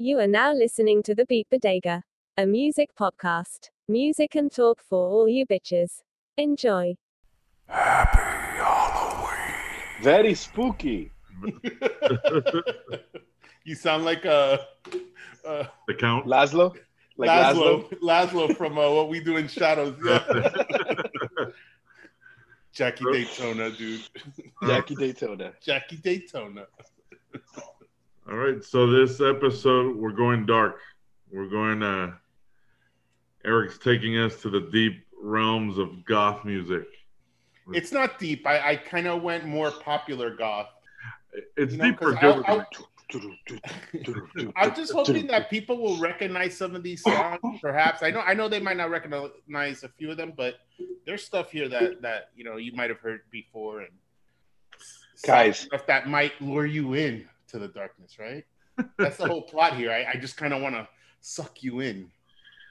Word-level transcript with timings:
You 0.00 0.20
are 0.20 0.28
now 0.28 0.52
listening 0.52 1.02
to 1.02 1.14
the 1.16 1.26
Beat 1.26 1.48
Bodega, 1.50 2.04
a 2.36 2.46
music 2.46 2.90
podcast. 2.96 3.70
Music 3.88 4.36
and 4.36 4.48
talk 4.48 4.80
for 4.88 5.08
all 5.08 5.28
you 5.28 5.44
bitches. 5.44 6.02
Enjoy. 6.36 6.94
Very 10.00 10.34
spooky. 10.34 11.10
you 13.64 13.74
sound 13.74 14.04
like 14.04 14.24
uh, 14.24 14.58
uh 15.44 15.64
The 15.88 15.94
count. 15.94 16.26
Laszlo? 16.26 16.76
Like 17.16 17.30
Laszlo? 17.30 17.90
Laszlo, 18.00 18.00
Laszlo 18.00 18.56
from 18.56 18.78
uh, 18.78 18.88
What 18.92 19.08
We 19.08 19.18
Do 19.18 19.36
in 19.36 19.48
Shadows. 19.48 19.96
Yeah. 20.04 20.22
Jackie 22.72 23.04
Daytona, 23.10 23.70
dude. 23.70 24.02
Jackie 24.64 24.94
Daytona. 24.94 25.54
Jackie 25.60 25.96
Daytona. 25.96 26.66
All 28.28 28.36
right. 28.36 28.62
So 28.62 28.86
this 28.90 29.20
episode, 29.20 29.96
we're 29.96 30.12
going 30.12 30.46
dark. 30.46 30.80
We're 31.32 31.48
going. 31.48 31.82
uh 31.82 32.12
Eric's 33.44 33.78
taking 33.78 34.18
us 34.18 34.42
to 34.42 34.50
the 34.50 34.60
deep 34.60 35.06
realms 35.22 35.78
of 35.78 36.04
goth 36.04 36.44
music. 36.44 36.86
It's 37.72 37.92
not 37.92 38.18
deep. 38.18 38.46
I, 38.46 38.70
I 38.72 38.76
kind 38.76 39.06
of 39.06 39.22
went 39.22 39.44
more 39.46 39.70
popular 39.70 40.34
goth. 40.34 40.66
It's 41.56 41.72
You 41.72 41.78
know, 41.78 41.84
deep 41.90 42.02
I- 42.02 42.20
Gilbert. 42.20 42.46
I- 42.48 42.66
I'm 44.56 44.74
just 44.74 44.92
hoping 44.92 45.28
that 45.28 45.48
people 45.48 45.78
will 45.80 45.96
recognize 45.96 46.54
some 46.54 46.74
of 46.76 46.82
these 46.82 47.02
songs. 47.02 47.38
Perhaps 47.62 48.02
I 48.02 48.10
know 48.10 48.20
I 48.20 48.34
know 48.34 48.50
they 48.50 48.60
might 48.60 48.76
not 48.76 48.90
recognize 48.90 49.82
a 49.82 49.88
few 49.88 50.10
of 50.10 50.18
them, 50.18 50.34
but 50.36 50.56
there's 51.06 51.24
stuff 51.24 51.50
here 51.50 51.70
that 51.70 52.02
that 52.02 52.28
you 52.36 52.44
know 52.44 52.58
you 52.58 52.72
might 52.74 52.90
have 52.90 52.98
heard 52.98 53.22
before 53.30 53.80
and 53.80 53.88
Guys. 55.24 55.60
stuff 55.60 55.86
that 55.86 56.06
might 56.06 56.38
lure 56.42 56.66
you 56.66 56.92
in 56.92 57.26
to 57.48 57.58
the 57.58 57.68
darkness. 57.68 58.18
Right? 58.18 58.44
That's 58.98 59.16
the 59.16 59.26
whole 59.26 59.42
plot 59.42 59.76
here. 59.76 59.90
I, 59.90 60.12
I 60.12 60.16
just 60.16 60.36
kind 60.36 60.52
of 60.52 60.62
want 60.62 60.74
to 60.74 60.88
suck 61.20 61.62
you 61.62 61.80
in 61.80 62.10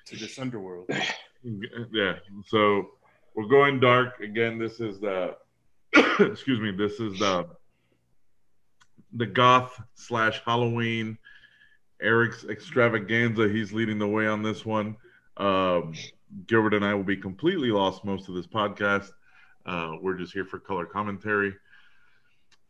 to 0.05 0.15
this 0.15 0.39
underworld. 0.39 0.89
yeah. 1.43 2.13
So 2.47 2.91
we're 3.35 3.47
going 3.47 3.79
dark 3.79 4.19
again. 4.19 4.57
This 4.57 4.79
is 4.79 4.99
the. 4.99 5.35
excuse 6.19 6.59
me. 6.59 6.71
This 6.71 6.99
is 6.99 7.19
the. 7.19 7.47
The 9.13 9.25
goth 9.25 9.81
slash 9.95 10.41
Halloween. 10.45 11.17
Eric's 12.01 12.45
extravaganza. 12.45 13.49
He's 13.49 13.73
leading 13.73 13.97
the 13.97 14.07
way 14.07 14.27
on 14.27 14.43
this 14.43 14.65
one. 14.65 14.95
Um, 15.37 15.93
Gilbert 16.47 16.73
and 16.73 16.85
I 16.85 16.93
will 16.93 17.03
be 17.03 17.17
completely 17.17 17.69
lost 17.69 18.05
most 18.05 18.29
of 18.29 18.35
this 18.35 18.47
podcast. 18.47 19.11
Uh, 19.65 19.93
we're 20.01 20.17
just 20.17 20.33
here 20.33 20.45
for 20.45 20.59
color 20.59 20.85
commentary. 20.85 21.53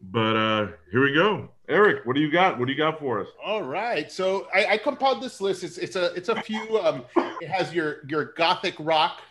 But 0.02 0.36
uh, 0.36 0.68
here 0.92 1.02
we 1.02 1.14
go. 1.14 1.50
Eric, 1.70 2.06
what 2.06 2.16
do 2.16 2.22
you 2.22 2.32
got? 2.32 2.58
What 2.58 2.68
do 2.68 2.72
you 2.72 2.78
got 2.78 2.98
for 2.98 3.20
us? 3.20 3.28
All 3.44 3.62
right, 3.62 4.10
so 4.10 4.48
I, 4.54 4.66
I 4.66 4.78
compiled 4.78 5.22
this 5.22 5.42
list. 5.42 5.66
It's 5.66 5.78
it's 5.78 5.98
a 5.98 6.14
it's 6.14 6.30
a 6.30 6.42
few. 6.42 6.80
Um, 6.80 7.04
it 7.42 7.50
has 7.50 7.74
your 7.74 8.08
your 8.08 8.26
gothic 8.38 8.76
rock, 8.80 9.22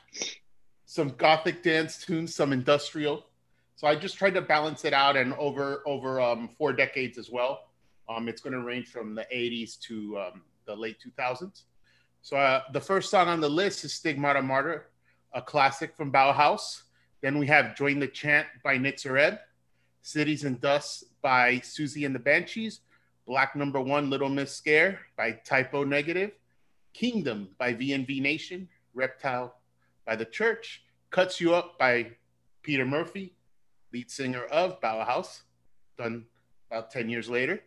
some 0.84 1.10
gothic 1.16 1.62
dance 1.62 2.04
tunes, 2.04 2.34
some 2.34 2.52
industrial. 2.52 3.24
So 3.76 3.86
I 3.86 3.96
just 3.96 4.18
tried 4.18 4.34
to 4.34 4.42
balance 4.42 4.84
it 4.84 4.92
out, 4.92 5.16
and 5.16 5.32
over 5.34 5.82
over 5.86 6.20
um, 6.20 6.50
four 6.58 6.74
decades 6.74 7.16
as 7.16 7.30
well. 7.30 7.70
Um, 8.06 8.28
it's 8.28 8.42
going 8.42 8.52
to 8.52 8.60
range 8.60 8.88
from 8.88 9.14
the 9.14 9.26
'80s 9.34 9.80
to 9.80 10.18
um, 10.18 10.42
the 10.66 10.76
late 10.76 10.98
2000s. 11.00 11.62
So 12.20 12.36
uh, 12.36 12.62
the 12.72 12.80
first 12.80 13.10
song 13.10 13.28
on 13.28 13.40
the 13.40 13.48
list 13.48 13.82
is 13.82 13.94
"Stigmata 13.94 14.42
Martyr," 14.42 14.88
a 15.32 15.40
classic 15.40 15.96
from 15.96 16.12
Bauhaus. 16.12 16.82
Then 17.22 17.38
we 17.38 17.46
have 17.46 17.74
"Join 17.76 17.98
the 17.98 18.08
Chant" 18.08 18.46
by 18.62 18.76
Nitzer 18.76 19.18
Ebb, 19.18 19.38
"Cities 20.02 20.44
and 20.44 20.60
Dust" 20.60 21.04
by 21.26 21.56
Siouxsie 21.56 22.06
and 22.06 22.14
the 22.14 22.20
Banshees. 22.20 22.82
Black 23.26 23.56
Number 23.56 23.80
One, 23.80 24.10
Little 24.10 24.28
Miss 24.28 24.54
Scare 24.54 25.00
by 25.16 25.32
Type 25.32 25.74
O 25.74 25.82
Negative, 25.82 26.30
Kingdom 26.94 27.48
by 27.58 27.74
VNV 27.74 28.22
Nation, 28.22 28.68
Reptile 28.94 29.52
by 30.06 30.14
The 30.14 30.24
Church, 30.24 30.84
Cuts 31.10 31.40
You 31.40 31.52
Up 31.52 31.80
by 31.80 32.12
Peter 32.62 32.86
Murphy, 32.86 33.34
lead 33.92 34.08
singer 34.08 34.44
of 34.44 34.80
Bauhaus, 34.80 35.40
done 35.98 36.26
about 36.70 36.92
10 36.92 37.08
years 37.08 37.28
later. 37.28 37.60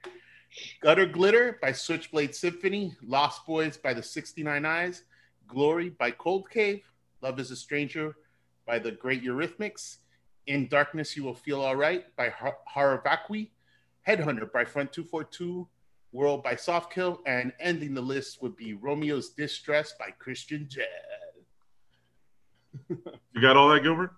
Gutter 0.79 1.05
Glitter 1.05 1.59
by 1.61 1.73
Switchblade 1.73 2.33
Symphony, 2.33 2.95
Lost 3.05 3.45
Boys 3.45 3.75
by 3.75 3.93
The 3.93 4.01
69 4.01 4.65
Eyes, 4.65 5.03
Glory 5.49 5.89
by 5.89 6.11
Cold 6.11 6.49
Cave, 6.49 6.85
Love 7.21 7.37
is 7.41 7.51
a 7.51 7.57
Stranger 7.57 8.15
by 8.65 8.79
The 8.79 8.91
Great 8.91 9.21
Eurythmics, 9.21 9.97
In 10.47 10.67
Darkness 10.67 11.15
You 11.15 11.23
Will 11.25 11.35
Feel 11.35 11.61
Alright 11.61 12.15
by 12.15 12.29
Har- 12.29 12.57
Horror 12.65 13.01
Vacui, 13.05 13.49
Headhunter 14.07 14.51
by 14.51 14.65
Front 14.65 14.91
242, 14.93 15.67
World 16.11 16.41
by 16.43 16.55
Soft 16.55 16.91
Kill, 16.91 17.21
and 17.27 17.53
ending 17.59 17.93
the 17.93 18.01
list 18.01 18.41
would 18.41 18.55
be 18.55 18.73
Romeo's 18.73 19.29
Distress 19.29 19.93
by 19.99 20.09
Christian 20.17 20.67
Death. 20.73 20.85
You 23.33 23.41
got 23.41 23.55
all 23.57 23.69
that, 23.69 23.83
Gilbert? 23.83 24.11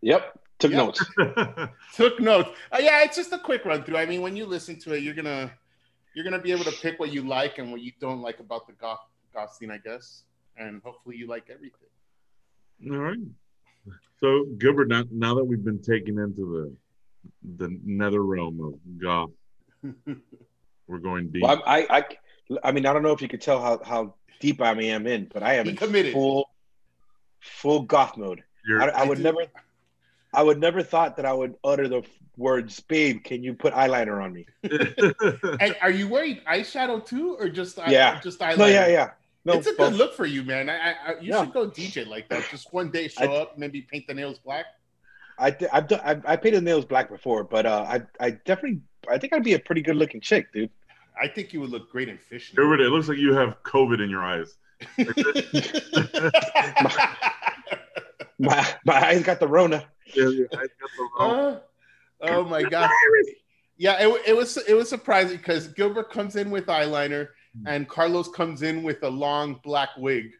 Yep. 0.00 0.38
Took 0.58 0.72
Yep. 0.72 0.78
notes. 0.78 1.04
Took 1.94 2.20
notes. 2.20 2.50
Uh, 2.70 2.78
yeah, 2.80 3.02
it's 3.04 3.16
just 3.16 3.32
a 3.32 3.38
quick 3.38 3.64
run 3.64 3.82
through. 3.84 3.96
I 3.96 4.06
mean, 4.06 4.22
when 4.22 4.36
you 4.36 4.46
listen 4.46 4.78
to 4.80 4.94
it, 4.94 5.02
you're 5.02 5.14
gonna 5.14 5.52
you're 6.14 6.24
gonna 6.24 6.38
be 6.40 6.52
able 6.52 6.64
to 6.64 6.72
pick 6.72 6.98
what 7.00 7.12
you 7.12 7.22
like 7.26 7.58
and 7.58 7.70
what 7.72 7.80
you 7.80 7.92
don't 8.00 8.20
like 8.20 8.38
about 8.40 8.66
the 8.66 8.72
goth 8.74 9.00
goth 9.34 9.54
scene, 9.56 9.70
I 9.70 9.78
guess. 9.78 10.22
And 10.56 10.80
hopefully 10.84 11.16
you 11.16 11.26
like 11.26 11.48
everything. 11.50 11.88
All 12.92 12.98
right. 12.98 13.18
So 14.20 14.44
Gilbert, 14.58 14.88
now, 14.88 15.02
now 15.10 15.34
that 15.34 15.44
we've 15.44 15.64
been 15.64 15.82
taken 15.82 16.18
into 16.18 16.44
the 16.52 16.76
the 17.56 17.76
nether 17.84 18.22
realm 18.22 18.60
of 18.60 19.00
goth, 19.00 19.30
we're 20.86 20.98
going 20.98 21.30
deep. 21.30 21.42
Well, 21.42 21.62
I, 21.66 21.86
I, 21.90 22.58
I 22.64 22.72
mean, 22.72 22.86
I 22.86 22.92
don't 22.92 23.02
know 23.02 23.12
if 23.12 23.22
you 23.22 23.28
could 23.28 23.40
tell 23.40 23.60
how, 23.60 23.80
how 23.84 24.14
deep 24.40 24.60
I 24.60 24.72
am 24.72 25.06
in, 25.06 25.28
but 25.32 25.42
I 25.42 25.54
am 25.54 25.68
in 25.68 25.76
committed. 25.76 26.12
full, 26.12 26.48
full 27.40 27.82
goth 27.82 28.16
mode. 28.16 28.42
I, 28.80 28.88
I 28.88 29.04
would 29.04 29.18
do- 29.18 29.24
never, 29.24 29.44
I 30.34 30.42
would 30.42 30.60
never 30.60 30.82
thought 30.82 31.16
that 31.16 31.26
I 31.26 31.32
would 31.32 31.54
utter 31.64 31.88
the 31.88 32.02
words, 32.36 32.78
"Babe, 32.80 33.22
can 33.24 33.42
you 33.42 33.54
put 33.54 33.72
eyeliner 33.74 34.22
on 34.22 34.32
me?" 34.32 34.46
and 35.60 35.76
are 35.82 35.90
you 35.90 36.08
wearing 36.08 36.38
eyeshadow 36.48 37.04
too, 37.04 37.36
or 37.38 37.48
just 37.48 37.78
eye- 37.78 37.90
Yeah. 37.90 38.20
just 38.20 38.38
eyeliner? 38.40 38.58
No, 38.58 38.66
yeah, 38.66 38.86
yeah. 38.88 39.10
No, 39.44 39.54
it's 39.54 39.66
a 39.66 39.72
both. 39.72 39.90
good 39.90 39.98
look 39.98 40.14
for 40.14 40.24
you, 40.26 40.42
man. 40.44 40.70
I, 40.70 40.76
I, 40.76 40.94
I- 41.08 41.20
you 41.20 41.32
Yeah. 41.32 41.44
should 41.44 41.52
go 41.52 41.68
DJ 41.68 42.06
like 42.06 42.28
that. 42.28 42.44
Just 42.50 42.72
one 42.72 42.90
day, 42.90 43.08
show 43.08 43.24
I- 43.32 43.36
up, 43.42 43.58
maybe 43.58 43.82
paint 43.82 44.06
the 44.06 44.14
nails 44.14 44.38
black. 44.38 44.66
I, 45.38 45.50
th- 45.50 45.70
I've 45.72 45.88
done, 45.88 46.00
I, 46.04 46.32
I 46.32 46.36
painted 46.36 46.62
nails 46.62 46.84
black 46.84 47.08
before, 47.08 47.42
but 47.42 47.66
uh, 47.66 47.84
I, 47.88 48.02
I 48.20 48.30
definitely, 48.44 48.80
I 49.10 49.18
think 49.18 49.32
I'd 49.32 49.42
be 49.42 49.54
a 49.54 49.58
pretty 49.58 49.80
good 49.80 49.96
looking 49.96 50.20
chick, 50.20 50.52
dude. 50.52 50.70
I 51.20 51.26
think 51.26 51.52
you 51.52 51.60
would 51.60 51.70
look 51.70 51.90
great 51.90 52.08
in 52.08 52.18
fish. 52.18 52.52
Gilbert, 52.54 52.80
it 52.80 52.90
looks 52.90 53.08
like 53.08 53.18
you 53.18 53.32
have 53.34 53.56
COVID 53.64 54.02
in 54.02 54.08
your 54.10 54.22
eyes. 54.22 54.54
My, 58.38 58.66
my 58.84 59.06
eyes 59.06 59.22
got 59.22 59.38
the 59.40 59.46
Rona. 59.48 59.84
Yeah, 60.14 60.28
your 60.28 60.48
got 60.48 60.62
the- 60.62 61.08
oh, 61.18 61.60
Uh, 62.20 62.26
oh 62.28 62.44
my 62.44 62.62
god. 62.62 62.90
Yeah, 63.78 63.96
it, 64.06 64.22
it 64.28 64.36
was 64.36 64.56
it 64.58 64.74
was 64.74 64.88
surprising 64.88 65.38
because 65.38 65.66
Gilbert 65.68 66.10
comes 66.12 66.36
in 66.36 66.50
with 66.50 66.66
eyeliner 66.66 67.28
and 67.66 67.88
Carlos 67.88 68.28
comes 68.28 68.62
in 68.62 68.82
with 68.82 69.02
a 69.02 69.08
long 69.10 69.60
black 69.62 69.90
wig. 69.98 70.32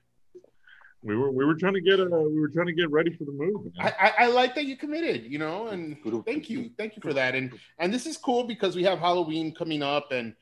we 1.03 1.17
were 1.17 1.31
we 1.31 1.45
were 1.45 1.55
trying 1.55 1.75
to 1.75 1.81
get 1.81 2.01
uh, 2.01 2.05
we 2.07 2.41
were 2.41 2.49
trying 2.49 2.67
to 2.67 2.73
get 2.73 2.91
ready 2.91 3.13
for 3.13 3.25
the 3.25 3.33
move. 3.33 3.73
I, 3.79 3.93
I, 4.01 4.13
I 4.25 4.27
like 4.29 4.55
that 4.55 4.65
you 4.65 4.77
committed, 4.77 5.25
you 5.25 5.39
know, 5.39 5.69
and 5.69 5.97
thank 6.25 6.49
you, 6.49 6.71
thank 6.79 6.97
you 6.97 7.03
for 7.03 7.13
that. 7.13 7.35
And 7.35 7.53
and 7.79 7.93
this 7.93 8.07
is 8.07 8.17
cool 8.17 8.45
because 8.45 8.77
we 8.77 8.85
have 8.85 8.99
Halloween 8.99 9.55
coming 9.55 9.83
up, 9.83 10.13
and 10.13 10.35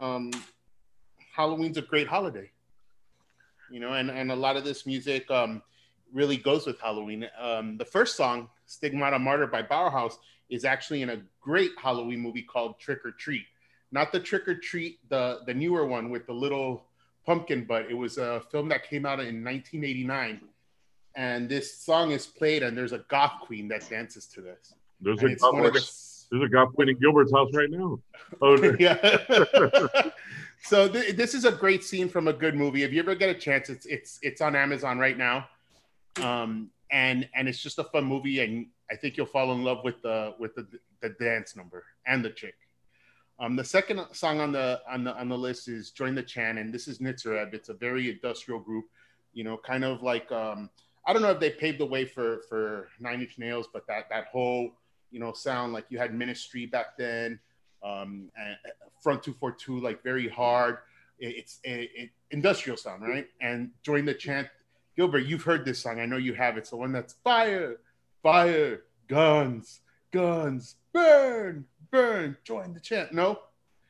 um, 0.00 0.30
Halloween's 1.34 1.78
a 1.78 1.82
great 1.82 2.08
holiday, 2.08 2.50
you 3.70 3.80
know, 3.80 3.92
and 3.92 4.10
and 4.10 4.30
a 4.32 4.36
lot 4.36 4.56
of 4.56 4.64
this 4.64 4.86
music 4.86 5.30
um 5.30 5.62
really 6.12 6.36
goes 6.36 6.66
with 6.66 6.80
Halloween. 6.80 7.28
Um, 7.40 7.76
the 7.76 7.84
first 7.84 8.16
song, 8.16 8.48
"Stigmata 8.66 9.18
Martyr" 9.18 9.46
by 9.46 9.62
Bauhaus, 9.62 10.14
is 10.48 10.64
actually 10.64 11.02
in 11.02 11.10
a 11.10 11.22
great 11.40 11.72
Halloween 11.80 12.20
movie 12.20 12.42
called 12.42 12.78
Trick 12.78 13.04
or 13.04 13.12
Treat. 13.12 13.44
Not 13.90 14.12
the 14.12 14.20
Trick 14.20 14.46
or 14.48 14.54
Treat, 14.54 14.98
the 15.08 15.40
the 15.46 15.54
newer 15.54 15.86
one 15.86 16.10
with 16.10 16.26
the 16.26 16.32
little 16.32 16.84
pumpkin, 17.24 17.64
but 17.64 17.90
it 17.90 17.94
was 17.94 18.18
a 18.18 18.42
film 18.50 18.68
that 18.68 18.88
came 18.88 19.04
out 19.04 19.20
in 19.20 19.44
1989 19.44 20.40
and 21.14 21.48
this 21.48 21.76
song 21.76 22.12
is 22.12 22.26
played 22.26 22.62
and 22.62 22.76
there's 22.76 22.92
a 22.92 23.04
goth 23.08 23.40
queen 23.42 23.68
that 23.68 23.88
dances 23.90 24.26
to 24.26 24.40
this. 24.40 24.74
There's 25.00 25.20
And 25.22 25.32
a 25.32 25.36
goth, 25.36 25.72
the 25.72 25.90
there's 26.30 26.44
a 26.44 26.48
goth 26.48 26.74
queen 26.74 26.90
in 26.90 26.98
Gilbert's 26.98 27.32
house 27.32 27.50
right 27.54 27.70
now. 27.70 28.00
Oh, 28.42 28.76
yeah. 28.78 29.18
So 30.60 30.88
th- 30.88 31.14
this 31.16 31.34
is 31.34 31.44
a 31.44 31.52
great 31.52 31.84
scene 31.84 32.08
from 32.08 32.26
a 32.28 32.32
good 32.32 32.54
movie. 32.56 32.82
If 32.82 32.92
you 32.92 32.98
ever 32.98 33.14
get 33.14 33.30
a 33.30 33.34
chance 33.34 33.70
it's 33.70 33.86
it's 33.86 34.18
it's 34.22 34.40
on 34.40 34.54
amazon 34.56 34.98
right 34.98 35.16
now. 35.16 35.48
Um 36.22 36.70
and 36.90 37.28
and 37.34 37.48
it's 37.48 37.62
just 37.62 37.78
a 37.78 37.84
fun 37.84 38.04
movie 38.04 38.40
and 38.40 38.66
i 38.90 38.96
think 38.96 39.16
you'll 39.16 39.26
fall 39.26 39.52
in 39.52 39.62
love 39.62 39.84
with 39.84 40.00
the 40.02 40.34
with 40.38 40.54
the 40.54 40.66
the 41.02 41.10
dance 41.20 41.54
number 41.54 41.84
and 42.06 42.24
the 42.24 42.30
chick 42.30 42.54
um 43.38 43.56
the 43.56 43.64
second 43.64 44.00
song 44.12 44.40
on 44.40 44.52
the 44.52 44.80
on 44.90 45.04
the 45.04 45.14
on 45.18 45.28
the 45.28 45.38
list 45.38 45.68
is 45.68 45.90
join 45.90 46.14
the 46.14 46.22
chan 46.22 46.58
and 46.58 46.72
this 46.72 46.88
is 46.88 46.98
Nitzer 46.98 47.40
Ebb 47.40 47.54
it's 47.54 47.68
a 47.68 47.74
very 47.74 48.10
industrial 48.10 48.60
group 48.60 48.86
you 49.32 49.44
know 49.44 49.56
kind 49.56 49.84
of 49.84 50.02
like 50.02 50.30
um 50.32 50.70
i 51.06 51.12
don't 51.12 51.22
know 51.22 51.30
if 51.30 51.40
they 51.40 51.50
paved 51.50 51.78
the 51.78 51.86
way 51.86 52.04
for 52.04 52.42
for 52.48 52.88
nine 53.00 53.20
inch 53.20 53.38
nails 53.38 53.68
but 53.72 53.86
that 53.86 54.08
that 54.10 54.26
whole 54.26 54.70
you 55.10 55.20
know 55.20 55.32
sound 55.32 55.72
like 55.72 55.84
you 55.90 55.98
had 55.98 56.14
ministry 56.14 56.66
back 56.66 56.96
then 56.98 57.38
um 57.82 58.28
and 58.36 58.56
front 59.00 59.22
242 59.22 59.78
like 59.80 60.02
very 60.02 60.28
hard 60.28 60.78
It- 61.18 61.36
It's 61.36 61.60
a, 61.64 61.82
it, 62.00 62.10
industrial 62.30 62.76
sound, 62.76 63.02
right? 63.02 63.26
And 63.40 63.70
join 63.82 64.04
the 64.04 64.14
chant. 64.14 64.46
Gilbert, 64.96 65.24
you've 65.26 65.42
heard 65.42 65.64
this 65.64 65.78
song. 65.80 65.98
I 65.98 66.06
know 66.06 66.16
you 66.18 66.34
have. 66.34 66.56
It's 66.58 66.70
the 66.70 66.76
one 66.76 66.92
that's 66.92 67.14
fire, 67.24 67.78
fire, 68.22 68.84
guns, 69.08 69.80
guns, 70.12 70.76
burn, 70.92 71.64
burn. 71.90 72.36
Join 72.44 72.72
the 72.74 72.80
chant. 72.80 73.12
No. 73.12 73.40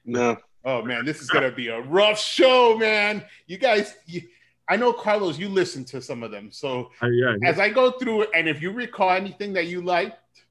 No. 0.04 0.36
Oh 0.64 0.82
man, 0.82 1.04
this 1.04 1.20
is 1.20 1.28
gonna 1.30 1.50
be 1.52 1.68
a 1.68 1.80
rough 1.80 2.18
show, 2.20 2.76
man. 2.76 3.24
You 3.46 3.58
guys, 3.58 3.94
you, 4.06 4.22
I 4.68 4.76
know 4.76 4.92
Carlos, 4.92 5.38
you 5.38 5.48
listen 5.48 5.84
to 5.86 6.02
some 6.02 6.22
of 6.22 6.30
them. 6.30 6.50
So 6.50 6.90
Uh, 7.02 7.06
yeah, 7.08 7.36
as 7.44 7.58
I 7.58 7.68
go 7.70 7.92
through 7.92 8.22
it, 8.22 8.30
and 8.34 8.48
if 8.48 8.60
you 8.60 8.70
recall 8.72 9.10
anything 9.10 9.52
that 9.54 9.66
you 9.66 9.80
liked, 9.80 10.42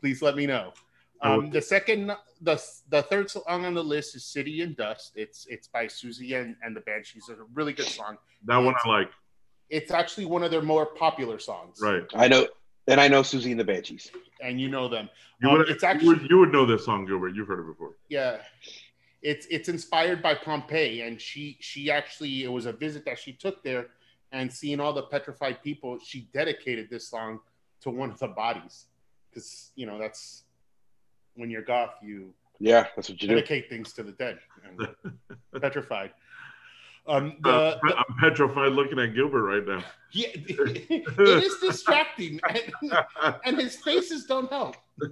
please 0.00 0.20
let 0.20 0.36
me 0.36 0.46
know. 0.46 0.72
I 1.22 1.34
will. 1.36 1.44
Um, 1.44 1.50
the 1.50 1.62
second, 1.62 2.12
the 2.42 2.62
the 2.90 3.02
third 3.02 3.30
song 3.30 3.64
on 3.64 3.72
the 3.74 3.82
list 3.84 4.14
is 4.16 4.24
"City 4.24 4.60
and 4.62 4.76
Dust." 4.76 5.12
It's 5.14 5.46
it's 5.48 5.68
by 5.68 5.86
Siouxsie 5.86 6.38
and, 6.38 6.56
and 6.62 6.76
the 6.76 6.80
Banshees. 6.80 7.28
It's 7.30 7.40
a 7.40 7.44
really 7.54 7.72
good 7.72 7.86
song. 7.86 8.18
that 8.44 8.58
one 8.58 8.74
I 8.84 8.88
like. 8.88 9.10
It's 9.70 9.90
actually 9.90 10.26
one 10.26 10.42
of 10.44 10.50
their 10.50 10.62
more 10.62 10.86
popular 10.86 11.38
songs, 11.38 11.78
Right. 11.82 12.04
I 12.14 12.28
know, 12.28 12.46
and 12.88 13.00
I 13.00 13.08
know 13.08 13.22
Siouxsie 13.22 13.50
and 13.50 13.60
the 13.60 13.64
Banshees. 13.64 14.10
And 14.42 14.60
you 14.60 14.68
know 14.68 14.88
them. 14.88 15.08
You 15.40 15.48
Um, 15.50 15.58
would, 15.58 15.68
it's 15.68 15.82
you, 15.82 16.08
would, 16.08 16.30
you 16.30 16.38
would 16.38 16.52
know 16.52 16.66
this 16.66 16.84
song, 16.84 17.06
Gilbert. 17.06 17.34
You've 17.34 17.48
heard 17.48 17.60
it 17.60 17.66
before. 17.66 17.92
yeah 18.08 18.38
it's 19.22 19.46
it's 19.50 19.70
inspired 19.70 20.22
by 20.22 20.34
pompeii 20.34 21.00
and 21.00 21.18
she 21.20 21.56
she 21.60 21.90
actually 21.90 22.44
it 22.44 22.52
was 22.52 22.66
a 22.66 22.72
visit 22.72 23.02
that 23.06 23.18
she 23.18 23.32
took 23.32 23.62
there 23.64 23.86
and 24.32 24.52
seeing 24.52 24.78
all 24.78 24.92
the 24.92 25.02
petrified 25.04 25.60
people 25.62 25.98
she 25.98 26.28
dedicated 26.34 26.90
this 26.90 27.08
song 27.08 27.40
to 27.80 27.88
one 27.88 28.10
of 28.10 28.18
the 28.18 28.28
bodies 28.28 28.84
because 29.30 29.72
you 29.74 29.86
know 29.86 29.98
that's 29.98 30.44
when 31.34 31.48
you're 31.48 31.62
goth 31.62 31.94
you 32.02 32.32
Yeah, 32.60 32.84
that's 32.94 33.08
what 33.08 33.22
you 33.22 33.28
do. 33.28 33.34
dedicate 33.34 33.70
things 33.70 33.92
to 33.94 34.02
the 34.02 34.12
dead 34.12 34.38
and 34.64 34.86
petrified 35.62 36.10
um 37.08 37.36
the, 37.42 37.50
Uh, 37.50 37.78
I'm 37.84 38.16
petrified 38.18 38.72
looking 38.72 38.98
at 38.98 39.14
Gilbert 39.14 39.42
right 39.44 39.66
now. 39.66 39.84
yeah, 40.12 40.28
it 40.34 41.44
is 41.44 41.58
distracting 41.60 42.40
and, 42.48 42.72
and 43.44 43.58
his 43.60 43.76
faces 43.76 44.26
don't 44.26 44.50
help 44.50 44.76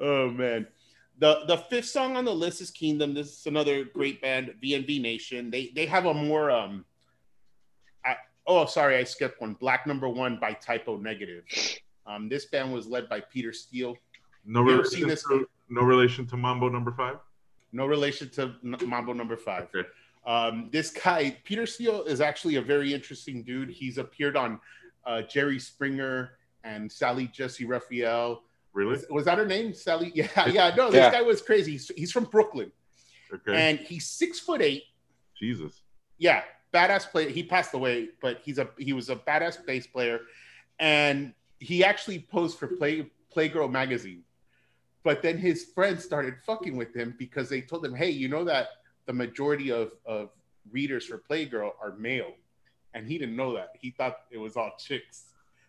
oh 0.00 0.30
man. 0.30 0.66
The 1.18 1.44
the 1.46 1.56
fifth 1.56 1.86
song 1.86 2.16
on 2.16 2.24
the 2.24 2.34
list 2.34 2.60
is 2.60 2.70
Kingdom. 2.70 3.14
This 3.14 3.38
is 3.40 3.46
another 3.46 3.84
great 3.84 4.20
band, 4.20 4.54
VNV 4.62 5.00
Nation. 5.00 5.50
They 5.50 5.72
they 5.74 5.86
have 5.86 6.06
a 6.06 6.14
more 6.14 6.50
um 6.50 6.84
I, 8.04 8.16
oh 8.46 8.66
sorry, 8.66 8.96
I 8.96 9.04
skipped 9.04 9.40
one. 9.40 9.54
Black 9.54 9.86
number 9.86 10.08
one 10.08 10.38
by 10.40 10.52
Type 10.54 10.84
O 10.88 10.96
Negative. 10.96 11.44
Um, 12.06 12.28
this 12.28 12.46
band 12.46 12.72
was 12.72 12.86
led 12.86 13.08
by 13.08 13.20
Peter 13.20 13.52
Steele. 13.52 13.96
no 14.44 14.62
relation 14.62 14.90
seen 14.90 15.08
this- 15.08 15.22
to 15.24 15.46
no 15.68 15.82
relation 15.82 16.26
to 16.26 16.36
Mambo 16.36 16.68
number 16.68 16.92
five. 16.92 17.16
No 17.72 17.86
relation 17.86 18.28
to 18.30 18.54
N- 18.64 18.76
Mambo 18.86 19.12
number 19.12 19.36
five. 19.36 19.68
Okay. 19.74 19.88
Um, 20.26 20.68
this 20.70 20.90
guy, 20.90 21.36
Peter 21.44 21.66
Steele, 21.66 22.04
is 22.04 22.20
actually 22.20 22.56
a 22.56 22.62
very 22.62 22.92
interesting 22.94 23.42
dude. 23.42 23.70
He's 23.70 23.98
appeared 23.98 24.36
on 24.36 24.60
uh, 25.04 25.22
Jerry 25.22 25.58
Springer 25.58 26.32
and 26.64 26.90
Sally 26.90 27.26
Jessy 27.32 27.64
Raphael. 27.64 28.42
Really? 28.72 28.90
Was, 28.92 29.04
was 29.10 29.24
that 29.24 29.38
her 29.38 29.46
name? 29.46 29.74
Sally? 29.74 30.12
Yeah, 30.14 30.46
yeah. 30.48 30.74
No, 30.76 30.90
this 30.90 31.00
Yeah. 31.00 31.10
guy 31.10 31.22
was 31.22 31.42
crazy. 31.42 31.72
He's, 31.72 31.90
he's 31.96 32.12
from 32.12 32.24
Brooklyn, 32.24 32.70
Okay. 33.34 33.54
and 33.54 33.78
he's 33.78 34.06
six 34.06 34.38
foot 34.38 34.62
eight. 34.62 34.84
Jesus. 35.38 35.82
Yeah, 36.18 36.42
badass 36.72 37.10
player. 37.10 37.28
He 37.28 37.42
passed 37.42 37.74
away, 37.74 38.10
but 38.20 38.40
he's 38.44 38.58
a 38.58 38.68
he 38.78 38.92
was 38.92 39.10
a 39.10 39.16
badass 39.16 39.64
bass 39.66 39.86
player, 39.88 40.20
and 40.78 41.34
he 41.58 41.82
actually 41.84 42.20
posed 42.30 42.58
for 42.58 42.68
Play 42.68 43.10
Playgirl 43.36 43.70
magazine. 43.70 44.22
But 45.04 45.22
then 45.22 45.36
his 45.38 45.64
friends 45.64 46.04
started 46.04 46.34
fucking 46.46 46.76
with 46.76 46.94
him 46.94 47.14
because 47.18 47.48
they 47.48 47.60
told 47.60 47.84
him, 47.84 47.94
"Hey, 47.94 48.10
you 48.10 48.28
know 48.28 48.44
that 48.44 48.68
the 49.06 49.12
majority 49.12 49.70
of 49.72 49.92
of 50.06 50.30
readers 50.70 51.06
for 51.06 51.18
Playgirl 51.18 51.72
are 51.80 51.96
male," 51.98 52.34
and 52.94 53.06
he 53.06 53.18
didn't 53.18 53.36
know 53.36 53.52
that. 53.54 53.70
He 53.80 53.90
thought 53.90 54.18
it 54.30 54.38
was 54.38 54.56
all 54.56 54.72
chicks. 54.78 55.24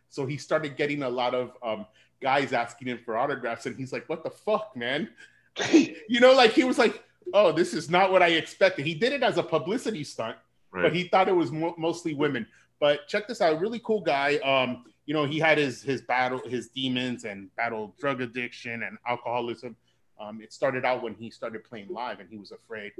So 0.09 0.25
he 0.27 0.37
started 0.37 0.77
getting 0.77 1.01
a 1.03 1.09
lot 1.09 1.33
of 1.33 1.57
um, 1.63 1.87
guys 2.21 2.53
asking 2.53 2.87
him 2.89 2.99
for 3.03 3.17
autographs, 3.17 3.65
and 3.65 3.75
he's 3.75 3.91
like, 3.91 4.07
"What 4.07 4.23
the 4.23 4.29
fuck, 4.29 4.75
man?" 4.75 5.09
you 5.71 6.19
know, 6.19 6.33
like 6.33 6.51
he 6.51 6.63
was 6.63 6.77
like, 6.77 7.03
"Oh, 7.33 7.51
this 7.51 7.73
is 7.73 7.89
not 7.89 8.11
what 8.11 8.21
I 8.21 8.29
expected." 8.29 8.85
He 8.85 8.93
did 8.93 9.13
it 9.13 9.23
as 9.23 9.37
a 9.39 9.43
publicity 9.43 10.03
stunt, 10.03 10.37
Right. 10.71 10.83
but 10.83 10.95
he 10.95 11.07
thought 11.07 11.27
it 11.27 11.35
was 11.35 11.51
mo- 11.51 11.75
mostly 11.77 12.13
women. 12.13 12.45
But 12.79 13.07
check 13.07 13.27
this 13.27 13.41
out, 13.41 13.59
really 13.59 13.79
cool 13.79 14.01
guy. 14.01 14.35
Um, 14.37 14.85
you 15.05 15.13
know, 15.13 15.25
he 15.25 15.39
had 15.39 15.57
his 15.57 15.81
his 15.83 16.01
battle, 16.01 16.39
his 16.45 16.69
demons, 16.69 17.25
and 17.25 17.53
battled 17.55 17.97
drug 17.97 18.21
addiction 18.21 18.83
and 18.83 18.97
alcoholism. 19.07 19.75
Um, 20.19 20.41
it 20.41 20.53
started 20.53 20.85
out 20.85 21.01
when 21.03 21.13
he 21.15 21.29
started 21.29 21.63
playing 21.63 21.89
live, 21.89 22.19
and 22.19 22.29
he 22.29 22.37
was 22.37 22.51
afraid. 22.51 22.91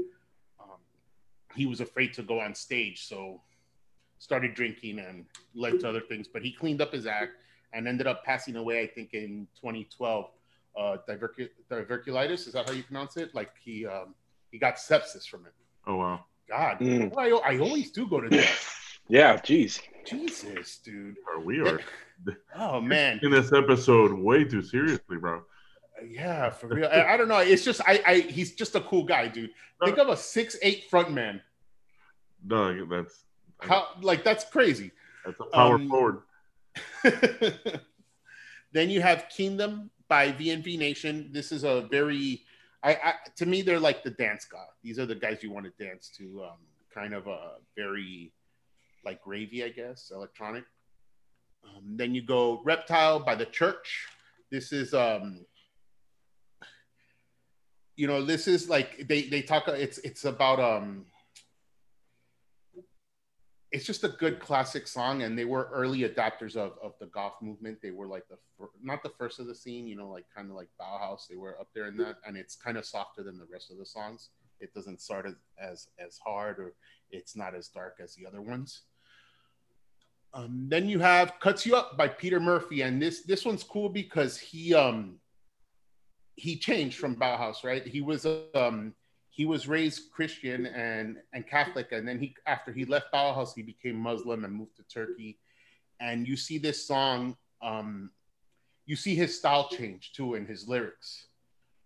Um, 0.60 0.80
he 1.56 1.66
was 1.66 1.80
afraid 1.82 2.14
to 2.14 2.24
go 2.24 2.40
on 2.40 2.54
stage, 2.56 3.06
so 3.08 3.42
started 4.20 4.54
drinking 4.56 5.00
and 5.00 5.26
led 5.54 5.80
to 5.82 5.90
other 5.90 6.02
things. 6.02 6.28
But 6.28 6.42
he 6.44 6.52
cleaned 6.52 6.82
up 6.82 6.92
his 6.94 7.06
act 7.06 7.34
and 7.74 7.88
ended 7.88 8.08
up 8.08 8.24
passing 8.26 8.56
away. 8.56 8.82
I 8.82 8.88
think 8.88 9.14
in 9.14 9.48
2012. 9.62 10.26
Uh, 10.76 10.98
divercu- 11.08 11.50
diverculitis 11.70 12.48
is 12.48 12.54
that 12.54 12.68
how 12.68 12.74
you 12.74 12.82
pronounce 12.82 13.16
it? 13.16 13.30
Like 13.36 13.52
he 13.64 13.86
um, 13.86 14.16
he 14.52 14.58
got 14.58 14.78
sepsis 14.78 15.24
from 15.28 15.46
it. 15.46 15.54
oh 15.86 15.98
wow. 15.98 16.26
God, 16.50 16.80
Mm. 16.80 17.16
I, 17.16 17.30
I 17.30 17.60
always 17.60 17.92
do 17.92 18.08
go 18.08 18.20
to 18.22 18.28
death. 18.28 18.70
Yeah, 19.08 19.38
jeez. 19.38 19.80
Jesus, 20.06 20.78
dude. 20.78 21.16
Are 21.32 21.40
we 21.40 21.60
are 21.62 21.80
Oh 22.56 22.80
man, 22.82 23.20
in 23.24 23.32
this 23.32 23.52
episode 23.54 24.12
way 24.14 24.44
too 24.44 24.62
seriously, 24.62 25.18
bro. 25.18 25.42
yeah, 26.08 26.50
for 26.50 26.68
real. 26.68 26.90
I, 26.92 27.14
I 27.14 27.18
don't 27.18 27.28
know. 27.28 27.40
It's 27.40 27.64
just 27.64 27.82
I, 27.88 28.02
I 28.06 28.20
he's 28.20 28.54
just 28.56 28.76
a 28.76 28.82
cool 28.82 29.04
guy, 29.04 29.28
dude. 29.28 29.52
Think 29.84 29.98
of 29.98 30.10
a 30.10 30.18
six 30.18 30.56
eight 30.62 30.86
front 30.90 31.12
man. 31.12 31.42
No, 32.46 32.86
that's 32.86 33.24
How 33.60 33.88
like 34.02 34.24
that's 34.24 34.46
crazy. 34.50 34.92
that's 35.26 35.40
a 35.40 35.46
power 35.46 35.76
Um, 35.76 35.90
forward. 35.90 36.22
then 38.74 38.90
you 38.90 39.02
have 39.02 39.28
Kingdom 39.30 39.90
by 40.08 40.32
VNV 40.32 40.78
Nation. 40.78 41.30
This 41.32 41.52
is 41.52 41.64
a 41.64 41.88
very, 41.92 42.44
I, 42.84 42.94
I 42.96 43.14
to 43.38 43.46
me 43.46 43.62
they're 43.62 43.80
like 43.80 44.04
the 44.04 44.12
dance 44.12 44.46
god. 44.46 44.68
These 44.84 45.00
are 45.00 45.06
the 45.06 45.16
guys 45.16 45.44
you 45.44 45.52
want 45.52 45.66
to 45.66 45.84
dance 45.84 46.10
to. 46.18 46.44
Um, 46.44 46.58
kind 46.94 47.14
of 47.14 47.26
a 47.28 47.54
very 47.76 48.32
like 49.06 49.22
gravy, 49.22 49.64
I 49.64 49.70
guess, 49.70 50.12
electronic. 50.14 50.64
Um, 51.66 51.96
then 51.96 52.14
you 52.14 52.22
go 52.22 52.62
Reptile 52.64 53.20
by 53.20 53.36
the 53.36 53.46
Church. 53.46 54.08
This 54.52 54.72
is 54.72 54.94
um, 54.94 55.46
you 57.96 58.08
know, 58.08 58.24
this 58.24 58.48
is 58.48 58.70
like 58.70 59.08
they 59.08 59.24
they 59.24 59.42
talk. 59.42 59.68
It's 59.68 59.98
it's 60.00 60.26
about 60.26 60.60
um, 60.60 61.06
it's 63.74 63.86
just 63.86 64.04
a 64.04 64.10
good 64.10 64.40
classic 64.40 64.88
song 64.88 65.24
and 65.24 65.38
they 65.38 65.46
were 65.46 65.68
early 65.74 66.02
adopters 66.02 66.56
of, 66.56 66.74
of 66.82 66.94
the 67.00 67.08
goth 67.08 67.34
movement 67.42 67.80
they 67.82 67.90
were 67.90 68.06
like 68.06 68.24
the 68.30 68.38
not 68.82 69.02
the 69.02 69.10
first 69.18 69.40
of 69.40 69.48
the 69.48 69.56
scene 69.56 69.88
you 69.88 69.96
know 69.96 70.08
like 70.08 70.26
kind 70.34 70.50
of 70.50 70.56
like 70.56 70.70
bauhaus 70.80 71.28
they 71.28 71.36
were 71.36 71.60
up 71.60 71.68
there 71.74 71.88
in 71.88 71.98
that 71.98 72.18
and 72.26 72.38
it's 72.38 72.56
kind 72.56 72.78
of 72.78 72.86
softer 72.86 73.24
than 73.24 73.38
the 73.38 73.48
rest 73.52 73.72
of 73.72 73.78
the 73.80 73.86
songs 73.86 74.30
it 74.60 74.72
doesn't 74.74 75.02
start 75.02 75.28
as, 75.60 75.88
as 76.00 76.20
hard 76.24 76.60
or 76.60 76.74
it's 77.10 77.36
not 77.36 77.56
as 77.56 77.68
dark 77.68 77.98
as 78.02 78.14
the 78.16 78.26
other 78.26 78.42
ones 78.42 78.84
um, 80.34 80.66
then 80.68 80.90
you 80.90 81.00
have 81.00 81.34
cuts 81.40 81.66
you 81.66 81.76
up 81.76 81.98
by 81.98 82.08
peter 82.08 82.40
murphy 82.40 82.82
and 82.82 83.02
this 83.02 83.22
this 83.24 83.46
one's 83.46 83.64
cool 83.64 83.90
because 83.90 84.38
he 84.38 84.74
um 84.74 85.20
he 86.36 86.56
changed 86.58 86.98
from 86.98 87.16
bauhaus 87.16 87.64
right 87.64 87.86
he 87.86 88.02
was 88.02 88.26
um 88.56 88.94
he 89.34 89.46
was 89.46 89.68
raised 89.68 90.12
Christian 90.12 90.68
and 90.68 91.18
and 91.34 91.48
Catholic, 91.48 91.92
and 91.92 92.08
then 92.08 92.20
he 92.20 92.36
after 92.46 92.72
he 92.72 92.86
left 92.86 93.12
Bauhaus, 93.12 93.56
he 93.56 93.64
became 93.64 93.96
Muslim 93.96 94.46
and 94.46 94.54
moved 94.54 94.76
to 94.76 94.84
Turkey. 94.84 95.40
And 96.00 96.28
you 96.28 96.38
see 96.38 96.60
this 96.60 96.86
song, 96.86 97.36
um, 97.64 98.12
you 98.86 98.96
see 98.96 99.16
his 99.16 99.36
style 99.36 99.70
change 99.70 100.14
too 100.14 100.36
in 100.36 100.46
his 100.46 100.68
lyrics, 100.68 101.30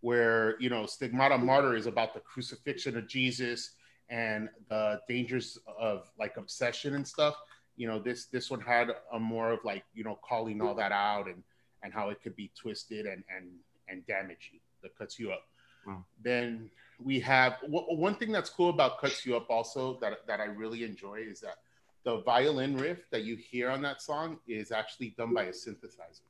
where 0.02 0.60
you 0.60 0.70
know 0.70 0.86
Stigmata 0.86 1.38
Martyr 1.38 1.78
is 1.78 1.88
about 1.88 2.14
the 2.14 2.20
crucifixion 2.20 2.98
of 2.98 3.08
Jesus 3.08 3.76
and 4.10 4.50
the 4.70 5.00
dangers 5.08 5.58
of 5.80 6.12
like 6.20 6.36
obsession 6.36 6.96
and 6.96 7.08
stuff. 7.08 7.36
You 7.78 7.88
know, 7.88 8.00
this 8.00 8.26
this 8.26 8.50
one 8.52 8.60
had 8.60 8.90
a 9.14 9.20
more 9.20 9.52
of 9.52 9.60
like 9.64 9.84
you 9.94 10.04
know 10.04 10.20
calling 10.28 10.62
all 10.62 10.76
that 10.76 10.92
out 10.92 11.28
and 11.28 11.44
and 11.84 11.94
how 11.94 12.10
it 12.10 12.22
could 12.22 12.36
be 12.36 12.52
twisted 12.60 13.06
and 13.06 13.24
and 13.36 13.48
and 13.88 14.06
damaging 14.08 14.60
that 14.84 14.98
cuts 14.98 15.18
you 15.20 15.32
up. 15.32 15.44
Wow. 15.86 16.04
Then 16.22 16.70
we 17.00 17.20
have 17.22 17.62
w- 17.62 17.86
one 17.96 18.16
thing 18.16 18.32
that's 18.32 18.50
cool 18.50 18.70
about 18.70 19.00
cuts 19.00 19.26
you 19.26 19.38
up 19.38 19.50
also 19.50 19.98
that 20.02 20.26
that 20.28 20.40
I 20.40 20.46
really 20.46 20.84
enjoy 20.84 21.20
is 21.30 21.40
that 21.42 21.58
the 22.04 22.22
violin 22.24 22.76
riff 22.78 23.00
that 23.12 23.24
you 23.24 23.36
hear 23.36 23.70
on 23.70 23.82
that 23.84 24.02
song 24.02 24.38
is 24.48 24.72
actually 24.72 25.14
done 25.18 25.34
by 25.34 25.44
a 25.44 25.52
synthesizer. 25.52 26.22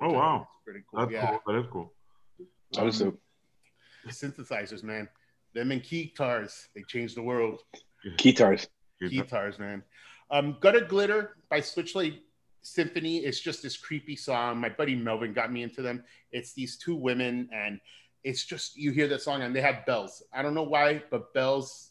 Oh 0.00 0.12
wow. 0.12 0.38
think 0.38 0.42
is 0.48 0.64
pretty 0.64 0.84
cool. 0.90 1.00
That's 1.00 1.12
yeah, 1.12 1.26
cool. 1.44 1.54
That 1.54 1.60
is 1.60 1.66
cool. 1.72 1.92
That 2.72 2.84
was 2.84 3.00
Um, 3.02 3.10
dope. 3.10 3.20
synthesizers, 4.08 4.82
man. 4.82 5.08
Them 5.54 5.70
and 5.70 5.82
guitars, 5.82 6.68
they 6.74 6.82
changed 6.82 7.16
the 7.16 7.22
world. 7.22 7.62
Keytars. 8.18 8.68
Guitars, 9.00 9.58
man. 9.58 9.82
Um, 10.30 10.56
Gutter 10.60 10.80
Glitter 10.80 11.36
by 11.50 11.60
Switchblade 11.60 12.20
Symphony 12.62 13.18
is 13.18 13.40
just 13.40 13.62
this 13.62 13.76
creepy 13.76 14.16
song. 14.16 14.58
My 14.58 14.68
buddy 14.68 14.96
Melvin 14.96 15.32
got 15.32 15.52
me 15.52 15.62
into 15.62 15.82
them. 15.82 16.02
It's 16.32 16.52
these 16.52 16.76
two 16.76 16.96
women, 16.96 17.48
and 17.52 17.80
it's 18.24 18.44
just 18.44 18.76
you 18.76 18.90
hear 18.90 19.06
that 19.08 19.22
song 19.22 19.42
and 19.42 19.54
they 19.54 19.60
have 19.60 19.86
bells. 19.86 20.22
I 20.32 20.42
don't 20.42 20.54
know 20.54 20.64
why, 20.64 21.02
but 21.10 21.32
bells 21.32 21.90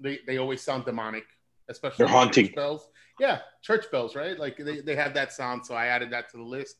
they 0.00 0.18
they 0.26 0.36
always 0.36 0.60
sound 0.60 0.84
demonic, 0.84 1.24
especially 1.70 2.04
They're 2.04 2.14
haunting. 2.14 2.46
church 2.46 2.54
bells. 2.54 2.88
Yeah, 3.18 3.38
church 3.62 3.90
bells, 3.90 4.14
right? 4.14 4.38
Like 4.38 4.58
they, 4.58 4.80
they 4.80 4.96
have 4.96 5.14
that 5.14 5.32
sound, 5.32 5.64
so 5.64 5.74
I 5.74 5.86
added 5.86 6.10
that 6.10 6.30
to 6.32 6.36
the 6.36 6.42
list. 6.42 6.76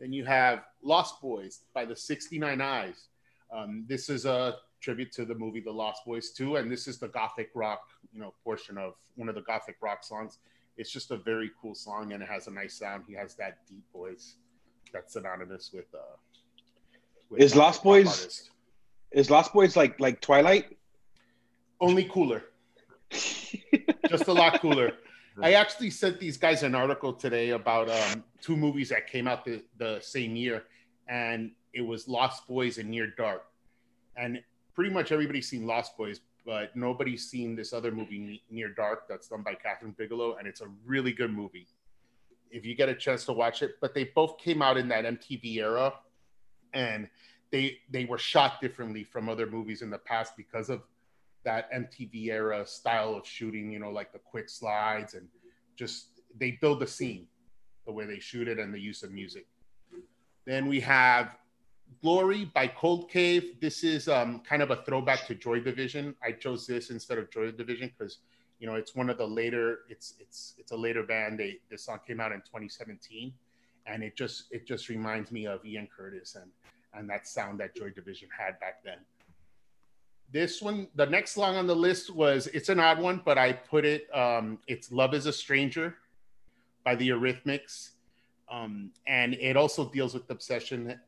Then 0.00 0.12
you 0.12 0.24
have 0.24 0.64
Lost 0.82 1.20
Boys 1.20 1.60
by 1.74 1.84
the 1.84 1.94
69 1.96 2.60
Eyes. 2.60 3.08
Um, 3.54 3.84
this 3.86 4.08
is 4.08 4.24
a 4.24 4.56
tribute 4.82 5.12
to 5.12 5.24
the 5.24 5.34
movie 5.34 5.60
The 5.60 5.72
Lost 5.72 6.04
Boys 6.04 6.30
too, 6.30 6.56
and 6.56 6.70
this 6.70 6.86
is 6.88 6.98
the 6.98 7.08
gothic 7.08 7.50
rock, 7.54 7.82
you 8.12 8.20
know, 8.20 8.34
portion 8.44 8.76
of 8.76 8.94
one 9.16 9.28
of 9.28 9.34
the 9.34 9.42
gothic 9.42 9.76
rock 9.80 10.04
songs. 10.04 10.38
It's 10.76 10.90
just 10.90 11.10
a 11.10 11.16
very 11.16 11.50
cool 11.60 11.74
song, 11.74 12.12
and 12.12 12.22
it 12.22 12.28
has 12.28 12.46
a 12.48 12.50
nice 12.50 12.74
sound. 12.74 13.04
He 13.06 13.14
has 13.14 13.34
that 13.36 13.58
deep 13.68 13.84
voice 13.92 14.36
that's 14.92 15.12
synonymous 15.14 15.70
with. 15.72 15.86
Uh, 15.94 15.98
with 17.30 17.40
Is 17.40 17.54
Lost 17.56 17.82
Boys- 17.82 18.06
artist. 18.08 18.50
Is 19.12 19.30
Lost 19.30 19.52
Boys 19.52 19.76
like 19.76 20.00
like 20.00 20.20
Twilight? 20.20 20.76
only 21.80 22.04
cooler? 22.04 22.44
just 23.10 24.28
a 24.28 24.32
lot 24.32 24.60
cooler. 24.60 24.92
I 25.42 25.54
actually 25.54 25.90
sent 25.90 26.20
these 26.20 26.36
guys 26.36 26.62
an 26.62 26.74
article 26.74 27.12
today 27.12 27.50
about 27.50 27.88
um, 27.90 28.22
two 28.40 28.56
movies 28.56 28.90
that 28.90 29.06
came 29.08 29.26
out 29.26 29.44
the, 29.44 29.62
the 29.78 29.98
same 30.00 30.36
year, 30.36 30.62
and 31.08 31.50
it 31.72 31.80
was 31.80 32.06
Lost 32.06 32.46
Boys 32.46 32.78
and 32.78 32.88
Near 32.90 33.08
Dark. 33.16 33.44
And 34.16 34.40
pretty 34.74 34.90
much 34.90 35.12
everybody's 35.12 35.48
seen 35.48 35.66
Lost 35.66 35.96
Boys, 35.96 36.20
but 36.44 36.74
nobody's 36.74 37.28
seen 37.28 37.54
this 37.54 37.72
other 37.72 37.92
movie, 37.92 38.42
Near 38.50 38.68
Dark, 38.68 39.08
that's 39.08 39.28
done 39.28 39.42
by 39.42 39.54
Kathryn 39.54 39.96
Bigelow, 39.96 40.36
and 40.36 40.48
it's 40.48 40.60
a 40.60 40.68
really 40.84 41.12
good 41.12 41.32
movie. 41.32 41.66
If 42.50 42.66
you 42.66 42.74
get 42.74 42.88
a 42.88 42.94
chance 42.94 43.24
to 43.26 43.32
watch 43.32 43.62
it, 43.62 43.76
but 43.80 43.94
they 43.94 44.04
both 44.04 44.38
came 44.38 44.60
out 44.60 44.76
in 44.76 44.88
that 44.88 45.04
MTV 45.04 45.56
era, 45.56 45.94
and 46.74 47.08
they 47.50 47.78
they 47.90 48.04
were 48.04 48.18
shot 48.18 48.60
differently 48.60 49.04
from 49.04 49.28
other 49.28 49.46
movies 49.46 49.82
in 49.82 49.90
the 49.90 49.98
past 49.98 50.36
because 50.36 50.68
of 50.68 50.82
that 51.44 51.72
MTV 51.72 52.28
era 52.28 52.66
style 52.66 53.14
of 53.14 53.26
shooting, 53.26 53.70
you 53.70 53.78
know, 53.78 53.90
like 53.90 54.12
the 54.12 54.18
quick 54.18 54.48
slides 54.48 55.14
and 55.14 55.28
just 55.76 56.06
they 56.38 56.52
build 56.52 56.80
the 56.80 56.86
scene 56.86 57.26
the 57.86 57.92
way 57.92 58.06
they 58.06 58.18
shoot 58.18 58.48
it 58.48 58.58
and 58.58 58.72
the 58.72 58.78
use 58.78 59.02
of 59.02 59.10
music. 59.10 59.46
Then 60.44 60.66
we 60.66 60.80
have 60.80 61.36
Glory 62.00 62.44
by 62.46 62.66
Cold 62.68 63.10
Cave. 63.10 63.60
This 63.60 63.84
is 63.84 64.08
um, 64.08 64.40
kind 64.40 64.62
of 64.62 64.70
a 64.70 64.76
throwback 64.76 65.26
to 65.26 65.34
Joy 65.34 65.60
Division. 65.60 66.14
I 66.22 66.32
chose 66.32 66.66
this 66.66 66.90
instead 66.90 67.18
of 67.18 67.30
Joy 67.30 67.50
Division 67.50 67.92
because 67.96 68.18
you 68.60 68.66
know 68.66 68.74
it's 68.74 68.94
one 68.94 69.10
of 69.10 69.18
the 69.18 69.26
later. 69.26 69.80
It's 69.88 70.14
it's 70.20 70.54
it's 70.58 70.72
a 70.72 70.76
later 70.76 71.02
band. 71.02 71.38
They 71.38 71.58
this 71.70 71.84
song 71.84 71.98
came 72.06 72.20
out 72.20 72.32
in 72.32 72.38
2017, 72.40 73.32
and 73.86 74.02
it 74.02 74.16
just 74.16 74.44
it 74.50 74.66
just 74.66 74.88
reminds 74.88 75.32
me 75.32 75.46
of 75.46 75.64
Ian 75.64 75.88
Curtis 75.94 76.36
and 76.36 76.50
and 76.94 77.08
that 77.10 77.26
sound 77.26 77.58
that 77.60 77.74
Joy 77.74 77.90
Division 77.90 78.28
had 78.36 78.58
back 78.60 78.84
then 78.84 78.98
this 80.32 80.62
one 80.62 80.88
the 80.94 81.04
next 81.06 81.32
song 81.32 81.56
on 81.56 81.66
the 81.66 81.76
list 81.76 82.14
was 82.14 82.46
it's 82.48 82.70
an 82.70 82.80
odd 82.80 82.98
one 82.98 83.20
but 83.22 83.36
i 83.36 83.52
put 83.52 83.84
it 83.84 84.06
um 84.16 84.58
it's 84.66 84.90
love 84.90 85.14
is 85.14 85.26
a 85.26 85.32
stranger 85.32 85.94
by 86.84 86.94
the 86.94 87.06
eurythmics 87.06 87.90
um 88.50 88.90
and 89.06 89.34
it 89.34 89.56
also 89.56 89.88
deals 89.90 90.14
with 90.14 90.28
obsession 90.30 90.98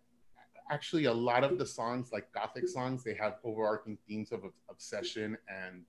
actually 0.70 1.04
a 1.04 1.12
lot 1.12 1.44
of 1.44 1.58
the 1.58 1.66
songs 1.66 2.10
like 2.12 2.30
gothic 2.32 2.68
songs 2.68 3.02
they 3.04 3.14
have 3.14 3.34
overarching 3.44 3.98
themes 4.08 4.32
of 4.32 4.42
obsession 4.70 5.36
and 5.48 5.84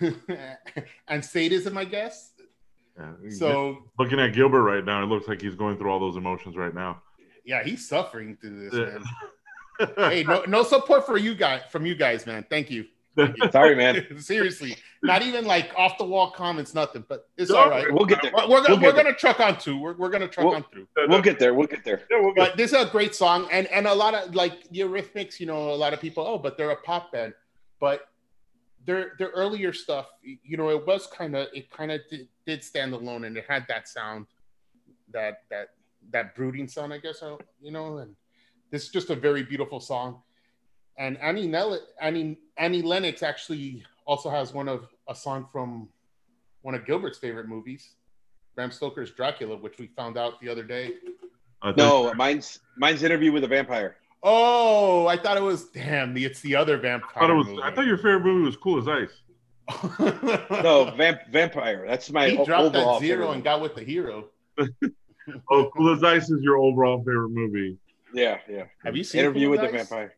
and 1.08 1.24
sadism 1.24 1.78
i 1.78 1.84
guess 1.84 2.32
Yeah. 2.98 3.12
so 3.30 3.78
looking 3.98 4.18
at 4.20 4.32
Gilbert 4.34 4.62
right 4.62 4.84
now, 4.84 5.02
it 5.02 5.06
looks 5.06 5.28
like 5.28 5.40
he's 5.40 5.54
going 5.54 5.78
through 5.78 5.90
all 5.90 6.00
those 6.00 6.16
emotions 6.16 6.56
right 6.56 6.74
now. 6.74 7.00
yeah 7.44 7.62
he's 7.62 7.88
suffering 7.88 8.36
through 8.40 8.68
this 8.70 8.74
Yeah. 8.74 8.98
man 9.88 9.90
hey 10.10 10.24
no 10.24 10.42
no 10.48 10.62
support 10.64 11.06
for 11.06 11.16
you 11.16 11.34
guys 11.34 11.62
from 11.70 11.86
you 11.86 11.94
guys 11.94 12.26
man 12.26 12.44
thank 12.50 12.70
you 12.70 12.84
Sorry, 13.50 13.74
man. 13.74 14.06
Seriously, 14.20 14.76
not 15.02 15.22
even 15.22 15.44
like 15.44 15.72
off 15.76 15.96
the 15.98 16.04
wall 16.04 16.30
comments, 16.30 16.74
nothing. 16.74 17.04
But 17.08 17.28
it's 17.36 17.50
all 17.50 17.70
right. 17.70 17.86
We'll 17.92 18.04
get 18.06 18.20
there. 18.22 18.32
We're, 18.34 18.48
we're, 18.48 18.62
gonna, 18.62 18.80
We'll 18.80 18.92
we're 18.92 18.96
gonna 18.96 19.12
truck 19.14 19.40
on 19.40 19.56
through. 19.56 19.78
We're, 19.78 19.94
we're 19.94 20.08
gonna 20.08 20.28
truck 20.28 20.46
We'll- 20.46 20.56
on 20.56 20.64
through. 20.72 20.88
We'll 21.08 21.22
get 21.22 21.38
there. 21.38 21.54
We'll 21.54 21.66
get 21.68 21.84
there. 21.84 22.02
Yeah, 22.10 22.20
we'll 22.20 22.34
get 22.34 22.50
But 22.50 22.56
this 22.56 22.72
is 22.72 22.82
a 22.82 22.90
great 22.90 23.14
song, 23.14 23.48
and 23.52 23.66
and 23.68 23.86
a 23.86 23.94
lot 23.94 24.14
of 24.14 24.34
like 24.34 24.68
the 24.70 24.80
Eurythmics. 24.80 25.38
You 25.40 25.46
know, 25.46 25.70
a 25.70 25.76
lot 25.76 25.92
of 25.92 26.00
people. 26.00 26.26
Oh, 26.26 26.38
but 26.38 26.56
they're 26.56 26.70
a 26.70 26.76
pop 26.76 27.12
band. 27.12 27.34
But 27.80 28.08
their 28.84 29.12
their 29.18 29.28
earlier 29.28 29.72
stuff, 29.72 30.06
you 30.22 30.56
know, 30.56 30.70
it 30.70 30.86
was 30.86 31.06
kind 31.06 31.36
of 31.36 31.48
it 31.52 31.70
kind 31.70 31.92
of 31.92 32.00
did, 32.10 32.28
did 32.46 32.64
stand 32.64 32.92
alone, 32.92 33.24
and 33.24 33.36
it 33.36 33.44
had 33.48 33.66
that 33.68 33.86
sound, 33.88 34.26
that 35.12 35.42
that 35.50 35.68
that 36.10 36.34
brooding 36.34 36.66
sound, 36.68 36.92
I 36.92 36.98
guess. 36.98 37.22
You 37.60 37.70
know, 37.70 37.98
and 37.98 38.16
this 38.70 38.82
is 38.84 38.88
just 38.88 39.10
a 39.10 39.14
very 39.14 39.42
beautiful 39.42 39.78
song. 39.80 40.22
And 40.98 41.16
Annie 41.18 41.46
Nell, 41.46 41.78
Annie 42.00 42.38
Annie 42.56 42.82
Lennox 42.82 43.22
actually 43.22 43.84
also 44.08 44.30
has 44.30 44.52
one 44.54 44.68
of 44.68 44.88
a 45.08 45.14
song 45.14 45.46
from 45.52 45.88
one 46.62 46.74
of 46.74 46.84
Gilbert's 46.86 47.18
favorite 47.18 47.46
movies, 47.46 47.90
Bram 48.56 48.72
Stoker's 48.72 49.10
Dracula, 49.12 49.56
which 49.56 49.78
we 49.78 49.86
found 49.88 50.16
out 50.18 50.40
the 50.40 50.48
other 50.48 50.64
day. 50.64 50.94
I 51.62 51.72
No, 51.76 52.12
mine's 52.14 52.58
mine's 52.76 53.02
interview 53.02 53.30
with 53.30 53.44
a 53.44 53.48
vampire. 53.48 53.96
Oh, 54.22 55.06
I 55.06 55.16
thought 55.16 55.36
it 55.36 55.42
was 55.42 55.68
damn. 55.68 56.14
The, 56.14 56.24
it's 56.24 56.40
the 56.40 56.56
other 56.56 56.78
vampire. 56.78 57.12
I 57.16 57.20
thought 57.20 57.30
it 57.30 57.34
was. 57.34 57.46
movie. 57.46 57.62
I 57.62 57.70
thought 57.72 57.86
your 57.86 57.98
favorite 57.98 58.24
movie 58.24 58.46
was 58.46 58.56
Cool 58.56 58.78
as 58.78 58.88
Ice. 58.88 59.22
No, 60.50 60.92
vamp, 60.96 61.20
vampire. 61.30 61.84
That's 61.86 62.10
my 62.10 62.30
he 62.30 62.38
o- 62.38 62.44
dropped 62.44 62.72
that 62.72 62.80
zero 62.80 62.98
favorite. 63.00 63.30
and 63.34 63.44
got 63.44 63.60
with 63.60 63.74
the 63.76 63.84
hero. 63.84 64.24
Oh, 65.50 65.70
Cool 65.76 65.92
as 65.94 66.02
Ice 66.02 66.30
is 66.30 66.42
your 66.42 66.56
overall 66.56 66.98
favorite 67.00 67.28
movie. 67.28 67.76
Yeah, 68.14 68.38
yeah. 68.48 68.64
Have 68.82 68.96
you 68.96 69.04
seen 69.04 69.20
Interview 69.20 69.48
Cool 69.48 69.50
with 69.50 69.60
as 69.60 69.70
the 69.72 69.76
vampire. 69.76 70.14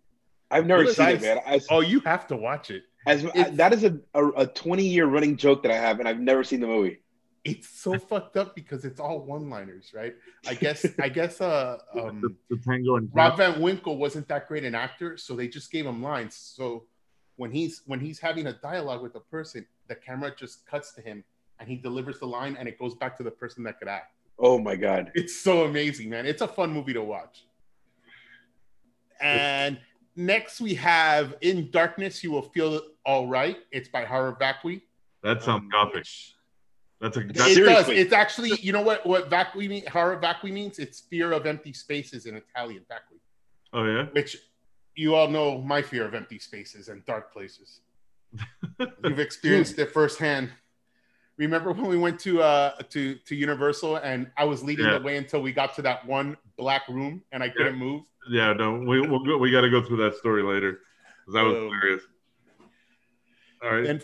I've 0.53 0.67
never 0.67 0.85
Cool 0.85 0.93
seen 0.95 1.07
Ice. 1.07 1.23
it, 1.25 1.35
man. 1.35 1.39
As, 1.45 1.67
Oh, 1.69 1.81
you 1.81 1.99
have 2.01 2.29
to 2.29 2.37
watch 2.37 2.71
it. 2.71 2.85
As 3.07 3.25
it's- 3.25 3.57
that 3.57 3.73
is 3.73 3.85
a, 3.85 3.99
a, 4.15 4.27
a 4.29 4.47
20 4.47 4.85
year 4.85 5.07
running 5.07 5.37
joke 5.37 5.63
that 5.63 5.73
I 5.73 5.77
have, 5.77 5.99
and 6.01 6.09
I've 6.09 6.21
never 6.21 6.45
seen 6.45 6.61
the 6.61 6.67
movie. 6.67 7.01
It's 7.43 7.69
so 7.69 7.99
fucked 7.99 8.37
up 8.37 8.55
because 8.55 8.85
it's 8.85 9.01
all 9.01 9.21
one-liners, 9.21 9.93
right? 9.95 10.15
I 10.47 10.53
guess. 10.53 10.85
I 11.01 11.09
guess. 11.09 11.41
Uh, 11.41 11.79
um, 11.99 12.21
the, 12.21 12.55
the 12.55 12.63
Tango 12.63 12.97
and 12.97 13.09
Rob 13.15 13.39
Van 13.39 13.63
Winkle 13.63 13.97
wasn't 13.97 14.29
that 14.29 14.47
great 14.47 14.65
an 14.65 14.75
actor, 14.75 15.17
so 15.17 15.35
they 15.35 15.49
just 15.49 15.73
gave 15.73 15.87
him 15.87 16.03
lines. 16.03 16.35
So 16.35 16.85
when 17.37 17.51
he's 17.51 17.81
when 17.87 17.99
he's 17.99 18.19
having 18.19 18.49
a 18.49 18.53
dialogue 18.53 19.01
with 19.01 19.15
a 19.15 19.21
person, 19.21 19.67
the 19.89 19.95
camera 19.95 20.35
just 20.37 20.67
cuts 20.67 20.93
to 20.93 21.01
him 21.01 21.25
and 21.59 21.69
he 21.69 21.77
delivers 21.77 22.19
the 22.19 22.27
line, 22.27 22.57
and 22.59 22.69
it 22.69 22.79
goes 22.79 22.95
back 22.95 23.17
to 23.19 23.23
the 23.23 23.31
person 23.31 23.63
that 23.65 23.79
could 23.79 23.89
act. 23.89 24.15
Oh 24.39 24.59
my 24.59 24.77
god. 24.77 25.13
It's 25.15 25.39
so 25.39 25.65
amazing, 25.65 26.09
man. 26.09 26.27
It's 26.27 26.41
a 26.43 26.49
fun 26.49 26.73
movie 26.73 26.95
to 26.95 27.03
watch. 27.03 27.45
And 29.21 29.79
next 30.17 30.61
we 30.61 30.75
have 30.75 31.35
In 31.41 31.71
Darkness 31.71 32.23
You 32.23 32.33
Will 32.33 32.43
Feel 32.43 32.81
All 33.07 33.27
Right. 33.29 33.59
It's 33.73 33.89
by 33.89 34.05
Horror 34.05 34.37
Vacui. 34.41 34.83
That 35.23 35.43
sounds 35.43 35.63
Um, 35.65 35.69
gothic. 35.71 35.95
which- 35.97 36.35
That's 37.01 37.17
a. 37.17 37.21
It 37.21 37.35
That's, 37.35 37.55
does. 37.55 37.89
It's 37.89 38.13
actually, 38.13 38.51
you 38.61 38.73
know 38.73 38.83
what 38.83 39.07
what 39.07 39.31
vacui 39.31 39.69
mean, 39.69 39.87
Horror 39.87 40.19
vacui 40.21 40.53
means? 40.53 40.79
It's 40.79 41.01
fear 41.01 41.33
of 41.33 41.47
empty 41.47 41.73
spaces 41.73 42.27
in 42.27 42.37
Italian 42.37 42.85
vacui, 42.91 43.19
oh 43.73 43.85
yeah. 43.85 44.05
which 44.13 44.37
you 44.97 45.15
all 45.15 45.29
know 45.29 45.63
my 45.63 45.81
fear 45.81 46.05
of 46.05 46.15
empty 46.15 46.39
spaces 46.39 46.89
and 46.89 47.05
dark 47.07 47.33
places. 47.33 47.81
You've 49.05 49.19
experienced 49.19 49.79
it 49.79 49.93
firsthand. 49.93 50.51
Remember 51.41 51.73
when 51.73 51.87
we 51.87 51.97
went 51.97 52.21
to 52.21 52.43
uh 52.43 52.73
to 52.91 53.15
to 53.15 53.35
Universal 53.35 53.97
and 53.97 54.31
I 54.37 54.45
was 54.45 54.63
leading 54.63 54.85
Yeah. 54.85 54.99
the 54.99 55.05
way 55.05 55.17
until 55.17 55.41
we 55.41 55.53
got 55.53 55.75
to 55.77 55.83
that 55.83 56.07
one 56.07 56.37
black 56.59 56.87
room 56.87 57.23
and 57.33 57.43
I 57.43 57.49
couldn't 57.49 57.77
move? 57.77 58.03
Yeah. 58.29 58.53
No. 58.53 58.75
We 58.75 59.01
we'll 59.01 59.25
go, 59.25 59.39
we 59.39 59.51
got 59.51 59.63
to 59.63 59.71
go 59.71 59.83
through 59.83 59.97
that 60.05 60.17
story 60.17 60.43
later 60.43 60.81
because 61.21 61.35
that 61.35 61.43
was 61.45 61.57
Um, 61.57 61.63
hilarious. 61.65 62.03
All 63.63 63.71
right. 63.75 63.87
And 63.87 64.03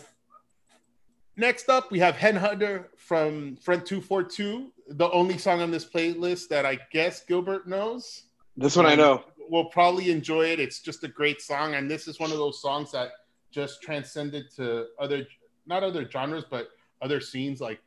next 1.35 1.69
up, 1.69 1.91
we 1.91 1.99
have 1.99 2.15
Headhunter 2.15 2.85
from 2.97 3.55
Front 3.57 3.85
242, 3.85 4.71
the 4.89 5.09
only 5.11 5.37
song 5.37 5.61
on 5.61 5.69
this 5.69 5.85
playlist 5.85 6.47
that 6.49 6.65
I 6.65 6.79
guess 6.91 7.23
Gilbert 7.23 7.67
knows. 7.67 8.23
This 8.55 8.75
one 8.75 8.87
I 8.87 8.95
know. 8.95 9.23
We'll 9.49 9.65
probably 9.65 10.09
enjoy 10.09 10.47
it. 10.47 10.59
It's 10.59 10.79
just 10.79 11.03
a 11.03 11.07
great 11.07 11.39
song. 11.41 11.75
And 11.75 11.89
this 11.89 12.07
is 12.07 12.19
one 12.19 12.31
of 12.31 12.37
those 12.37 12.59
songs 12.61 12.91
that 12.93 13.11
just 13.51 13.81
transcended 13.83 14.45
to 14.55 14.87
other, 14.99 15.25
not 15.67 15.83
other 15.83 16.09
genres, 16.09 16.43
but 16.49 16.69
other 17.01 17.19
scenes. 17.21 17.61
Like 17.61 17.79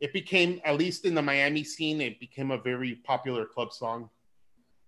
it 0.00 0.12
became, 0.12 0.60
at 0.64 0.76
least 0.78 1.04
in 1.04 1.14
the 1.14 1.22
Miami 1.22 1.64
scene, 1.64 2.00
it 2.00 2.18
became 2.20 2.50
a 2.50 2.58
very 2.58 2.94
popular 2.96 3.44
club 3.46 3.72
song. 3.72 4.08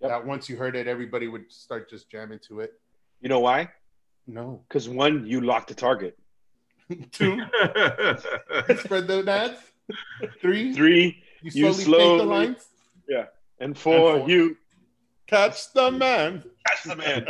Yep. 0.00 0.10
That 0.10 0.26
once 0.26 0.48
you 0.48 0.56
heard 0.56 0.76
it, 0.76 0.86
everybody 0.86 1.28
would 1.28 1.50
start 1.52 1.88
just 1.88 2.10
jamming 2.10 2.40
to 2.48 2.60
it. 2.60 2.74
You 3.20 3.28
know 3.28 3.40
why? 3.40 3.70
No. 4.26 4.62
Because 4.68 4.88
one, 4.88 5.26
you 5.26 5.40
locked 5.40 5.68
the 5.68 5.74
target. 5.74 6.18
Two, 7.12 7.38
spread 8.78 9.06
the 9.06 9.24
ads. 9.26 9.58
Three, 10.40 10.74
Three 10.74 11.22
You 11.42 11.50
You 11.68 11.72
slowly, 11.72 11.78
the 12.18 12.24
slowly- 12.24 12.26
lines. 12.26 12.66
and 13.60 13.76
four, 13.78 14.12
And 14.14 14.20
four. 14.22 14.30
you 14.30 14.56
Catch 15.26 15.72
the 15.72 15.90
man. 15.90 16.44
catch 16.66 16.82
the 16.84 16.96
man. 16.96 17.26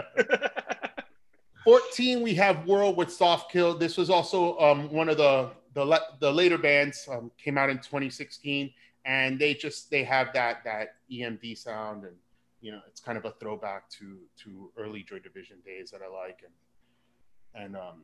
14, 1.64 2.22
we 2.22 2.34
have 2.34 2.66
World 2.66 2.96
with 2.96 3.10
Soft 3.12 3.50
Kill. 3.52 3.76
This 3.78 3.96
was 3.96 4.10
also 4.10 4.58
um, 4.58 4.90
one 4.92 5.08
of 5.08 5.16
the 5.16 5.50
the, 5.74 6.00
the 6.20 6.32
later 6.32 6.58
bands 6.58 7.08
um, 7.10 7.30
came 7.42 7.58
out 7.58 7.70
in 7.70 7.78
2016, 7.78 8.72
and 9.04 9.38
they 9.38 9.54
just 9.54 9.90
they 9.90 10.04
have 10.04 10.32
that 10.32 10.64
that 10.64 10.96
EMD 11.10 11.58
sound, 11.58 12.04
and 12.04 12.14
you 12.60 12.72
know, 12.72 12.80
it's 12.88 13.00
kind 13.00 13.18
of 13.18 13.24
a 13.24 13.32
throwback 13.32 13.90
to 13.90 14.18
to 14.44 14.70
early 14.78 15.02
Joy 15.02 15.18
Division 15.18 15.58
days 15.64 15.90
that 15.90 16.00
I 16.02 16.08
like. 16.08 16.42
And 16.44 17.64
and 17.64 17.76
um, 17.76 18.02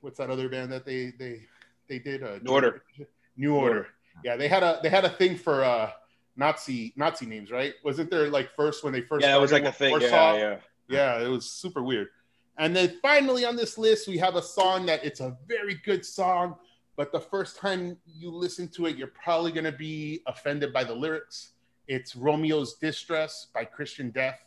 what's 0.00 0.18
that 0.18 0.30
other 0.30 0.48
band 0.48 0.70
that 0.72 0.84
they 0.84 1.12
they 1.18 1.42
they 1.88 1.98
did? 1.98 2.22
Uh, 2.22 2.38
New 2.42 2.52
Order. 2.52 2.82
New 3.36 3.54
Order. 3.54 3.88
Yeah, 4.24 4.36
they 4.36 4.48
had 4.48 4.62
a 4.62 4.80
they 4.82 4.90
had 4.90 5.04
a 5.04 5.10
thing 5.10 5.36
for 5.36 5.64
uh 5.64 5.90
Nazi 6.36 6.92
Nazi 6.96 7.26
names, 7.26 7.50
right? 7.50 7.74
Wasn't 7.84 8.10
there 8.10 8.28
like 8.28 8.54
first 8.54 8.84
when 8.84 8.92
they 8.92 9.00
first 9.00 9.24
Yeah, 9.24 9.36
it 9.36 9.40
was 9.40 9.52
like 9.52 9.64
a 9.64 9.72
thing. 9.72 9.90
Warsaw? 9.90 10.34
Yeah, 10.34 10.38
yeah. 10.38 10.56
Yeah, 10.88 11.24
it 11.24 11.28
was 11.28 11.50
super 11.50 11.82
weird. 11.82 12.08
And 12.58 12.76
then 12.76 12.98
finally 13.00 13.44
on 13.44 13.56
this 13.56 13.78
list, 13.78 14.08
we 14.08 14.18
have 14.18 14.36
a 14.36 14.42
song 14.42 14.86
that 14.86 15.04
it's 15.04 15.20
a 15.20 15.36
very 15.48 15.80
good 15.86 16.04
song, 16.04 16.56
but 16.96 17.12
the 17.12 17.20
first 17.20 17.56
time 17.56 17.96
you 18.06 18.30
listen 18.30 18.68
to 18.68 18.86
it, 18.86 18.96
you're 18.96 19.08
probably 19.08 19.52
going 19.52 19.64
to 19.64 19.72
be 19.72 20.22
offended 20.26 20.72
by 20.72 20.84
the 20.84 20.94
lyrics. 20.94 21.52
It's 21.88 22.14
Romeo's 22.14 22.74
Distress 22.74 23.48
by 23.54 23.64
Christian 23.64 24.10
Death. 24.10 24.38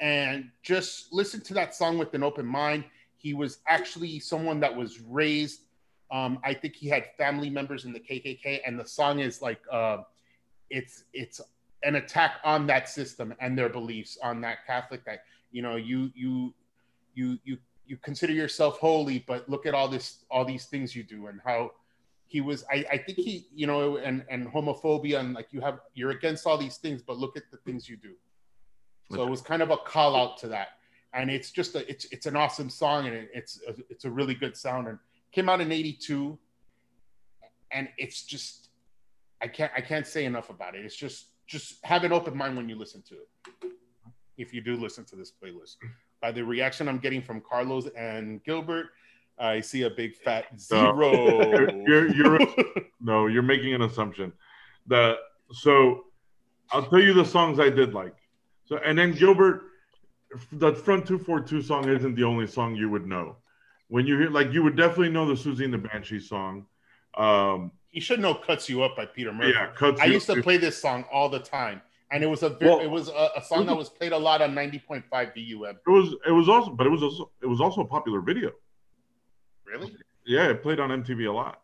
And 0.00 0.50
just 0.62 1.12
listen 1.12 1.40
to 1.42 1.54
that 1.54 1.74
song 1.74 1.98
with 1.98 2.14
an 2.14 2.22
open 2.22 2.46
mind. 2.46 2.84
He 3.16 3.34
was 3.34 3.58
actually 3.66 4.20
someone 4.20 4.60
that 4.60 4.74
was 4.74 5.00
raised. 5.00 5.62
Um, 6.10 6.38
I 6.44 6.54
think 6.54 6.76
he 6.76 6.88
had 6.88 7.06
family 7.16 7.50
members 7.50 7.84
in 7.84 7.92
the 7.92 8.00
KKK, 8.00 8.60
and 8.66 8.78
the 8.78 8.86
song 8.86 9.20
is 9.20 9.40
like, 9.40 9.60
uh, 9.70 9.98
it's 10.70 11.04
it's 11.12 11.40
an 11.82 11.96
attack 11.96 12.36
on 12.44 12.66
that 12.66 12.88
system 12.88 13.34
and 13.40 13.56
their 13.56 13.68
beliefs 13.68 14.18
on 14.22 14.40
that 14.40 14.66
Catholic 14.66 15.04
that 15.04 15.24
you 15.52 15.62
know 15.62 15.76
you 15.76 16.10
you 16.14 16.54
you 17.14 17.38
you 17.44 17.58
you 17.86 17.96
consider 17.96 18.32
yourself 18.32 18.78
holy 18.78 19.24
but 19.26 19.48
look 19.48 19.66
at 19.66 19.74
all 19.74 19.88
this 19.88 20.24
all 20.30 20.44
these 20.44 20.66
things 20.66 20.94
you 20.96 21.02
do 21.02 21.26
and 21.26 21.40
how 21.44 21.70
he 22.26 22.40
was 22.40 22.64
i 22.70 22.84
i 22.90 22.96
think 22.96 23.18
he 23.18 23.46
you 23.54 23.66
know 23.66 23.96
and 23.98 24.24
and 24.28 24.46
homophobia 24.46 25.20
and 25.20 25.34
like 25.34 25.48
you 25.50 25.60
have 25.60 25.80
you're 25.94 26.10
against 26.10 26.46
all 26.46 26.58
these 26.58 26.78
things 26.78 27.02
but 27.02 27.16
look 27.18 27.36
at 27.36 27.44
the 27.50 27.58
things 27.58 27.88
you 27.88 27.96
do. 27.96 28.14
So 29.12 29.22
it 29.22 29.30
was 29.30 29.40
kind 29.40 29.62
of 29.62 29.70
a 29.70 29.76
call 29.76 30.16
out 30.16 30.38
to 30.38 30.48
that. 30.48 30.68
And 31.12 31.30
it's 31.30 31.50
just 31.50 31.74
a 31.76 31.88
it's 31.88 32.06
it's 32.06 32.26
an 32.26 32.36
awesome 32.36 32.70
song 32.70 33.06
and 33.06 33.14
it, 33.14 33.30
it's 33.32 33.60
a, 33.68 33.74
it's 33.88 34.04
a 34.04 34.10
really 34.10 34.34
good 34.34 34.56
sound 34.56 34.88
and 34.88 34.98
came 35.30 35.48
out 35.48 35.60
in 35.60 35.70
82 35.70 36.38
and 37.70 37.88
it's 37.98 38.24
just 38.24 38.70
i 39.42 39.46
can't 39.46 39.72
i 39.76 39.80
can't 39.80 40.06
say 40.06 40.24
enough 40.24 40.50
about 40.50 40.74
it. 40.74 40.84
It's 40.84 40.96
just 40.96 41.26
just 41.46 41.84
have 41.84 42.02
an 42.04 42.12
open 42.12 42.36
mind 42.36 42.56
when 42.56 42.68
you 42.68 42.76
listen 42.76 43.02
to 43.10 43.14
it 43.14 43.28
if 44.36 44.52
you 44.52 44.60
do 44.60 44.74
listen 44.76 45.04
to 45.04 45.16
this 45.16 45.30
playlist. 45.30 45.76
By 46.24 46.32
the 46.32 46.42
reaction 46.42 46.88
I'm 46.88 46.96
getting 46.96 47.20
from 47.20 47.42
Carlos 47.42 47.86
and 47.88 48.42
Gilbert, 48.44 48.86
I 49.38 49.60
see 49.60 49.82
a 49.82 49.90
big 49.90 50.16
fat 50.16 50.58
zero. 50.58 51.04
You're, 51.86 52.08
you're, 52.14 52.38
no, 52.98 53.26
you're 53.26 53.42
making 53.42 53.74
an 53.74 53.82
assumption. 53.82 54.32
The 54.86 55.18
so 55.52 56.04
I'll 56.70 56.86
tell 56.86 57.02
you 57.02 57.12
the 57.12 57.26
songs 57.26 57.60
I 57.60 57.68
did 57.68 57.92
like. 57.92 58.16
So 58.64 58.78
and 58.78 58.98
then 58.98 59.12
Gilbert, 59.12 59.64
the 60.50 60.72
front 60.72 61.06
two 61.06 61.18
four 61.18 61.40
two 61.40 61.60
song 61.60 61.90
isn't 61.90 62.14
the 62.14 62.24
only 62.24 62.46
song 62.46 62.74
you 62.74 62.88
would 62.88 63.06
know. 63.06 63.36
When 63.88 64.06
you 64.06 64.18
hear 64.18 64.30
like 64.30 64.50
you 64.50 64.62
would 64.62 64.76
definitely 64.76 65.10
know 65.10 65.26
the 65.26 65.34
Siouxsie 65.34 65.64
and 65.66 65.74
the 65.74 65.78
Banshee 65.78 66.20
song. 66.20 66.64
Um, 67.18 67.70
you 67.92 68.00
should 68.00 68.20
know 68.20 68.34
"Cuts 68.34 68.66
You 68.70 68.82
Up" 68.82 68.96
by 68.96 69.04
Peter 69.04 69.30
Murphy. 69.30 69.52
yeah, 69.52 69.66
cuts. 69.76 70.00
I 70.00 70.06
used 70.06 70.24
to 70.28 70.42
play 70.42 70.56
this 70.56 70.80
song 70.80 71.04
all 71.12 71.28
the 71.28 71.40
time, 71.40 71.82
and 72.10 72.22
it 72.22 72.26
was 72.26 72.42
a 72.42 72.50
very, 72.50 72.70
Well- 72.70 72.80
it 72.80 72.90
was 72.90 73.08
a, 73.08 73.30
a 73.36 73.42
song 73.42 73.66
that 73.66 73.76
was 73.76 73.88
played 73.88 74.12
a 74.12 74.18
lot 74.18 74.42
on 74.42 74.54
90.5 74.54 75.04
VUM. 75.10 75.76
It 75.86 75.90
was 75.90 76.14
it 76.26 76.32
was 76.32 76.48
also, 76.48 76.70
but 76.70 76.86
it 76.86 76.90
was 76.90 77.02
also 77.02 77.30
it 77.42 77.46
was 77.46 77.60
also 77.60 77.80
a 77.82 77.86
popular 77.86 78.20
video. 78.20 78.52
Really? 79.64 79.94
Yeah, 80.26 80.48
it 80.50 80.62
played 80.62 80.80
on 80.80 80.90
MTV 80.90 81.28
a 81.28 81.32
lot. 81.32 81.60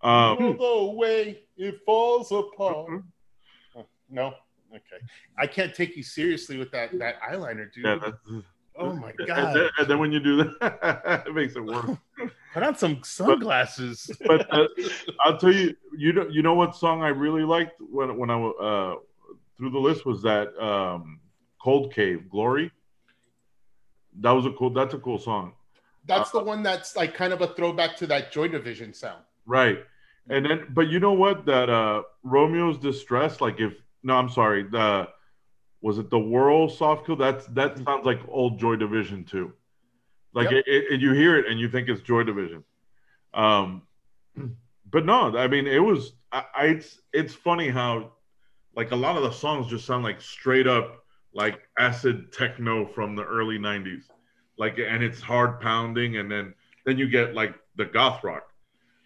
All 0.00 0.36
Um, 0.38 0.56
the 0.58 0.92
way 0.96 1.42
it 1.56 1.80
falls 1.86 2.30
apart. 2.30 2.88
Mhm. 2.88 3.04
Oh, 3.76 3.86
no. 4.10 4.34
Okay. 4.70 5.04
I 5.38 5.46
can't 5.46 5.74
take 5.74 5.96
you 5.96 6.02
seriously 6.02 6.58
with 6.58 6.70
that 6.72 6.98
that 6.98 7.20
eyeliner, 7.22 7.72
dude. 7.72 7.84
yeah, 7.84 8.10
oh 8.76 8.92
my 8.92 9.10
and 9.10 9.26
god. 9.26 9.54
then, 9.56 9.70
and 9.78 9.88
then 9.88 9.98
when 9.98 10.10
you 10.12 10.20
do 10.20 10.36
that, 10.60 11.22
it 11.26 11.34
makes 11.34 11.54
it 11.56 11.64
worse. 11.64 11.90
Put 12.54 12.62
on 12.62 12.74
some 12.76 13.02
sunglasses. 13.04 14.10
But 14.26 14.52
uh, 14.52 14.66
I'll 15.20 15.38
tell 15.38 15.52
you, 15.54 15.74
you 15.96 16.12
know, 16.12 16.26
you 16.28 16.42
know 16.42 16.54
what 16.54 16.76
song 16.76 17.02
I 17.02 17.08
really 17.08 17.42
liked 17.42 17.80
when 17.80 18.16
when 18.18 18.30
I 18.30 18.40
uh, 18.40 18.94
through 19.56 19.70
the 19.70 19.78
list 19.78 20.04
was 20.06 20.22
that 20.22 20.56
um, 20.62 21.20
Cold 21.62 21.92
Cave 21.94 22.28
Glory. 22.30 22.70
That 24.20 24.30
was 24.32 24.46
a 24.46 24.52
cool. 24.52 24.70
That's 24.70 24.94
a 24.94 24.98
cool 24.98 25.18
song, 25.18 25.52
That's 26.06 26.30
the 26.30 26.42
one 26.42 26.62
that's 26.62 26.94
like 26.96 27.14
kind 27.14 27.32
of 27.32 27.40
a 27.42 27.48
throwback 27.48 27.96
to 27.96 28.06
that 28.08 28.30
Joy 28.32 28.48
Division 28.48 28.92
sound. 28.94 29.22
right? 29.46 29.78
And 30.30 30.46
then, 30.46 30.66
but 30.70 30.88
you 30.88 31.00
know 31.00 31.12
what? 31.12 31.44
That 31.46 31.68
uh, 31.68 32.02
Romeo's 32.24 32.78
Distress. 32.78 33.40
Like 33.40 33.60
if 33.60 33.74
no, 34.02 34.14
I'm 34.16 34.28
sorry. 34.30 34.62
The 34.62 35.08
was 35.82 35.98
it 35.98 36.08
the 36.10 36.18
Whirl 36.18 36.68
Soft 36.68 37.06
Kill? 37.06 37.16
That's 37.16 37.46
that 37.48 37.76
sounds 37.78 38.06
like 38.06 38.20
old 38.28 38.58
Joy 38.58 38.76
Division 38.76 39.24
too. 39.24 39.52
Like 40.32 40.50
Yep. 40.50 40.64
it, 40.66 40.72
it, 40.72 40.84
it- 40.94 41.00
you 41.00 41.12
hear 41.12 41.36
it 41.38 41.46
and 41.46 41.58
you 41.60 41.68
think 41.68 41.88
it's 41.88 42.00
Joy 42.00 42.22
Division. 42.22 42.64
Um, 43.34 43.82
but 44.90 45.04
no, 45.04 45.36
I 45.36 45.48
mean 45.48 45.66
it 45.66 45.80
was. 45.80 46.12
I, 46.32 46.44
I 46.56 46.64
it's 46.66 47.00
it's 47.12 47.34
funny 47.34 47.68
how 47.68 48.12
like 48.76 48.90
a 48.92 48.96
lot 48.96 49.16
of 49.16 49.22
the 49.22 49.30
songs 49.32 49.66
just 49.68 49.86
sound 49.86 50.04
like 50.04 50.20
straight 50.20 50.66
up 50.66 51.00
like 51.32 51.60
acid 51.78 52.32
techno 52.32 52.86
from 52.86 53.16
the 53.16 53.24
early 53.24 53.58
'90s. 53.58 54.04
Like 54.58 54.78
and 54.78 55.02
it's 55.02 55.20
hard 55.20 55.60
pounding, 55.60 56.16
and 56.18 56.30
then 56.30 56.54
then 56.86 56.98
you 56.98 57.08
get 57.08 57.34
like 57.34 57.54
the 57.76 57.84
goth 57.86 58.22
rock. 58.22 58.44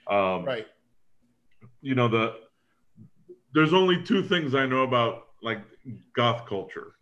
Um, 0.07 0.45
Right. 0.45 0.67
you 1.83 1.95
know 1.95 2.09
the 2.09 2.35
there's 3.55 3.73
only 3.73 4.03
two 4.03 4.23
things 4.23 4.55
I 4.55 4.67
know 4.67 4.83
about 4.83 5.29
like 5.43 5.61
goth 6.15 6.47
culture. 6.47 6.93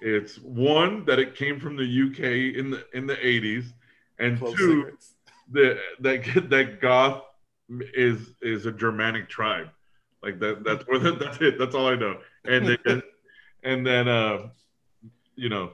It's 0.00 0.38
one 0.38 1.04
that 1.06 1.18
it 1.18 1.34
came 1.34 1.58
from 1.58 1.76
the 1.76 1.84
UK 1.84 2.56
in 2.56 2.70
the 2.70 2.84
in 2.94 3.06
the 3.06 3.16
80s, 3.16 3.72
and 4.18 4.38
Close 4.38 4.56
two 4.56 4.68
cigarettes. 4.82 5.14
that 5.52 5.78
that 6.00 6.48
that 6.50 6.80
goth 6.80 7.22
is 7.94 8.34
is 8.42 8.66
a 8.66 8.72
Germanic 8.72 9.28
tribe. 9.28 9.68
Like 10.22 10.40
that 10.40 10.62
that's 10.64 10.86
where 10.86 10.98
the, 10.98 11.12
that's 11.20 11.38
it. 11.40 11.58
That's 11.58 11.74
all 11.74 11.88
I 11.88 11.96
know. 11.96 12.18
And 12.44 12.78
then 12.84 13.02
and 13.64 13.86
then 13.86 14.08
uh 14.08 14.48
you 15.36 15.48
know 15.48 15.72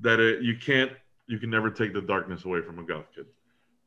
that 0.00 0.20
it, 0.20 0.42
you 0.42 0.56
can't 0.56 0.92
you 1.26 1.38
can 1.38 1.50
never 1.50 1.70
take 1.70 1.92
the 1.92 2.02
darkness 2.02 2.44
away 2.44 2.60
from 2.62 2.78
a 2.78 2.82
goth 2.82 3.06
kid. 3.14 3.26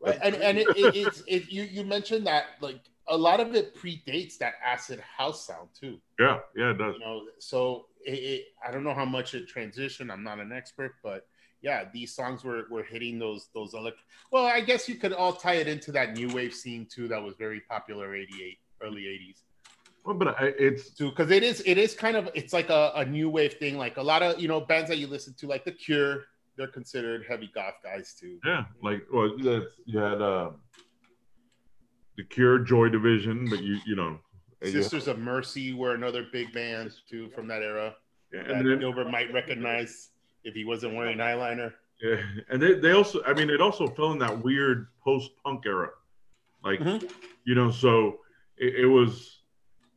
Right. 0.01 0.17
And 0.21 0.35
and 0.35 0.57
it, 0.57 0.67
it, 0.75 0.95
it's 0.95 1.23
it, 1.27 1.51
you 1.51 1.63
you 1.63 1.83
mentioned 1.83 2.27
that 2.27 2.45
like 2.61 2.79
a 3.07 3.17
lot 3.17 3.39
of 3.39 3.53
it 3.55 3.75
predates 3.75 4.37
that 4.37 4.53
acid 4.65 4.99
house 5.01 5.45
sound 5.45 5.69
too. 5.77 5.99
Yeah, 6.19 6.39
yeah, 6.55 6.71
it 6.71 6.77
does. 6.77 6.95
You 6.99 7.05
know, 7.05 7.21
so 7.39 7.87
it, 8.05 8.11
it, 8.11 8.45
I 8.65 8.71
don't 8.71 8.83
know 8.83 8.93
how 8.93 9.05
much 9.05 9.33
it 9.33 9.45
transitioned. 9.53 10.11
I'm 10.11 10.23
not 10.23 10.39
an 10.39 10.53
expert, 10.53 10.95
but 11.03 11.27
yeah, 11.61 11.85
these 11.93 12.13
songs 12.13 12.43
were 12.43 12.63
were 12.69 12.83
hitting 12.83 13.19
those 13.19 13.49
those 13.53 13.73
elect. 13.73 13.97
Well, 14.31 14.45
I 14.45 14.61
guess 14.61 14.89
you 14.89 14.95
could 14.95 15.13
all 15.13 15.33
tie 15.33 15.55
it 15.55 15.67
into 15.67 15.91
that 15.93 16.15
new 16.15 16.33
wave 16.33 16.53
scene 16.53 16.85
too, 16.85 17.07
that 17.09 17.21
was 17.21 17.35
very 17.35 17.61
popular 17.61 18.15
'88, 18.15 18.57
early 18.81 19.03
'80s 19.03 19.41
Well, 20.05 20.15
but 20.15 20.39
I, 20.39 20.53
it's 20.59 20.89
too, 20.89 21.09
because 21.09 21.31
it 21.31 21.43
is 21.43 21.61
it 21.65 21.77
is 21.77 21.93
kind 21.93 22.17
of 22.17 22.29
it's 22.33 22.51
like 22.51 22.69
a, 22.69 22.91
a 22.95 23.05
new 23.05 23.29
wave 23.29 23.53
thing. 23.53 23.77
Like 23.77 23.97
a 23.97 24.03
lot 24.03 24.21
of 24.21 24.39
you 24.39 24.47
know 24.47 24.59
bands 24.59 24.89
that 24.89 24.97
you 24.97 25.07
listen 25.07 25.33
to, 25.35 25.47
like 25.47 25.63
The 25.63 25.71
Cure, 25.71 26.25
they're 26.57 26.67
considered 26.67 27.23
heavy 27.27 27.49
goth 27.55 27.75
guys 27.83 28.13
too. 28.13 28.37
Yeah, 28.45 28.65
like 28.81 29.03
well, 29.13 29.31
that's, 29.37 29.71
you 29.85 29.99
had 29.99 30.21
uh, 30.21 30.51
the 32.17 32.23
Cure, 32.23 32.59
Joy 32.59 32.89
Division, 32.89 33.49
but 33.49 33.61
you 33.63 33.77
you 33.85 33.95
know, 33.95 34.19
Sisters 34.61 35.07
of 35.07 35.19
Mercy 35.19 35.73
were 35.73 35.93
another 35.95 36.25
big 36.31 36.51
band 36.53 36.93
too 37.09 37.29
from 37.29 37.47
that 37.47 37.61
era. 37.61 37.95
yeah, 38.33 38.43
that 38.43 38.51
and 38.51 38.69
then 38.69 38.79
Gilbert 38.79 39.09
might 39.09 39.31
recognize 39.33 40.09
if 40.43 40.53
he 40.53 40.65
wasn't 40.65 40.95
wearing 40.95 41.19
eyeliner. 41.19 41.71
yeah, 42.01 42.17
and 42.49 42.61
they, 42.61 42.73
they 42.73 42.91
also 42.91 43.23
I 43.23 43.33
mean 43.33 43.49
it 43.49 43.61
also 43.61 43.87
fell 43.87 44.11
in 44.11 44.19
that 44.19 44.43
weird 44.43 44.87
post 45.01 45.31
punk 45.45 45.65
era, 45.65 45.91
like 46.61 46.81
Mhm. 46.81 47.09
you 47.45 47.55
know, 47.55 47.71
so 47.71 48.19
it, 48.57 48.75
it 48.81 48.85
was 48.85 49.39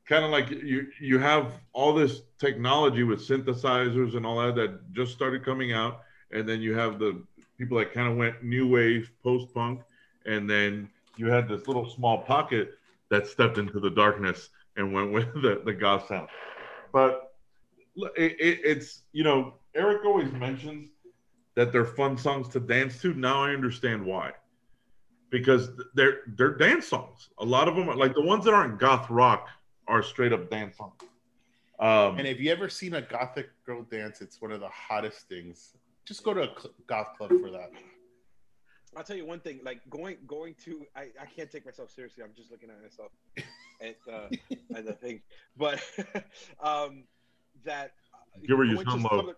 kind 0.06 0.24
of 0.24 0.30
like 0.30 0.50
you 0.50 0.86
you 1.00 1.18
have 1.18 1.52
all 1.72 1.92
this 1.92 2.22
technology 2.38 3.02
with 3.02 3.20
synthesizers 3.20 4.16
and 4.16 4.24
all 4.24 4.38
that 4.38 4.54
that 4.54 4.92
just 4.92 5.12
started 5.12 5.44
coming 5.44 5.72
out, 5.72 6.00
and 6.30 6.48
then 6.48 6.60
you 6.60 6.74
have 6.74 6.98
the 6.98 7.22
people 7.58 7.78
that 7.78 7.92
kind 7.92 8.08
of 8.08 8.16
went 8.16 8.42
new 8.42 8.68
wave 8.68 9.10
post 9.22 9.52
punk, 9.52 9.80
and 10.24 10.48
then 10.48 10.88
you 11.16 11.26
had 11.26 11.48
this 11.48 11.66
little 11.66 11.88
small 11.88 12.18
pocket 12.18 12.74
that 13.10 13.26
stepped 13.26 13.58
into 13.58 13.80
the 13.80 13.90
darkness 13.90 14.50
and 14.76 14.92
went 14.92 15.12
with 15.12 15.32
the, 15.42 15.62
the 15.64 15.72
goth 15.72 16.08
sound. 16.08 16.28
But 16.92 17.32
it, 18.16 18.32
it, 18.38 18.60
it's, 18.64 19.02
you 19.12 19.24
know, 19.24 19.54
Eric 19.74 20.04
always 20.04 20.30
mentions 20.32 20.90
that 21.54 21.72
they're 21.72 21.86
fun 21.86 22.16
songs 22.16 22.48
to 22.48 22.60
dance 22.60 23.00
to. 23.00 23.14
Now 23.14 23.44
I 23.44 23.50
understand 23.50 24.04
why. 24.04 24.32
Because 25.30 25.70
they're 25.94 26.20
they're 26.36 26.54
dance 26.54 26.86
songs. 26.86 27.30
A 27.38 27.44
lot 27.44 27.66
of 27.66 27.74
them 27.74 27.88
are 27.88 27.96
like 27.96 28.14
the 28.14 28.22
ones 28.22 28.44
that 28.44 28.54
aren't 28.54 28.78
goth 28.78 29.10
rock 29.10 29.48
are 29.88 30.02
straight 30.02 30.32
up 30.32 30.50
dance 30.50 30.76
songs. 30.76 30.94
Um, 31.78 32.18
And 32.18 32.26
if 32.26 32.40
you 32.40 32.50
ever 32.50 32.68
seen 32.68 32.94
a 32.94 33.02
gothic 33.02 33.48
girl 33.64 33.82
dance, 33.82 34.20
it's 34.20 34.40
one 34.40 34.50
of 34.52 34.60
the 34.60 34.68
hottest 34.68 35.28
things. 35.28 35.74
Just 36.04 36.22
go 36.24 36.32
to 36.34 36.42
a 36.42 36.60
cl- 36.60 36.74
goth 36.86 37.16
club 37.18 37.30
for 37.40 37.50
that. 37.50 37.70
I'll 38.96 39.04
tell 39.04 39.16
you 39.16 39.26
one 39.26 39.40
thing. 39.40 39.60
Like 39.62 39.80
going 39.90 40.16
going 40.26 40.54
to, 40.64 40.86
I, 40.96 41.08
I 41.20 41.26
can't 41.26 41.50
take 41.50 41.66
myself 41.66 41.90
seriously. 41.90 42.24
I'm 42.24 42.30
just 42.34 42.50
looking 42.50 42.70
at 42.70 42.80
myself 42.82 43.10
and 43.80 43.94
uh, 44.10 44.28
and 44.76 44.86
the 44.86 44.94
thing. 44.94 45.20
But 45.56 45.82
um, 46.62 47.04
that 47.64 47.92
Give 48.46 48.56
her 48.56 48.64
your 48.64 48.82
to 48.84 48.90
sound 48.90 49.02
some 49.02 49.10
low. 49.12 49.20
of 49.20 49.26
the- 49.26 49.36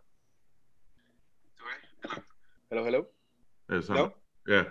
Hello, 2.70 2.84
hello. 2.84 3.06
Yeah, 3.70 3.80
sound- 3.80 3.98
No, 3.98 4.12
yeah. 4.46 4.64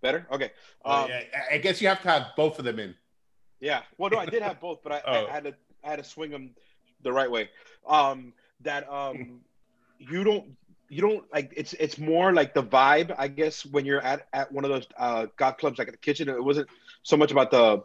better. 0.00 0.26
Okay. 0.32 0.50
Oh, 0.84 1.02
Um, 1.04 1.10
yeah, 1.10 1.22
I- 1.50 1.54
I 1.54 1.58
guess 1.58 1.80
you 1.80 1.88
have 1.88 2.02
to 2.02 2.08
have 2.08 2.26
both 2.36 2.58
of 2.58 2.64
them 2.64 2.78
in. 2.78 2.94
Yeah. 3.60 3.82
Well, 3.96 4.10
no, 4.10 4.18
I 4.18 4.26
did 4.26 4.42
have 4.42 4.60
both, 4.60 4.80
but 4.82 4.92
I, 4.92 5.02
Oh. 5.06 5.26
I 5.26 5.30
had 5.30 5.44
to 5.44 5.54
I 5.84 5.90
had 5.90 5.96
to 5.96 6.04
swing 6.04 6.30
them 6.30 6.50
the 7.02 7.12
right 7.12 7.30
way. 7.30 7.50
Um, 7.86 8.32
that 8.62 8.90
um, 8.92 9.40
you 9.98 10.24
don't 10.24 10.56
you 10.88 11.02
don't 11.02 11.24
like 11.32 11.52
it's 11.56 11.74
it's 11.74 11.98
more 11.98 12.32
like 12.32 12.54
the 12.54 12.62
vibe, 12.62 13.14
I 13.16 13.28
guess, 13.28 13.64
when 13.64 13.84
you're 13.84 14.00
at 14.00 14.26
at 14.32 14.50
one 14.50 14.64
of 14.64 14.70
those 14.70 14.86
uh 14.96 15.26
goth 15.36 15.58
clubs 15.58 15.78
like 15.78 15.88
at 15.88 15.94
the 15.94 15.98
kitchen. 15.98 16.28
It 16.28 16.42
wasn't 16.42 16.68
so 17.02 17.16
much 17.16 17.30
about 17.30 17.50
the. 17.50 17.84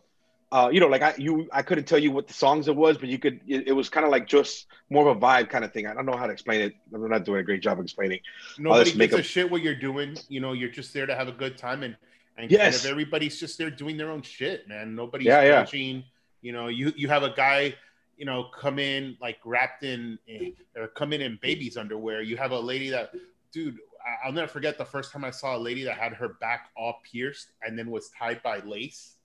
Uh, 0.51 0.69
you 0.71 0.79
know, 0.79 0.86
like 0.86 1.01
I 1.01 1.15
you 1.17 1.49
I 1.51 1.63
couldn't 1.63 1.86
tell 1.86 1.97
you 1.97 2.12
what 2.12 2.27
the 2.27 2.33
songs 2.36 2.67
it 2.67 2.75
was, 2.75 2.99
but 2.99 3.09
you 3.09 3.17
could. 3.17 3.39
It, 3.47 3.69
it 3.69 3.71
was 3.71 3.89
kind 3.89 4.05
of 4.05 4.12
like 4.12 4.27
just 4.27 4.67
more 4.88 5.09
of 5.09 5.17
a 5.17 5.19
vibe 5.19 5.49
kind 5.49 5.65
of 5.65 5.73
thing. 5.73 5.88
I 5.88 5.95
don't 5.95 6.05
know 6.05 6.15
how 6.15 6.27
to 6.27 6.31
explain 6.31 6.62
it. 6.62 6.73
I'm 6.93 7.09
not 7.09 7.25
doing 7.25 7.39
a 7.39 7.43
great 7.43 7.63
job 7.63 7.79
of 7.79 7.86
explaining. 7.86 8.19
Nobody 8.59 8.91
this 8.91 9.09
gives 9.09 9.13
a 9.15 9.23
shit 9.23 9.49
what 9.49 9.63
you're 9.63 9.73
doing. 9.73 10.15
You 10.29 10.41
know, 10.41 10.53
you're 10.53 10.69
just 10.69 10.93
there 10.93 11.07
to 11.07 11.15
have 11.15 11.27
a 11.27 11.31
good 11.31 11.57
time, 11.57 11.81
and 11.81 11.97
and 12.37 12.49
Yes. 12.51 12.77
kind 12.77 12.85
of 12.85 12.91
everybody's 12.91 13.39
just 13.39 13.57
there 13.57 13.69
doing 13.69 13.97
their 13.97 14.09
own 14.11 14.21
shit, 14.21 14.67
man. 14.67 14.95
Nobody's 14.95 15.27
Yeah, 15.27 15.41
yeah. 15.43 15.63
judging. 15.63 16.03
You 16.41 16.51
know, 16.51 16.67
you 16.67 16.93
you 16.95 17.07
have 17.07 17.23
a 17.23 17.29
guy, 17.33 17.75
you 18.17 18.25
know, 18.25 18.45
come 18.45 18.79
in 18.79 19.17
like 19.21 19.37
wrapped 19.45 19.83
in, 19.83 20.19
in 20.27 20.53
or 20.75 20.87
come 20.87 21.13
in 21.13 21.21
in 21.21 21.39
baby's 21.41 21.77
underwear. 21.77 22.21
You 22.21 22.37
have 22.37 22.51
a 22.51 22.59
lady 22.59 22.89
that, 22.89 23.13
dude. 23.51 23.77
I- 24.05 24.27
I'll 24.27 24.33
never 24.33 24.47
forget 24.49 24.77
the 24.77 24.83
first 24.85 25.13
time 25.13 25.23
I 25.23 25.31
saw 25.31 25.55
a 25.55 25.57
lady 25.57 25.83
that 25.85 25.95
had 25.97 26.11
her 26.13 26.27
back 26.41 26.71
all 26.75 26.99
pierced 27.09 27.51
and 27.61 27.79
then 27.79 27.89
was 27.89 28.09
tied 28.09 28.43
by 28.43 28.59
lace. 28.59 29.15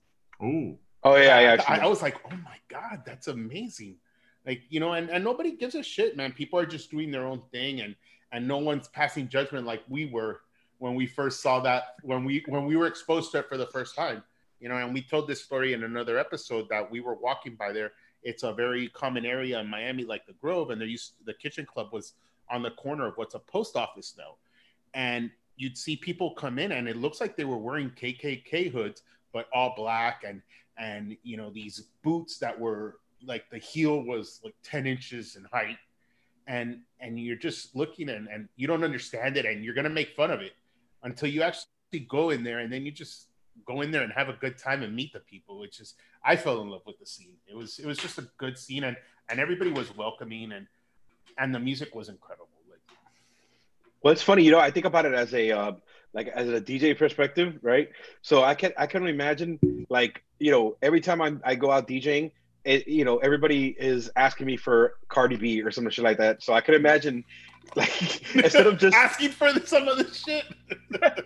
Ooh. 0.41 0.77
Oh 1.03 1.15
yeah, 1.17 1.39
yeah. 1.41 1.53
I've 1.67 1.81
I, 1.81 1.83
I 1.83 1.87
was 1.87 2.01
like, 2.01 2.15
oh 2.25 2.35
my 2.37 2.57
god, 2.69 3.03
that's 3.05 3.27
amazing. 3.27 3.97
Like 4.45 4.61
you 4.69 4.79
know, 4.79 4.93
and, 4.93 5.09
and 5.09 5.23
nobody 5.23 5.51
gives 5.57 5.75
a 5.75 5.83
shit, 5.83 6.15
man. 6.15 6.31
People 6.31 6.57
are 6.59 6.65
just 6.65 6.89
doing 6.91 7.11
their 7.11 7.25
own 7.25 7.41
thing, 7.51 7.81
and 7.81 7.95
and 8.31 8.47
no 8.47 8.57
one's 8.57 8.87
passing 8.87 9.27
judgment 9.27 9.65
like 9.65 9.81
we 9.89 10.05
were 10.05 10.41
when 10.79 10.95
we 10.95 11.05
first 11.05 11.41
saw 11.41 11.59
that 11.59 11.95
when 12.01 12.23
we 12.23 12.43
when 12.47 12.65
we 12.65 12.75
were 12.75 12.87
exposed 12.87 13.31
to 13.31 13.39
it 13.39 13.47
for 13.47 13.57
the 13.57 13.67
first 13.67 13.95
time. 13.95 14.23
You 14.59 14.67
know, 14.67 14.75
and 14.75 14.93
we 14.93 15.01
told 15.01 15.27
this 15.27 15.41
story 15.41 15.71
in 15.71 15.83
another 15.83 16.17
episode 16.17 16.67
that 16.69 16.89
we 16.91 16.99
were 16.99 17.15
walking 17.15 17.55
by 17.55 17.71
there. 17.71 17.93
It's 18.23 18.43
a 18.43 18.51
very 18.51 18.89
common 18.89 19.25
area 19.25 19.57
in 19.59 19.67
Miami, 19.67 20.03
like 20.03 20.25
the 20.25 20.33
Grove, 20.33 20.69
and 20.71 20.81
there 20.81 20.87
used 20.87 21.13
the 21.25 21.33
Kitchen 21.33 21.65
Club 21.65 21.93
was 21.93 22.13
on 22.49 22.61
the 22.61 22.71
corner 22.71 23.07
of 23.07 23.13
what's 23.15 23.35
a 23.35 23.39
post 23.39 23.77
office 23.77 24.15
now, 24.17 24.35
and 24.93 25.31
you'd 25.55 25.77
see 25.77 25.95
people 25.95 26.31
come 26.31 26.59
in, 26.59 26.73
and 26.73 26.89
it 26.89 26.97
looks 26.97 27.21
like 27.21 27.37
they 27.37 27.45
were 27.45 27.57
wearing 27.57 27.89
KKK 27.91 28.71
hoods, 28.71 29.03
but 29.31 29.47
all 29.53 29.73
black 29.77 30.23
and 30.27 30.41
and 30.77 31.15
you 31.23 31.37
know 31.37 31.49
these 31.49 31.83
boots 32.03 32.37
that 32.39 32.57
were 32.57 32.97
like 33.25 33.49
the 33.49 33.57
heel 33.57 34.01
was 34.03 34.39
like 34.43 34.55
10 34.63 34.87
inches 34.87 35.35
in 35.35 35.43
height 35.51 35.77
and 36.47 36.79
and 36.99 37.19
you're 37.19 37.35
just 37.35 37.75
looking 37.75 38.09
and, 38.09 38.27
and 38.27 38.47
you 38.55 38.65
don't 38.65 38.83
understand 38.83 39.37
it 39.37 39.45
and 39.45 39.63
you're 39.63 39.73
gonna 39.73 39.89
make 39.89 40.15
fun 40.15 40.31
of 40.31 40.41
it 40.41 40.53
until 41.03 41.29
you 41.29 41.41
actually 41.41 41.67
go 42.07 42.29
in 42.29 42.43
there 42.43 42.59
and 42.59 42.71
then 42.71 42.85
you 42.85 42.91
just 42.91 43.27
go 43.65 43.81
in 43.81 43.91
there 43.91 44.03
and 44.03 44.13
have 44.13 44.29
a 44.29 44.33
good 44.33 44.57
time 44.57 44.83
and 44.83 44.95
meet 44.95 45.11
the 45.13 45.19
people 45.19 45.59
which 45.59 45.79
is 45.79 45.95
i 46.23 46.35
fell 46.35 46.61
in 46.61 46.69
love 46.69 46.81
with 46.85 46.97
the 46.99 47.05
scene 47.05 47.33
it 47.47 47.55
was 47.55 47.79
it 47.79 47.85
was 47.85 47.97
just 47.97 48.17
a 48.17 48.27
good 48.37 48.57
scene 48.57 48.83
and 48.83 48.95
and 49.29 49.39
everybody 49.39 49.71
was 49.71 49.95
welcoming 49.95 50.51
and 50.51 50.67
and 51.37 51.53
the 51.53 51.59
music 51.59 51.95
was 51.95 52.09
incredible 52.09 52.47
like 52.69 52.79
Well, 54.01 54.11
it's 54.11 54.21
funny, 54.21 54.43
you 54.43 54.51
know. 54.51 54.59
I 54.59 54.71
think 54.71 54.85
about 54.85 55.05
it 55.05 55.13
as 55.13 55.33
a 55.33 55.51
uh, 55.51 55.71
like 56.13 56.27
as 56.27 56.49
a 56.49 56.61
DJ 56.61 56.97
perspective, 56.97 57.59
right? 57.61 57.89
So 58.21 58.43
I 58.43 58.55
can 58.55 58.73
I 58.77 58.87
can 58.87 59.07
imagine 59.07 59.59
like 59.89 60.23
you 60.39 60.51
know 60.51 60.77
every 60.81 61.01
time 61.01 61.21
I 61.21 61.35
I 61.43 61.55
go 61.55 61.71
out 61.71 61.87
DJing, 61.87 62.31
it, 62.65 62.87
you 62.87 63.05
know 63.05 63.17
everybody 63.17 63.75
is 63.79 64.11
asking 64.15 64.47
me 64.47 64.57
for 64.57 64.95
Cardi 65.07 65.37
B 65.37 65.61
or 65.61 65.71
some 65.71 65.89
shit 65.89 66.03
like 66.03 66.17
that. 66.17 66.43
So 66.43 66.53
I 66.53 66.61
can 66.61 66.75
imagine 66.75 67.23
like 67.75 68.35
instead 68.35 68.67
of 68.67 68.77
just 68.77 68.95
asking 68.95 69.29
for 69.29 69.51
the, 69.53 69.65
some 69.65 69.87
of 69.87 69.97
the 69.97 70.13
shit 70.13 70.43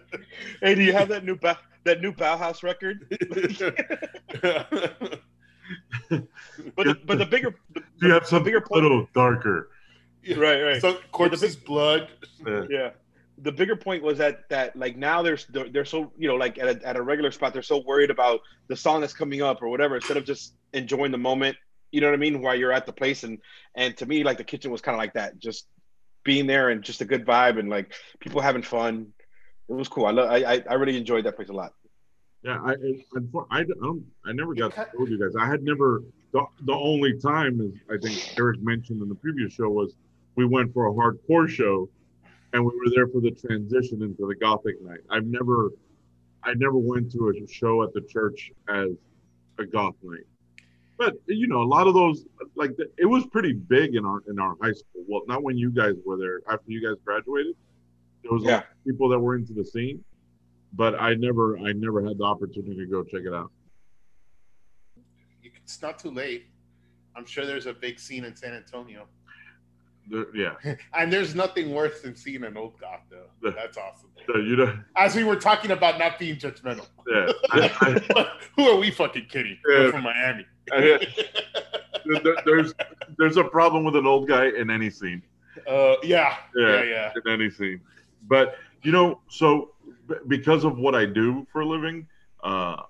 hey, 0.61 0.75
do 0.75 0.83
you 0.83 0.93
have 0.93 1.07
that 1.09 1.23
new 1.23 1.35
ba- 1.35 1.59
that 1.85 2.01
new 2.01 2.11
Bauhaus 2.13 2.63
record? 2.63 3.07
But 6.75 6.85
the, 6.85 6.97
but 7.05 7.17
the 7.17 7.25
bigger 7.25 7.55
the, 7.73 7.79
Do 7.79 7.93
you 8.07 8.11
have 8.13 8.23
the 8.23 8.27
something 8.29 8.45
bigger 8.45 8.57
a 8.57 8.61
point, 8.61 8.83
little 8.83 9.07
darker? 9.15 9.69
right? 10.37 10.61
Right. 10.61 10.81
so 10.81 10.99
corpse's 11.11 11.55
blood 11.55 12.09
Yeah. 12.45 12.63
yeah 12.69 12.89
the 13.39 13.51
bigger 13.51 13.75
point 13.75 14.03
was 14.03 14.17
that 14.19 14.47
that 14.49 14.75
like 14.75 14.95
now 14.95 15.21
there's 15.21 15.45
they're, 15.47 15.67
they're 15.69 15.85
so 15.85 16.11
you 16.17 16.27
know 16.27 16.35
like 16.35 16.57
at 16.59 16.67
a, 16.67 16.87
at 16.87 16.95
a 16.95 17.01
regular 17.01 17.31
spot 17.31 17.53
they're 17.53 17.61
so 17.63 17.83
worried 17.85 18.11
about 18.11 18.41
the 18.67 18.75
song 18.75 19.01
that's 19.01 19.13
coming 19.13 19.41
up 19.41 19.61
or 19.61 19.69
whatever 19.69 19.95
instead 19.95 20.17
of 20.17 20.23
just 20.25 20.53
enjoying 20.73 21.11
the 21.11 21.17
moment 21.17 21.57
you 21.91 21.99
know 21.99 22.07
what 22.07 22.13
i 22.13 22.17
mean 22.17 22.41
while 22.41 22.55
you're 22.55 22.71
at 22.71 22.85
the 22.85 22.93
place 22.93 23.23
and 23.23 23.39
and 23.75 23.97
to 23.97 24.05
me 24.05 24.23
like 24.23 24.37
the 24.37 24.43
kitchen 24.43 24.71
was 24.71 24.81
kind 24.81 24.95
of 24.95 24.99
like 24.99 25.13
that 25.13 25.37
just 25.39 25.67
being 26.23 26.47
there 26.47 26.69
and 26.69 26.83
just 26.83 27.01
a 27.01 27.05
good 27.05 27.25
vibe 27.25 27.59
and 27.59 27.69
like 27.69 27.93
people 28.19 28.41
having 28.41 28.61
fun 28.61 29.07
it 29.69 29.73
was 29.73 29.87
cool 29.87 30.05
i 30.05 30.11
lo- 30.11 30.27
I, 30.27 30.55
I 30.55 30.63
i 30.69 30.73
really 30.75 30.97
enjoyed 30.97 31.25
that 31.25 31.35
place 31.35 31.49
a 31.49 31.53
lot 31.53 31.73
Yeah, 32.43 32.59
I, 32.61 32.71
I, 32.71 33.59
I, 33.59 33.63
don't, 33.63 33.83
um, 33.83 34.05
I 34.25 34.33
never 34.33 34.53
got 34.53 34.75
to 34.75 34.85
told 34.95 35.09
you 35.09 35.17
guys. 35.17 35.35
I 35.39 35.47
had 35.47 35.63
never. 35.63 36.03
The, 36.33 36.43
the 36.65 36.73
only 36.73 37.17
time, 37.19 37.61
as 37.61 37.71
I 37.89 37.97
think 38.01 38.37
Eric 38.37 38.61
mentioned 38.61 39.01
in 39.01 39.07
the 39.07 39.15
previous 39.15 39.53
show, 39.53 39.69
was 39.69 39.95
we 40.35 40.45
went 40.45 40.73
for 40.73 40.87
a 40.87 40.91
hardcore 40.91 41.47
show, 41.47 41.89
and 42.51 42.65
we 42.65 42.71
were 42.75 42.91
there 42.93 43.07
for 43.07 43.21
the 43.21 43.31
transition 43.31 44.01
into 44.03 44.27
the 44.27 44.35
Gothic 44.35 44.81
night. 44.81 44.99
I've 45.09 45.25
never, 45.25 45.71
I 46.43 46.53
never 46.55 46.77
went 46.77 47.11
to 47.13 47.29
a 47.29 47.47
show 47.47 47.83
at 47.83 47.93
the 47.93 48.01
church 48.01 48.51
as 48.67 48.89
a 49.59 49.65
goth 49.65 49.95
night. 50.03 50.25
But 50.97 51.15
you 51.27 51.47
know, 51.47 51.61
a 51.61 51.65
lot 51.65 51.87
of 51.87 51.93
those, 51.93 52.25
like 52.55 52.75
the, 52.77 52.89
it 52.97 53.05
was 53.05 53.25
pretty 53.27 53.53
big 53.53 53.95
in 53.95 54.05
our 54.05 54.21
in 54.29 54.39
our 54.39 54.55
high 54.61 54.71
school. 54.73 55.03
Well, 55.07 55.21
not 55.27 55.43
when 55.43 55.57
you 55.57 55.71
guys 55.71 55.93
were 56.05 56.17
there. 56.17 56.41
After 56.49 56.71
you 56.71 56.81
guys 56.87 56.97
graduated, 57.03 57.55
there 58.23 58.31
was 58.31 58.43
a 58.43 58.47
lot 58.47 58.63
of 58.63 58.83
people 58.85 59.09
that 59.09 59.19
were 59.19 59.35
into 59.35 59.53
the 59.53 59.65
scene 59.65 60.03
but 60.75 60.99
I 60.99 61.13
never 61.13 61.57
I 61.59 61.71
never 61.73 62.03
had 62.03 62.17
the 62.17 62.23
opportunity 62.23 62.75
to 62.77 62.85
go 62.87 63.03
check 63.03 63.21
it 63.25 63.33
out. 63.33 63.51
It's 65.43 65.81
not 65.81 65.99
too 65.99 66.11
late. 66.11 66.47
I'm 67.15 67.25
sure 67.25 67.45
there's 67.45 67.67
a 67.67 67.73
big 67.73 67.99
scene 67.99 68.25
in 68.25 68.35
San 68.35 68.53
Antonio, 68.53 69.07
The- 70.09 70.29
yeah, 70.33 70.55
and 70.93 71.13
there's 71.13 71.35
nothing 71.35 71.73
worse 71.73 72.01
than 72.01 72.15
seeing 72.15 72.43
an 72.43 72.57
old 72.57 72.79
goth 72.79 73.01
though. 73.09 73.27
The- 73.41 73.51
That's 73.51 73.77
awesome. 73.77 74.09
so 74.25 74.37
you 74.39 74.55
know, 74.55 74.77
As 74.95 75.15
we 75.15 75.23
were 75.23 75.35
talking 75.35 75.71
about 75.71 75.99
not 75.99 76.17
being 76.17 76.37
judgmental, 76.37 76.87
yeah. 77.07 77.31
I, 77.51 78.31
who 78.55 78.63
are 78.67 78.77
we 78.77 78.89
fucking 78.89 79.27
kidding? 79.29 79.57
We're 79.65 79.91
from 79.91 80.03
Miami. 80.03 80.45
I, 80.71 80.81
there- 80.81 82.35
there's 82.45 82.73
there's 83.17 83.37
a 83.37 83.43
problem 83.43 83.83
with 83.83 83.95
an 83.95 84.05
old 84.05 84.27
guy 84.27 84.47
in 84.49 84.69
any 84.69 84.89
scene, 84.89 85.21
uh, 85.67 85.95
yeah, 86.03 86.35
Yeah. 86.55 86.83
yeah, 86.83 86.83
yeah. 86.83 87.11
in 87.25 87.31
any 87.31 87.49
scene. 87.49 87.81
But 88.27 88.55
you 88.81 88.91
know, 88.91 89.21
so 89.29 89.71
b- 90.07 90.15
because 90.27 90.63
of 90.63 90.77
what 90.77 90.95
I 90.95 91.05
do 91.05 91.45
for 91.51 91.61
a 91.61 91.65
living, 91.65 92.07
uh, 92.43 92.83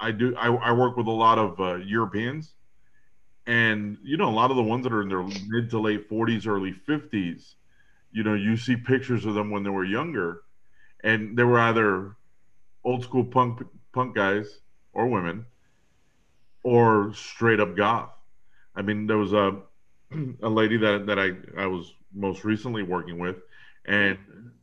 I 0.00 0.10
do 0.12 0.34
I, 0.36 0.48
I 0.48 0.72
work 0.72 0.96
with 0.96 1.06
a 1.06 1.10
lot 1.12 1.38
of 1.38 1.58
uh, 1.60 1.74
Europeans, 1.76 2.54
and 3.46 3.98
you 4.02 4.16
know, 4.16 4.28
a 4.28 4.34
lot 4.34 4.50
of 4.50 4.56
the 4.56 4.62
ones 4.62 4.84
that 4.84 4.92
are 4.92 5.02
in 5.02 5.08
their 5.08 5.22
mid 5.48 5.70
to 5.70 5.78
late 5.80 6.08
40s, 6.08 6.46
early 6.46 6.72
50s. 6.72 7.54
You 8.12 8.22
know, 8.24 8.34
you 8.34 8.56
see 8.56 8.76
pictures 8.76 9.24
of 9.26 9.34
them 9.34 9.50
when 9.50 9.62
they 9.62 9.70
were 9.70 9.84
younger, 9.84 10.42
and 11.02 11.36
they 11.36 11.44
were 11.44 11.58
either 11.58 12.16
old 12.84 13.02
school 13.02 13.24
punk 13.24 13.62
punk 13.92 14.14
guys 14.14 14.60
or 14.92 15.06
women, 15.08 15.46
or 16.66 17.14
straight 17.14 17.60
up 17.60 17.76
goth. 17.76 18.10
I 18.74 18.82
mean, 18.82 19.06
there 19.06 19.18
was 19.18 19.32
a 19.32 19.60
a 20.42 20.48
lady 20.48 20.76
that 20.78 21.06
that 21.06 21.16
I 21.16 21.30
I 21.56 21.66
was 21.66 21.94
most 22.12 22.42
recently 22.42 22.82
working 22.82 23.20
with, 23.20 23.36
and 23.84 24.18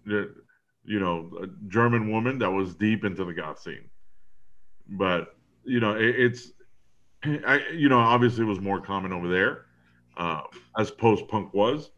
you 0.06 1.00
know, 1.00 1.32
a 1.42 1.48
German 1.70 2.12
woman 2.12 2.40
that 2.40 2.52
was 2.52 2.76
deep 2.76 3.06
into 3.06 3.24
the 3.24 3.34
goth 3.34 3.62
scene. 3.62 3.86
But 4.90 5.38
you 5.64 5.80
know, 5.80 5.96
it, 5.96 6.20
it's 6.20 6.52
I 7.24 7.62
you 7.74 7.88
know 7.88 8.00
obviously 8.00 8.44
it 8.44 8.48
was 8.48 8.60
more 8.60 8.82
common 8.82 9.14
over 9.14 9.30
there, 9.30 9.68
uh, 10.18 10.42
as 10.78 10.92
post 10.92 11.30
punk 11.30 11.54
was, 11.54 11.90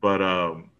but 0.00 0.22
um, 0.22 0.70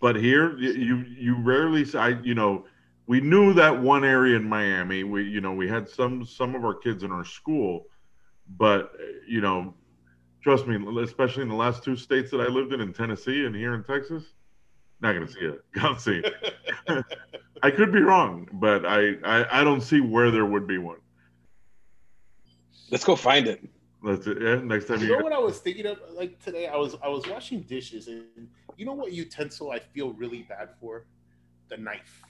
but 0.00 0.16
here 0.16 0.56
you 0.58 1.04
you 1.06 1.36
rarely. 1.36 1.84
I 1.94 2.18
you 2.22 2.34
know 2.34 2.64
we 3.10 3.20
knew 3.20 3.52
that 3.54 3.82
one 3.82 4.04
area 4.04 4.36
in 4.36 4.48
Miami. 4.48 5.02
We 5.02 5.24
you 5.24 5.40
know 5.40 5.52
we 5.52 5.68
had 5.68 5.88
some 5.88 6.24
some 6.24 6.54
of 6.54 6.64
our 6.64 6.74
kids 6.74 7.02
in 7.02 7.10
our 7.10 7.24
school, 7.24 7.86
but 8.56 8.92
you 9.26 9.40
know 9.40 9.74
trust 10.44 10.66
me, 10.68 10.76
especially 11.02 11.42
in 11.42 11.48
the 11.48 11.56
last 11.66 11.82
two 11.82 11.96
states 11.96 12.30
that 12.30 12.40
I 12.40 12.46
lived 12.46 12.72
in, 12.72 12.80
in 12.80 12.92
Tennessee 12.92 13.44
and 13.46 13.54
here 13.54 13.74
in 13.74 13.82
Texas, 13.82 14.22
not 15.00 15.14
gonna 15.14 15.26
see 15.28 15.40
it. 15.40 15.60
Can't 15.74 16.00
see 16.00 16.22
it. 16.24 17.04
I 17.62 17.70
could 17.72 17.92
be 17.92 18.00
wrong, 18.00 18.48
but 18.52 18.86
I, 18.86 19.14
I 19.24 19.60
I 19.60 19.64
don't 19.64 19.80
see 19.82 20.00
where 20.00 20.30
there 20.30 20.46
would 20.46 20.66
be 20.68 20.78
one. 20.78 21.00
let's 22.90 23.04
go 23.04 23.16
find 23.16 23.46
it 23.48 23.60
That's 24.04 24.26
it. 24.28 24.38
Yeah, 24.40 24.56
next 24.62 24.86
time 24.86 25.00
You 25.00 25.08
you. 25.08 25.16
know 25.16 25.24
what 25.24 25.32
I 25.32 25.38
was 25.38 25.58
thinking 25.58 25.86
of? 25.86 25.98
Like 26.12 26.38
today, 26.44 26.68
I 26.68 26.76
was 26.76 26.96
I 27.02 27.08
was 27.08 27.26
washing 27.28 27.62
dishes, 27.62 28.06
and 28.08 28.48
you 28.76 28.86
know 28.86 28.92
what 28.94 29.12
utensil 29.12 29.72
I 29.72 29.80
feel 29.80 30.12
really 30.12 30.42
bad 30.42 30.70
for? 30.80 31.06
The 31.70 31.76
knife. 31.76 32.22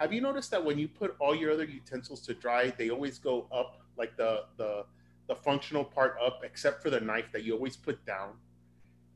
Have 0.00 0.12
you 0.14 0.22
noticed 0.22 0.50
that 0.52 0.64
when 0.64 0.78
you 0.78 0.88
put 0.88 1.14
all 1.20 1.34
your 1.34 1.52
other 1.52 1.64
utensils 1.64 2.22
to 2.22 2.32
dry, 2.34 2.70
they 2.78 2.88
always 2.90 3.18
go 3.18 3.46
up, 3.52 3.80
like 3.98 4.16
the 4.16 4.44
the 4.56 4.84
the 5.28 5.34
functional 5.36 5.84
part 5.84 6.16
up, 6.24 6.40
except 6.42 6.82
for 6.82 6.90
the 6.90 7.00
knife 7.00 7.26
that 7.32 7.44
you 7.44 7.52
always 7.54 7.76
put 7.76 8.04
down. 8.06 8.30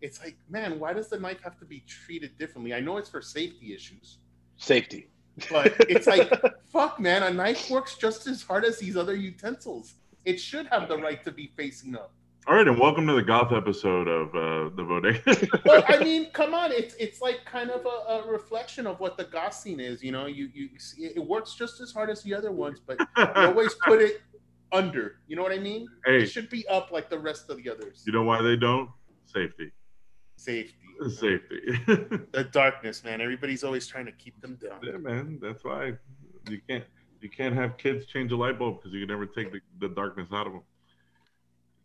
it's 0.03 0.21
like, 0.23 0.37
man, 0.49 0.79
why 0.79 0.93
does 0.93 1.09
the 1.09 1.19
knife 1.19 1.41
have 1.43 1.59
to 1.59 1.65
be 1.65 1.81
treated 1.89 2.37
differently? 2.39 2.75
I 2.75 2.81
know 2.81 2.99
it's 2.99 3.09
for 3.09 3.23
safety 3.23 3.75
issues, 3.75 4.19
Safety. 4.59 5.09
but 5.51 5.75
it's 5.89 6.07
like, 6.07 6.31
fuck, 6.73 7.01
man, 7.01 7.23
a 7.23 7.31
knife 7.33 7.71
works 7.71 7.97
just 7.97 8.27
as 8.27 8.43
hard 8.43 8.65
as 8.65 8.79
these 8.79 8.97
other 8.97 9.17
utensils. 9.17 9.95
It 10.25 10.39
should 10.39 10.67
have 10.69 10.89
the 10.89 10.99
right 10.99 11.25
to 11.25 11.33
be 11.33 11.51
facing 11.57 11.97
up. 11.97 12.13
All 12.47 12.55
right, 12.55 12.69
and 12.69 12.79
welcome 12.79 13.07
to 13.07 13.15
the 13.15 13.23
goth 13.23 13.53
episode 13.53 14.07
of 14.07 14.29
uh, 14.35 14.75
the 14.77 14.85
Bodega. 14.85 15.49
Well, 15.65 15.83
I 15.89 16.05
mean, 16.05 16.31
come 16.33 16.53
on, 16.55 16.73
it's 16.73 16.95
it's 16.97 17.23
like 17.23 17.43
kind 17.47 17.71
of 17.71 17.87
a, 17.87 18.13
a 18.13 18.31
reflection 18.31 18.87
of 18.87 19.01
what 19.01 19.17
the 19.17 19.25
goth 19.25 19.55
scene 19.55 19.81
is. 19.81 20.03
You 20.03 20.13
know, 20.13 20.27
you 20.27 20.51
you 20.53 20.69
see, 20.79 21.07
it 21.07 21.27
works 21.27 21.55
just 21.55 21.81
as 21.81 21.91
hard 21.93 22.11
as 22.11 22.23
the 22.23 22.35
other 22.35 22.53
ones, 22.53 22.81
but 22.87 22.99
you 23.01 23.07
always 23.37 23.75
put 23.87 24.03
it 24.03 24.21
under. 24.73 25.17
You 25.27 25.37
know 25.37 25.43
what 25.43 25.53
I 25.53 25.59
mean? 25.59 25.89
hey, 26.05 26.23
It 26.23 26.27
should 26.27 26.51
be 26.51 26.69
up 26.69 26.91
like 26.91 27.09
the 27.09 27.19
rest 27.19 27.49
of 27.49 27.57
the 27.63 27.71
others. 27.71 28.03
you 28.07 28.13
know 28.13 28.25
why 28.25 28.43
they 28.43 28.57
don't? 28.57 28.91
Safety. 29.25 29.73
Safety. 30.37 30.75
Safety. 31.09 31.79
The 32.33 32.47
darkness, 32.53 33.03
man. 33.05 33.23
Everybody's 33.23 33.65
always 33.65 33.87
trying 33.87 34.05
to 34.07 34.13
keep 34.13 34.39
them 34.43 34.57
down. 34.63 34.81
yeah, 34.83 34.99
man. 34.99 35.39
That's 35.41 35.65
why 35.65 35.95
you 36.51 36.61
can't 36.69 36.85
you 37.23 37.31
can't 37.31 37.55
have 37.55 37.79
kids 37.79 38.05
change 38.05 38.33
a 38.33 38.37
light 38.37 38.59
bulb 38.59 38.81
because 38.83 38.93
you 38.93 39.01
can 39.01 39.09
never 39.09 39.25
take 39.25 39.51
the, 39.51 39.61
the 39.81 39.89
darkness 39.89 40.29
out 40.31 40.47
of 40.47 40.53
them. 40.53 40.63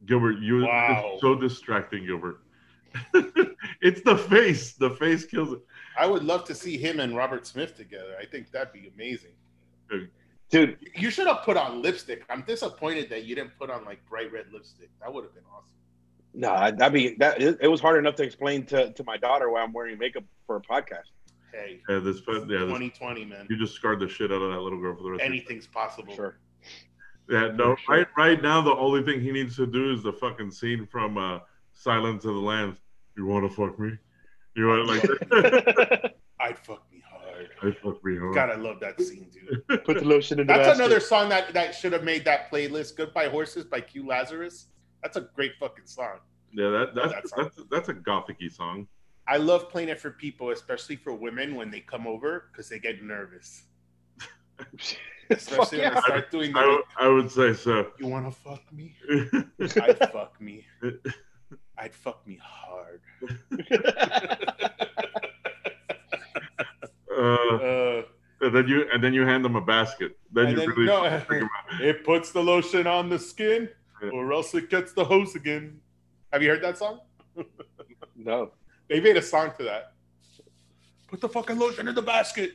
Gilbert, 0.05 0.39
you 0.39 0.65
Wow. 0.65 1.12
it's 1.13 1.21
so 1.21 1.35
distracting, 1.35 2.05
Gilbert. 2.05 2.41
it's 3.81 4.01
the 4.01 4.17
face. 4.17 4.73
The 4.73 4.91
face 4.91 5.25
kills 5.25 5.53
it. 5.53 5.59
I 5.97 6.05
would 6.07 6.23
love 6.23 6.45
to 6.45 6.55
see 6.55 6.77
him 6.77 6.99
and 6.99 7.15
Robert 7.15 7.45
Smith 7.45 7.75
together. 7.75 8.15
I 8.19 8.25
think 8.25 8.51
that'd 8.51 8.73
be 8.73 8.91
amazing. 8.95 9.31
Dude, 10.49 10.77
You 10.95 11.09
should 11.12 11.27
have 11.27 11.43
put 11.43 11.57
on 11.57 11.81
lipstick. 11.81 12.23
I'm 12.29 12.41
disappointed 12.43 13.09
that 13.09 13.25
you 13.25 13.35
didn't 13.35 13.57
put 13.59 13.69
on 13.69 13.85
like 13.85 14.03
bright 14.07 14.31
red 14.31 14.45
lipstick. 14.51 14.89
That 15.01 15.13
would 15.13 15.23
have 15.23 15.33
been 15.33 15.43
awesome. 15.53 15.75
no, 16.33 16.75
that'd 16.77 16.93
be 16.93 17.15
that. 17.19 17.41
It, 17.41 17.57
it 17.62 17.67
was 17.67 17.79
hard 17.81 17.97
enough 17.99 18.15
to 18.15 18.23
explain 18.23 18.65
to, 18.67 18.91
to 18.93 19.03
my 19.03 19.17
daughter 19.17 19.49
why 19.49 19.62
I'm 19.62 19.73
wearing 19.73 19.97
makeup 19.99 20.23
for 20.47 20.55
a 20.57 20.62
podcast. 20.62 21.09
Hey, 21.51 21.81
Yeah, 21.89 21.99
this 21.99 22.21
yeah, 22.27 22.33
this, 22.39 22.47
2020, 22.47 23.25
man. 23.25 23.47
you 23.49 23.57
just 23.57 23.73
scarred 23.75 23.99
the 23.99 24.07
shit 24.07 24.31
out 24.31 24.41
of 24.41 24.51
that 24.51 24.59
little 24.59 24.79
girl 24.79 24.95
for 24.95 25.03
the 25.03 25.12
rest. 25.12 25.21
of 25.23 25.27
Anything's 25.27 25.67
possible. 25.67 26.15
Sure. 26.15 26.38
Yeah, 27.29 27.51
no. 27.53 27.75
Sure. 27.75 27.97
Right, 27.97 28.07
right 28.17 28.41
now, 28.41 28.61
the 28.61 28.75
only 28.75 29.03
thing 29.03 29.21
he 29.21 29.31
needs 29.31 29.55
to 29.57 29.67
do 29.67 29.93
is 29.93 30.01
the 30.03 30.13
fucking 30.13 30.51
scene 30.51 30.87
from 30.87 31.17
uh, 31.17 31.39
Silence 31.73 32.25
of 32.25 32.33
the 32.33 32.39
Lambs. 32.41 32.77
You 33.15 33.25
want 33.25 33.49
to 33.49 33.55
fuck 33.55 33.77
me? 33.79 33.91
You 34.55 34.67
want 34.67 34.87
like? 34.87 35.03
I'd 36.39 36.57
fuck 36.57 36.83
me 36.91 37.03
hard. 37.07 37.49
I'd 37.61 37.77
fuck 37.77 38.03
me 38.03 38.17
hard. 38.17 38.33
God, 38.33 38.49
I 38.49 38.55
love 38.55 38.79
that 38.79 38.99
scene, 39.01 39.27
dude. 39.31 39.63
Put 39.85 39.99
the 39.99 40.05
lotion 40.05 40.39
in 40.39 40.47
the 40.47 40.53
That's 40.53 40.69
basket. 40.69 40.83
another 40.83 40.99
song 40.99 41.29
that 41.29 41.53
that 41.53 41.75
should 41.75 41.93
have 41.93 42.03
made 42.03 42.25
that 42.25 42.51
playlist. 42.51 42.95
Goodbye 42.97 43.27
Horses 43.29 43.65
by 43.65 43.81
Q 43.81 44.03
Lazzarus. 44.03 44.65
That's 45.03 45.17
a 45.17 45.21
great 45.35 45.53
fucking 45.59 45.85
song. 45.85 46.19
Yeah, 46.53 46.69
that, 46.69 46.95
that's 46.95 47.11
That's- 47.13 47.31
that's 47.37 47.59
that's 47.69 47.89
a 47.89 47.93
gothicy 47.93 48.51
song. 48.51 48.87
I 49.27 49.37
love 49.37 49.69
playing 49.69 49.89
it 49.89 49.99
for 49.99 50.09
people, 50.09 50.49
especially 50.49 50.95
for 50.95 51.13
women 51.13 51.53
when 51.53 51.69
they 51.69 51.81
come 51.81 52.07
over 52.07 52.49
because 52.51 52.67
they 52.67 52.79
get 52.79 53.03
nervous. 53.03 53.63
Fuck 55.29 55.37
Especially 55.37 55.77
when 55.79 55.87
yeah. 55.87 55.93
they 55.95 56.01
start 56.01 56.31
doing 56.31 56.55
I, 56.55 56.61
the 56.61 56.65
w- 56.65 56.83
I 56.99 57.07
would 57.07 57.31
say 57.31 57.53
so. 57.53 57.91
You 57.99 58.07
wanna 58.07 58.31
fuck 58.31 58.61
me? 58.73 58.95
I'd 59.61 59.97
fuck 60.11 60.41
me. 60.41 60.65
I'd 61.77 61.93
fuck 61.93 62.25
me 62.27 62.39
hard. 62.41 63.01
uh, 67.15 67.21
Uh, 67.21 68.01
and 68.41 68.55
then 68.55 68.67
you 68.67 68.87
and 68.93 69.03
then 69.03 69.13
you 69.13 69.25
hand 69.25 69.43
them 69.43 69.55
a 69.55 69.61
basket. 69.61 70.17
Then 70.31 70.45
and 70.47 70.53
you 70.53 70.59
then, 70.59 70.69
really 70.69 70.85
no, 70.85 71.19
freak 71.27 71.41
'em 71.43 71.49
out. 71.73 71.81
it 71.81 72.03
puts 72.05 72.31
the 72.31 72.41
lotion 72.41 72.87
on 72.87 73.09
the 73.09 73.19
skin, 73.19 73.69
or 74.13 74.31
else 74.31 74.53
it 74.55 74.69
gets 74.69 74.93
the 74.93 75.03
hose 75.03 75.35
again. 75.35 75.79
Have 76.31 76.41
you 76.41 76.49
heard 76.49 76.63
that 76.63 76.77
song? 76.77 77.01
no. 78.15 78.51
They 78.87 78.99
made 78.99 79.17
a 79.17 79.21
song 79.21 79.51
to 79.57 79.63
that. 79.65 79.93
Put 81.07 81.21
the 81.21 81.29
fucking 81.29 81.57
lotion 81.59 81.87
in 81.87 81.95
the 81.95 82.01
basket. 82.01 82.53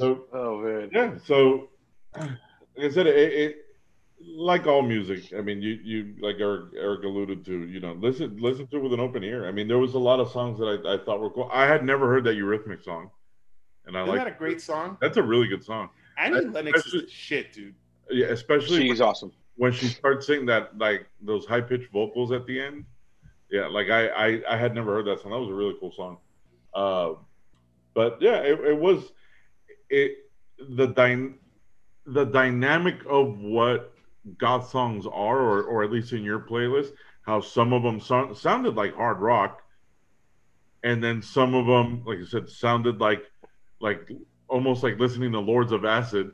So 0.00 0.24
oh 0.32 0.58
man. 0.62 0.90
yeah, 0.92 1.14
so 1.24 1.68
like 2.16 2.30
I 2.78 2.90
said, 2.90 3.06
it, 3.06 3.16
it 3.16 3.56
like 4.22 4.66
all 4.66 4.82
music. 4.82 5.32
I 5.36 5.42
mean, 5.42 5.60
you 5.60 5.78
you 5.82 6.14
like 6.20 6.36
Eric, 6.40 6.70
Eric 6.76 7.04
alluded 7.04 7.44
to, 7.44 7.66
you 7.66 7.80
know, 7.80 7.92
listen 7.92 8.36
listen 8.38 8.66
to 8.68 8.76
it 8.78 8.82
with 8.82 8.94
an 8.94 9.00
open 9.00 9.22
ear. 9.22 9.46
I 9.46 9.52
mean, 9.52 9.68
there 9.68 9.78
was 9.78 9.94
a 9.94 9.98
lot 9.98 10.18
of 10.20 10.30
songs 10.30 10.58
that 10.58 10.64
I, 10.66 10.94
I 10.94 11.04
thought 11.04 11.20
were 11.20 11.30
cool. 11.30 11.50
I 11.52 11.66
had 11.66 11.84
never 11.84 12.08
heard 12.08 12.24
that 12.24 12.36
Eurythmic 12.36 12.82
song, 12.82 13.10
and 13.86 13.96
I 13.96 14.02
like 14.02 14.18
that 14.18 14.26
a 14.26 14.30
great 14.32 14.60
song? 14.62 14.96
that's 15.00 15.18
a 15.18 15.22
really 15.22 15.48
good 15.48 15.62
song. 15.62 15.90
Annie 16.18 16.36
I- 16.36 16.40
Lennox 16.40 16.86
is 16.86 17.10
shit, 17.10 17.52
dude. 17.52 17.74
Yeah, 18.10 18.26
especially 18.26 18.88
She's 18.88 19.00
awesome. 19.00 19.32
when 19.56 19.72
she 19.72 19.86
starts 19.86 20.26
singing 20.26 20.46
that 20.46 20.76
like 20.78 21.06
those 21.20 21.44
high 21.44 21.60
pitched 21.60 21.92
vocals 21.92 22.32
at 22.32 22.46
the 22.46 22.58
end. 22.60 22.84
Yeah, 23.50 23.66
like 23.66 23.90
I, 23.90 24.08
I 24.08 24.42
I 24.48 24.56
had 24.56 24.74
never 24.74 24.94
heard 24.94 25.06
that 25.06 25.20
song. 25.20 25.32
That 25.32 25.40
was 25.40 25.50
a 25.50 25.54
really 25.54 25.74
cool 25.78 25.92
song. 25.92 26.18
Uh, 26.72 27.14
but 27.94 28.18
yeah, 28.20 28.36
it, 28.38 28.58
it 28.60 28.78
was 28.78 29.12
it 29.90 30.12
the 30.58 30.86
dy- 30.88 31.34
the 32.06 32.24
dynamic 32.24 33.02
of 33.08 33.38
what 33.40 33.92
goth 34.38 34.70
songs 34.70 35.06
are, 35.06 35.38
or 35.40 35.62
or 35.64 35.84
at 35.84 35.90
least 35.92 36.12
in 36.12 36.22
your 36.24 36.40
playlist, 36.40 36.92
how 37.26 37.40
some 37.40 37.72
of 37.72 37.82
them 37.82 38.00
so- 38.00 38.32
sounded 38.34 38.76
like 38.76 38.94
hard 38.94 39.20
rock, 39.20 39.62
and 40.84 41.02
then 41.02 41.22
some 41.22 41.54
of 41.54 41.66
them, 41.66 42.04
like 42.06 42.18
you 42.18 42.26
said, 42.26 42.48
sounded 42.48 43.00
like 43.00 43.22
like 43.80 44.08
almost 44.48 44.82
like 44.82 44.98
listening 44.98 45.32
to 45.32 45.40
Lords 45.40 45.72
of 45.72 45.84
Acid 45.84 46.32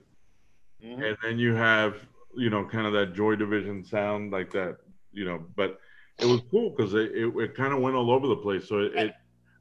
Mhm. 0.82 1.06
and 1.06 1.16
then 1.22 1.38
you 1.38 1.54
have 1.54 1.96
you 2.36 2.50
know 2.50 2.64
kind 2.64 2.86
of 2.86 2.92
that 2.92 3.14
joy 3.14 3.34
division 3.36 3.84
sound 3.84 4.32
like 4.32 4.50
that 4.52 4.76
you 5.12 5.24
know 5.24 5.44
but 5.56 5.78
it 6.20 6.26
was 6.26 6.40
cool 6.50 6.70
because 6.70 6.94
it, 6.94 7.12
it, 7.12 7.34
it 7.36 7.54
kind 7.54 7.72
of 7.72 7.80
went 7.80 7.96
all 7.96 8.10
over 8.10 8.26
the 8.26 8.36
place 8.36 8.68
so 8.68 8.80
it, 8.80 8.94
it 8.94 9.12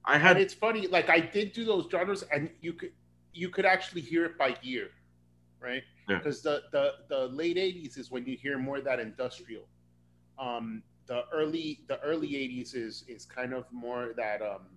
i 0.05 0.17
And 0.17 0.21
had 0.23 0.37
it's 0.37 0.53
funny, 0.53 0.87
like 0.87 1.09
I 1.09 1.19
did 1.19 1.53
do 1.53 1.65
those 1.65 1.87
genres, 1.89 2.23
and 2.23 2.49
you 2.61 2.73
could 2.73 2.91
you 3.35 3.49
could 3.49 3.65
actually 3.65 4.01
hear 4.01 4.25
it 4.25 4.37
by 4.37 4.55
ear, 4.63 4.89
right? 5.59 5.83
Yeah. 6.09 6.17
Because 6.17 6.41
the, 6.41 6.63
the 6.71 6.93
the 7.09 7.27
late 7.27 7.57
'80s 7.57 7.97
is 7.97 8.09
when 8.09 8.25
you 8.25 8.37
hear 8.37 8.57
more 8.57 8.77
of 8.77 8.85
that 8.85 8.99
industrial. 8.99 9.67
Um, 10.39 10.83
the 11.07 11.23
early 11.33 11.81
the 11.87 11.99
early 12.01 12.29
'80s 12.29 12.75
is 12.75 13.03
is 13.07 13.25
kind 13.25 13.53
of 13.53 13.65
more 13.71 14.13
that 14.15 14.41
um, 14.41 14.67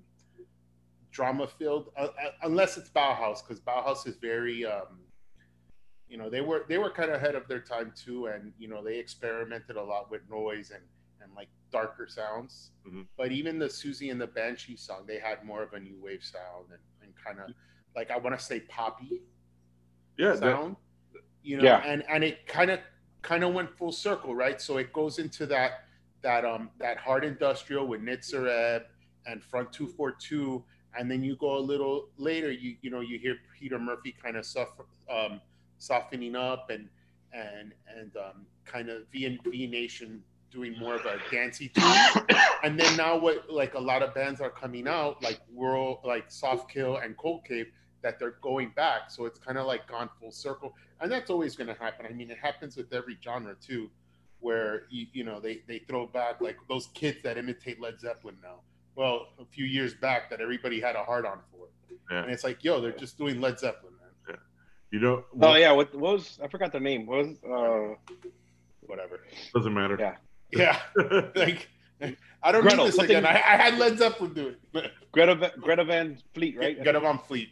drama 1.10 1.46
filled, 1.46 1.90
uh, 1.96 2.02
uh, 2.02 2.30
unless 2.42 2.76
it's 2.76 2.90
Bauhaus, 2.90 3.46
because 3.46 3.60
Bauhaus 3.60 4.06
is 4.06 4.16
very 4.16 4.66
um, 4.66 5.00
you 6.08 6.16
know 6.18 6.28
they 6.28 6.40
were 6.40 6.64
they 6.68 6.78
were 6.78 6.90
kind 6.90 7.10
of 7.10 7.16
ahead 7.16 7.34
of 7.34 7.46
their 7.48 7.60
time 7.60 7.92
too, 7.96 8.26
and 8.26 8.52
you 8.58 8.68
know 8.68 8.82
they 8.82 8.98
experimented 8.98 9.76
a 9.76 9.82
lot 9.82 10.10
with 10.10 10.22
noise 10.28 10.70
and 10.70 10.82
and 11.22 11.30
like 11.34 11.48
darker 11.70 12.06
sounds. 12.08 12.70
Mhm. 12.86 13.06
But 13.16 13.32
even 13.32 13.58
the 13.58 13.66
Siouxsie 13.66 14.10
and 14.10 14.20
the 14.20 14.26
Banshee 14.26 14.76
song, 14.76 15.04
they 15.06 15.18
had 15.18 15.44
more 15.44 15.62
of 15.62 15.72
a 15.74 15.80
new 15.80 15.98
wave 16.00 16.24
sound 16.24 16.66
and, 16.70 16.80
and 17.02 17.12
kind 17.16 17.40
of 17.40 17.54
like 17.96 18.10
I 18.10 18.18
want 18.18 18.38
to 18.38 18.44
say 18.44 18.60
poppy 18.60 19.22
yeah 20.16 20.32
that, 20.34 20.76
you 21.42 21.56
know, 21.56 21.64
Yeah. 21.64 21.82
and 21.84 22.02
and 22.08 22.22
it 22.24 22.46
kind 22.46 22.70
of 22.70 22.80
kind 23.22 23.42
of 23.44 23.52
went 23.54 23.70
full 23.76 23.92
circle, 23.92 24.34
right? 24.34 24.60
So 24.60 24.78
it 24.78 24.92
goes 24.92 25.18
into 25.18 25.46
that 25.46 25.84
that 26.22 26.44
um 26.44 26.70
that 26.78 26.96
hard 26.98 27.24
industrial 27.24 27.86
with 27.86 28.00
Nitzer 28.02 28.48
Ebb 28.48 28.82
and 29.26 29.42
Front 29.42 29.72
Two 29.72 29.86
Four 29.86 30.12
Two, 30.12 30.64
and 30.98 31.10
then 31.10 31.22
you 31.22 31.36
go 31.36 31.56
a 31.56 31.60
little 31.72 32.08
later, 32.16 32.50
you 32.50 32.76
you 32.82 32.90
know 32.90 33.00
you 33.00 33.18
hear 33.18 33.36
Peter 33.58 33.78
Murphy 33.78 34.14
kind 34.22 34.36
of 34.36 34.44
suffer, 34.44 34.86
um, 35.10 35.40
softening 35.78 36.34
up 36.36 36.70
and 36.70 36.88
and 37.32 37.72
and 37.96 38.16
um, 38.16 38.46
kind 38.64 38.88
of 38.88 39.02
VNV 39.14 39.70
Nation 39.70 40.22
doing 40.50 40.78
more 40.78 40.94
of 40.94 41.04
a 41.04 41.18
dancey 41.30 41.68
tune. 41.68 42.26
and 42.62 42.78
then 42.78 42.96
now 42.96 43.16
what 43.18 43.50
like 43.50 43.74
a 43.74 43.78
lot 43.78 44.02
of 44.02 44.14
bands 44.14 44.40
are 44.40 44.50
coming 44.50 44.88
out 44.88 45.22
like 45.22 45.40
World 45.52 45.98
like 46.04 46.30
Soft 46.30 46.70
Kill 46.70 46.96
and 46.96 47.16
Cold 47.16 47.44
Cave 47.44 47.66
that 48.02 48.18
they're 48.18 48.36
going 48.42 48.72
back. 48.76 49.10
So 49.10 49.24
it's 49.24 49.38
kind 49.38 49.58
of 49.58 49.66
like 49.66 49.86
gone 49.88 50.08
full 50.20 50.30
circle. 50.30 50.74
And 51.00 51.10
that's 51.10 51.30
always 51.30 51.56
going 51.56 51.68
to 51.68 51.74
happen. 51.74 52.06
I 52.06 52.12
mean, 52.12 52.30
it 52.30 52.38
happens 52.38 52.76
with 52.76 52.92
every 52.92 53.18
genre 53.22 53.54
too, 53.60 53.90
where 54.40 54.84
you, 54.90 55.06
you 55.12 55.24
know 55.24 55.40
they, 55.40 55.62
they 55.66 55.80
throw 55.80 56.06
back 56.06 56.40
like 56.40 56.56
those 56.68 56.88
kids 56.94 57.18
that 57.24 57.38
imitate 57.38 57.80
Led 57.80 58.00
Zeppelin 58.00 58.36
now. 58.42 58.60
Well, 58.94 59.28
a 59.38 59.44
few 59.44 59.64
years 59.64 59.94
back 59.94 60.30
that 60.30 60.40
everybody 60.40 60.80
had 60.80 60.96
a 60.96 61.04
hard 61.04 61.24
on 61.24 61.38
for. 61.52 61.68
Yeah. 62.10 62.22
And 62.22 62.32
it's 62.32 62.42
like, 62.42 62.64
yo, 62.64 62.80
they're 62.80 62.92
just 62.92 63.18
doing 63.18 63.40
Led 63.40 63.58
Zeppelin, 63.58 63.92
man. 64.00 64.38
you 64.90 64.98
know 64.98 65.24
Oh 65.40 65.54
yeah, 65.54 65.72
what, 65.72 65.94
what 65.94 66.14
was 66.14 66.38
I 66.42 66.48
forgot 66.48 66.72
the 66.72 66.80
name? 66.80 67.06
What 67.06 67.18
was 67.18 67.36
uh 67.44 68.14
Whatever. 68.88 69.20
doesn't 69.54 69.74
matter 69.74 69.96
Yeah. 70.00 70.16
Yeah. 70.52 70.78
like 71.34 71.68
I 72.42 72.52
don't 72.52 72.62
Gretel, 72.62 72.84
need 72.84 72.92
this 72.92 72.98
again. 72.98 73.26
I, 73.26 73.32
I 73.32 73.56
had 73.56 73.78
Led 73.78 73.98
Zeppelin 73.98 74.32
do 74.32 74.54
it. 74.74 74.92
Greta 75.12 75.52
Greta 75.60 75.84
Van 75.84 76.18
Fleet, 76.34 76.56
right? 76.58 76.82
Get 76.82 76.92
them 76.92 77.04
on 77.04 77.18
Fleet. 77.18 77.50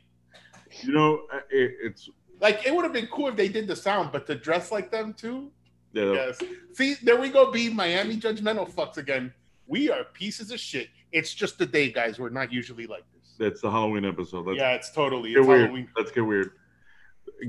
you 0.83 0.93
know 0.93 1.23
it, 1.51 1.75
it's 1.83 2.09
Like 2.41 2.67
it 2.67 2.75
would 2.75 2.85
have 2.85 2.93
been 2.93 3.09
cool 3.09 3.29
if 3.29 3.37
they 3.37 3.49
did 3.49 3.67
the 3.67 3.77
sound, 3.77 4.11
but 4.13 4.27
to 4.29 4.35
dress 4.35 4.71
like 4.71 4.91
them 4.91 5.13
too. 5.13 5.51
yeah 5.93 6.13
Yes. 6.13 6.39
See, 6.75 6.95
there 7.03 7.19
we 7.21 7.29
go. 7.31 7.51
Be 7.51 7.69
Miami 7.71 8.17
judgmental 8.17 8.71
fucks 8.71 8.99
again. 8.99 9.33
We 9.67 9.91
are 9.91 10.05
pieces 10.05 10.51
of 10.53 10.61
shit. 10.61 10.89
It's 11.13 11.35
just 11.35 11.59
the 11.59 11.67
day, 11.67 11.91
guys. 11.91 12.19
We're 12.19 12.29
not 12.31 12.53
usually 12.53 12.87
like 12.87 13.05
this. 13.15 13.35
it's 13.49 13.61
the 13.61 13.71
halloween 13.71 14.05
episode 14.05 14.47
let's 14.47 14.59
yeah, 14.59 14.73
it's 14.73 14.91
totally. 14.91 15.33
It's 15.33 15.47
weird 15.47 15.63
Halloween. 15.63 15.89
let's 15.97 16.11
get 16.13 16.25
weird 16.25 16.53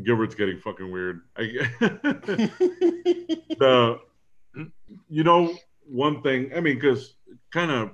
gilbert's 0.04 0.36
getting 0.36 0.60
fucking 0.60 0.92
weird 0.92 1.22
I, 1.38 1.44
the 3.60 4.00
you 5.10 5.24
know 5.24 5.54
one 5.86 6.22
thing, 6.22 6.52
I 6.56 6.60
mean, 6.60 6.76
because 6.76 7.16
kind 7.52 7.72
of 7.72 7.92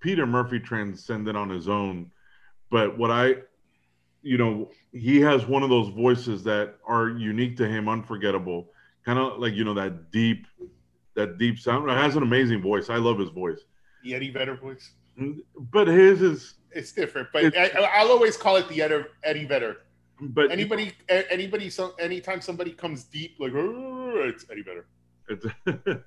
Peter 0.00 0.26
Murphy 0.26 0.58
transcended 0.60 1.36
on 1.36 1.48
his 1.50 1.68
own, 1.68 2.10
but 2.70 2.96
what 2.98 3.10
I, 3.10 3.36
you 4.22 4.38
know, 4.38 4.70
he 4.92 5.20
has 5.20 5.46
one 5.46 5.62
of 5.62 5.70
those 5.70 5.88
voices 5.88 6.42
that 6.44 6.76
are 6.86 7.08
unique 7.10 7.56
to 7.58 7.66
him, 7.68 7.88
unforgettable, 7.88 8.68
kind 9.04 9.18
of 9.18 9.38
like 9.38 9.54
you 9.54 9.64
know 9.64 9.74
that 9.74 10.10
deep, 10.10 10.46
that 11.14 11.38
deep 11.38 11.58
sound. 11.58 11.88
It 11.90 11.96
has 11.96 12.16
an 12.16 12.22
amazing 12.22 12.62
voice. 12.62 12.88
I 12.90 12.96
love 12.96 13.18
his 13.18 13.30
voice, 13.30 13.60
The 14.02 14.14
Eddie 14.14 14.30
Vedder 14.30 14.56
voice. 14.56 14.92
but 15.72 15.86
his 15.86 16.22
is, 16.22 16.54
It's 16.72 16.92
different, 16.92 17.28
but 17.32 17.44
It's- 17.44 17.70
I, 17.76 17.78
I'll 18.00 18.10
always 18.10 18.36
call 18.36 18.56
it 18.56 18.68
the 18.68 18.80
Eddie, 18.82 19.04
Eddie 19.22 19.44
Vedder. 19.44 19.76
but 20.20 20.50
Anybody, 20.50 20.92
anybody, 21.08 21.68
so 21.70 21.94
anytime 21.98 22.40
somebody 22.40 22.72
comes 22.72 23.04
deep, 23.04 23.36
like 23.38 23.52
"Oh," 23.54 24.22
it's 24.24 24.44
Eddie 24.50 24.62
Vedder. 24.62 24.86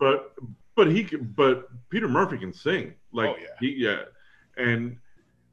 But 0.00 0.32
but 0.74 0.90
he 0.90 1.04
can, 1.04 1.24
but 1.36 1.68
Peter 1.90 2.08
Murphy 2.08 2.38
can 2.38 2.52
sing 2.52 2.94
like 3.12 3.28
Oh, 3.28 3.34
yeah. 3.38 3.46
he 3.60 3.74
yeah, 3.76 4.02
and 4.56 4.96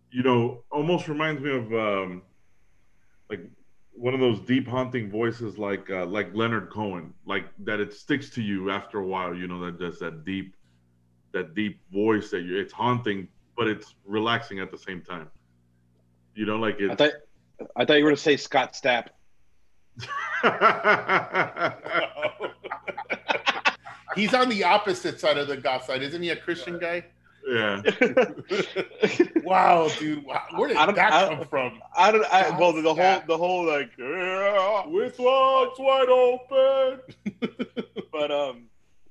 you 0.09 0.23
know 0.23 0.63
almost 0.71 1.09
reminds 1.09 1.41
me 1.41 1.51
of 1.51 1.71
um 1.73 2.21
like 3.29 3.41
one 3.91 4.13
of 4.13 4.21
those 4.21 4.39
deep 4.39 4.65
haunting 4.67 5.11
voices 5.11 5.57
like 5.57 5.89
uh, 5.89 6.05
like 6.05 6.33
Leonard 6.33 6.69
Cohen 6.69 7.13
like 7.25 7.45
that 7.59 7.81
it 7.81 7.93
sticks 7.93 8.29
to 8.31 8.41
you 8.41 8.71
after 8.71 8.99
a 8.99 9.05
while 9.05 9.35
you 9.35 9.47
know 9.47 9.59
that 9.65 9.77
just 9.77 9.99
that 9.99 10.23
deep 10.23 10.55
that 11.33 11.53
deep 11.53 11.81
voice 11.91 12.29
that 12.31 12.41
you 12.41 12.57
it's 12.57 12.71
haunting 12.71 13.27
but 13.57 13.67
it's 13.67 13.95
relaxing 14.05 14.59
at 14.59 14.71
the 14.71 14.77
same 14.77 15.01
time 15.01 15.29
you 16.35 16.45
know 16.45 16.57
like 16.57 16.79
I 16.79 16.93
it 16.93 16.97
thought 16.97 17.11
I 17.75 17.83
thought 17.83 17.97
you 17.97 18.05
were 18.05 18.11
gonna 18.11 18.17
say 18.17 18.37
Scott 18.37 18.73
Stapp. 18.73 19.07
He's 24.17 24.33
on 24.33 24.49
the 24.49 24.63
opposite 24.63 25.19
side 25.19 25.37
of 25.37 25.47
the 25.47 25.55
goth 25.57 25.85
side, 25.85 26.01
isn't 26.03 26.21
he? 26.21 26.29
A 26.29 26.35
Christian 26.35 26.77
guy? 26.79 27.05
yeah 27.49 27.81
Wow, 29.43 29.87
dude, 29.99 30.25
wow. 30.25 30.41
where 30.55 30.67
did 30.67 30.75
I 30.77 30.85
don't- 30.85 30.95
that 30.95 31.13
I 31.13 31.35
come 31.35 31.45
from? 31.47 31.79
I 31.95 32.11
don't. 32.11 32.25
I, 32.25 32.49
well, 32.59 32.73
the, 32.73 32.81
the 32.81 32.93
whole 32.93 32.95
Scott. 32.97 33.27
the 33.27 33.37
whole 33.37 33.65
like, 33.65 33.91
"Yeah," 33.97 34.85
With 34.87 35.17
lungs 35.19 35.77
wide 35.79 36.09
open. 36.09 36.99
but 38.11 38.31
um, 38.31 38.63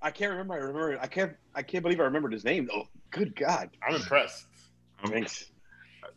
I 0.02 0.10
can't 0.10 0.32
remember. 0.32 0.54
I 0.54 0.58
remember. 0.58 0.98
I 1.00 1.06
can't. 1.06 1.34
I 1.54 1.62
can't 1.62 1.82
believe 1.82 2.00
I 2.00 2.04
remembered 2.04 2.32
his 2.34 2.44
name. 2.44 2.68
Oh, 2.72 2.82
good 3.10 3.34
God! 3.34 3.70
I'm 3.86 3.94
impressed. 3.94 4.46
I'm- 5.02 5.12
Thanks. 5.12 5.46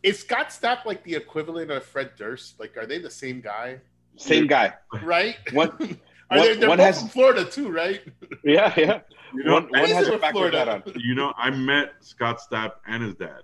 Is 0.02 0.18
Scott 0.18 0.48
Stapp 0.48 0.84
like 0.84 1.02
the 1.04 1.14
equivalent 1.14 1.70
of 1.70 1.84
Fred 1.84 2.12
Durst? 2.16 2.58
Like, 2.60 2.76
are 2.76 2.86
they 2.86 2.98
the 2.98 3.10
same 3.10 3.40
guy? 3.40 3.78
Same 4.16 4.46
guy. 4.46 4.74
Right? 5.02 5.36
One. 5.52 5.98
Are 6.30 6.38
one- 6.38 6.46
they, 6.46 6.56
they're 6.56 6.68
one 6.68 6.78
both 6.78 6.86
has- 6.86 7.00
from 7.00 7.08
Florida 7.08 7.44
too, 7.44 7.70
right? 7.70 8.00
Yeah, 8.44 8.72
yeah. 8.76 9.00
you 9.34 9.44
know 9.44 9.54
One, 9.54 9.68
one 9.68 9.88
has 9.90 10.08
a 10.08 10.16
backward 10.18 10.54
hat 10.54 10.68
on. 10.68 10.82
Florida. 10.82 11.00
you 11.04 11.14
know 11.14 11.32
I 11.36 11.50
met 11.50 11.90
Scott 12.00 12.40
Stapp 12.40 12.72
and 12.86 13.02
his 13.02 13.14
dad 13.14 13.42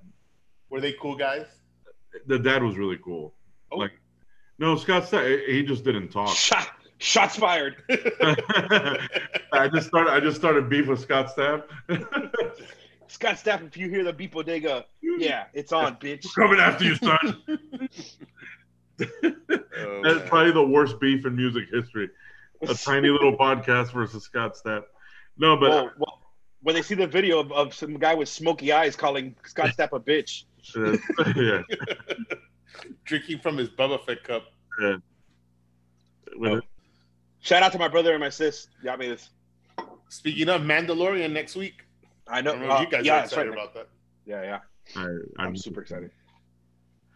Were 0.70 0.80
they 0.80 0.92
cool 0.94 1.16
guys? 1.16 1.46
the 2.26 2.38
dad 2.38 2.62
was 2.62 2.76
really 2.78 2.98
cool. 3.04 3.34
Oh. 3.70 3.76
Like, 3.76 3.92
no, 4.58 4.76
Scott 4.76 5.02
Stapp, 5.04 5.46
he 5.46 5.62
just 5.62 5.84
didn't 5.84 6.08
talk. 6.08 6.28
Shot. 6.36 6.68
Shots 6.98 7.36
fired. 7.36 7.76
I 7.90 9.68
just 9.74 9.86
started. 9.88 10.12
I 10.14 10.18
just 10.20 10.36
started 10.38 10.70
beef 10.70 10.86
with 10.86 10.98
Scott 11.00 11.28
Stapp. 11.36 11.64
Scott 13.08 13.34
Stapp. 13.36 13.66
If 13.66 13.76
you 13.76 13.90
hear 13.90 14.02
the 14.02 14.14
beep 14.14 14.32
bodega, 14.32 14.86
yeah, 15.02 15.44
it's 15.52 15.72
on, 15.72 15.96
bitch. 15.96 16.26
Coming 16.34 16.58
after 16.58 16.84
you, 16.86 16.94
son. 16.94 17.42
Oh, 18.98 20.00
That's 20.02 20.18
man. 20.20 20.28
probably 20.28 20.52
the 20.52 20.66
worst 20.66 20.98
beef 21.00 21.26
in 21.26 21.36
music 21.36 21.64
history. 21.70 22.08
A 22.62 22.74
tiny 22.74 23.08
little 23.08 23.36
podcast 23.36 23.92
versus 23.92 24.24
Scott 24.24 24.56
Stapp. 24.56 24.84
No, 25.38 25.56
but 25.56 25.70
well, 25.70 25.90
well, 25.98 26.20
when 26.62 26.74
they 26.74 26.82
see 26.82 26.94
the 26.94 27.06
video 27.06 27.38
of, 27.38 27.52
of 27.52 27.74
some 27.74 27.94
guy 27.98 28.14
with 28.14 28.28
smoky 28.28 28.72
eyes 28.72 28.96
calling 28.96 29.34
Scott 29.44 29.70
Stapp 29.76 29.92
a 29.92 30.00
bitch, 30.00 30.44
uh, 30.76 30.96
yeah, 31.36 31.62
Drinking 33.04 33.40
from 33.40 33.56
his 33.56 33.68
Boba 33.68 34.04
Fett 34.04 34.22
cup. 34.24 34.44
With 36.36 36.58
it- 36.58 36.64
shout 37.40 37.62
out 37.62 37.72
to 37.72 37.78
my 37.78 37.88
brother 37.88 38.12
and 38.12 38.20
my 38.20 38.30
sis. 38.30 38.68
Got 38.82 38.98
me 38.98 39.08
this. 39.08 39.30
Speaking 40.08 40.48
of 40.48 40.62
Mandalorian 40.62 41.32
next 41.32 41.56
week. 41.56 41.82
I 42.28 42.38
I 42.38 42.40
know. 42.40 42.52
don't 42.52 42.62
know 42.62 42.74
uh, 42.74 42.80
you 42.80 42.88
guys 42.88 43.04
yeah, 43.04 43.20
are 43.20 43.24
excited 43.24 43.50
right. 43.50 43.58
about 43.58 43.74
that. 43.74 43.88
Yeah, 44.24 44.42
yeah. 44.42 44.58
I, 44.96 45.02
I'm, 45.02 45.22
I'm 45.38 45.56
super 45.56 45.80
excited. 45.80 46.10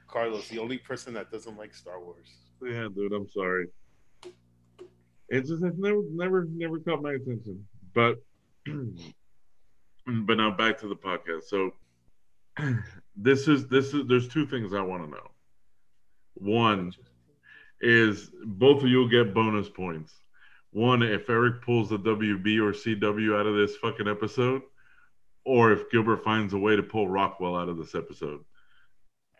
Carlos, 0.08 0.48
the 0.48 0.58
only 0.58 0.78
person 0.78 1.14
that 1.14 1.30
doesn't 1.30 1.56
like 1.56 1.74
Star 1.74 2.00
Wars. 2.00 2.28
Yeah, 2.62 2.88
dude, 2.94 3.12
I'm 3.12 3.28
sorry. 3.28 3.66
It's 5.30 5.48
just 5.48 5.62
it's 5.62 5.78
never, 5.78 6.02
never, 6.10 6.46
never 6.50 6.78
caught 6.80 7.02
my 7.02 7.12
attention. 7.12 7.66
But, 7.94 8.16
but 8.66 10.36
now 10.36 10.50
back 10.50 10.78
to 10.78 10.88
the 10.88 10.96
podcast. 10.96 11.44
So, 11.44 11.72
this 13.16 13.48
is 13.48 13.68
this 13.68 13.94
is 13.94 14.06
there's 14.08 14.28
two 14.28 14.46
things 14.46 14.74
I 14.74 14.82
want 14.82 15.04
to 15.04 15.10
know. 15.10 15.30
One 16.34 16.92
is 17.80 18.30
both 18.44 18.82
of 18.82 18.88
you 18.88 18.98
will 18.98 19.08
get 19.08 19.32
bonus 19.32 19.68
points. 19.68 20.12
One, 20.72 21.02
if 21.02 21.28
Eric 21.28 21.62
pulls 21.62 21.88
the 21.90 21.98
WB 21.98 22.58
or 22.58 22.72
CW 22.72 23.38
out 23.38 23.46
of 23.46 23.56
this 23.56 23.76
fucking 23.76 24.08
episode, 24.08 24.62
or 25.44 25.72
if 25.72 25.90
Gilbert 25.90 26.22
finds 26.22 26.54
a 26.54 26.58
way 26.58 26.76
to 26.76 26.82
pull 26.82 27.08
Rockwell 27.08 27.56
out 27.56 27.68
of 27.68 27.76
this 27.76 27.94
episode. 27.94 28.40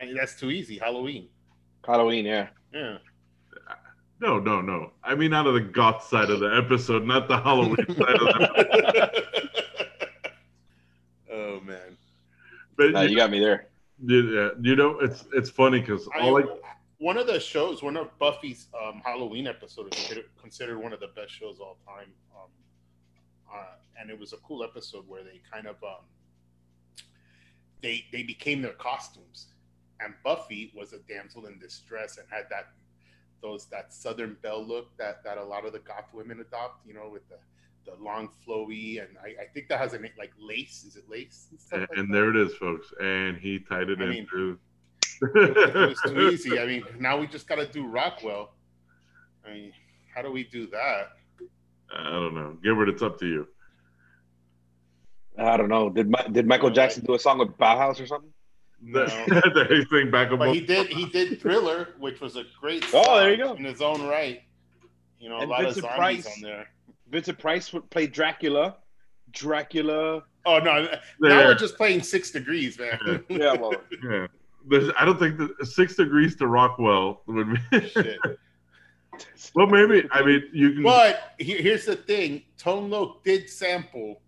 And 0.00 0.16
that's 0.16 0.38
too 0.38 0.50
easy. 0.50 0.79
Halloween. 0.79 1.29
Halloween, 1.87 2.24
yeah. 2.24 2.48
Yeah. 2.72 2.98
No, 4.21 4.39
no, 4.39 4.61
no. 4.61 4.93
I 5.03 5.15
mean, 5.15 5.33
out 5.33 5.47
of 5.47 5.55
the 5.55 5.61
goth 5.61 6.07
side 6.07 6.29
of 6.29 6.41
the 6.41 6.55
episode, 6.55 7.07
not 7.07 7.27
the 7.27 7.39
Halloween 7.39 7.77
side 7.77 7.89
of 7.89 7.97
the 7.97 9.23
oh 11.33 11.61
man. 11.61 11.97
But 12.77 12.93
No, 12.93 13.03
you 13.03 13.17
got 13.17 13.31
me 13.31 13.41
there. 13.41 13.69
yeah, 14.07 14.51
you 14.61 14.77
know, 14.77 14.99
it's 15.01 15.25
it's 15.33 15.49
funny 15.49 15.81
because 15.81 16.07
all 16.21 16.35
like 16.35 16.45
one 16.99 17.17
of 17.17 17.27
the 17.27 17.41
shows, 17.41 17.83
one 17.83 17.97
of 17.97 18.17
Buffy's 18.19 18.67
um, 18.79 19.01
Halloween 19.03 19.47
episodes, 19.47 19.97
is 19.97 20.03
considered, 20.03 20.25
considered 20.39 20.79
one 20.79 20.93
of 20.93 21.01
the 21.01 21.09
best 21.17 21.33
shows 21.33 21.57
of 21.57 21.63
all 21.63 21.79
time. 21.87 22.13
Um, 22.37 22.51
uh, 23.53 23.65
and 23.99 24.11
it 24.11 24.19
was 24.19 24.35
a 24.35 24.39
cool 24.39 24.63
episode 24.63 25.09
where 25.09 25.25
they 25.25 25.41
kind 25.51 25.67
of 25.67 25.77
um, 25.83 26.05
they 27.83 28.05
they 28.13 28.23
became 28.23 28.61
their 28.61 28.73
costumes, 28.73 29.47
and 29.99 30.13
Buffy 30.23 30.73
was 30.77 30.93
a 30.93 30.99
damsel 31.09 31.47
in 31.47 31.59
distress 31.59 32.19
and 32.19 32.27
had 32.31 32.45
that 32.51 32.67
those 33.42 33.66
that 33.66 33.92
Southern 33.92 34.37
Belle 34.42 34.64
look 34.66 34.96
that 34.98 35.22
that 35.24 35.38
a 35.38 35.44
lot 35.44 35.64
of 35.64 35.72
the 35.72 35.79
goth 35.81 36.12
women 36.12 36.40
adopt. 36.40 36.87
You 36.87 36.94
know, 36.94 37.09
with 37.11 37.29
the 37.29 37.37
the 37.87 38.03
long 38.03 38.29
flowy 38.46 39.00
and 39.03 39.16
I, 39.22 39.42
I 39.42 39.46
think 39.55 39.68
that 39.68 39.79
has 39.79 39.94
a 39.94 39.98
name 39.98 40.12
like 40.18 40.33
lace. 40.38 40.85
Is 40.85 40.96
it 40.96 41.09
lace? 41.09 41.48
And, 41.50 41.61
stuff 41.61 41.79
and, 41.81 41.88
like 41.88 41.98
and 41.98 42.09
that? 42.09 42.12
there 42.12 42.31
it 42.31 42.37
is, 42.37 42.55
folks. 42.55 42.92
And 43.00 43.37
he 43.38 43.59
tied 43.59 43.88
it 43.88 44.00
I 44.00 44.05
in 44.05 44.11
mean, 44.11 44.26
through. 44.26 44.59
it 45.22 45.74
was 45.74 46.00
too 46.07 46.20
easy. 46.33 46.59
I 46.59 46.66
mean, 46.66 46.85
now 46.98 47.18
we 47.18 47.26
just 47.26 47.46
got 47.46 47.57
to 47.57 47.66
do 47.66 47.87
Rockwell. 47.87 48.53
I 49.46 49.53
mean, 49.53 49.72
how 50.14 50.22
do 50.22 50.31
we 50.31 50.44
do 50.44 50.66
that? 50.68 51.12
I 51.94 52.11
don't 52.11 52.35
know, 52.35 52.57
Gilbert. 52.62 52.88
It's 52.88 53.03
up 53.03 53.18
to 53.18 53.26
you. 53.26 53.48
I 55.38 55.57
don't 55.57 55.68
know. 55.68 55.88
Did 55.88 56.09
Mi- 56.09 56.33
did 56.33 56.46
Michael 56.46 56.70
Jackson 56.70 57.05
do 57.05 57.14
a 57.14 57.18
song 57.18 57.38
with 57.38 57.57
Bauhaus 57.57 58.00
or 58.00 58.07
something? 58.07 58.31
No. 58.83 59.05
the 59.27 59.87
thing 59.90 60.11
back 60.11 60.31
But 60.31 60.55
he 60.55 60.61
did. 60.61 60.88
He 60.88 61.07
did 61.07 61.40
Thriller, 61.40 61.88
which 61.99 62.21
was 62.21 62.37
a 62.37 62.45
great. 62.61 62.85
Oh, 62.95 63.05
song 63.05 63.16
there 63.16 63.31
you 63.31 63.37
go. 63.37 63.55
In 63.55 63.64
his 63.64 63.83
own 63.83 64.03
right, 64.07 64.43
you 65.19 65.29
know, 65.29 65.37
a 65.37 65.40
And 65.40 65.51
lot 65.51 65.62
Vincent 65.62 65.85
of 65.87 65.90
zombies 65.97 66.25
Price. 66.25 66.37
on 66.37 66.43
there. 66.43 66.66
Vincent 67.11 67.38
Price 67.38 67.73
would 67.73 67.88
play 67.90 68.07
Dracula. 68.07 68.77
Dracula. 69.33 70.25
Oh 70.47 70.59
no! 70.59 70.85
Now 70.85 70.88
There. 71.21 71.47
we're 71.49 71.55
just 71.55 71.77
playing 71.77 72.03
Six 72.03 72.31
Degrees, 72.31 72.79
man. 72.79 73.25
Yeah, 73.29 73.53
well, 73.55 73.75
Yeah. 74.03 74.27
There's, 74.69 74.90
I 74.99 75.05
don't 75.07 75.19
think 75.19 75.38
the 75.38 75.64
six 75.64 75.97
degrees 75.97 76.37
to 76.37 76.47
Rockwell 76.47 77.23
would 77.27 77.59
be. 77.71 77.88
Shit. 77.88 78.19
well, 79.55 79.66
maybe. 79.66 80.07
I 80.12 80.23
mean, 80.23 80.43
you 80.53 80.73
can. 80.75 80.83
But 80.83 81.35
here's 81.38 81.87
the 81.87 81.97
thing: 81.97 82.43
Tone 82.59 82.90
Loc 82.90 83.25
did 83.25 83.49
sample 83.49 84.21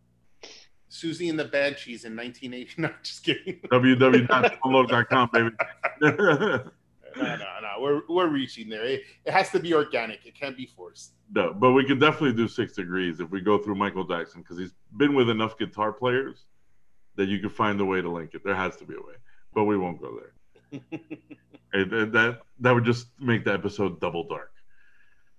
Siouxsie 0.93 1.31
and 1.31 1.39
the 1.41 1.47
Banshees 1.47 2.05
in 2.05 2.15
1980. 2.15 2.75
No, 2.83 2.91
just 3.03 3.25
kidding. 3.25 3.59
www.download.com, 3.73 5.31
baby. 5.33 5.51
No, 7.15 7.25
no, 7.37 7.37
no. 7.61 7.73
We're 7.79 8.01
we're 8.09 8.29
reaching 8.29 8.71
there. 8.71 8.85
It, 8.85 9.03
it 9.27 9.33
has 9.33 9.51
to 9.51 9.59
be 9.61 9.75
organic. 9.75 10.25
It 10.25 10.35
can't 10.35 10.57
be 10.57 10.65
forced. 10.65 11.13
no, 11.35 11.53
but 11.53 11.73
we 11.73 11.85
could 11.85 12.01
definitely 12.01 12.33
do 12.33 12.49
six 12.49 12.73
degrees 12.73 13.21
if 13.21 13.29
we 13.31 13.43
go 13.43 13.59
through 13.59 13.75
Michael 13.75 14.05
Jackson 14.05 14.41
because 14.41 14.57
he's 14.59 14.73
been 14.97 15.15
with 15.15 15.29
enough 15.29 15.59
guitar 15.59 15.93
players 15.93 16.47
that 17.17 17.29
you 17.29 17.39
could 17.39 17.53
find 17.53 17.79
a 17.83 17.85
way 17.85 18.01
to 18.01 18.09
link 18.11 18.31
it. 18.33 18.43
There 18.43 18.55
has 18.55 18.77
to 18.77 18.87
be 18.87 18.95
a 18.95 19.01
way, 19.01 19.17
but 19.53 19.65
we 19.65 19.77
won't 19.77 20.01
go 20.01 20.19
there. 20.21 20.81
And- 21.75 21.93
and 21.93 22.13
that 22.15 22.41
that 22.61 22.73
would 22.73 22.85
just 22.87 23.09
make 23.21 23.45
the 23.45 23.53
episode 23.53 24.01
double 24.01 24.25
dark. 24.27 24.53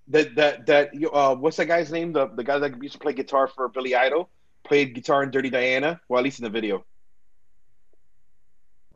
that 0.10 0.36
that 0.36 0.66
that 0.68 0.91
uh, 1.12 1.34
what's 1.36 1.58
that 1.58 1.66
guy's 1.66 1.91
name? 1.91 2.14
The 2.14 2.28
the 2.28 2.43
guy 2.43 2.60
that 2.60 2.82
used 2.84 2.93
to 2.93 2.99
play 2.99 3.14
guitar 3.14 3.47
for 3.47 3.68
Billy 3.70 3.95
Idol 3.95 4.30
played 4.64 4.95
guitar 4.95 5.24
in 5.24 5.32
Dirty 5.32 5.49
Diana. 5.49 5.99
Well, 6.07 6.20
at 6.20 6.24
least 6.24 6.39
in 6.39 6.43
the 6.43 6.49
video, 6.49 6.86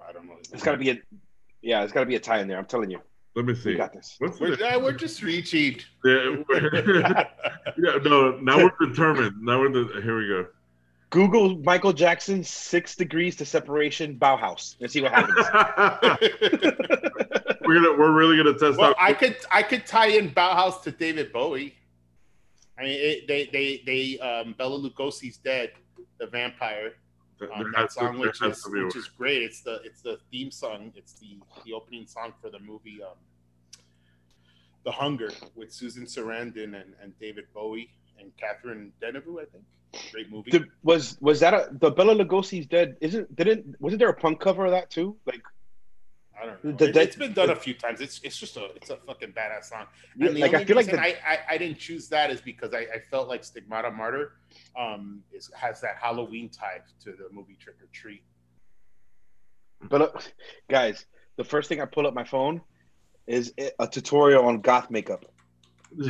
I 0.07 0.11
don't 0.11 0.27
know. 0.27 0.37
it's 0.51 0.63
got 0.63 0.73
to 0.73 0.77
be 0.77 0.91
a 0.91 0.97
yeah, 1.61 1.83
it's 1.83 1.91
got 1.91 2.01
to 2.01 2.05
be 2.05 2.15
a 2.15 2.19
tie 2.19 2.39
in 2.39 2.47
there. 2.47 2.57
I'm 2.57 2.65
telling 2.65 2.89
you, 2.89 3.01
Let 3.35 3.45
me 3.45 3.53
you 3.53 3.59
see. 3.59 3.75
got 3.75 3.93
this. 3.93 4.15
What's 4.19 4.39
We're, 4.39 4.55
the, 4.55 4.79
we're 4.81 4.93
just 4.93 5.21
reaching. 5.21 5.79
yeah, 6.05 6.37
yeah, 7.77 7.97
no, 8.03 8.37
now 8.37 8.57
we're 8.57 8.87
determined. 8.87 9.41
Now 9.41 9.59
we're 9.59 9.71
the, 9.71 10.01
here 10.01 10.17
we 10.17 10.27
go. 10.27 10.47
Google 11.09 11.57
Michael 11.59 11.93
Jackson 11.93 12.43
six 12.43 12.95
degrees 12.95 13.35
to 13.37 13.45
separation 13.45 14.17
Bauhaus 14.19 14.75
and 14.81 14.91
see 14.91 15.01
what 15.01 15.13
happens. 15.13 15.37
we're 17.65 17.75
gonna 17.75 17.97
we're 17.97 18.11
really 18.11 18.35
gonna 18.35 18.57
test 18.57 18.77
well, 18.77 18.89
out. 18.89 18.95
I 18.99 19.13
could 19.13 19.37
I 19.51 19.63
could 19.63 19.85
tie 19.85 20.07
in 20.07 20.31
Bauhaus 20.31 20.81
to 20.83 20.91
David 20.91 21.31
Bowie. 21.31 21.75
I 22.79 22.83
mean, 22.83 22.99
it, 22.99 23.27
they 23.27 23.45
they 23.45 23.81
they 23.85 24.19
um, 24.19 24.55
Bela 24.57 24.79
Lugosi's 24.79 25.37
dead, 25.37 25.71
the 26.19 26.27
vampire. 26.27 26.93
Um, 27.53 27.71
that 27.75 27.91
song, 27.91 28.17
there 28.17 28.27
which 28.29 28.41
is 28.41 28.63
to 28.63 28.69
be 28.71 28.79
a 28.81 28.85
which 28.85 28.95
is 28.95 29.07
great. 29.09 29.43
It's 29.43 29.61
the 29.61 29.79
it's 29.83 30.01
the 30.01 30.19
theme 30.31 30.49
song. 30.51 30.91
It's 30.95 31.13
the 31.13 31.37
the 31.65 31.73
opening 31.73 32.07
song 32.07 32.33
for 32.41 32.49
the 32.49 32.59
movie 32.59 32.99
um, 33.03 33.17
The 34.83 34.91
Hunger 34.91 35.31
with 35.55 35.71
Susan 35.71 36.05
Sarandon 36.05 36.73
and, 36.81 36.93
and 37.01 37.19
David 37.19 37.45
Bowie 37.53 37.91
and 38.19 38.31
Catherine 38.37 38.91
Deneuve, 39.01 39.41
I 39.41 39.45
think. 39.45 39.63
Great 40.11 40.31
movie. 40.31 40.51
Did- 40.51 40.65
was 40.83 41.17
was 41.21 41.39
that 41.41 41.53
a 41.53 41.69
the 41.71 41.91
Bela 41.91 42.15
Lugosi's 42.15 42.65
dead? 42.65 42.97
Isn't 43.01 43.33
didn't 43.35 43.79
wasn't 43.79 43.99
there 43.99 44.09
a 44.09 44.15
punk 44.15 44.39
cover 44.39 44.65
of 44.65 44.71
that 44.71 44.89
too? 44.89 45.15
Like 45.25 45.41
I 46.41 46.45
don't 46.45 46.63
know. 46.63 46.71
the- 46.73 46.85
It, 46.89 46.93
the- 46.93 47.05
has 47.05 47.15
been 47.15 47.33
done 47.33 47.49
a 47.49 47.55
few 47.55 47.73
times. 47.73 48.01
It's 48.01 48.19
it's 48.23 48.37
just 48.37 48.57
a 48.57 48.65
it's 48.75 48.89
a 48.89 48.97
fucking 48.97 49.33
badass 49.33 49.65
song. 49.65 49.85
And 50.19 50.35
the 50.35 50.41
like, 50.41 50.51
I 50.51 50.55
only 50.55 50.65
feel 50.65 50.75
like 50.75 50.85
the- 50.91 50.99
I, 50.99 51.15
I, 51.27 51.39
I 51.51 51.57
didn't 51.57 51.79
choose 51.79 52.07
that 52.09 52.29
is 52.31 52.41
because 52.41 52.73
I, 52.73 52.79
I 52.81 52.99
felt 53.09 53.27
like 53.27 53.43
Stigmata 53.43 53.91
Martyr 53.91 54.33
um 54.79 55.21
is, 55.31 55.49
has 55.55 55.81
that 55.81 55.95
Halloween 56.01 56.49
tie 56.49 56.79
to 57.03 57.11
the 57.11 57.27
movie 57.31 57.57
Trick 57.59 57.75
or 57.81 57.87
Treat. 57.93 58.23
Bella, 59.89 60.09
guys, 60.69 61.05
the 61.37 61.43
first 61.43 61.69
thing 61.69 61.81
I 61.81 61.85
pull 61.85 62.07
up 62.07 62.13
my 62.13 62.23
phone 62.23 62.61
is 63.27 63.53
a 63.79 63.87
tutorial 63.87 64.45
on 64.45 64.61
goth 64.61 64.89
makeup. 64.89 65.25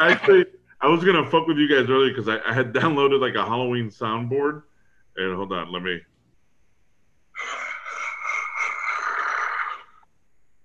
Actually, 0.00 0.46
I 0.80 0.86
was 0.88 1.04
gonna 1.04 1.28
fuck 1.30 1.46
with 1.46 1.56
you 1.58 1.68
guys 1.68 1.88
earlier 1.90 2.10
because 2.14 2.28
I, 2.28 2.38
I 2.48 2.52
had 2.54 2.72
downloaded 2.72 3.20
like 3.20 3.34
a 3.34 3.44
Halloween 3.44 3.90
soundboard. 3.90 4.62
And 5.16 5.34
hold 5.36 5.52
on, 5.52 5.72
let 5.72 5.82
me. 5.82 6.00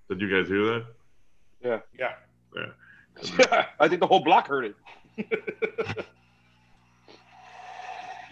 Did 0.10 0.22
you 0.22 0.30
guys 0.30 0.47
hear 0.47 0.66
that? 0.66 0.86
yeah. 1.64 1.80
Yeah. 1.97 2.14
Yeah. 2.56 3.66
I 3.80 3.88
think 3.88 4.01
the 4.01 4.08
whole 4.08 4.24
block 4.24 4.47
heard 4.47 4.66
it. 4.66 4.76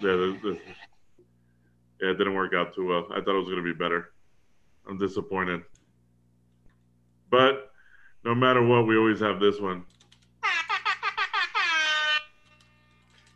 Yeah, 0.02 0.16
this, 0.16 0.42
this, 0.42 0.58
yeah, 2.02 2.10
it 2.10 2.18
didn't 2.18 2.34
work 2.34 2.54
out 2.56 2.74
too 2.74 2.88
well. 2.88 3.06
I 3.12 3.22
thought 3.22 3.36
it 3.36 3.40
was 3.40 3.50
gonna 3.50 3.62
be 3.62 3.74
better. 3.74 4.14
I'm 4.90 4.98
disappointed. 4.98 5.62
But 7.30 7.72
no 8.26 8.34
matter 8.34 8.66
what, 8.66 8.88
we 8.88 8.98
always 8.98 9.20
have 9.20 9.40
this 9.40 9.60
one. 9.60 9.84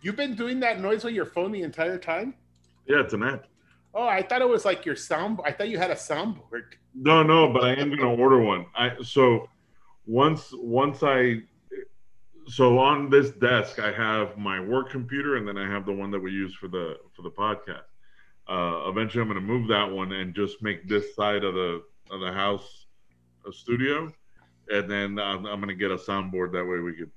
You've 0.01 0.15
been 0.15 0.35
doing 0.35 0.59
that 0.61 0.79
noise 0.79 1.03
with 1.03 1.13
your 1.13 1.25
phone 1.25 1.51
the 1.51 1.61
entire 1.61 1.99
time? 1.99 2.33
Yeah, 2.87 3.01
it's 3.01 3.13
an 3.13 3.23
app. 3.23 3.45
Oh, 3.97 4.05
I 4.07 4.21
thought 4.21 4.41
it 4.41 4.49
was 4.49 4.65
like 4.65 4.85
your 4.85 4.97
sound. 4.97 5.39
I 5.45 5.51
thought 5.53 5.69
you 5.69 5.77
had 5.77 5.89
a 5.89 5.95
soundboard. 5.95 6.63
No, 6.93 7.23
no, 7.23 7.51
but 7.51 7.63
I 7.63 7.73
am 7.75 7.89
gonna 7.89 8.13
order 8.13 8.39
one. 8.41 8.65
I 8.75 8.91
so 9.01 9.47
once 10.05 10.49
once 10.53 11.01
I 11.01 11.37
so 12.47 12.77
on 12.77 13.09
this 13.09 13.31
desk 13.31 13.79
I 13.79 13.91
have 13.93 14.37
my 14.37 14.59
work 14.59 14.89
computer 14.91 15.37
and 15.37 15.47
then 15.47 15.57
I 15.57 15.67
have 15.67 15.85
the 15.85 15.93
one 15.93 16.11
that 16.11 16.19
we 16.19 16.31
use 16.31 16.53
for 16.53 16.67
the 16.67 16.97
for 17.15 17.21
the 17.21 17.31
podcast. 17.31 17.83
Uh, 18.47 18.89
eventually, 18.89 19.21
I'm 19.21 19.27
gonna 19.29 19.39
move 19.41 19.67
that 19.69 19.89
one 19.89 20.11
and 20.11 20.35
just 20.35 20.61
make 20.61 20.87
this 20.87 21.15
side 21.15 21.43
of 21.45 21.53
the 21.53 21.81
of 22.11 22.19
the 22.19 22.31
house 22.31 22.85
a 23.47 23.51
studio, 23.53 24.11
and 24.69 24.89
then 24.91 25.17
I'm, 25.19 25.45
I'm 25.45 25.59
gonna 25.59 25.73
get 25.73 25.91
a 25.91 25.95
soundboard. 25.97 26.51
That 26.51 26.65
way 26.65 26.79
we 26.79 26.93
could 26.93 27.11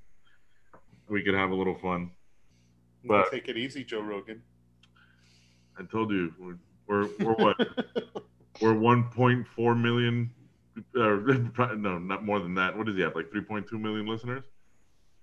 we 1.09 1.23
could 1.23 1.35
have 1.35 1.51
a 1.51 1.55
little 1.55 1.75
fun. 1.77 2.13
But- 3.05 3.31
Take 3.31 3.49
it 3.49 3.57
easy, 3.59 3.83
Joe 3.85 4.01
Rogan. 4.01 4.43
I 5.79 5.85
told 5.85 6.11
you 6.11 6.33
we're 6.89 7.07
we're, 7.07 7.09
we're 7.21 7.35
what 7.35 7.57
we're 8.61 8.75
1.4 8.75 9.81
million. 9.81 10.31
Uh, 10.97 11.75
no, 11.77 11.99
not 11.99 12.25
more 12.25 12.41
than 12.41 12.55
that. 12.55 12.77
What 12.77 12.87
does 12.87 12.97
he 12.97 13.03
have? 13.03 13.15
Like 13.15 13.31
3.2 13.31 13.73
million 13.73 14.07
listeners. 14.07 14.45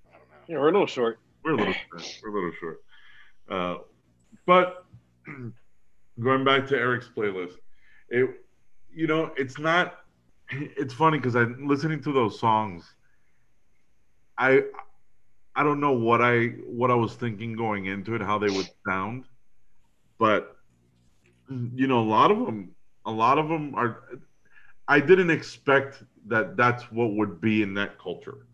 I 0.08 0.18
don't 0.18 0.30
know. 0.30 0.36
Yeah, 0.48 0.58
we're 0.60 0.70
a 0.70 0.72
little 0.72 0.88
short. 0.88 1.20
We're 1.44 1.54
a 1.54 1.58
little 1.58 1.74
short. 1.74 2.20
We're 2.24 2.30
a 2.30 2.34
little 2.34 2.52
short. 2.60 2.82
Uh, 3.50 3.76
but 4.46 4.86
going 6.20 6.44
back 6.44 6.68
to 6.68 6.78
Eric's 6.78 7.10
playlist, 7.16 7.56
it 8.10 8.30
you 8.94 9.08
know 9.08 9.32
it's 9.38 9.60
not. 9.60 10.00
It's 10.52 10.94
funny 10.94 11.18
because 11.18 11.36
I'm 11.36 11.68
listening 11.68 12.02
to 12.04 12.14
those 12.14 12.40
songs. 12.40 12.94
I 14.38 14.64
I 15.56 15.64
don't 15.64 15.80
know 15.80 15.94
what 15.94 16.22
I 16.22 16.48
what 16.68 16.92
I 16.92 16.96
was 16.96 17.16
thinking 17.16 17.56
going 17.56 17.86
into 17.86 18.16
it, 18.16 18.22
how 18.22 18.38
they 18.38 18.50
would 18.50 18.70
sound, 18.86 19.26
but 20.20 20.55
you 21.50 21.88
know 21.88 22.00
a 22.00 22.10
lot 22.10 22.32
of 22.32 22.40
them, 22.40 22.72
a 23.06 23.12
lot 23.12 23.38
of 23.38 23.50
them 23.50 23.76
are. 23.76 24.04
I 24.88 25.00
didn't 25.00 25.32
expect 25.32 26.04
that 26.28 26.58
that's 26.58 26.92
what 26.92 27.14
would 27.14 27.42
be 27.42 27.62
in 27.64 27.74
that 27.76 28.00
culture. 28.00 28.48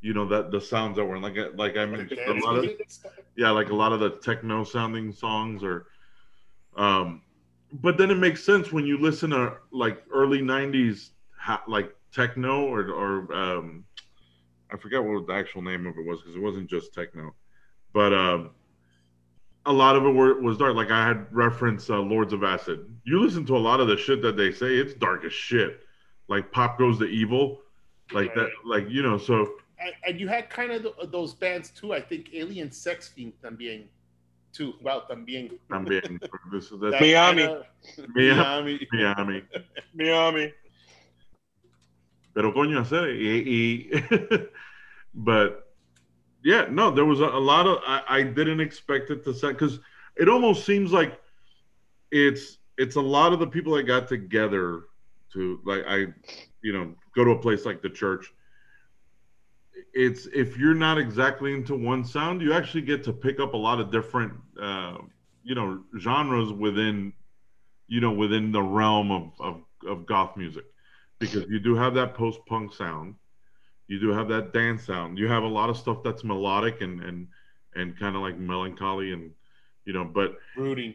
You 0.00 0.14
know 0.14 0.26
that 0.28 0.50
the 0.50 0.60
sounds 0.60 0.96
that 0.96 1.04
were 1.04 1.18
like 1.18 1.36
like 1.56 1.76
I 1.76 1.86
mentioned 1.86 2.20
a 2.26 2.32
lot 2.46 2.56
of 2.56 2.62
music 2.62 2.80
and 2.80 2.90
stuff? 2.90 3.12
yeah 3.36 3.50
like 3.50 3.70
a 3.70 3.74
lot 3.74 3.92
of 3.92 4.00
the 4.00 4.10
techno 4.10 4.64
sounding 4.64 5.12
songs 5.12 5.62
or 5.62 5.86
um 6.76 7.22
but 7.72 7.96
then 7.96 8.10
it 8.10 8.16
makes 8.16 8.44
sense 8.44 8.72
when 8.72 8.86
you 8.86 8.98
listen 8.98 9.30
to 9.30 9.54
like 9.72 10.02
early 10.12 10.42
90s 10.42 11.12
ha- 11.36 11.62
like 11.68 11.94
techno 12.12 12.64
or 12.66 12.88
or 12.90 13.32
um 13.32 13.84
i 14.72 14.76
forget 14.76 15.02
what 15.02 15.26
the 15.26 15.32
actual 15.32 15.62
name 15.62 15.86
of 15.86 15.96
it 15.96 16.04
was 16.06 16.20
because 16.20 16.36
it 16.36 16.42
wasn't 16.42 16.68
just 16.68 16.92
techno 16.94 17.34
but 17.92 18.12
um 18.12 18.50
a 19.66 19.72
lot 19.72 19.94
of 19.96 20.04
it 20.04 20.10
were, 20.10 20.40
was 20.40 20.56
dark 20.58 20.74
like 20.74 20.90
i 20.90 21.06
had 21.06 21.26
referenced 21.32 21.90
uh, 21.90 21.98
lords 21.98 22.32
of 22.32 22.42
acid 22.42 22.86
you 23.04 23.20
listen 23.20 23.44
to 23.44 23.56
a 23.56 23.58
lot 23.58 23.78
of 23.80 23.88
the 23.88 23.96
shit 23.96 24.22
that 24.22 24.36
they 24.36 24.50
say 24.52 24.76
it's 24.76 24.94
dark 24.94 25.24
as 25.24 25.32
shit 25.32 25.80
like 26.28 26.50
pop 26.52 26.78
goes 26.78 26.98
to 26.98 27.04
evil 27.04 27.60
like 28.12 28.34
that 28.34 28.48
like 28.64 28.88
you 28.88 29.02
know 29.02 29.18
so 29.18 29.54
And, 29.82 29.94
and 30.06 30.20
you 30.20 30.28
had 30.28 30.50
kind 30.50 30.72
of 30.72 30.82
th- 30.82 31.08
those 31.10 31.32
bands 31.32 31.70
too. 31.70 31.94
I 31.94 32.02
think 32.02 32.28
Alien 32.34 32.70
Sex 32.70 33.08
Fiend 33.08 33.32
también 33.42 33.88
too. 34.52 34.74
Well, 34.82 35.06
también. 35.08 35.56
también 35.70 36.20
this, 36.52 36.68
that's 36.68 36.92
That 36.92 37.00
Miami. 37.00 37.46
kinda- 37.48 37.66
Miami. 38.14 38.86
Miami. 38.92 39.42
Miami. 39.42 39.42
Miami. 39.94 40.52
Pero 42.34 42.52
coño 42.52 42.80
hacer 42.80 43.08
y, 43.16 43.88
y 43.90 44.48
but 45.14 45.69
yeah, 46.42 46.66
no, 46.70 46.90
there 46.90 47.04
was 47.04 47.20
a, 47.20 47.26
a 47.26 47.40
lot 47.40 47.66
of 47.66 47.78
I, 47.86 48.02
I 48.08 48.22
didn't 48.22 48.60
expect 48.60 49.10
it 49.10 49.24
to 49.24 49.34
sound 49.34 49.58
because 49.58 49.80
it 50.16 50.28
almost 50.28 50.64
seems 50.64 50.92
like 50.92 51.20
it's 52.10 52.58
it's 52.78 52.96
a 52.96 53.00
lot 53.00 53.32
of 53.32 53.38
the 53.38 53.46
people 53.46 53.74
that 53.74 53.84
got 53.84 54.08
together 54.08 54.82
to 55.32 55.60
like 55.64 55.82
I 55.86 56.06
you 56.62 56.72
know 56.72 56.94
go 57.14 57.24
to 57.24 57.32
a 57.32 57.38
place 57.38 57.64
like 57.64 57.82
the 57.82 57.90
church. 57.90 58.32
It's 59.92 60.26
if 60.26 60.56
you're 60.56 60.74
not 60.74 60.98
exactly 60.98 61.52
into 61.52 61.74
one 61.74 62.04
sound, 62.04 62.42
you 62.42 62.52
actually 62.52 62.82
get 62.82 63.02
to 63.04 63.12
pick 63.12 63.40
up 63.40 63.54
a 63.54 63.56
lot 63.56 63.80
of 63.80 63.90
different 63.90 64.32
uh, 64.60 64.98
you 65.42 65.54
know 65.54 65.82
genres 65.98 66.52
within 66.52 67.12
you 67.88 68.00
know 68.00 68.12
within 68.12 68.52
the 68.52 68.62
realm 68.62 69.10
of, 69.10 69.32
of, 69.40 69.62
of 69.86 70.06
goth 70.06 70.36
music 70.36 70.64
because 71.18 71.44
you 71.48 71.60
do 71.60 71.74
have 71.76 71.94
that 71.94 72.14
post 72.14 72.40
punk 72.46 72.72
sound, 72.72 73.14
you 73.90 73.98
do 73.98 74.10
have 74.10 74.28
that 74.28 74.52
dance 74.52 74.84
sound, 74.84 75.18
you 75.18 75.26
have 75.26 75.42
a 75.42 75.48
lot 75.48 75.68
of 75.68 75.76
stuff 75.76 75.98
that's 76.04 76.22
melodic 76.22 76.80
and 76.80 77.02
and 77.02 77.26
and 77.74 77.98
kind 77.98 78.14
of 78.14 78.22
like 78.22 78.38
melancholy 78.38 79.12
and 79.12 79.32
you 79.84 79.92
know, 79.92 80.04
but 80.04 80.36
Brooding. 80.54 80.94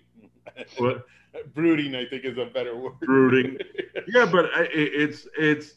but 0.79 1.05
Brooding, 1.53 1.93
I 1.93 2.05
think, 2.05 2.23
is 2.23 2.37
a 2.37 2.45
better 2.45 2.77
word. 2.77 2.93
Brooding. 3.01 3.57
yeah, 4.07 4.25
but 4.25 4.45
I, 4.45 4.67
it's 4.71 5.27
it's 5.37 5.73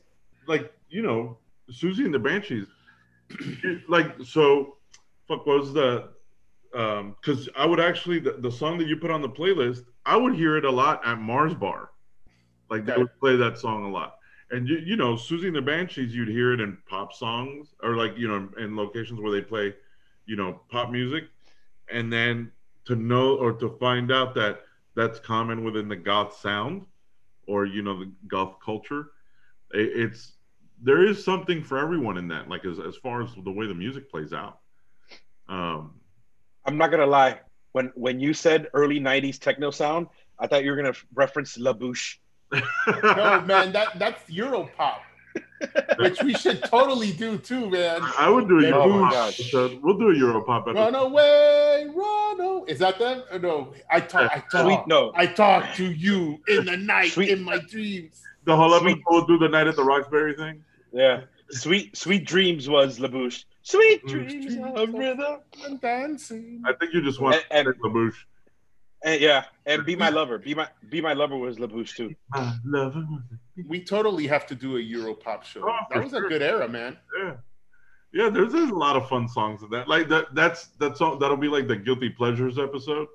like 0.46 0.72
you 0.90 1.02
know, 1.02 1.38
Siouxsie 1.72 2.04
and 2.04 2.14
the 2.14 2.20
Banshees, 2.20 2.66
like 3.88 4.14
so. 4.24 4.76
Fuck 5.26 5.44
what 5.44 5.60
was 5.60 5.74
the 5.74 6.08
um 6.74 7.14
because 7.20 7.50
I 7.54 7.66
would 7.66 7.80
actually 7.80 8.18
the, 8.18 8.36
the 8.38 8.50
song 8.50 8.78
that 8.78 8.86
you 8.86 8.96
put 8.96 9.10
on 9.10 9.20
the 9.20 9.28
playlist, 9.28 9.84
I 10.06 10.16
would 10.16 10.34
hear 10.34 10.56
it 10.56 10.64
a 10.64 10.70
lot 10.70 11.04
at 11.04 11.18
Mars 11.18 11.52
Bar. 11.52 11.90
Like 12.70 12.86
they 12.86 12.96
would 12.96 13.18
play 13.20 13.36
that 13.36 13.58
song 13.58 13.84
a 13.84 13.90
lot. 13.90 14.17
And 14.51 14.68
you, 14.68 14.78
you 14.78 14.96
know, 14.96 15.14
Siouxsie 15.14 15.46
and 15.46 15.57
the 15.57 15.62
Banshees, 15.62 16.14
you'd 16.14 16.28
hear 16.28 16.53
it 16.53 16.61
in 16.61 16.78
pop 16.88 17.12
songs 17.12 17.74
or 17.82 17.96
like, 17.96 18.16
you 18.16 18.28
know, 18.28 18.49
in 18.59 18.76
locations 18.76 19.20
where 19.20 19.32
they 19.32 19.42
play, 19.42 19.74
you 20.26 20.36
know, 20.36 20.61
pop 20.70 20.90
music. 20.90 21.24
And 21.92 22.12
then 22.12 22.51
to 22.86 22.96
know 22.96 23.36
or 23.36 23.53
to 23.53 23.76
find 23.78 24.11
out 24.11 24.34
that 24.34 24.62
that's 24.94 25.18
common 25.20 25.64
within 25.64 25.88
the 25.88 25.96
goth 25.96 26.38
sound 26.38 26.86
or, 27.46 27.66
you 27.66 27.82
know, 27.82 27.99
the 27.99 28.11
goth 28.26 28.57
culture, 28.64 29.11
it, 29.72 29.90
it's, 29.94 30.32
there 30.82 31.05
is 31.05 31.22
something 31.22 31.62
for 31.62 31.78
everyone 31.78 32.16
in 32.16 32.28
that, 32.28 32.49
like 32.49 32.64
as, 32.64 32.78
as 32.78 32.96
far 32.96 33.22
as 33.22 33.30
the 33.44 33.51
way 33.51 33.66
the 33.66 33.74
music 33.74 34.11
plays 34.11 34.32
out. 34.32 34.61
Um, 35.49 35.94
I'm 36.64 36.76
not 36.76 36.90
gonna 36.90 37.07
lie. 37.07 37.40
When 37.72 37.92
when 37.94 38.20
you 38.20 38.34
said 38.34 38.68
early 38.74 39.01
'90s 39.01 39.38
techno 39.38 39.70
sound, 39.70 40.07
I 40.38 40.46
thought 40.46 40.64
you 40.64 40.70
were 40.70 40.76
gonna 40.76 40.94
reference 41.14 41.59
La 41.59 41.72
Bouche. 41.72 42.18
No, 42.53 43.40
man, 43.46 43.72
that 43.72 43.99
that's 43.99 44.22
Europop. 44.30 44.99
which 45.99 46.22
we 46.22 46.34
should 46.34 46.62
totally 46.62 47.12
do 47.12 47.36
too, 47.38 47.68
man. 47.70 48.01
I 48.16 48.30
would 48.30 48.49
do 48.49 48.61
a 48.64 48.70
Oh 48.72 48.88
my 48.88 49.12
Europop 49.12 49.82
We'll 49.82 49.99
do 49.99 50.11
a 50.11 50.14
Europop 50.14 50.62
episode. 50.68 50.78
Run 50.78 50.94
away, 50.94 51.86
run 51.94 52.40
away. 52.40 52.64
Is 52.68 52.78
that 52.78 52.99
them? 52.99 53.22
Or 53.32 53.38
no, 53.38 53.74
I 53.90 54.01
talk. 54.01 54.30
I 54.32 54.38
talk. 54.51 54.62
Sweet 54.64 54.80
no. 54.86 55.12
I 55.16 55.26
talk 55.26 55.74
to 55.74 55.84
you 55.92 56.40
in 56.49 56.64
the 56.64 56.76
night, 56.76 57.12
Sweet- 57.12 57.30
in 57.30 57.42
my 57.42 57.59
dreams. 57.59 58.22
The 58.44 58.57
whole 58.57 58.72
episode 58.74 58.92
Sweet. 58.94 59.05
we'll 59.11 59.26
do 59.26 59.36
the 59.38 59.49
night 59.49 59.66
at 59.66 59.76
the 59.76 59.84
Roxbury 59.84 60.34
thing. 60.34 60.64
Yeah. 60.92 61.22
Sweet 61.51 61.96
Sweet 61.96 62.24
Dreams 62.24 62.68
was 62.68 62.99
LaBouche. 62.99 63.44
Sweet 63.62 64.05
Mm. 64.05 64.09
Dreams 64.09 64.57
of 64.78 64.94
rhythm. 64.94 65.40
And 65.64 65.80
dancing. 65.80 66.62
I 66.66 66.72
think 66.74 66.94
you 66.94 67.03
just 67.03 67.20
want 67.20 67.34
And- 67.36 67.44
to 67.44 67.57
and- 67.57 67.66
take 67.66 67.82
LaBouche. 67.82 68.14
And 69.05 69.20
yeah, 69.20 69.44
and 69.66 69.84
Be 69.86 69.94
My 69.94 70.09
Lover. 70.09 70.38
Be 70.38 70.55
My 70.55 70.68
Be 70.90 71.01
My 71.01 71.12
Lover 71.12 71.36
was 71.36 71.59
LaBouche 71.59 71.94
too. 71.94 72.14
My 72.30 72.55
lover. 72.64 73.05
We 73.68 73.84
totally 73.84 74.26
have 74.26 74.46
to 74.46 74.55
do 74.55 74.76
a 74.76 74.80
Europop 74.80 75.44
show. 75.44 75.62
Oh, 75.64 75.76
that 75.92 76.03
was 76.03 76.11
sure. 76.12 76.26
a 76.26 76.28
good 76.28 76.42
era, 76.42 76.68
man. 76.68 76.96
Yeah. 77.20 77.34
Yeah, 78.12 78.30
there's 78.30 78.53
there's 78.53 78.70
a 78.70 78.74
lot 78.74 78.96
of 78.96 79.09
fun 79.09 79.28
songs 79.28 79.62
in 79.62 79.70
that. 79.70 79.86
Like 79.86 80.09
that 80.09 80.34
that's 80.34 80.68
that's 80.80 81.01
all 81.01 81.16
that'll 81.16 81.36
be 81.36 81.49
like 81.49 81.68
the 81.68 81.76
guilty 81.76 82.09
pleasures 82.09 82.59
episode 82.59 83.07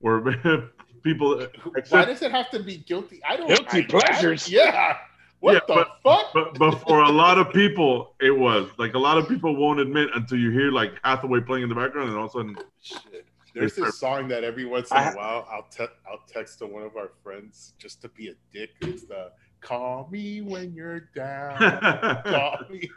where 0.00 0.20
people 1.02 1.46
Why 1.88 2.04
does 2.04 2.20
it 2.22 2.30
have 2.32 2.50
to 2.50 2.62
be 2.62 2.78
guilty? 2.78 3.20
I 3.26 3.36
don't. 3.36 3.48
Guilty 3.48 3.84
I- 3.84 3.86
pleasures? 3.86 4.50
Yeah. 4.50 4.96
What 5.40 5.52
Yeah, 5.54 5.60
the 5.68 5.74
but- 5.74 5.88
fuck? 6.02 6.32
but 6.34 6.58
but 6.58 6.74
for 6.88 7.02
a 7.02 7.10
lot 7.10 7.38
of 7.38 7.52
people 7.52 8.14
it 8.20 8.30
was 8.36 8.68
like 8.78 8.94
a 8.94 8.98
lot 8.98 9.18
of 9.18 9.28
people 9.28 9.54
won't 9.56 9.78
admit 9.78 10.08
until 10.14 10.38
you 10.38 10.50
hear 10.50 10.70
like 10.72 11.00
Haddaway 11.02 11.46
playing 11.46 11.62
in 11.62 11.68
the 11.68 11.74
background 11.74 12.08
and 12.08 12.18
all 12.18 12.24
of 12.24 12.30
a 12.30 12.32
sudden 12.32 12.56
Shit. 12.82 13.13
There's 13.54 13.76
Yes, 13.78 13.86
this 13.86 13.98
song 13.98 14.28
that 14.28 14.42
every 14.44 14.64
once 14.64 14.90
in 14.90 14.96
a 14.96 15.12
while 15.12 15.46
I'll 15.50 15.68
te- 15.70 15.92
I'll 16.10 16.20
text 16.26 16.58
to 16.58 16.66
one 16.66 16.82
of 16.82 16.96
our 16.96 17.10
friends 17.22 17.74
just 17.78 18.02
to 18.02 18.08
be 18.08 18.28
a 18.28 18.34
dick. 18.52 18.70
It's 18.80 19.04
the 19.04 19.30
call 19.60 20.08
me 20.10 20.40
when 20.42 20.74
you're 20.74 21.08
down. 21.14 21.56
call 22.24 22.58
me 22.68 22.90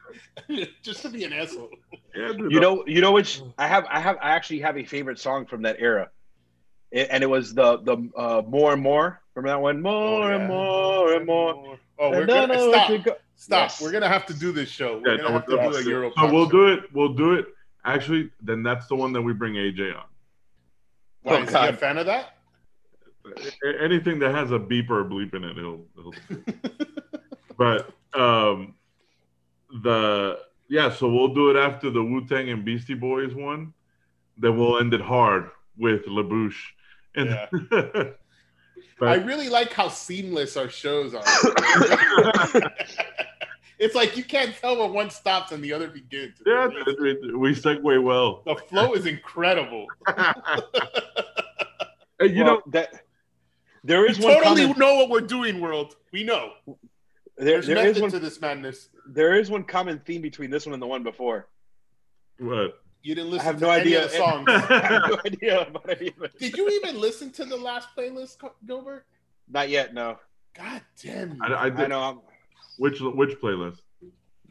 just 0.82 1.04
to 1.04 1.10
be 1.10 1.24
an 1.26 1.34
asshole. 1.34 1.70
You 2.16 2.60
know, 2.60 2.84
you 2.88 3.02
know 3.02 3.12
which 3.12 3.42
I 3.60 3.68
have. 3.68 3.86
I 3.90 4.00
have. 4.00 4.18
I 4.22 4.32
actually 4.32 4.60
have 4.62 4.78
a 4.78 4.84
favorite 4.84 5.20
song 5.20 5.46
from 5.46 5.62
that 5.62 5.76
era, 5.80 6.10
It- 6.92 7.08
and 7.12 7.24
it 7.24 7.28
was 7.28 7.54
the 7.54 7.78
the 7.78 8.10
uh, 8.18 8.42
more 8.48 8.74
and 8.74 8.82
more. 8.82 9.22
Remember 9.36 9.50
that 9.56 9.62
one? 9.62 9.82
More 9.84 10.32
and 10.32 10.48
more 10.48 11.14
and 11.14 11.26
more. 11.28 11.78
Oh, 12.00 12.10
we're 12.10 12.26
gonna 12.26 12.60
stop. 12.60 13.04
go- 13.04 13.18
Stop. 13.40 13.70
Yes. 13.70 13.80
We're 13.82 13.92
gonna 13.92 14.08
have 14.10 14.26
to 14.26 14.34
do 14.34 14.52
this 14.52 14.68
show. 14.70 15.00
We're 15.06 15.12
Yeah, 15.12 15.22
gonna 15.22 15.34
have 15.34 15.46
to 15.46 15.52
do 15.52 15.60
a 15.60 15.84
Euro. 15.84 16.12
so 16.18 16.34
we'll 16.34 16.48
do 16.50 16.68
it 16.70 16.86
we'll 16.92 17.14
do 17.14 17.34
it 17.36 17.46
actually 17.86 18.32
then 18.42 18.64
that's 18.64 18.88
the 18.88 18.96
one 18.96 19.14
that 19.14 19.22
we 19.22 19.32
bring 19.34 19.54
AJ 19.54 19.96
on. 19.96 20.06
Why 21.22 21.38
Oh, 21.38 21.44
is 21.44 21.50
he 21.50 21.56
a 21.56 21.74
fan 21.74 21.98
of 21.98 22.06
that? 22.06 22.34
Anything 23.82 24.20
that 24.20 24.34
has 24.34 24.52
a 24.52 24.60
beep 24.60 24.90
or 24.90 25.02
a 25.02 25.06
bleep 25.06 25.34
in 25.34 25.44
it, 25.44 25.56
he'll, 25.58 25.86
he'll 25.96 26.14
but 27.58 27.92
um 28.14 28.76
the 29.84 30.40
yeah, 30.70 30.94
so 30.94 31.10
we'll 31.10 31.34
do 31.34 31.50
it 31.50 31.56
after 31.58 31.90
the 31.90 32.04
Wu 32.04 32.26
Tang 32.26 32.50
and 32.50 32.64
Beastie 32.64 32.94
Boys 32.94 33.34
one. 33.34 33.74
Then 34.38 34.58
we'll 34.58 34.80
end 34.80 34.94
it 34.94 35.02
hard 35.02 35.50
with 35.78 36.06
LaBouche. 36.06 36.56
And 37.16 37.30
Yeah. 37.30 38.04
I 39.02 39.16
really 39.16 39.50
like 39.50 39.74
how 39.74 39.90
seamless 39.90 40.58
our 40.58 40.70
shows 40.70 41.14
are. 41.14 41.24
it's 43.80 43.96
like 43.96 44.18
you 44.18 44.24
can't 44.24 44.56
tell 44.56 44.78
when 44.80 44.94
one 44.94 45.10
stops 45.10 45.52
and 45.52 45.64
the 45.64 45.72
other 45.74 45.88
begins. 45.88 46.42
yeah, 46.46 46.68
it- 46.72 47.22
it- 47.24 47.38
we 47.38 47.54
segue 47.54 48.04
well. 48.04 48.42
The 48.46 48.56
flow 48.56 48.94
is 48.94 49.06
incredible. 49.06 49.88
Hey, 52.20 52.30
you 52.30 52.44
Well, 52.44 52.56
know, 52.56 52.62
that 52.72 53.04
there 53.84 54.02
We 54.02 54.08
one 54.08 54.16
totally 54.34 54.62
common, 54.64 54.80
know 54.80 54.96
what 54.96 55.10
we're 55.12 55.22
doing, 55.22 55.60
world. 55.62 55.96
We 56.12 56.24
know. 56.24 56.54
there, 56.66 56.76
There's 57.38 57.68
there 57.68 57.78
is 57.78 57.84
method 57.90 58.02
one 58.02 58.12
to 58.12 58.18
this 58.20 58.42
madness. 58.42 58.90
there 59.08 59.38
is 59.40 59.52
one 59.52 59.64
common 59.64 60.00
theme 60.00 60.24
between 60.24 60.50
this 60.50 60.66
one 60.66 60.74
and 60.74 60.82
the 60.82 60.88
one 60.88 61.04
before. 61.04 61.48
what? 62.40 62.82
You 63.04 63.14
didn't 63.14 63.30
listen 63.30 63.42
I 63.48 63.52
have 63.52 63.60
to 63.60 63.66
no 63.66 63.70
any 63.72 63.82
idea. 63.96 64.06
of 64.06 64.12
the 64.12 64.18
songs. 64.18 64.46
I 64.50 64.80
have 64.80 65.10
no 65.12 65.18
idea 65.26 65.62
about 65.68 65.90
any 65.90 66.08
of 66.08 66.24
it. 66.24 66.40
Did 66.40 66.58
you 66.58 66.68
even 66.70 67.00
listen 67.00 67.30
to 67.34 67.46
the 67.46 67.56
last 67.56 67.90
playlist, 67.96 68.38
Gilbert? 68.66 69.06
Not 69.48 69.70
yet. 69.70 69.94
No, 69.94 70.18
God 70.56 70.82
damn 71.04 71.36
you. 71.36 71.40
I, 71.44 71.48
I 71.50 71.66
I 71.68 71.86
know. 71.88 72.02
I'm, 72.02 72.20
which 72.78 73.00
which 73.02 73.40
playlist? 73.40 73.80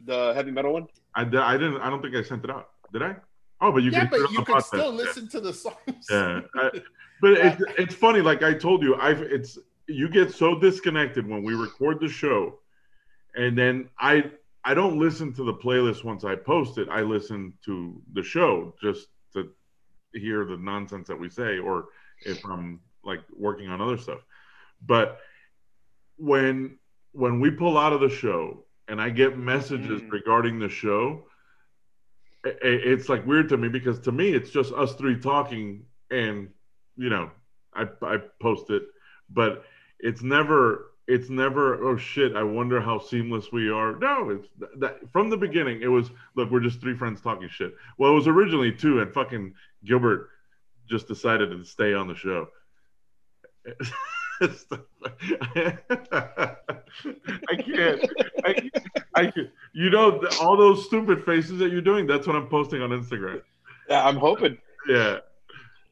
the 0.05 0.33
heavy 0.33 0.51
metal 0.51 0.73
one. 0.73 0.87
I, 1.15 1.23
did, 1.23 1.39
I 1.39 1.53
didn't. 1.57 1.81
I 1.81 1.89
don't 1.89 2.01
think 2.01 2.15
I 2.15 2.21
sent 2.21 2.43
it 2.43 2.49
out. 2.51 2.69
Did 2.93 3.01
I? 3.01 3.15
Oh, 3.59 3.71
but 3.71 3.81
you 3.83 3.89
yeah, 3.91 4.05
can. 4.05 4.09
hear 4.09 4.19
it 4.19 4.23
but 4.23 4.31
you 4.31 4.43
can 4.43 4.55
podcast. 4.55 4.63
still 4.63 4.91
Yeah. 4.91 5.03
listen 5.03 5.27
to 5.29 5.41
the 5.41 5.53
songs. 5.53 6.05
Yeah, 6.09 6.41
I, 6.55 6.69
but 7.21 7.31
it's 7.31 7.63
it's 7.77 7.95
funny. 7.95 8.21
Like 8.21 8.43
I 8.43 8.53
told 8.53 8.83
you, 8.83 8.95
I've 8.95 9.21
it's 9.21 9.57
you 9.87 10.07
get 10.09 10.31
so 10.31 10.59
disconnected 10.59 11.27
when 11.27 11.43
we 11.43 11.55
record 11.55 11.99
the 11.99 12.07
show, 12.07 12.59
and 13.35 13.57
then 13.57 13.89
I 13.99 14.31
I 14.63 14.73
don't 14.75 14.99
listen 14.99 15.33
to 15.33 15.43
the 15.43 15.53
playlist 15.53 16.03
once 16.03 16.23
I 16.23 16.35
post 16.35 16.77
it. 16.77 16.87
I 16.89 17.01
listen 17.01 17.53
to 17.65 18.01
the 18.13 18.23
show 18.23 18.75
just 18.81 19.07
to 19.33 19.49
hear 20.13 20.45
the 20.45 20.57
nonsense 20.57 21.07
that 21.07 21.19
we 21.19 21.29
say, 21.29 21.57
or 21.57 21.85
if 22.21 22.45
I'm 22.45 22.79
like 23.03 23.21
working 23.35 23.67
on 23.69 23.81
other 23.81 23.97
stuff. 23.97 24.19
But 24.85 25.19
when 26.17 26.77
when 27.17 27.39
we 27.39 27.49
pull 27.49 27.77
out 27.77 27.93
of 27.93 27.99
the 27.99 28.09
show 28.09 28.63
and 28.87 29.01
I 29.01 29.09
get 29.09 29.37
messages 29.37 30.01
Mm. 30.01 30.11
regarding 30.11 30.59
the 30.59 30.69
show, 30.69 31.25
it's 32.43 33.09
like 33.09 33.25
weird 33.25 33.49
to 33.49 33.57
me 33.57 33.67
because 33.69 33.99
to 34.01 34.11
me 34.11 34.29
it's 34.33 34.51
just 34.51 34.71
us 34.73 34.93
three 34.95 35.19
talking 35.19 35.83
and 36.11 36.49
you 36.95 37.09
know 37.09 37.31
I 37.73 37.87
I 38.03 38.17
post 38.41 38.69
it, 38.69 38.83
but 39.29 39.65
it's 39.99 40.21
never 40.21 40.91
it's 41.07 41.29
never 41.29 41.83
oh 41.83 41.97
shit 41.97 42.35
I 42.35 42.43
wonder 42.43 42.79
how 42.79 42.99
seamless 42.99 43.51
we 43.51 43.69
are. 43.69 43.97
No, 43.97 44.29
it's 44.29 44.47
that 44.77 44.99
from 45.11 45.29
the 45.29 45.37
beginning 45.37 45.81
it 45.81 45.87
was 45.87 46.11
look 46.35 46.51
we're 46.51 46.59
just 46.59 46.79
three 46.79 46.95
friends 46.95 47.19
talking 47.19 47.49
shit. 47.49 47.73
Well, 47.97 48.11
it 48.11 48.15
was 48.15 48.27
originally 48.27 48.71
two, 48.71 49.01
and 49.01 49.11
fucking 49.11 49.53
Gilbert 49.83 50.29
just 50.87 51.07
decided 51.07 51.49
to 51.49 51.63
stay 51.65 51.93
on 51.95 52.07
the 52.07 52.15
show. 52.15 52.47
I 54.41 54.49
can't. 57.55 58.09
I, 58.45 58.69
I 59.15 59.31
can't. 59.31 59.49
You 59.73 59.89
know 59.89 60.21
all 60.41 60.57
those 60.57 60.85
stupid 60.85 61.23
faces 61.25 61.59
that 61.59 61.71
you're 61.71 61.81
doing. 61.81 62.07
That's 62.07 62.27
what 62.27 62.35
I'm 62.35 62.47
posting 62.47 62.81
on 62.81 62.89
Instagram. 62.89 63.41
Yeah, 63.89 64.05
I'm 64.05 64.17
hoping. 64.17 64.57
Yeah. 64.87 65.19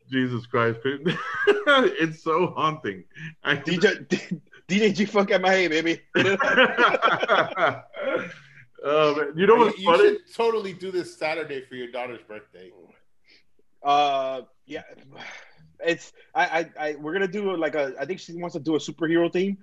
Jesus 0.10 0.46
Christ. 0.46 0.80
it's 0.84 2.24
so 2.24 2.48
haunting. 2.48 3.04
I, 3.44 3.56
DJ 3.56 4.08
DJ 4.68 4.96
G 4.96 5.06
Funk 5.06 5.32
at 5.32 5.42
my 5.42 5.50
hey 5.50 5.68
baby. 5.68 6.02
Oh, 8.88 9.16
man. 9.16 9.34
you 9.36 9.48
know 9.48 9.56
what's 9.56 9.80
you, 9.80 9.86
funny? 9.86 10.10
should 10.10 10.36
totally 10.36 10.72
do 10.72 10.92
this 10.92 11.18
Saturday 11.18 11.66
for 11.68 11.74
your 11.74 11.90
daughter's 11.90 12.22
birthday. 12.28 12.72
Uh, 13.82 14.42
yeah, 14.68 14.84
it's 15.86 16.14
I, 16.34 16.46
I 16.46 16.88
I 16.88 16.96
we're 16.96 17.14
gonna 17.14 17.28
do 17.28 17.56
like 17.58 17.76
a. 17.76 17.94
I 18.00 18.06
think 18.06 18.20
she 18.20 18.34
wants 18.36 18.54
to 18.54 18.60
do 18.60 18.76
a 18.76 18.80
superhero 18.80 19.32
theme, 19.32 19.58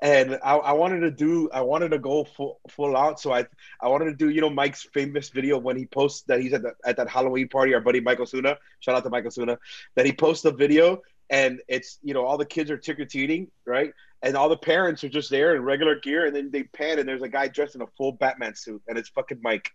and 0.00 0.38
I, 0.44 0.56
I 0.56 0.72
wanted 0.72 1.00
to 1.00 1.10
do 1.10 1.48
I 1.52 1.62
wanted 1.62 1.90
to 1.90 1.98
go 1.98 2.24
full 2.24 2.60
full 2.68 2.96
out. 2.96 3.20
So 3.20 3.32
I 3.32 3.46
I 3.80 3.88
wanted 3.88 4.06
to 4.06 4.14
do 4.14 4.28
you 4.30 4.40
know 4.40 4.50
Mike's 4.50 4.86
famous 4.92 5.28
video 5.30 5.58
when 5.58 5.76
he 5.76 5.86
posts 5.86 6.22
that 6.22 6.40
he's 6.40 6.52
at 6.52 6.62
the, 6.62 6.74
at 6.84 6.96
that 6.96 7.08
Halloween 7.08 7.48
party. 7.48 7.74
Our 7.74 7.80
buddy 7.80 8.00
Michael 8.00 8.26
Suna, 8.26 8.58
shout 8.80 8.96
out 8.96 9.04
to 9.04 9.10
Michael 9.10 9.30
Suna, 9.30 9.58
that 9.94 10.06
he 10.06 10.12
posts 10.12 10.44
a 10.44 10.50
video 10.50 11.02
and 11.30 11.60
it's 11.68 11.98
you 12.02 12.14
know 12.14 12.24
all 12.24 12.38
the 12.38 12.46
kids 12.46 12.70
are 12.70 12.78
trick 12.78 13.00
or 13.00 13.04
treating, 13.04 13.50
right? 13.66 13.92
And 14.22 14.36
all 14.36 14.48
the 14.48 14.56
parents 14.56 15.04
are 15.04 15.08
just 15.08 15.30
there 15.30 15.54
in 15.54 15.62
regular 15.62 15.98
gear, 16.00 16.26
and 16.26 16.34
then 16.34 16.50
they 16.50 16.64
pan 16.64 16.98
and 16.98 17.08
there's 17.08 17.22
a 17.22 17.28
guy 17.28 17.48
dressed 17.48 17.74
in 17.74 17.82
a 17.82 17.86
full 17.96 18.12
Batman 18.12 18.54
suit, 18.54 18.82
and 18.88 18.98
it's 18.98 19.08
fucking 19.10 19.40
Mike. 19.42 19.70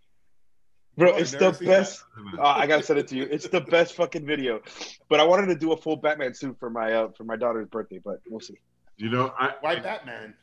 Bro, 0.98 1.14
Oh, 1.14 1.18
it's 1.18 1.32
the 1.32 1.58
best. 1.66 2.04
Uh, 2.38 2.42
I 2.44 2.68
gotta 2.68 2.84
send 2.84 3.00
it 3.00 3.08
to 3.10 3.16
you. 3.16 3.24
It's 3.24 3.48
the 3.48 3.62
best 3.62 3.96
fucking 3.96 4.26
video. 4.26 4.62
But 5.10 5.20
I 5.20 5.24
wanted 5.24 5.48
to 5.48 5.56
do 5.56 5.72
a 5.72 5.78
full 5.78 5.96
Batman 5.96 6.34
suit 6.34 6.56
for 6.60 6.70
my 6.70 6.94
uh, 6.94 7.08
for 7.18 7.24
my 7.24 7.36
daughter's 7.36 7.68
birthday, 7.68 8.00
but 8.04 8.22
we'll 8.30 8.40
see. 8.40 8.60
You 8.98 9.10
know, 9.10 9.34
I, 9.38 9.54
Why 9.62 9.80
Batman? 9.80 10.36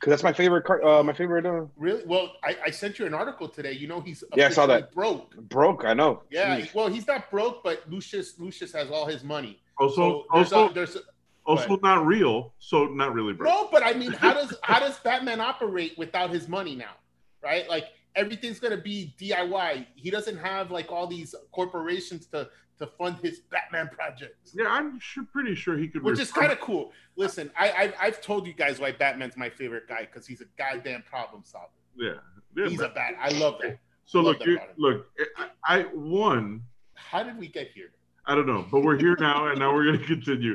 Cause 0.00 0.10
that's 0.10 0.22
my 0.24 0.32
favorite 0.32 0.64
car. 0.64 0.82
Uh, 0.84 1.02
my 1.04 1.12
favorite. 1.12 1.46
Uh, 1.46 1.66
Really? 1.76 2.02
Well, 2.04 2.32
I, 2.42 2.56
I 2.66 2.70
sent 2.70 2.98
you 2.98 3.06
an 3.06 3.14
article 3.14 3.48
today. 3.48 3.72
You 3.72 3.86
know 3.86 4.00
he's 4.00 4.24
Yeah, 4.34 4.46
I 4.46 4.50
saw 4.50 4.66
that. 4.66 4.92
broke. 4.92 5.36
broke. 5.48 5.84
I 5.84 5.94
know. 5.94 6.22
Yeah, 6.28 6.58
Jeez. 6.60 6.74
well, 6.74 6.88
he's 6.88 7.06
not 7.06 7.30
broke, 7.30 7.62
but 7.62 7.88
Lucius 7.88 8.36
Lucius 8.38 8.72
has 8.72 8.90
all 8.90 9.06
his 9.06 9.22
money. 9.22 9.62
also, 9.78 9.94
So 9.94 10.24
there's 10.34 10.52
also, 10.52 10.70
a, 10.70 10.72
there's 10.74 10.96
a, 10.96 11.00
also 11.46 11.76
not 11.82 12.04
real. 12.04 12.52
So 12.58 12.86
not 12.86 13.14
really 13.14 13.32
broke. 13.32 13.48
no, 13.48 13.68
but 13.70 13.84
I 13.84 13.92
mean, 13.92 14.10
how 14.12 14.34
does 14.34 14.52
how 14.62 14.80
does 14.80 14.98
Batman 14.98 15.40
operate 15.40 15.96
without 15.96 16.30
his 16.30 16.48
money 16.48 16.74
now? 16.74 16.94
Right? 17.42 17.68
Like 17.68 17.84
everything's 18.16 18.60
gonna 18.60 18.76
be 18.76 19.14
DIY. 19.20 19.86
He 19.94 20.10
doesn't 20.10 20.36
have 20.38 20.70
like 20.70 20.90
all 20.90 21.06
these 21.06 21.34
corporations 21.52 22.26
to 22.28 22.48
to 22.78 22.86
fund 22.98 23.16
his 23.22 23.40
Batman 23.50 23.88
projects. 23.92 24.52
Yeah, 24.54 24.66
I'm 24.68 24.98
sure, 24.98 25.24
pretty 25.32 25.54
sure 25.54 25.76
he 25.76 25.88
could. 25.88 26.02
Which 26.02 26.18
is 26.18 26.32
kind 26.32 26.50
of 26.50 26.60
cool. 26.60 26.92
Listen, 27.16 27.50
I, 27.58 27.70
I 27.70 28.06
I've 28.06 28.20
told 28.20 28.46
you 28.46 28.54
guys 28.54 28.80
why 28.80 28.92
Batman's 28.92 29.36
my 29.36 29.48
favorite 29.50 29.88
guy 29.88 30.02
because 30.02 30.26
he's 30.26 30.40
a 30.40 30.46
goddamn 30.58 31.02
problem 31.02 31.42
solver. 31.44 31.68
Yeah. 31.96 32.14
yeah 32.56 32.68
He's 32.68 32.78
but- 32.78 32.90
a 32.90 32.94
bat. 32.94 33.14
I 33.20 33.30
love 33.38 33.56
that. 33.62 33.78
so 34.04 34.18
love 34.18 34.24
look, 34.26 34.38
that 34.40 34.46
you, 34.48 34.56
about 34.56 34.68
him. 34.70 34.74
look. 34.78 35.06
Eh, 35.20 35.24
I, 35.64 35.78
I 35.80 35.82
one. 35.94 36.62
How 36.94 37.22
did 37.22 37.38
we 37.38 37.48
get 37.48 37.70
here? 37.72 37.90
I 38.26 38.34
don't 38.34 38.46
know, 38.46 38.64
but 38.70 38.82
we're 38.82 38.96
here 38.98 39.16
now, 39.18 39.48
and 39.48 39.58
now 39.58 39.74
we're 39.74 39.84
going 39.84 39.98
to 40.00 40.06
continue. 40.06 40.54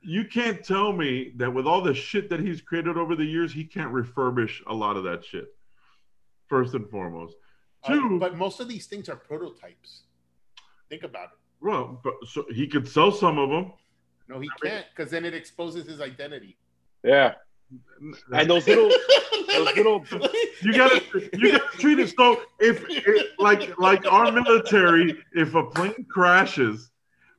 You 0.00 0.24
can't 0.24 0.64
tell 0.64 0.92
me 0.92 1.32
that 1.36 1.52
with 1.52 1.66
all 1.66 1.82
the 1.82 1.92
shit 1.94 2.30
that 2.30 2.40
he's 2.40 2.62
created 2.62 2.96
over 2.96 3.14
the 3.14 3.24
years, 3.24 3.52
he 3.52 3.64
can't 3.64 3.92
refurbish 3.92 4.60
a 4.66 4.74
lot 4.74 4.96
of 4.96 5.04
that 5.04 5.24
shit. 5.24 5.54
First 6.48 6.74
and 6.74 6.88
foremost. 6.90 7.36
Uh, 7.84 7.88
Two, 7.92 8.18
but 8.18 8.36
most 8.36 8.60
of 8.60 8.68
these 8.68 8.86
things 8.86 9.08
are 9.08 9.16
prototypes. 9.16 10.02
Think 10.88 11.02
about 11.02 11.24
it. 11.24 11.38
well, 11.60 12.00
but 12.02 12.14
so 12.26 12.44
he 12.52 12.66
could 12.66 12.88
sell 12.88 13.12
some 13.12 13.38
of 13.38 13.50
them. 13.50 13.72
No, 14.28 14.40
he 14.40 14.48
can't 14.62 14.86
because 14.94 15.10
then 15.10 15.24
it 15.24 15.34
exposes 15.34 15.86
his 15.86 16.00
identity. 16.00 16.56
Yeah. 17.04 17.34
And 18.32 18.48
those 18.48 18.66
little 18.66 18.88
Look 19.58 19.68
at- 19.70 19.76
little- 19.76 20.04
You 20.62 20.72
gotta 20.74 21.02
you 21.34 21.52
gotta 21.52 21.78
treat 21.78 21.98
it 21.98 22.14
so 22.16 22.40
if, 22.58 22.84
if 22.88 23.26
like 23.38 23.78
like 23.78 24.06
our 24.10 24.32
military, 24.32 25.18
if 25.34 25.54
a 25.54 25.64
plane 25.64 26.06
crashes, 26.10 26.90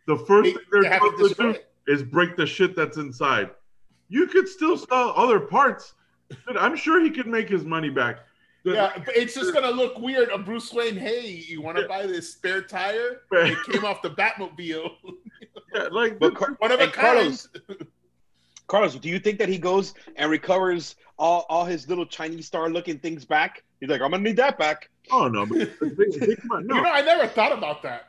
the 0.07 0.15
first 0.17 0.45
they, 0.45 0.53
thing 0.53 0.63
they're 0.71 0.81
they 0.83 0.89
have 0.89 1.01
to 1.01 1.09
supposed 1.29 1.35
to 1.37 1.53
do 1.53 1.59
is 1.87 2.03
break 2.03 2.35
the 2.35 2.45
shit 2.45 2.75
that's 2.75 2.97
inside. 2.97 3.49
You 4.09 4.27
could 4.27 4.47
still 4.47 4.77
sell 4.77 5.13
other 5.15 5.39
parts. 5.39 5.93
Dude, 6.47 6.57
I'm 6.57 6.75
sure 6.75 7.01
he 7.01 7.09
could 7.09 7.27
make 7.27 7.49
his 7.49 7.63
money 7.63 7.89
back. 7.89 8.19
Yeah, 8.65 8.91
it's 9.15 9.33
just 9.33 9.53
gonna 9.53 9.71
look 9.71 9.97
weird. 9.99 10.29
A 10.29 10.37
Bruce 10.37 10.71
Wayne, 10.73 10.95
hey, 10.97 11.27
you 11.27 11.61
want 11.61 11.77
to 11.77 11.83
Yeah. 11.83 11.87
buy 11.87 12.05
this 12.05 12.33
spare 12.33 12.61
tire? 12.61 13.21
It 13.31 13.57
came 13.71 13.85
off 13.85 14.01
the 14.01 14.09
Batmobile. 14.11 14.91
Yeah, 15.73 15.87
like 15.91 16.17
But 16.17 16.33
Car- 16.35 16.55
One 16.59 16.71
of 16.71 16.79
a. 16.79 16.87
Carlos, 16.87 17.47
Carlos, 18.67 18.95
do 18.95 19.07
you 19.07 19.19
think 19.19 19.37
that 19.37 19.47
he 19.49 19.59
goes 19.59 19.93
and 20.15 20.31
recovers 20.31 20.95
all, 21.19 21.45
all 21.47 21.63
his 21.63 21.87
little 21.87 22.07
Chinese 22.07 22.47
star 22.47 22.69
looking 22.71 22.97
things 22.97 23.23
back? 23.23 23.63
He's 23.79 23.87
like, 23.89 24.01
I'm 24.01 24.09
gonna 24.11 24.23
need 24.23 24.35
that 24.37 24.57
back. 24.57 24.89
oh 25.11 25.27
no, 25.27 25.45
but 25.45 25.57
think, 25.79 26.15
think 26.15 26.43
about, 26.43 26.65
no, 26.65 26.75
You 26.77 26.81
know, 26.81 26.89
I 26.91 27.01
never 27.01 27.27
thought 27.27 27.51
about 27.55 27.83
that. 27.83 28.07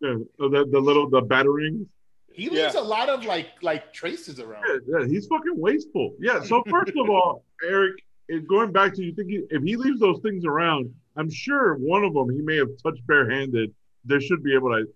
yeah, 0.00 0.14
oh, 0.40 0.48
the, 0.48 0.66
the 0.70 0.78
little 0.80 1.08
the 1.10 1.22
batarangs. 1.22 1.86
he 2.32 2.48
leaves 2.50 2.74
a 2.74 2.80
lot 2.80 3.08
of 3.08 3.24
like 3.24 3.48
like 3.62 3.92
traces 3.92 4.38
around. 4.40 4.64
Yeah, 4.88 5.00
yeah, 5.00 5.06
he's 5.06 5.26
fucking 5.26 5.54
wasteful. 5.56 6.14
Yeah. 6.20 6.40
So 6.42 6.62
first 6.70 6.92
of 6.96 7.08
all, 7.10 7.44
Eric, 7.64 7.94
it- 7.96 8.02
going 8.48 8.72
back 8.72 8.94
to 8.94 9.02
you 9.02 9.14
think 9.14 9.30
he, 9.30 9.42
if 9.50 9.62
he 9.62 9.76
leaves 9.76 10.00
those 10.00 10.20
things 10.20 10.44
around, 10.44 10.92
I'm 11.16 11.30
sure 11.30 11.74
one 11.74 12.04
of 12.04 12.14
them 12.14 12.30
he 12.30 12.40
may 12.40 12.56
have 12.56 12.70
touched 12.82 13.06
barehanded. 13.06 13.72
They 14.04 14.20
should 14.20 14.42
be 14.42 14.54
able 14.54 14.70
to. 14.70 14.86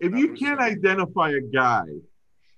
If 0.00 0.14
you 0.14 0.34
can't 0.34 0.60
identify 0.60 1.30
a 1.30 1.40
guy 1.40 1.84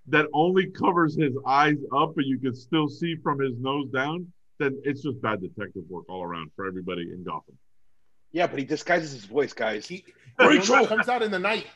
that 0.09 0.27
only 0.33 0.67
covers 0.67 1.17
his 1.17 1.33
eyes 1.47 1.77
up, 1.95 2.15
but 2.15 2.25
you 2.25 2.39
can 2.39 2.55
still 2.55 2.89
see 2.89 3.17
from 3.17 3.39
his 3.39 3.53
nose 3.59 3.89
down, 3.91 4.33
then 4.59 4.81
it's 4.85 5.03
just 5.03 5.21
bad 5.21 5.41
detective 5.41 5.85
work 5.89 6.05
all 6.09 6.23
around 6.23 6.51
for 6.57 6.67
everybody 6.67 7.03
in 7.13 7.25
Gotham. 7.25 7.59
Yeah, 8.33 8.47
but 8.47 8.59
he 8.59 8.65
disguises 8.65 9.13
his 9.13 9.25
voice, 9.25 9.53
guys. 9.53 9.87
He 9.87 10.05
Rachel! 10.39 10.87
comes 10.87 11.09
out 11.09 11.23
in 11.23 11.31
the 11.31 11.39
night. 11.39 11.67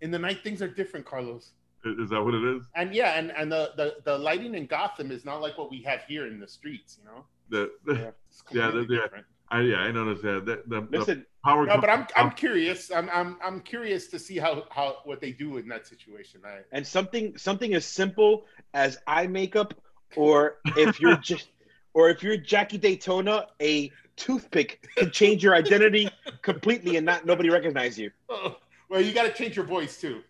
In 0.00 0.10
the 0.10 0.18
night, 0.18 0.42
things 0.42 0.60
are 0.62 0.68
different, 0.68 1.06
Carlos. 1.06 1.52
Is, 1.84 1.98
is 2.04 2.10
that 2.10 2.22
what 2.22 2.34
it 2.34 2.44
is? 2.56 2.62
And 2.74 2.94
yeah, 2.94 3.18
and 3.18 3.30
and 3.32 3.50
the, 3.50 3.72
the 3.76 3.96
the 4.04 4.16
lighting 4.18 4.54
in 4.54 4.66
Gotham 4.66 5.10
is 5.10 5.24
not 5.24 5.40
like 5.40 5.58
what 5.58 5.70
we 5.70 5.82
have 5.82 6.00
here 6.08 6.26
in 6.26 6.38
the 6.40 6.48
streets. 6.48 6.98
You 7.00 7.06
know, 7.10 7.24
The, 7.48 7.70
the- 7.84 7.94
Yeah. 8.00 8.10
it's 8.28 8.42
Yeah, 8.52 8.62
completely 8.70 8.96
yeah. 8.96 9.02
different. 9.02 9.26
I, 9.50 9.60
yeah, 9.60 9.76
I 9.80 9.90
noticed 9.92 10.22
that. 10.22 10.46
The, 10.46 10.62
the, 10.66 10.80
the 10.90 10.98
Listen, 10.98 11.26
power. 11.44 11.66
No, 11.66 11.78
but 11.78 11.90
I'm 11.90 12.06
I'm 12.16 12.30
curious. 12.30 12.90
I'm 12.90 13.10
I'm 13.12 13.36
I'm 13.44 13.60
curious 13.60 14.06
to 14.08 14.18
see 14.18 14.38
how 14.38 14.64
how 14.70 14.96
what 15.04 15.20
they 15.20 15.32
do 15.32 15.58
in 15.58 15.68
that 15.68 15.86
situation. 15.86 16.40
I, 16.46 16.60
and 16.72 16.86
something 16.86 17.36
something 17.36 17.74
as 17.74 17.84
simple 17.84 18.46
as 18.72 18.96
eye 19.06 19.26
makeup, 19.26 19.74
or 20.16 20.56
if 20.76 20.98
you're 21.00 21.16
just, 21.30 21.48
or 21.92 22.08
if 22.08 22.22
you're 22.22 22.38
Jackie 22.38 22.78
Daytona, 22.78 23.48
a 23.60 23.90
toothpick 24.16 24.88
can 24.96 25.10
change 25.10 25.42
your 25.44 25.54
identity 25.54 26.08
completely 26.40 26.96
and 26.96 27.04
not 27.04 27.26
nobody 27.26 27.50
recognize 27.50 27.98
you. 27.98 28.10
Oh, 28.30 28.56
well, 28.88 29.02
you 29.02 29.12
got 29.12 29.24
to 29.24 29.32
change 29.34 29.54
your 29.56 29.66
voice 29.66 30.00
too, 30.00 30.22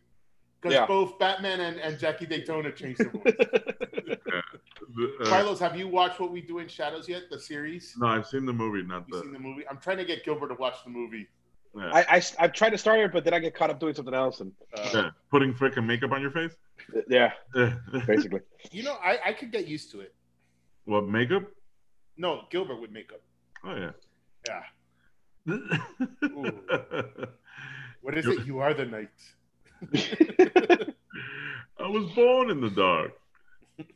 because 0.62 0.74
Yeah. 0.76 0.86
both 0.86 1.18
Batman 1.18 1.60
and, 1.60 1.78
and 1.80 1.98
Jackie 1.98 2.26
Daytona 2.26 2.70
changed 2.70 3.00
their 3.00 3.10
voice. 3.10 3.22
the- 3.36 5.16
uh, 5.20 5.24
Carlos, 5.24 5.58
have 5.58 5.76
you 5.76 5.88
watched 5.88 6.20
What 6.20 6.30
We 6.30 6.40
Do 6.40 6.58
in 6.60 6.68
Shadows 6.68 7.08
yet? 7.08 7.24
The 7.30 7.38
series. 7.40 7.94
no, 7.98 8.06
I've 8.06 8.26
seen 8.26 8.46
the 8.46 8.52
movie, 8.52 8.86
not 8.86 9.08
the. 9.08 9.20
seen 9.22 9.32
the 9.32 9.38
movie? 9.40 9.66
I'm 9.68 9.78
trying 9.78 9.96
to 9.98 10.04
get 10.04 10.24
Gilbert 10.24 10.48
to 10.48 10.54
watch 10.54 10.76
the 10.84 10.90
movie. 10.90 11.26
Yeah. 11.74 11.90
I, 11.92 12.00
I 12.18 12.22
I've 12.38 12.52
tried 12.52 12.70
to 12.70 12.78
start 12.78 13.00
it, 13.00 13.12
but 13.12 13.24
then 13.24 13.34
I 13.34 13.38
get 13.40 13.54
caught 13.54 13.70
up 13.70 13.80
doing 13.80 13.94
something 13.94 14.14
else, 14.14 14.40
and 14.40 14.52
Uh, 14.76 14.90
yeah. 14.94 15.10
Putting 15.30 15.52
freaking 15.54 15.86
makeup 15.86 16.12
on 16.12 16.20
your 16.20 16.30
face? 16.30 16.52
yeah, 17.08 17.32
Yeah. 17.56 17.74
basically. 18.06 18.40
You 18.70 18.82
know, 18.84 18.96
I, 19.02 19.18
I 19.26 19.32
could 19.32 19.50
get 19.50 19.66
used 19.66 19.90
to 19.92 20.00
it. 20.00 20.14
what, 20.84 21.08
makeup? 21.08 21.44
No, 22.16 22.42
Gilbert 22.50 22.80
with 22.80 22.90
makeup. 22.90 23.20
Oh, 23.64 23.74
yeah. 23.74 23.90
Yeah. 24.48 24.62
What 28.00 28.18
is 28.18 28.24
Gil- 28.26 28.40
it? 28.40 28.46
You 28.46 28.58
are 28.58 28.74
the 28.74 28.84
night. 28.84 29.10
I 31.78 31.88
was 31.88 32.10
born 32.14 32.50
in 32.50 32.60
the 32.60 32.70
dark. 32.70 33.12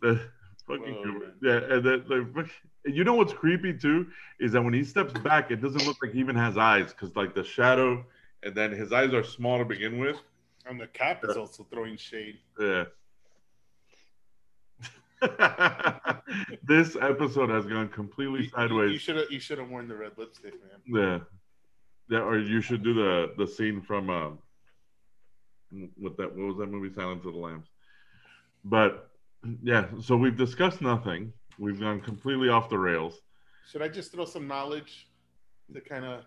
The 0.01 0.21
fucking 0.67 0.95
Whoa, 0.95 1.31
yeah, 1.43 1.61
and 1.75 1.85
then 1.85 2.05
like, 2.35 2.49
you 2.85 3.05
know 3.05 3.15
what's 3.15 3.33
creepy 3.33 3.73
too 3.75 4.09
is 4.41 4.53
that 4.53 4.63
when 4.63 4.75
he 4.75 4.83
steps 4.85 5.13
back, 5.21 5.51
it 5.51 5.61
doesn't 5.61 5.85
look 5.87 5.97
like 6.03 6.13
he 6.13 6.21
even 6.21 6.37
has 6.37 6.57
eyes 6.59 6.93
because 6.93 7.15
like 7.15 7.35
the 7.35 7.45
shadow, 7.45 8.05
and 8.43 8.55
then 8.55 8.73
his 8.73 8.93
eyes 8.93 9.13
are 9.15 9.23
small 9.25 9.59
to 9.59 9.65
begin 9.65 9.99
with. 9.99 10.17
And 10.67 10.81
the 10.81 10.89
cap 10.89 11.25
is 11.25 11.37
also 11.37 11.65
throwing 11.71 11.97
shade. 11.97 12.39
Yeah. 12.59 12.85
this 16.65 16.97
episode 17.01 17.49
has 17.51 17.67
gone 17.67 17.89
completely 17.89 18.43
You- 18.45 18.49
sideways. 18.51 18.93
You 18.93 18.99
should 18.99 19.17
have 19.17 19.31
you 19.31 19.41
should 19.41 19.59
have 19.59 19.69
worn 19.69 19.89
the 19.89 19.97
red 19.97 20.13
lipstick, 20.17 20.55
man. 20.55 20.81
Yeah, 22.09 22.17
yeah. 22.19 22.25
Or 22.25 22.39
you 22.39 22.61
should 22.61 22.83
do 22.83 22.95
the 22.95 23.33
the 23.39 23.47
scene 23.47 23.81
from 23.81 24.11
um, 24.11 24.39
what 25.97 26.17
that 26.17 26.35
what 26.37 26.47
was 26.49 26.57
that 26.59 26.67
movie 26.71 26.95
Silence 26.95 27.25
of 27.27 27.33
the 27.33 27.39
Lambs? 27.39 27.67
But 28.65 29.11
yeah, 29.63 29.87
so 30.01 30.17
we've 30.17 30.37
discussed 30.37 30.81
nothing. 30.81 31.33
We've 31.59 31.79
gone 31.81 32.01
completely 32.01 32.49
off 32.49 32.69
the 32.69 32.79
rails. 32.79 33.21
Should 33.71 33.83
I 33.83 33.89
just 33.89 34.13
throw 34.13 34.25
some 34.25 34.47
knowledge 34.47 35.09
to 35.75 35.81
kind 35.81 36.05
of 36.05 36.25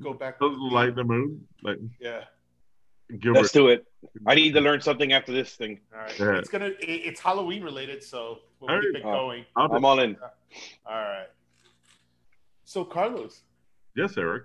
go 0.00 0.12
back? 0.14 0.40
Does 0.40 0.56
light 0.58 0.94
the 0.96 1.04
moon 1.04 1.46
like 1.62 1.78
Yeah. 2.00 2.24
Gilbert. 3.20 3.40
Let's 3.40 3.52
do 3.52 3.68
it. 3.68 3.86
I 4.26 4.34
need 4.34 4.52
to 4.54 4.60
learn 4.60 4.80
something 4.80 5.12
after 5.12 5.32
this 5.32 5.54
thing. 5.54 5.80
All 5.92 6.00
right. 6.00 6.18
Yeah. 6.18 6.38
It's 6.38 6.48
gonna. 6.48 6.66
it- 6.80 7.02
It's 7.08 7.20
Halloween 7.20 7.62
related, 7.62 8.02
so 8.02 8.38
we'll 8.58 8.70
All 8.70 8.80
keep 8.80 8.94
right. 8.94 9.00
it 9.00 9.02
going. 9.02 9.44
I'll- 9.54 9.72
I'm 9.72 9.84
all 9.84 10.00
in. 10.00 10.16
All 10.86 10.94
right. 10.94 11.28
So 12.64 12.84
Carlos, 12.84 13.42
yes, 13.94 14.16
Eric. 14.16 14.44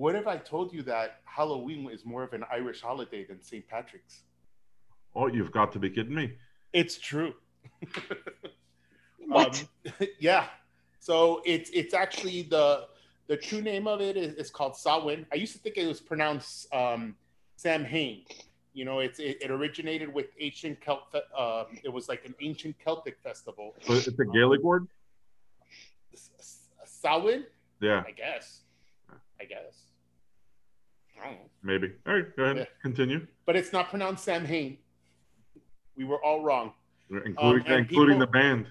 What 0.00 0.14
if 0.14 0.26
I 0.26 0.38
told 0.38 0.72
you 0.72 0.82
that 0.84 1.20
Halloween 1.26 1.90
is 1.90 2.06
more 2.06 2.22
of 2.22 2.32
an 2.32 2.42
Irish 2.50 2.80
holiday 2.80 3.22
than 3.26 3.42
St. 3.42 3.68
Patrick's? 3.68 4.22
Oh, 5.14 5.26
you've 5.26 5.52
got 5.52 5.72
to 5.72 5.78
be 5.78 5.90
kidding 5.90 6.14
me. 6.14 6.32
It's 6.72 6.96
true. 6.98 7.34
What? 9.26 9.62
Um, 9.86 10.06
yeah. 10.18 10.46
So 10.98 11.42
it's 11.44 11.68
it's 11.70 11.92
actually 11.92 12.42
the 12.42 12.86
the 13.28 13.36
true 13.36 13.60
name 13.60 13.86
of 13.86 14.00
it 14.00 14.16
is, 14.16 14.34
is 14.34 14.50
called 14.50 14.74
Samhain. 14.74 15.26
I 15.30 15.36
used 15.36 15.52
to 15.52 15.58
think 15.58 15.76
it 15.76 15.86
was 15.86 16.00
pronounced 16.00 16.72
um, 16.74 17.14
Samhain. 17.56 18.24
You 18.72 18.86
know, 18.86 19.00
it's 19.00 19.18
it, 19.20 19.36
it 19.42 19.50
originated 19.50 20.12
with 20.12 20.28
ancient 20.40 20.80
Celt. 20.80 21.02
fe- 21.12 21.28
Um, 21.36 21.66
it 21.84 21.92
was 21.92 22.08
like 22.08 22.24
an 22.24 22.34
ancient 22.40 22.76
Celtic 22.82 23.18
festival. 23.22 23.74
So 23.86 23.92
it's 23.92 24.08
a 24.08 24.24
Gaelic 24.24 24.62
word. 24.62 24.88
S- 26.14 26.30
S- 26.38 26.68
Samhain, 26.86 27.44
Yeah, 27.80 28.02
I 28.06 28.12
guess. 28.12 28.62
I 29.38 29.44
guess. 29.44 29.89
I 31.20 31.24
don't 31.26 31.32
know. 31.34 31.50
maybe. 31.62 31.92
All 32.06 32.14
right, 32.14 32.36
go 32.36 32.44
ahead. 32.44 32.56
Yeah. 32.58 32.64
Continue. 32.82 33.26
But 33.46 33.56
it's 33.56 33.72
not 33.72 33.90
pronounced 33.90 34.24
Samhain. 34.24 34.78
We 35.96 36.04
were 36.04 36.22
all 36.24 36.42
wrong. 36.42 36.72
Including 37.10 37.36
Um, 37.38 37.78
including 37.78 37.86
people- 37.86 38.18
the 38.18 38.26
band. 38.26 38.66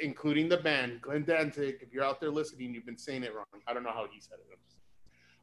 including 0.00 0.48
the 0.48 0.56
band 0.58 1.00
Glenn 1.02 1.24
Danzig. 1.24 1.78
If 1.80 1.92
you're 1.92 2.04
out 2.04 2.20
there 2.20 2.30
listening, 2.30 2.72
you've 2.74 2.86
been 2.86 2.96
saying 2.96 3.24
it 3.24 3.34
wrong. 3.34 3.44
I 3.66 3.74
don't 3.74 3.82
know 3.82 3.90
how 3.92 4.06
he 4.12 4.20
said 4.20 4.38
it. 4.38 4.46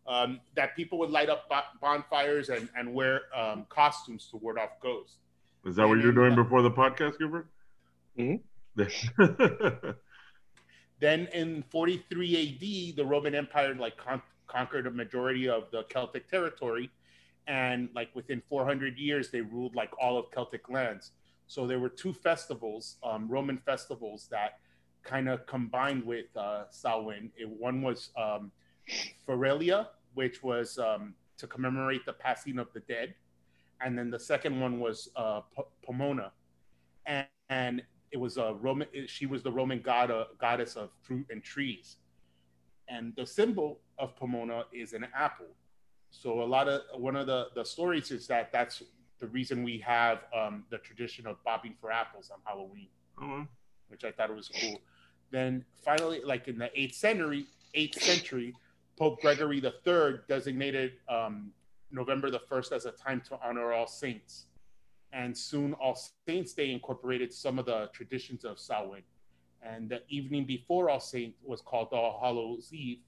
I'm 0.07 0.31
Um, 0.31 0.39
that 0.55 0.75
people 0.75 0.97
would 0.99 1.11
light 1.11 1.29
up 1.29 1.47
bonfires 1.81 2.49
and, 2.49 2.69
and 2.75 2.93
wear 2.93 3.21
um, 3.35 3.65
costumes 3.69 4.27
to 4.31 4.37
ward 4.37 4.57
off 4.57 4.79
ghosts. 4.81 5.17
Is 5.65 5.75
that 5.75 5.87
what 5.87 5.95
you're 5.99 6.13
then- 6.13 6.15
doing 6.15 6.35
before 6.35 6.61
the 6.63 6.71
podcast, 6.71 7.19
Gilbert? 7.19 7.47
Mhm. 8.17 8.41
Then 10.99 11.27
in 11.33 11.63
43 11.71 12.91
AD, 12.91 12.95
the 12.95 13.03
Roman 13.05 13.33
Empire 13.33 13.73
like 13.73 13.97
con- 13.97 14.21
conquered 14.51 14.87
a 14.87 14.91
majority 14.91 15.47
of 15.47 15.71
the 15.71 15.83
Celtic 15.83 16.29
territory, 16.29 16.89
and 17.47 17.89
like 17.95 18.09
within 18.15 18.41
400 18.49 18.97
years, 18.97 19.31
they 19.31 19.41
ruled 19.41 19.75
like 19.75 19.91
all 19.99 20.17
of 20.17 20.29
Celtic 20.31 20.69
lands. 20.69 21.11
So 21.47 21.67
there 21.67 21.79
were 21.79 21.89
two 21.89 22.13
festivals, 22.13 22.97
um, 23.03 23.27
Roman 23.27 23.57
festivals 23.57 24.27
that 24.31 24.59
kind 25.03 25.27
of 25.27 25.45
combined 25.47 26.03
with 26.05 26.25
uh, 26.37 26.63
Samhain. 26.69 27.31
It, 27.35 27.49
one 27.49 27.81
was 27.81 28.11
um, 28.17 28.51
Feralia, 29.27 29.87
which 30.13 30.43
was 30.43 30.77
um, 30.77 31.13
to 31.37 31.47
commemorate 31.47 32.05
the 32.05 32.13
passing 32.13 32.59
of 32.59 32.67
the 32.73 32.81
dead, 32.81 33.15
and 33.83 33.97
then 33.97 34.11
the 34.11 34.19
second 34.19 34.59
one 34.59 34.79
was 34.79 35.09
uh, 35.15 35.41
P- 35.55 35.63
Pomona, 35.83 36.31
and, 37.05 37.25
and 37.49 37.81
it 38.11 38.17
was 38.17 38.37
a 38.37 38.53
Roman. 38.53 38.87
She 39.07 39.25
was 39.25 39.41
the 39.43 39.51
Roman 39.51 39.81
god, 39.81 40.11
uh, 40.11 40.25
goddess 40.39 40.75
of 40.75 40.89
fruit 41.01 41.25
and 41.29 41.43
trees, 41.43 41.97
and 42.87 43.13
the 43.15 43.25
symbol 43.25 43.79
of 44.01 44.15
Pomona 44.15 44.65
is 44.73 44.93
an 44.93 45.07
apple. 45.15 45.45
So 46.09 46.41
a 46.41 46.49
lot 46.55 46.67
of 46.67 46.81
one 46.99 47.15
of 47.15 47.27
the 47.27 47.47
the 47.55 47.63
stories 47.63 48.11
is 48.11 48.27
that 48.27 48.51
that's 48.51 48.83
the 49.19 49.27
reason 49.27 49.63
we 49.63 49.77
have 49.79 50.23
um, 50.35 50.65
the 50.71 50.79
tradition 50.79 51.27
of 51.27 51.41
bobbing 51.45 51.75
for 51.79 51.91
apples 51.91 52.31
on 52.33 52.39
Halloween 52.43 52.89
well. 53.21 53.47
which 53.87 54.03
I 54.03 54.11
thought 54.11 54.35
was 54.35 54.49
cool. 54.59 54.81
Then 55.29 55.63
finally, 55.85 56.21
like 56.25 56.47
in 56.47 56.57
the 56.57 56.69
eighth 56.77 56.95
century, 56.95 57.45
eighth 57.75 58.01
century, 58.01 58.53
Pope 58.97 59.21
Gregory 59.21 59.63
III 59.63 60.19
designated 60.27 60.93
um, 61.07 61.51
November 61.91 62.29
the 62.29 62.39
first 62.49 62.71
as 62.73 62.85
a 62.85 62.91
time 62.91 63.21
to 63.29 63.39
honor 63.43 63.71
all 63.71 63.87
saints, 63.87 64.47
and 65.13 65.37
soon 65.37 65.73
All 65.73 65.97
Saints 66.27 66.53
Day 66.53 66.71
incorporated 66.71 67.33
some 67.33 67.59
of 67.59 67.65
the 67.65 67.89
traditions 67.93 68.43
of 68.43 68.59
Samhain. 68.59 69.03
And 69.63 69.89
the 69.89 70.01
evening 70.09 70.45
before 70.45 70.89
All 70.89 70.99
Saints 70.99 71.37
was 71.43 71.61
called 71.61 71.89
All 71.91 72.19
Hallows 72.21 72.73
Eve, 72.73 72.99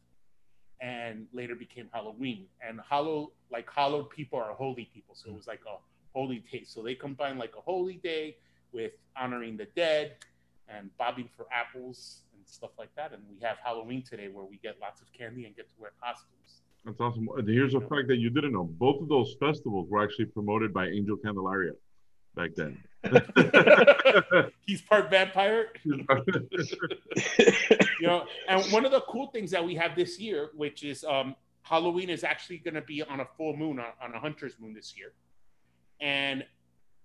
and 0.81 1.27
later 1.33 1.55
became 1.55 1.89
Halloween. 1.93 2.45
And 2.67 2.79
hollow, 2.79 3.31
like 3.51 3.69
hallowed 3.71 4.09
people 4.09 4.39
are 4.39 4.53
holy 4.53 4.89
people, 4.93 5.15
so 5.15 5.29
it 5.29 5.35
was 5.35 5.47
like 5.47 5.61
a 5.67 5.77
holy 6.13 6.43
day. 6.51 6.63
So 6.65 6.81
they 6.81 6.95
combined 6.95 7.39
like 7.39 7.53
a 7.57 7.61
holy 7.61 7.95
day 7.95 8.37
with 8.71 8.93
honoring 9.15 9.57
the 9.57 9.67
dead 9.75 10.15
and 10.67 10.89
bobbing 10.97 11.29
for 11.35 11.45
apples 11.51 12.21
and 12.35 12.41
stuff 12.47 12.71
like 12.77 12.93
that. 12.95 13.13
And 13.13 13.21
we 13.29 13.45
have 13.45 13.57
Halloween 13.63 14.03
today 14.03 14.27
where 14.27 14.45
we 14.45 14.57
get 14.57 14.79
lots 14.81 15.01
of 15.01 15.07
candy 15.13 15.45
and 15.45 15.55
get 15.55 15.69
to 15.69 15.75
wear 15.79 15.91
costumes. 16.01 16.61
That's 16.85 16.99
awesome. 16.99 17.29
And 17.37 17.47
Here's 17.47 17.75
a 17.75 17.81
fact 17.81 18.07
that 18.07 18.17
you 18.17 18.29
didn't 18.29 18.53
know. 18.53 18.65
Both 18.65 19.01
of 19.01 19.07
those 19.07 19.35
festivals 19.39 19.89
were 19.89 20.03
actually 20.03 20.25
promoted 20.25 20.73
by 20.73 20.87
Angel 20.87 21.15
Candelaria 21.17 21.73
back 22.35 22.51
then. 22.55 22.77
He's 24.65 24.81
part 24.81 25.09
vampire. 25.09 25.67
you 25.83 26.05
know, 28.01 28.25
and 28.47 28.63
one 28.71 28.85
of 28.85 28.91
the 28.91 29.01
cool 29.07 29.27
things 29.27 29.51
that 29.51 29.63
we 29.63 29.75
have 29.75 29.95
this 29.95 30.19
year, 30.19 30.49
which 30.55 30.83
is 30.83 31.03
um, 31.03 31.35
Halloween, 31.63 32.09
is 32.09 32.23
actually 32.23 32.57
going 32.59 32.75
to 32.75 32.81
be 32.81 33.03
on 33.03 33.19
a 33.19 33.25
full 33.37 33.55
moon, 33.55 33.79
on, 33.79 33.87
on 34.01 34.13
a 34.15 34.19
hunter's 34.19 34.53
moon 34.59 34.73
this 34.73 34.95
year, 34.97 35.13
and 35.99 36.43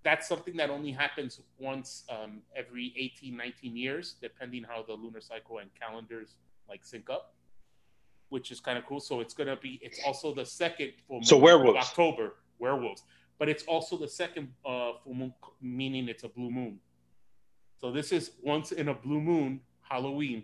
that's 0.03 0.27
something 0.27 0.55
that 0.57 0.69
only 0.69 0.91
happens 0.91 1.41
once 1.59 2.05
um, 2.09 2.41
every 2.55 2.93
18, 2.97 3.35
19 3.35 3.75
years, 3.75 4.15
depending 4.21 4.63
how 4.63 4.83
the 4.83 4.93
lunar 4.93 5.21
cycle 5.21 5.57
and 5.57 5.69
calendars 5.79 6.35
like 6.69 6.85
sync 6.85 7.09
up, 7.09 7.33
which 8.29 8.51
is 8.51 8.59
kind 8.59 8.77
of 8.77 8.85
cool. 8.85 8.99
So 8.99 9.19
it's 9.19 9.33
going 9.33 9.47
to 9.47 9.57
be. 9.57 9.79
It's 9.81 9.99
also 10.05 10.33
the 10.33 10.45
second 10.45 10.93
full 11.07 11.17
moon 11.17 11.25
So 11.25 11.37
werewolves. 11.37 11.77
October 11.79 12.35
werewolves, 12.59 13.03
but 13.39 13.49
it's 13.49 13.63
also 13.63 13.97
the 13.97 14.07
second 14.07 14.49
uh, 14.65 14.91
full 15.03 15.13
moon, 15.13 15.33
meaning 15.61 16.09
it's 16.09 16.23
a 16.23 16.29
blue 16.29 16.51
moon. 16.51 16.77
So 17.79 17.91
this 17.91 18.11
is 18.11 18.31
once 18.43 18.73
in 18.73 18.89
a 18.89 18.93
blue 18.93 19.21
moon 19.21 19.61
Halloween. 19.81 20.43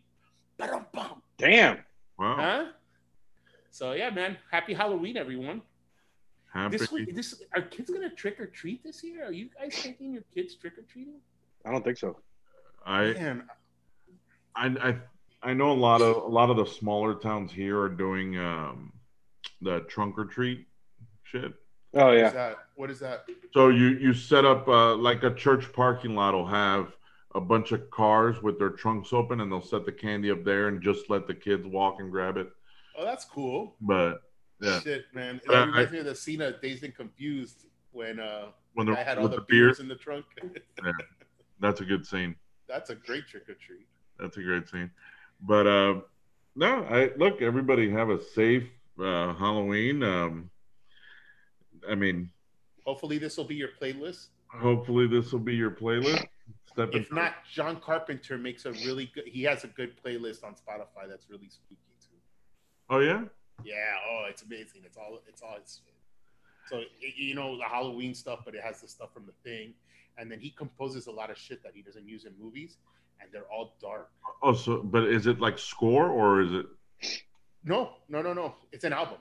Ba-dum-bum. 0.57 1.21
Damn. 1.37 1.79
wow. 2.17 2.35
Huh? 2.37 2.65
So 3.69 3.91
yeah, 3.91 4.09
man. 4.09 4.37
Happy 4.49 4.73
Halloween, 4.73 5.17
everyone. 5.17 5.61
Happy. 6.53 6.77
This 6.77 6.89
week, 6.89 7.13
this 7.13 7.41
are 7.53 7.61
kids 7.61 7.91
gonna 7.91 8.09
trick 8.09 8.39
or 8.39 8.45
treat 8.45 8.81
this 8.81 9.03
year? 9.03 9.25
Are 9.25 9.33
you 9.33 9.49
guys 9.59 9.75
taking 9.75 10.13
your 10.13 10.23
kids 10.33 10.55
trick 10.55 10.77
or 10.77 10.83
treating? 10.83 11.15
I 11.65 11.71
don't 11.71 11.83
think 11.83 11.97
so. 11.97 12.17
I, 12.85 13.11
Man, 13.13 13.43
I 14.55 14.67
I 14.67 14.95
I 15.43 15.53
know 15.53 15.73
a 15.73 15.73
lot 15.73 16.01
of 16.01 16.15
a 16.15 16.27
lot 16.27 16.49
of 16.49 16.55
the 16.55 16.65
smaller 16.65 17.15
towns 17.15 17.51
here 17.51 17.77
are 17.81 17.89
doing 17.89 18.39
um 18.39 18.93
the 19.61 19.81
trunk 19.81 20.17
or 20.17 20.23
treat 20.23 20.65
shit. 21.23 21.53
Oh 21.95 22.07
what 22.07 22.17
yeah. 22.17 22.27
is 22.27 22.33
that? 22.33 22.57
What 22.75 22.91
is 22.91 22.99
that? 22.99 23.25
So 23.53 23.69
you 23.69 23.87
you 23.87 24.13
set 24.13 24.45
up 24.45 24.67
uh, 24.67 24.95
like 24.95 25.23
a 25.23 25.33
church 25.33 25.71
parking 25.71 26.13
lot 26.15 26.33
will 26.33 26.45
have 26.47 26.95
a 27.33 27.41
bunch 27.41 27.71
of 27.71 27.89
cars 27.89 28.41
with 28.41 28.59
their 28.59 28.69
trunks 28.69 29.11
open 29.13 29.41
and 29.41 29.51
they'll 29.51 29.61
set 29.61 29.85
the 29.85 29.91
candy 29.91 30.31
up 30.31 30.43
there 30.43 30.67
and 30.67 30.81
just 30.81 31.09
let 31.09 31.27
the 31.27 31.33
kids 31.33 31.65
walk 31.67 31.99
and 31.99 32.11
grab 32.11 32.37
it. 32.37 32.47
Oh, 32.97 33.03
that's 33.03 33.25
cool. 33.25 33.75
But 33.81 34.21
yeah, 34.61 34.79
Shit, 34.79 35.05
man. 35.13 35.41
It 35.43 35.49
Uh, 35.53 35.65
reminds 35.65 35.91
me 35.91 35.99
of 35.99 36.05
the 36.05 36.15
scene 36.15 36.41
of 36.41 36.61
Dazed 36.61 36.83
and 36.83 36.95
Confused 36.95 37.65
when 37.91 38.19
uh 38.19 38.47
when 38.73 38.89
I 38.89 39.03
had 39.03 39.17
all 39.17 39.23
with 39.23 39.31
the, 39.31 39.37
the 39.37 39.45
beer, 39.47 39.67
beers 39.67 39.79
in 39.79 39.87
the 39.87 39.95
trunk. 39.95 40.25
yeah, 40.43 40.91
that's 41.59 41.81
a 41.81 41.85
good 41.85 42.05
scene. 42.05 42.35
that's 42.67 42.89
a 42.89 42.95
great 42.95 43.27
trick 43.27 43.47
or 43.47 43.53
treat. 43.53 43.87
That's 44.19 44.37
a 44.37 44.43
great 44.43 44.67
scene. 44.69 44.91
But 45.41 45.67
uh, 45.67 45.95
no, 46.55 46.83
I 46.85 47.11
look. 47.17 47.41
Everybody 47.41 47.89
have 47.91 48.09
a 48.09 48.21
safe 48.21 48.63
uh, 48.99 49.33
Halloween. 49.33 50.03
Um, 50.03 50.49
I 51.89 51.95
mean, 51.95 52.29
Hopefully, 52.85 53.17
this 53.17 53.35
will 53.37 53.45
be 53.45 53.55
your 53.55 53.69
playlist. 53.81 54.27
hopefully 54.47 55.07
this 55.07 55.31
will 55.31 55.39
be 55.39 55.55
your 55.55 55.71
playlist. 55.71 56.25
Step 56.71 56.89
If 56.93 57.11
not, 57.11 57.33
John 57.51 57.79
Carpenter 57.79 58.37
makes 58.37 58.65
a 58.65 58.71
really 58.71 59.11
good. 59.15 59.25
He 59.25 59.43
has 59.43 59.63
a 59.63 59.67
good 59.67 59.93
playlist 60.03 60.43
on 60.43 60.53
Spotify 60.53 61.07
that's 61.09 61.29
really 61.29 61.49
spooky 61.49 61.77
too. 61.99 62.17
oh 62.89 62.99
yeah, 62.99 63.23
Yeah. 63.63 63.75
Oh, 64.09 64.25
it's 64.29 64.43
amazing. 64.43 64.81
It's 64.85 64.97
all. 64.97 65.19
It's 65.27 65.41
all. 65.41 65.55
It's, 65.57 65.81
so 66.69 66.79
it, 66.79 66.89
you 67.15 67.33
know 67.35 67.57
the 67.57 67.63
Halloween 67.63 68.13
stuff, 68.13 68.39
but 68.45 68.55
it 68.55 68.61
has 68.63 68.81
the 68.81 68.87
stuff 68.87 69.13
from 69.13 69.25
the 69.25 69.49
thing, 69.49 69.73
and 70.17 70.29
then 70.31 70.39
he 70.39 70.49
composes 70.49 71.07
a 71.07 71.11
lot 71.11 71.29
of 71.31 71.37
shit 71.37 71.63
that 71.63 71.71
he 71.73 71.81
doesn't 71.81 72.07
use 72.07 72.25
in 72.25 72.33
movies, 72.39 72.77
and 73.21 73.29
they're 73.31 73.49
all 73.51 73.75
dark. 73.81 74.09
oh 74.43 74.53
so 74.53 74.83
but 74.83 75.03
is 75.05 75.27
it 75.27 75.39
like 75.39 75.57
score 75.57 76.09
or 76.09 76.41
is 76.41 76.53
it? 76.53 76.65
No, 77.63 77.93
no, 78.09 78.21
no, 78.21 78.33
no. 78.33 78.53
It's 78.71 78.83
an 78.83 78.93
album. 78.93 79.17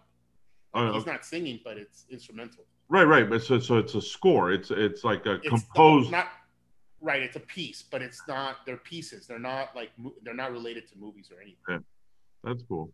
Oh, 0.74 0.92
He's 0.92 1.06
not 1.06 1.24
singing, 1.24 1.60
but 1.64 1.78
it's 1.78 2.04
instrumental. 2.10 2.64
Right, 2.88 3.04
right. 3.04 3.28
But 3.28 3.42
so 3.42 3.58
so 3.58 3.78
it's 3.78 3.94
a 3.94 4.02
score. 4.02 4.52
It's 4.52 4.70
it's 4.70 5.04
like 5.04 5.26
a 5.26 5.34
It's 5.34 5.48
composed. 5.48 6.10
not 6.10 6.28
right. 7.00 7.22
It's 7.22 7.36
a 7.36 7.40
piece, 7.40 7.82
but 7.82 8.02
it's 8.02 8.22
not. 8.28 8.56
They're 8.66 8.76
pieces. 8.76 9.26
They're 9.26 9.38
not 9.38 9.74
like 9.74 9.90
they're 10.22 10.34
not 10.34 10.52
related 10.52 10.88
to 10.88 10.98
movies 10.98 11.30
or 11.34 11.40
anything. 11.40 11.84
That's 12.42 12.62
cool. 12.68 12.92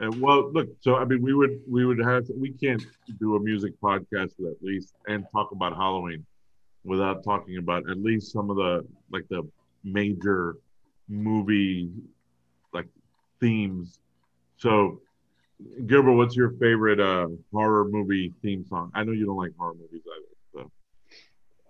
Uh, 0.00 0.10
well, 0.18 0.52
look. 0.52 0.68
So 0.80 0.96
I 0.96 1.04
mean, 1.04 1.22
we 1.22 1.34
would 1.34 1.60
we 1.68 1.84
would 1.86 1.98
have 1.98 2.26
we 2.36 2.50
can't 2.52 2.84
do 3.18 3.36
a 3.36 3.40
music 3.40 3.72
podcast 3.82 4.32
at 4.40 4.62
least 4.62 4.94
and 5.08 5.24
talk 5.32 5.50
about 5.52 5.74
Halloween 5.76 6.24
without 6.84 7.24
talking 7.24 7.56
about 7.56 7.88
at 7.90 7.98
least 7.98 8.30
some 8.32 8.50
of 8.50 8.56
the 8.56 8.84
like 9.10 9.26
the 9.30 9.42
major 9.82 10.56
movie 11.08 11.90
like 12.72 12.86
themes. 13.40 13.98
So, 14.56 15.00
Gilbert, 15.86 16.14
what's 16.14 16.36
your 16.36 16.50
favorite 16.52 17.00
uh, 17.00 17.28
horror 17.52 17.86
movie 17.88 18.32
theme 18.42 18.64
song? 18.64 18.90
I 18.94 19.04
know 19.04 19.12
you 19.12 19.24
don't 19.26 19.36
like 19.36 19.52
horror 19.56 19.74
movies 19.74 20.02
either. 20.54 20.70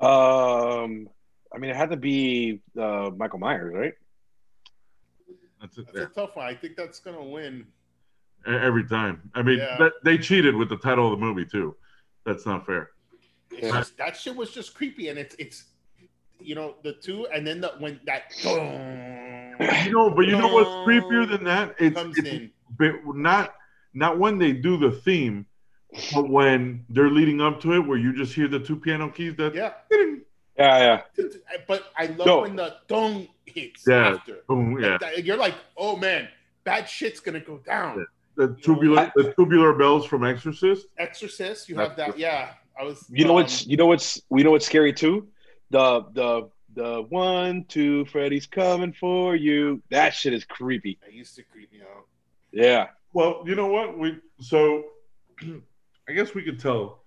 So. 0.00 0.06
Um, 0.06 1.08
I 1.54 1.58
mean, 1.58 1.70
it 1.70 1.76
had 1.76 1.90
to 1.90 1.96
be 1.96 2.60
uh, 2.78 3.10
Michael 3.16 3.38
Myers, 3.38 3.72
right? 3.74 3.92
That's 5.60 5.78
it. 5.78 5.86
That's 5.94 6.10
a 6.10 6.14
tough 6.14 6.36
one. 6.36 6.46
I 6.46 6.54
think 6.54 6.76
that's 6.76 6.98
gonna 7.00 7.22
win. 7.22 7.66
Every 8.46 8.84
time. 8.84 9.30
I 9.34 9.42
mean, 9.42 9.58
Yeah. 9.58 9.78
that, 9.78 9.92
they 10.02 10.18
cheated 10.18 10.54
with 10.54 10.68
the 10.68 10.76
title 10.76 11.12
of 11.12 11.18
the 11.18 11.24
movie 11.24 11.46
too. 11.46 11.76
That's 12.26 12.44
not 12.44 12.66
fair. 12.66 12.90
It's 13.50 13.62
Yeah. 13.62 13.78
just, 13.78 13.96
that 13.98 14.16
shit 14.16 14.34
was 14.36 14.50
just 14.50 14.74
creepy, 14.74 15.08
and 15.08 15.18
it's 15.18 15.34
it's 15.38 15.64
you 16.40 16.54
know 16.54 16.74
the 16.82 16.92
two, 16.94 17.26
and 17.28 17.46
then 17.46 17.60
the 17.60 17.68
when 17.78 18.00
that 18.06 18.32
dong 18.42 19.56
You 19.84 19.92
know, 19.92 20.10
but 20.10 20.26
you 20.26 20.36
know 20.36 20.48
what's 20.48 20.70
creepier 20.86 21.28
than 21.28 21.44
that? 21.44 21.76
It's, 21.78 21.94
comes 21.96 22.18
it's 22.18 22.28
in. 22.28 22.50
but 22.78 22.92
not 23.14 23.54
not 23.94 24.18
when 24.18 24.38
they 24.38 24.52
do 24.52 24.76
the 24.76 24.90
theme, 24.90 25.46
but 26.12 26.28
when 26.28 26.84
they're 26.88 27.10
leading 27.10 27.40
up 27.40 27.60
to 27.62 27.72
it, 27.74 27.80
where 27.80 27.98
you 27.98 28.12
just 28.14 28.34
hear 28.34 28.48
the 28.48 28.58
two 28.58 28.76
piano 28.76 29.08
keys. 29.08 29.36
That 29.36 29.54
Yeah, 29.54 29.72
Yeah, 30.58 31.02
yeah. 31.16 31.26
but 31.66 31.84
I 31.96 32.06
love 32.06 32.26
No. 32.26 32.40
when 32.42 32.56
the 32.56 32.76
dong 32.88 33.28
hits 33.46 33.84
Yeah. 33.86 34.14
after. 34.14 34.38
boom, 34.48 34.78
yeah, 34.80 34.98
Like 35.00 35.24
you're 35.24 35.36
like, 35.36 35.54
oh 35.76 35.96
man, 35.96 36.28
bad 36.64 36.88
shit's 36.88 37.20
gonna 37.20 37.40
go 37.40 37.58
down. 37.58 38.06
the 38.36 38.48
tubular 38.62 39.12
the 39.14 39.32
tubular 39.34 39.72
bells 39.74 40.04
from 40.06 40.24
Exorcist. 40.24 40.86
Exorcist, 40.98 41.68
you 41.68 41.76
have 41.76 41.94
that. 41.96 42.18
Yeah, 42.18 42.54
I 42.78 42.82
was. 42.82 43.04
You 43.08 43.24
know 43.24 43.30
um, 43.30 43.36
what's 43.36 43.66
you 43.66 43.76
know 43.76 43.86
what's 43.86 44.20
we 44.28 44.42
know 44.42 44.50
what's 44.50 44.66
scary 44.66 44.92
too? 44.92 45.28
The 45.70 46.02
the 46.12 46.50
the 46.74 47.02
one 47.08 47.64
two 47.68 48.04
Freddy's 48.06 48.46
coming 48.48 48.92
for 48.92 49.36
you. 49.36 49.80
That 49.90 50.14
shit 50.14 50.32
is 50.32 50.44
creepy. 50.44 50.98
It 51.06 51.14
used 51.14 51.36
to 51.36 51.44
creep 51.44 51.70
me 51.72 51.80
out. 51.82 52.06
Yeah. 52.52 52.88
Well, 53.14 53.44
you 53.46 53.54
know 53.54 53.68
what? 53.68 53.96
We 53.96 54.18
so 54.40 54.84
I 56.08 56.12
guess 56.12 56.34
we 56.34 56.42
could 56.42 56.60
tell 56.60 57.04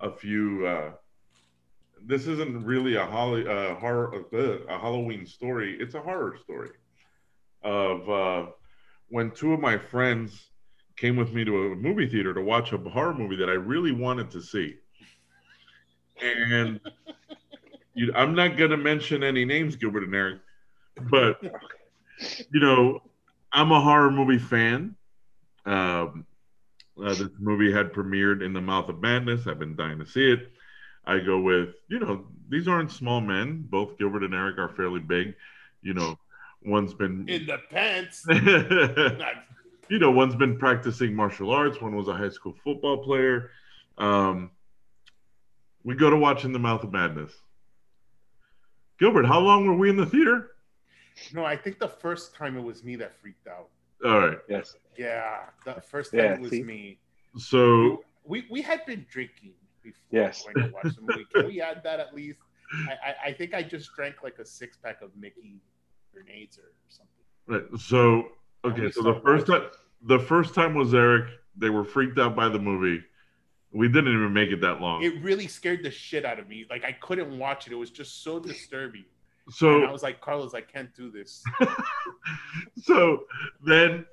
a 0.00 0.10
few. 0.10 0.66
Uh, 0.66 0.92
this 2.04 2.26
isn't 2.26 2.64
really 2.64 2.96
a 2.96 3.06
holly, 3.06 3.46
uh, 3.46 3.74
horror, 3.76 4.24
a 4.68 4.78
Halloween 4.78 5.24
story. 5.26 5.76
It's 5.78 5.94
a 5.94 6.00
horror 6.00 6.36
story 6.42 6.70
of 7.62 8.10
uh, 8.10 8.50
when 9.10 9.30
two 9.30 9.52
of 9.52 9.60
my 9.60 9.78
friends 9.78 10.50
came 10.96 11.16
with 11.16 11.32
me 11.32 11.44
to 11.44 11.72
a 11.72 11.76
movie 11.76 12.08
theater 12.08 12.34
to 12.34 12.40
watch 12.42 12.72
a 12.72 12.78
horror 12.78 13.14
movie 13.14 13.36
that 13.36 13.48
I 13.50 13.52
really 13.52 13.92
wanted 13.92 14.30
to 14.32 14.40
see, 14.40 14.76
and 16.20 16.80
you, 17.94 18.12
I'm 18.16 18.34
not 18.34 18.56
going 18.56 18.70
to 18.70 18.78
mention 18.78 19.22
any 19.22 19.44
names, 19.44 19.76
Gilbert 19.76 20.04
and 20.04 20.14
Eric, 20.14 20.40
but 21.10 21.40
you 22.50 22.60
know, 22.60 23.02
I'm 23.52 23.70
a 23.70 23.80
horror 23.80 24.10
movie 24.10 24.38
fan. 24.38 24.96
Um, 25.64 26.26
uh, 27.02 27.14
this 27.14 27.30
movie 27.38 27.72
had 27.72 27.92
premiered 27.92 28.44
in 28.44 28.52
the 28.52 28.60
Mouth 28.60 28.88
of 28.88 29.00
Madness. 29.00 29.46
I've 29.46 29.58
been 29.58 29.76
dying 29.76 29.98
to 29.98 30.06
see 30.06 30.30
it. 30.32 30.52
I 31.04 31.18
go 31.18 31.40
with, 31.40 31.74
you 31.88 31.98
know, 31.98 32.26
these 32.48 32.68
aren't 32.68 32.92
small 32.92 33.20
men. 33.20 33.66
Both 33.68 33.98
Gilbert 33.98 34.22
and 34.22 34.34
Eric 34.34 34.58
are 34.58 34.68
fairly 34.68 35.00
big. 35.00 35.34
You 35.82 35.94
know, 35.94 36.18
one's 36.64 36.94
been, 36.94 37.28
In 37.28 37.46
the 37.46 37.58
pants. 37.70 38.24
you 39.88 39.98
know, 39.98 40.10
one's 40.10 40.36
been 40.36 40.58
practicing 40.58 41.14
martial 41.14 41.50
arts. 41.50 41.80
One 41.80 41.96
was 41.96 42.08
a 42.08 42.14
high 42.14 42.28
school 42.28 42.54
football 42.62 43.02
player. 43.02 43.50
Um, 43.98 44.50
we 45.82 45.94
go 45.94 46.10
to 46.10 46.16
watch 46.16 46.44
In 46.44 46.52
the 46.52 46.58
Mouth 46.58 46.84
of 46.84 46.92
Madness. 46.92 47.32
Gilbert, 49.00 49.26
how 49.26 49.40
long 49.40 49.66
were 49.66 49.74
we 49.74 49.90
in 49.90 49.96
the 49.96 50.06
theater? 50.06 50.52
No, 51.32 51.44
I 51.44 51.56
think 51.56 51.78
the 51.78 51.88
first 51.88 52.34
time 52.34 52.56
it 52.56 52.62
was 52.62 52.84
me 52.84 52.96
that 52.96 53.20
freaked 53.20 53.48
out. 53.48 53.68
All 54.04 54.18
right. 54.18 54.38
Yes. 54.48 54.76
Yeah, 54.98 55.38
the 55.64 55.80
first 55.80 56.12
time 56.12 56.20
Yeah, 56.20 56.34
it 56.34 56.40
was 56.40 56.50
see? 56.50 56.62
me. 56.62 56.98
So 57.36 58.04
We 58.24 58.46
we 58.50 58.62
had 58.62 58.84
been 58.86 59.06
drinking 59.10 59.52
before 59.82 60.00
Yes. 60.10 60.44
going 60.44 60.56
to 60.56 60.72
watch 60.72 60.94
the 60.94 61.02
movie. 61.02 61.26
Can 61.32 61.46
we 61.46 61.60
add 61.60 61.82
that 61.84 61.98
at 62.00 62.14
least? 62.14 62.38
I, 62.88 62.92
I, 62.92 63.14
I 63.28 63.32
think 63.32 63.54
I 63.54 63.62
just 63.62 63.94
drank 63.94 64.16
like 64.22 64.38
a 64.38 64.44
six 64.44 64.76
pack 64.76 65.02
of 65.02 65.10
Mickey 65.16 65.60
grenades 66.12 66.58
or 66.58 66.72
something. 66.88 67.24
right, 67.46 67.80
so 67.80 68.28
okay. 68.64 68.90
So 68.90 69.02
the 69.02 69.12
start 69.12 69.24
first 69.24 69.46
time, 69.46 69.62
the 70.02 70.18
first 70.18 70.54
time 70.54 70.74
was 70.74 70.94
Eric. 70.94 71.28
They 71.56 71.70
were 71.70 71.84
freaked 71.84 72.18
out 72.18 72.34
by 72.34 72.48
the 72.48 72.58
movie. 72.58 73.02
We 73.72 73.88
didn't 73.88 74.12
even 74.12 74.32
make 74.32 74.50
it 74.50 74.60
that 74.62 74.80
long. 74.80 75.02
It 75.02 75.22
really 75.22 75.46
scared 75.46 75.82
the 75.82 75.90
shit 75.90 76.24
out 76.24 76.38
of 76.38 76.48
me. 76.48 76.66
Like 76.68 76.84
I 76.84 76.92
couldn't 76.92 77.38
watch 77.38 77.66
it. 77.66 77.72
It 77.72 77.76
was 77.76 77.90
just 77.90 78.22
so 78.22 78.38
disturbing. 78.38 79.04
And 79.76 79.86
I 79.86 79.92
was 79.92 80.02
like, 80.02 80.20
Carlos, 80.20 80.54
I 80.54 80.60
can't 80.60 80.94
do 80.94 81.10
this. 81.10 81.42
so 82.82 83.24
then 83.64 84.06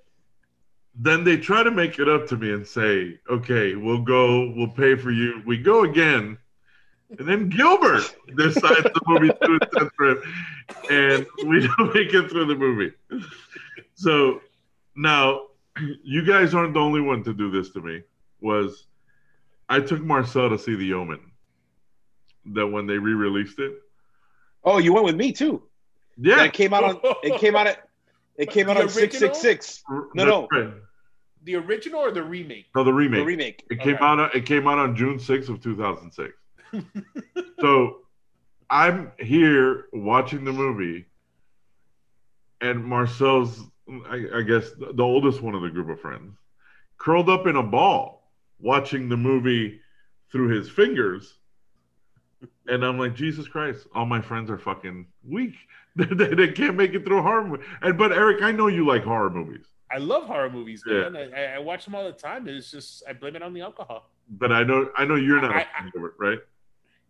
then 0.95 1.23
they 1.23 1.37
try 1.37 1.63
to 1.63 1.71
make 1.71 1.99
it 1.99 2.09
up 2.09 2.27
to 2.27 2.37
me 2.37 2.51
and 2.51 2.67
say, 2.67 3.19
"Okay, 3.29 3.75
we'll 3.75 4.01
go. 4.01 4.51
We'll 4.55 4.71
pay 4.71 4.95
for 4.95 5.11
you." 5.11 5.41
We 5.45 5.57
go 5.57 5.83
again, 5.83 6.37
and 7.17 7.27
then 7.27 7.49
Gilbert 7.49 8.03
decides 8.37 8.83
the 8.83 9.01
movie 9.07 9.31
too 9.43 9.59
intense 9.61 9.91
for 9.95 10.21
and 10.91 11.25
we 11.45 11.67
don't 11.67 11.93
make 11.95 12.13
it 12.13 12.29
through 12.29 12.45
the 12.45 12.55
movie. 12.55 12.91
So 13.95 14.41
now, 14.95 15.47
you 16.03 16.25
guys 16.25 16.53
aren't 16.53 16.73
the 16.73 16.79
only 16.79 17.01
one 17.01 17.23
to 17.23 17.33
do 17.33 17.49
this 17.49 17.69
to 17.71 17.81
me. 17.81 18.03
Was 18.41 18.87
I 19.69 19.79
took 19.79 20.01
Marcel 20.01 20.49
to 20.49 20.59
see 20.59 20.75
The 20.75 20.93
Omen? 20.93 21.19
That 22.53 22.67
when 22.67 22.87
they 22.87 22.97
re-released 22.97 23.59
it, 23.59 23.73
Oh, 24.63 24.77
you 24.77 24.93
went 24.93 25.05
with 25.05 25.15
me 25.15 25.31
too. 25.31 25.63
yeah, 26.17 26.37
Yeah. 26.37 26.43
It 26.45 26.53
came 26.53 26.73
out 26.73 26.83
on. 26.83 26.99
It 27.23 27.39
came 27.39 27.55
out 27.55 27.67
at. 27.67 27.87
It 28.37 28.49
came 28.51 28.69
out 28.69 28.77
The 28.77 28.83
on 28.83 28.89
six 28.89 29.15
original? 29.15 29.35
six 29.35 29.67
six. 29.67 29.83
No, 30.13 30.25
no. 30.25 30.47
right. 30.51 30.73
The 31.43 31.55
original 31.55 32.01
or 32.01 32.11
the 32.11 32.23
remake? 32.23 32.65
No, 32.75 32.83
the 32.83 32.93
remake. 32.93 33.19
The 33.21 33.25
remake. 33.25 33.63
remake. 33.69 33.79
It 33.79 33.83
came 33.83 33.95
Okay. 33.95 34.03
out. 34.03 34.19
On, 34.19 34.29
it 34.33 34.45
came 34.45 34.67
out 34.67 34.77
on 34.77 34.95
June 34.95 35.19
sixth 35.19 35.49
of 35.49 35.61
two 35.61 35.75
thousand 35.77 36.11
six. 36.11 36.33
so, 37.61 37.99
I'm 38.69 39.11
here 39.19 39.85
watching 39.93 40.43
the 40.43 40.51
movie, 40.51 41.05
and 42.61 42.83
Marcel's, 42.83 43.63
I, 44.07 44.25
I 44.35 44.41
guess, 44.41 44.69
the 44.77 45.01
oldest 45.03 45.41
one 45.41 45.55
of 45.55 45.61
the 45.61 45.69
group 45.69 45.89
of 45.89 45.99
friends, 46.01 46.35
curled 46.97 47.29
up 47.29 47.47
in 47.47 47.55
a 47.55 47.63
ball 47.63 48.29
watching 48.59 49.09
the 49.09 49.17
movie 49.17 49.79
through 50.31 50.49
his 50.49 50.69
fingers. 50.69 51.38
And 52.67 52.85
I'm 52.85 52.97
like, 52.99 53.15
Jesus 53.15 53.47
Christ! 53.47 53.87
All 53.93 54.05
my 54.05 54.21
friends 54.21 54.49
are 54.49 54.57
fucking 54.57 55.07
weak. 55.27 55.55
they, 55.95 56.05
they, 56.05 56.33
they 56.35 56.47
can't 56.49 56.75
make 56.75 56.93
it 56.93 57.03
through 57.05 57.17
a 57.19 57.21
horror 57.21 57.43
movie. 57.45 57.63
And 57.81 57.97
but 57.97 58.11
Eric, 58.13 58.41
I 58.43 58.51
know 58.51 58.67
you 58.67 58.85
like 58.85 59.03
horror 59.03 59.29
movies, 59.29 59.65
I 59.91 59.97
love 59.97 60.23
horror 60.23 60.49
movies, 60.49 60.83
Yeah. 60.85 61.09
man. 61.09 61.15
I, 61.33 61.43
I- 61.53 61.55
I 61.55 61.59
watch 61.59 61.83
them 61.85 61.95
all 61.95 62.05
the 62.05 62.11
time. 62.13 62.47
It's 62.47 62.71
just 62.71 63.03
I 63.09 63.13
blame 63.13 63.35
it 63.35 63.41
on 63.41 63.53
the 63.53 63.61
alcohol. 63.61 64.09
but 64.29 64.51
I 64.51 64.63
know 64.63 64.89
I 64.95 65.03
know 65.05 65.15
you're 65.15 65.41
not 65.41 65.51
a 65.51 65.55
I- 65.55 65.63
fan 65.77 65.91
of 65.95 66.03
it, 66.03 66.11
right? 66.17 66.39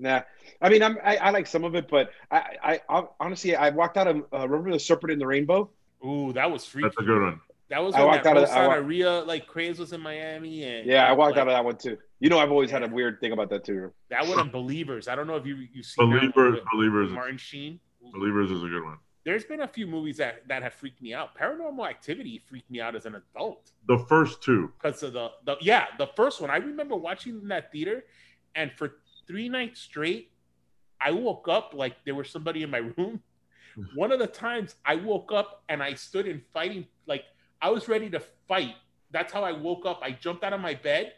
Nah, 0.01 0.21
I 0.61 0.69
mean, 0.69 0.81
I'm, 0.81 0.97
I, 1.03 1.17
I 1.17 1.29
like 1.31 1.45
some 1.45 1.65
of 1.65 1.75
it, 1.75 1.89
but 1.89 2.11
I, 2.31 2.55
I, 2.63 2.81
I 2.89 3.03
honestly, 3.19 3.53
I 3.57 3.69
walked 3.69 3.97
out 3.97 4.07
of. 4.07 4.23
Uh, 4.33 4.47
remember 4.47 4.71
the 4.71 4.79
Serpent 4.79 5.11
and 5.11 5.19
the 5.21 5.27
Rainbow? 5.27 5.69
Ooh, 6.05 6.31
that 6.33 6.49
was 6.49 6.63
freaky. 6.63 6.87
That's 6.87 6.97
a 6.99 7.03
good 7.03 7.21
one. 7.21 7.41
That 7.69 7.83
was 7.83 7.93
I 7.95 7.99
when 7.99 8.07
walked 8.07 8.23
that 8.23 8.37
out 8.37 8.43
of- 8.43 8.49
I 8.49 8.65
wa- 8.67 8.75
Rosanna 8.75 9.25
like 9.27 9.45
craze 9.45 9.77
was 9.77 9.91
in 9.91 9.99
Miami, 9.99 10.63
and 10.63 10.87
Yeah, 10.87 11.05
I 11.05 11.11
walked 11.11 11.33
like, 11.35 11.41
out 11.41 11.47
of 11.49 11.53
that 11.53 11.65
one 11.65 11.75
too. 11.77 11.97
You 12.19 12.29
know, 12.29 12.39
I've 12.39 12.51
always 12.51 12.69
had 12.69 12.83
a 12.83 12.87
weird 12.87 13.19
thing 13.21 13.31
about 13.31 13.49
that 13.49 13.63
too. 13.63 13.91
that 14.09 14.27
one 14.27 14.39
and 14.39 14.51
Believers. 14.51 15.07
I 15.07 15.15
don't 15.15 15.27
know 15.27 15.35
if 15.37 15.45
you 15.45 15.55
you 15.71 15.83
seen 15.83 16.09
that 16.09 16.15
one 16.17 16.31
Believers, 16.31 16.59
believers, 16.73 17.11
Martin 17.11 17.37
Sheen. 17.37 17.79
believers 18.13 18.51
is 18.51 18.61
a 18.63 18.67
good 18.67 18.83
one. 18.83 18.97
There's 19.25 19.43
been 19.43 19.61
a 19.61 19.67
few 19.67 19.85
movies 19.87 20.17
that 20.17 20.47
that 20.47 20.63
have 20.63 20.73
freaked 20.73 21.01
me 21.01 21.13
out. 21.13 21.37
Paranormal 21.37 21.87
Activity 21.89 22.41
freaked 22.47 22.69
me 22.71 22.81
out 22.81 22.95
as 22.95 23.05
an 23.05 23.15
adult 23.15 23.71
The 23.87 23.99
first 24.09 24.41
two, 24.41 24.71
because 24.81 25.01
of 25.03 25.13
the 25.13 25.29
the 25.45 25.55
yeah 25.61 25.85
the 25.97 26.07
first 26.15 26.41
one. 26.41 26.49
I 26.49 26.57
remember 26.57 26.95
watching 26.95 27.39
in 27.41 27.47
that 27.49 27.71
theater, 27.71 28.05
and 28.55 28.71
for 28.73 28.95
three 29.27 29.47
nights 29.49 29.79
straight, 29.81 30.31
I 30.99 31.11
woke 31.11 31.47
up 31.47 31.73
like 31.73 32.03
there 32.05 32.15
was 32.15 32.29
somebody 32.29 32.63
in 32.63 32.69
my 32.69 32.77
room. 32.97 33.21
One 33.95 34.11
of 34.11 34.19
the 34.19 34.27
times 34.27 34.75
I 34.85 34.95
woke 34.95 35.31
up 35.31 35.63
and 35.69 35.81
I 35.81 35.93
stood 35.93 36.27
in 36.27 36.41
fighting 36.53 36.85
like 37.07 37.23
I 37.61 37.69
was 37.69 37.87
ready 37.87 38.09
to 38.09 38.19
fight. 38.47 38.75
That's 39.11 39.31
how 39.31 39.43
I 39.43 39.53
woke 39.53 39.85
up. 39.85 39.99
I 40.03 40.11
jumped 40.11 40.43
out 40.43 40.51
of 40.53 40.59
my 40.59 40.73
bed, 40.73 41.13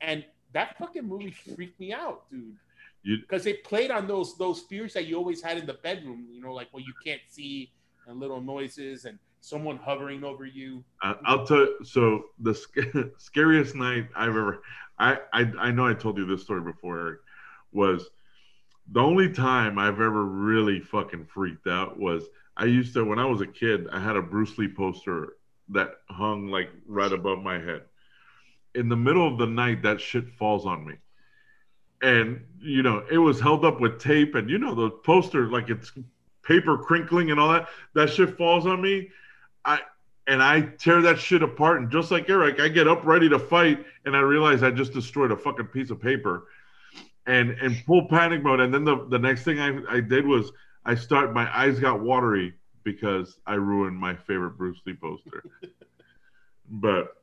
and 0.00 0.24
that 0.56 0.78
fucking 0.78 1.06
movie 1.06 1.30
freaked 1.54 1.78
me 1.78 1.92
out, 1.92 2.22
dude. 2.30 3.20
Because 3.20 3.46
it 3.46 3.62
played 3.62 3.90
on 3.90 4.08
those 4.08 4.38
those 4.38 4.60
fears 4.60 4.94
that 4.94 5.06
you 5.06 5.16
always 5.16 5.42
had 5.42 5.58
in 5.58 5.66
the 5.66 5.74
bedroom. 5.74 6.26
You 6.30 6.40
know, 6.40 6.54
like 6.54 6.68
what 6.72 6.82
you 6.84 6.94
can't 7.04 7.20
see 7.28 7.70
and 8.06 8.18
little 8.18 8.40
noises 8.40 9.04
and 9.04 9.18
someone 9.42 9.76
hovering 9.76 10.24
over 10.24 10.46
you. 10.46 10.82
I, 11.02 11.14
I'll 11.26 11.46
tell. 11.46 11.58
You, 11.58 11.78
so 11.84 12.24
the 12.40 12.54
sc- 12.54 12.96
scariest 13.18 13.74
night 13.74 14.08
I've 14.16 14.30
ever. 14.30 14.62
I, 14.98 15.18
I 15.32 15.52
I 15.60 15.70
know 15.70 15.86
I 15.86 15.92
told 15.92 16.16
you 16.16 16.24
this 16.24 16.42
story 16.42 16.62
before, 16.62 16.98
Eric. 16.98 17.18
Was 17.72 18.08
the 18.90 19.00
only 19.00 19.30
time 19.30 19.78
I've 19.78 20.00
ever 20.00 20.24
really 20.24 20.80
fucking 20.80 21.26
freaked 21.26 21.66
out 21.66 21.98
was 21.98 22.24
I 22.56 22.64
used 22.64 22.94
to 22.94 23.04
when 23.04 23.18
I 23.18 23.26
was 23.26 23.42
a 23.42 23.46
kid. 23.46 23.88
I 23.92 24.00
had 24.00 24.16
a 24.16 24.22
Bruce 24.22 24.56
Lee 24.56 24.72
poster 24.74 25.34
that 25.68 25.90
hung 26.08 26.48
like 26.48 26.70
right 26.86 27.12
above 27.12 27.42
my 27.42 27.58
head. 27.58 27.82
In 28.76 28.88
the 28.88 28.96
middle 28.96 29.26
of 29.26 29.38
the 29.38 29.46
night, 29.46 29.82
that 29.82 30.00
shit 30.00 30.28
falls 30.38 30.66
on 30.66 30.86
me. 30.86 30.94
And 32.02 32.44
you 32.60 32.82
know, 32.82 33.04
it 33.10 33.18
was 33.18 33.40
held 33.40 33.64
up 33.64 33.80
with 33.80 33.98
tape, 33.98 34.34
and 34.34 34.50
you 34.50 34.58
know, 34.58 34.74
the 34.74 34.90
poster, 34.90 35.48
like 35.48 35.70
it's 35.70 35.92
paper 36.42 36.78
crinkling 36.78 37.30
and 37.30 37.40
all 37.40 37.52
that. 37.52 37.68
That 37.94 38.10
shit 38.10 38.36
falls 38.36 38.66
on 38.66 38.80
me. 38.80 39.10
I 39.64 39.80
and 40.26 40.42
I 40.42 40.60
tear 40.60 41.02
that 41.02 41.18
shit 41.18 41.42
apart. 41.42 41.80
And 41.80 41.90
just 41.90 42.10
like 42.10 42.28
Eric, 42.28 42.60
I 42.60 42.68
get 42.68 42.88
up 42.88 43.04
ready 43.04 43.28
to 43.28 43.38
fight, 43.38 43.84
and 44.04 44.16
I 44.16 44.20
realize 44.20 44.62
I 44.62 44.70
just 44.70 44.92
destroyed 44.92 45.32
a 45.32 45.36
fucking 45.36 45.66
piece 45.66 45.90
of 45.90 46.00
paper, 46.00 46.48
and 47.26 47.50
and 47.50 47.76
full 47.84 48.06
panic 48.08 48.42
mode. 48.42 48.60
And 48.60 48.72
then 48.72 48.84
the 48.84 49.06
the 49.08 49.18
next 49.18 49.44
thing 49.44 49.58
I 49.58 49.96
I 49.96 50.00
did 50.00 50.26
was 50.26 50.52
I 50.84 50.94
start 50.94 51.32
my 51.32 51.54
eyes 51.56 51.80
got 51.80 52.00
watery 52.00 52.54
because 52.84 53.38
I 53.46 53.54
ruined 53.54 53.96
my 53.96 54.14
favorite 54.14 54.52
Bruce 54.52 54.78
Lee 54.86 54.94
poster. 54.94 55.44
but 56.70 57.14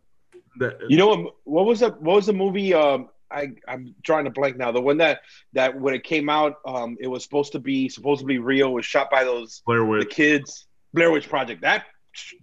that 0.59 0.77
You 0.89 0.97
know 0.97 1.07
what? 1.07 1.35
What 1.45 1.65
was 1.65 1.79
the 1.81 1.89
what 1.91 2.15
was 2.15 2.25
the 2.25 2.33
movie? 2.33 2.73
Um, 2.73 3.09
I 3.31 3.49
I'm 3.67 3.95
drawing 4.03 4.27
a 4.27 4.29
blank 4.29 4.57
now. 4.57 4.71
The 4.71 4.81
one 4.81 4.97
that 4.97 5.21
that 5.53 5.79
when 5.79 5.93
it 5.93 6.03
came 6.03 6.29
out, 6.29 6.55
um, 6.65 6.97
it 6.99 7.07
was 7.07 7.23
supposed 7.23 7.51
to 7.53 7.59
be 7.59 7.89
supposedly 7.89 8.37
real. 8.37 8.73
Was 8.73 8.85
shot 8.85 9.09
by 9.09 9.23
those 9.23 9.61
Blair 9.65 9.79
the 9.79 9.85
Witch. 9.85 10.09
kids. 10.09 10.67
Blair 10.93 11.11
Witch 11.11 11.27
Project. 11.29 11.61
That 11.61 11.85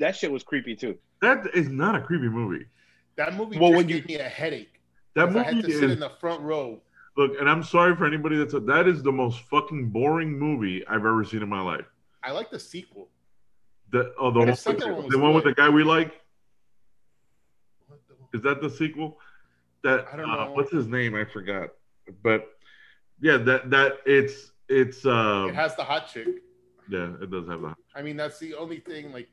that 0.00 0.16
shit 0.16 0.32
was 0.32 0.42
creepy 0.42 0.74
too. 0.74 0.98
That 1.22 1.46
is 1.54 1.68
not 1.68 1.94
a 1.94 2.00
creepy 2.00 2.28
movie. 2.28 2.66
That 3.16 3.34
movie 3.36 3.58
Well, 3.58 3.70
just 3.70 3.76
when 3.76 3.88
you- 3.88 3.94
gave 3.96 4.06
me 4.06 4.14
a 4.16 4.22
headache. 4.28 4.80
That 5.14 5.26
'cause 5.26 5.36
I 5.36 5.42
had 5.44 5.54
movie 5.56 5.68
to 5.68 5.74
sit 5.74 5.84
is 5.84 5.92
in 5.92 6.00
the 6.00 6.10
front 6.20 6.40
row. 6.42 6.80
look, 7.16 7.38
and 7.38 7.48
I'm 7.48 7.62
sorry 7.62 7.94
for 7.96 8.06
anybody 8.06 8.36
that's 8.36 8.54
that 8.54 8.88
is 8.88 9.02
the 9.02 9.12
most 9.12 9.40
fucking 9.50 9.90
boring 9.90 10.36
movie 10.38 10.84
I've 10.86 11.04
ever 11.04 11.24
seen 11.24 11.42
in 11.42 11.48
my 11.48 11.60
life. 11.60 11.84
I 12.24 12.32
like 12.32 12.50
the 12.50 12.58
sequel. 12.58 13.08
The 13.92 14.12
oh 14.18 14.30
the 14.30 14.40
But 14.64 14.78
the 14.78 14.92
one 14.92 15.08
the 15.08 15.18
one 15.18 15.34
with 15.34 15.44
the 15.44 15.54
guy 15.54 15.68
we 15.68 15.82
like. 15.84 16.20
Is 18.32 18.42
that 18.42 18.60
the 18.62 18.70
sequel? 18.70 19.18
That 19.82 20.06
I 20.12 20.16
don't 20.16 20.28
uh, 20.30 20.44
know. 20.46 20.52
what's 20.52 20.70
his 20.70 20.86
name? 20.86 21.14
I 21.14 21.24
forgot. 21.24 21.70
But 22.22 22.48
yeah, 23.20 23.36
that 23.38 23.70
that 23.70 23.98
it's 24.06 24.52
it's 24.68 25.04
uh 25.06 25.46
It 25.48 25.54
has 25.54 25.74
the 25.76 25.84
hot 25.84 26.08
chick. 26.12 26.28
yeah, 26.90 27.12
it 27.20 27.30
does 27.30 27.48
have 27.48 27.62
that. 27.62 27.74
I 27.94 28.02
mean, 28.02 28.16
that's 28.16 28.38
the 28.38 28.54
only 28.54 28.80
thing. 28.80 29.12
Like 29.12 29.28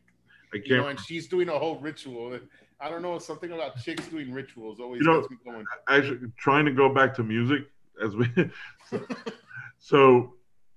I 0.53 0.57
you 0.63 0.77
know, 0.77 0.83
can't 0.83 0.97
and 0.97 1.05
she's 1.05 1.27
doing 1.27 1.49
a 1.49 1.57
whole 1.57 1.79
ritual. 1.79 2.33
And 2.33 2.47
I 2.79 2.89
don't 2.89 3.01
know, 3.01 3.19
something 3.19 3.51
about 3.51 3.77
chicks 3.81 4.07
doing 4.07 4.31
rituals 4.31 4.79
always 4.79 5.01
You 5.01 5.07
know- 5.07 5.19
gets 5.21 5.31
me 5.31 5.37
going. 5.45 5.65
actually 5.89 6.19
trying 6.37 6.65
to 6.65 6.71
go 6.71 6.93
back 6.93 7.13
to 7.15 7.23
music 7.23 7.63
as 8.03 8.15
we 8.15 8.27
so 9.79 10.33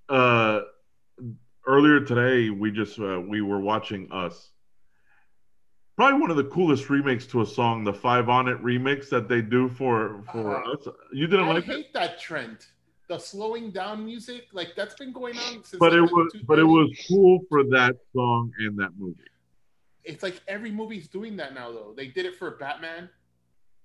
uh 0.09 0.61
earlier 1.67 2.01
today 2.01 2.51
we 2.51 2.71
just 2.71 2.99
uh, 2.99 3.21
we 3.21 3.43
were 3.43 3.61
watching 3.61 4.11
us 4.11 4.50
probably 6.01 6.19
one 6.19 6.31
of 6.31 6.39
the 6.39 6.45
coolest 6.45 6.89
remakes 6.89 7.27
to 7.27 7.43
a 7.43 7.47
song 7.47 7.85
the 7.85 7.93
five 7.93 8.31
on 8.31 8.49
it 8.49 8.57
remix 8.63 9.11
that 9.11 9.29
they 9.29 9.43
do 9.43 9.69
for 9.69 10.23
for 10.33 10.57
Uh, 10.57 10.73
us 10.73 10.89
you 11.13 11.27
didn't 11.27 11.49
I 11.49 11.53
like 11.53 11.69
it 11.69 11.75
hate 11.77 11.93
that 11.93 12.19
trend. 12.19 12.59
The 13.09 13.19
slowing 13.19 13.71
down 13.71 14.07
music, 14.07 14.47
like 14.53 14.71
that's 14.75 14.95
been 14.95 15.13
going 15.13 15.37
on 15.37 15.63
since. 15.63 15.79
but 15.79 15.93
like, 15.93 15.99
it 15.99 16.13
was 16.17 16.33
but 16.47 16.59
it 16.59 16.65
was 16.65 16.89
cool 17.07 17.41
for 17.51 17.65
that 17.65 17.97
song 18.15 18.51
and 18.61 18.79
that 18.79 18.93
movie 18.97 19.31
It's 20.05 20.23
like 20.23 20.41
every 20.49 20.71
movie's 20.71 21.07
doing 21.07 21.37
that 21.37 21.53
now, 21.53 21.71
though. 21.71 21.93
They 21.95 22.07
did 22.07 22.25
it 22.25 22.35
for 22.41 22.53
Batman. 22.53 23.11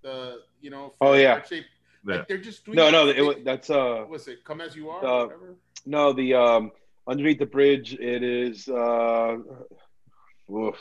The 0.01 0.37
you 0.61 0.69
know. 0.69 0.93
Oh, 1.01 1.13
yeah. 1.15 1.31
heart 1.31 1.49
shape. 1.49 1.65
Yeah. 2.07 2.15
Like 2.15 2.27
they're 2.29 2.37
just 2.37 2.63
doing. 2.63 2.77
No, 2.77 2.85
that. 2.85 2.91
no, 2.93 3.09
it 3.09 3.25
was 3.29 3.35
that's 3.43 3.69
uh 3.69 3.95
what 4.03 4.09
was 4.09 4.27
it? 4.29 4.45
Come 4.45 4.61
as 4.61 4.73
you 4.73 4.89
are. 4.89 5.03
Uh, 5.03 5.09
or 5.09 5.23
whatever. 5.25 5.55
no 5.85 6.13
the 6.13 6.33
um 6.33 6.71
underneath 7.11 7.39
the 7.39 7.51
bridge. 7.57 7.89
It 7.95 8.23
is 8.23 8.69
uh 8.69 9.35
oof. 10.49 10.77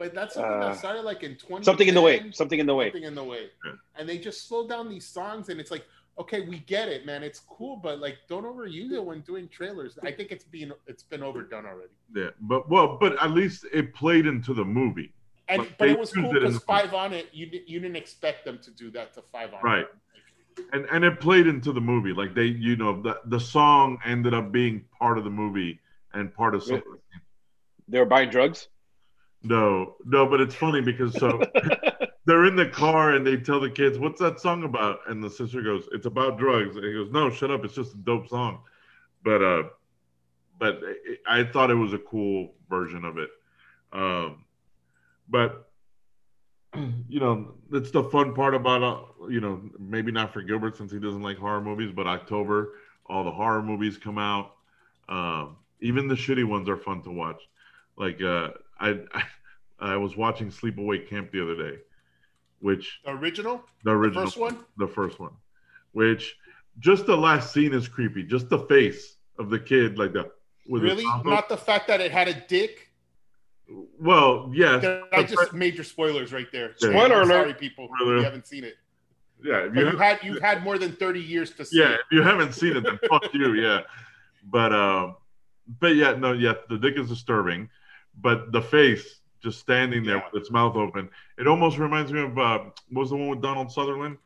But 0.00 0.14
that's 0.14 0.32
something 0.32 0.50
uh, 0.50 0.68
that 0.70 0.78
started 0.78 1.02
like 1.02 1.22
in 1.22 1.36
20. 1.36 1.62
something 1.62 1.86
in 1.86 1.94
the 1.94 2.00
way. 2.00 2.30
Something 2.32 2.58
in 2.58 2.64
the 2.64 2.74
way. 2.74 2.86
Something 2.86 3.02
in 3.02 3.14
the 3.14 3.22
way. 3.22 3.50
And 3.96 4.08
they 4.08 4.16
just 4.16 4.48
slow 4.48 4.66
down 4.66 4.88
these 4.88 5.06
songs, 5.06 5.50
and 5.50 5.60
it's 5.60 5.70
like, 5.70 5.84
okay, 6.18 6.40
we 6.40 6.60
get 6.60 6.88
it, 6.88 7.04
man. 7.04 7.22
It's 7.22 7.40
cool, 7.40 7.76
but 7.76 8.00
like, 8.00 8.16
don't 8.26 8.44
overuse 8.44 8.92
it 8.92 9.04
when 9.04 9.20
doing 9.20 9.46
trailers. 9.48 9.98
I 10.02 10.10
think 10.10 10.32
it's 10.32 10.44
been 10.44 10.72
it's 10.86 11.02
been 11.02 11.22
overdone 11.22 11.66
already. 11.66 11.92
Yeah, 12.16 12.30
but 12.40 12.70
well, 12.70 12.96
but 12.98 13.22
at 13.22 13.32
least 13.32 13.66
it 13.74 13.92
played 13.92 14.24
into 14.24 14.54
the 14.54 14.64
movie. 14.64 15.12
And 15.48 15.58
But 15.60 15.76
but 15.76 15.88
it 15.90 15.98
was 15.98 16.14
cool 16.14 16.32
because 16.32 16.56
five 16.60 16.94
on 16.94 17.12
it. 17.12 17.28
You 17.32 17.50
you 17.66 17.78
didn't 17.78 17.96
expect 17.96 18.46
them 18.46 18.58
to 18.62 18.70
do 18.70 18.90
that 18.92 19.12
to 19.14 19.22
five 19.30 19.52
on 19.52 19.62
Right. 19.62 19.86
It. 20.56 20.64
and 20.72 20.86
and 20.90 21.04
it 21.04 21.20
played 21.20 21.46
into 21.46 21.72
the 21.72 21.80
movie 21.80 22.14
like 22.14 22.34
they 22.34 22.46
you 22.46 22.76
know 22.76 23.02
the 23.02 23.20
the 23.26 23.38
song 23.38 23.98
ended 24.04 24.32
up 24.32 24.50
being 24.50 24.84
part 24.98 25.18
of 25.18 25.24
the 25.24 25.30
movie 25.30 25.78
and 26.14 26.32
part 26.34 26.54
of 26.54 26.62
something 26.62 26.96
They 27.86 27.98
were 27.98 28.06
buying 28.06 28.30
drugs. 28.30 28.68
No 29.42 29.96
no 30.04 30.26
but 30.26 30.40
it's 30.40 30.54
funny 30.54 30.80
because 30.80 31.14
so 31.14 31.40
they're 32.26 32.44
in 32.44 32.56
the 32.56 32.66
car 32.66 33.14
and 33.14 33.26
they 33.26 33.36
tell 33.36 33.60
the 33.60 33.70
kids 33.70 33.98
what's 33.98 34.20
that 34.20 34.40
song 34.40 34.64
about? 34.64 35.00
And 35.08 35.22
the 35.22 35.30
sister 35.30 35.62
goes 35.62 35.88
it's 35.92 36.06
about 36.06 36.38
drugs. 36.38 36.76
And 36.76 36.84
he 36.84 36.92
goes 36.92 37.10
no 37.10 37.30
shut 37.30 37.50
up. 37.50 37.64
It's 37.64 37.74
just 37.74 37.94
a 37.94 37.98
dope 37.98 38.28
song. 38.28 38.60
But 39.24 39.42
uh 39.42 39.62
but 40.58 40.80
i 41.26 41.40
I 41.40 41.44
thought 41.44 41.70
it 41.70 41.74
was 41.74 41.92
a 41.92 41.98
cool 41.98 42.54
version 42.68 43.04
of 43.04 43.18
it. 43.18 43.30
Um 43.92 44.44
but 45.28 45.70
you 47.08 47.18
know 47.20 47.54
it's 47.72 47.90
the 47.90 48.04
fun 48.04 48.34
part 48.34 48.54
about 48.54 48.82
uh, 48.82 49.26
you 49.26 49.40
know 49.40 49.60
maybe 49.78 50.12
not 50.12 50.32
for 50.32 50.42
gilbert 50.42 50.76
since 50.76 50.92
he 50.92 51.00
doesn't 51.00 51.22
like 51.22 51.36
horror 51.36 51.60
movies 51.60 51.90
but 51.92 52.06
october 52.06 52.74
all 53.06 53.24
the 53.24 53.30
horror 53.30 53.62
movies 53.62 53.98
come 53.98 54.18
out. 54.18 54.52
Um 55.08 55.56
even 55.80 56.06
the 56.06 56.14
shitty 56.14 56.44
ones 56.44 56.68
are 56.68 56.76
fun 56.76 57.02
to 57.02 57.10
watch. 57.10 57.42
Like 57.96 58.22
uh 58.22 58.50
i 58.80 58.98
i, 59.14 59.22
I 59.80 59.96
was 59.96 60.16
watching 60.16 60.50
sleepaway 60.50 61.08
camp 61.08 61.30
the 61.32 61.42
other 61.42 61.56
day 61.70 61.78
which 62.60 63.00
The 63.04 63.12
original, 63.12 63.64
the 63.84 63.90
original, 63.92 63.92
the 63.92 63.92
original 63.92 64.24
first 64.26 64.36
one. 64.38 64.64
the 64.76 64.88
first 64.88 65.18
one, 65.20 65.32
which 65.92 66.36
just 66.78 67.06
the 67.06 67.16
last 67.16 67.52
scene 67.54 67.72
is 67.72 67.88
creepy. 67.88 68.22
Just 68.22 68.48
the 68.50 68.58
face 68.66 69.16
of 69.38 69.48
the 69.48 69.58
kid, 69.58 69.98
like 69.98 70.12
the 70.12 70.30
with 70.68 70.82
Really, 70.82 71.04
not 71.24 71.48
the 71.48 71.56
fact 71.56 71.88
that 71.88 72.00
it 72.02 72.12
had 72.12 72.28
a 72.28 72.34
dick. 72.48 72.88
Well, 73.98 74.50
yes, 74.52 74.84
I 75.12 75.22
just 75.22 75.52
major 75.54 75.84
spoilers 75.84 76.32
right 76.32 76.50
there. 76.52 76.74
Yeah. 76.80 76.90
Spoiler 76.90 77.14
I'm 77.22 77.30
alert. 77.30 77.42
Sorry, 77.44 77.54
people, 77.54 77.84
if 77.86 77.90
Spoiler. 78.00 78.16
you 78.18 78.22
haven't 78.24 78.46
seen 78.46 78.64
it. 78.64 78.74
yeah. 79.42 79.64
If 79.64 79.72
But 79.74 79.80
you 79.80 79.86
you 79.86 79.96
have, 79.96 79.98
had 80.00 80.18
you've 80.22 80.42
had 80.42 80.62
more 80.62 80.76
than 80.76 80.92
thirty 80.92 81.20
years 81.20 81.52
to 81.52 81.64
see. 81.64 81.78
yeah, 81.78 81.94
it. 81.94 82.00
if 82.00 82.06
you 82.12 82.22
haven't 82.22 82.52
seen 82.52 82.76
it, 82.76 82.82
then 82.84 82.98
fuck 83.08 83.32
you, 83.32 83.54
yeah. 83.54 83.80
But 84.44 84.72
um, 84.74 85.16
but 85.80 85.94
yeah, 85.96 86.12
no, 86.12 86.32
yeah, 86.32 86.54
the 86.68 86.76
dick 86.78 86.98
is 86.98 87.08
disturbing, 87.08 87.70
but 88.18 88.52
the 88.52 88.62
face 88.62 89.20
just 89.42 89.58
standing 89.60 90.04
there 90.04 90.16
Yeah. 90.16 90.24
with 90.32 90.42
its 90.42 90.50
mouth 90.50 90.76
open, 90.76 91.08
it 91.38 91.46
almost 91.46 91.78
reminds 91.78 92.12
me 92.12 92.20
of 92.20 92.38
uh, 92.38 92.58
what 92.90 93.00
was 93.02 93.10
the 93.10 93.16
one 93.16 93.28
with 93.28 93.40
Donald 93.42 93.70
Sutherland, 93.72 94.18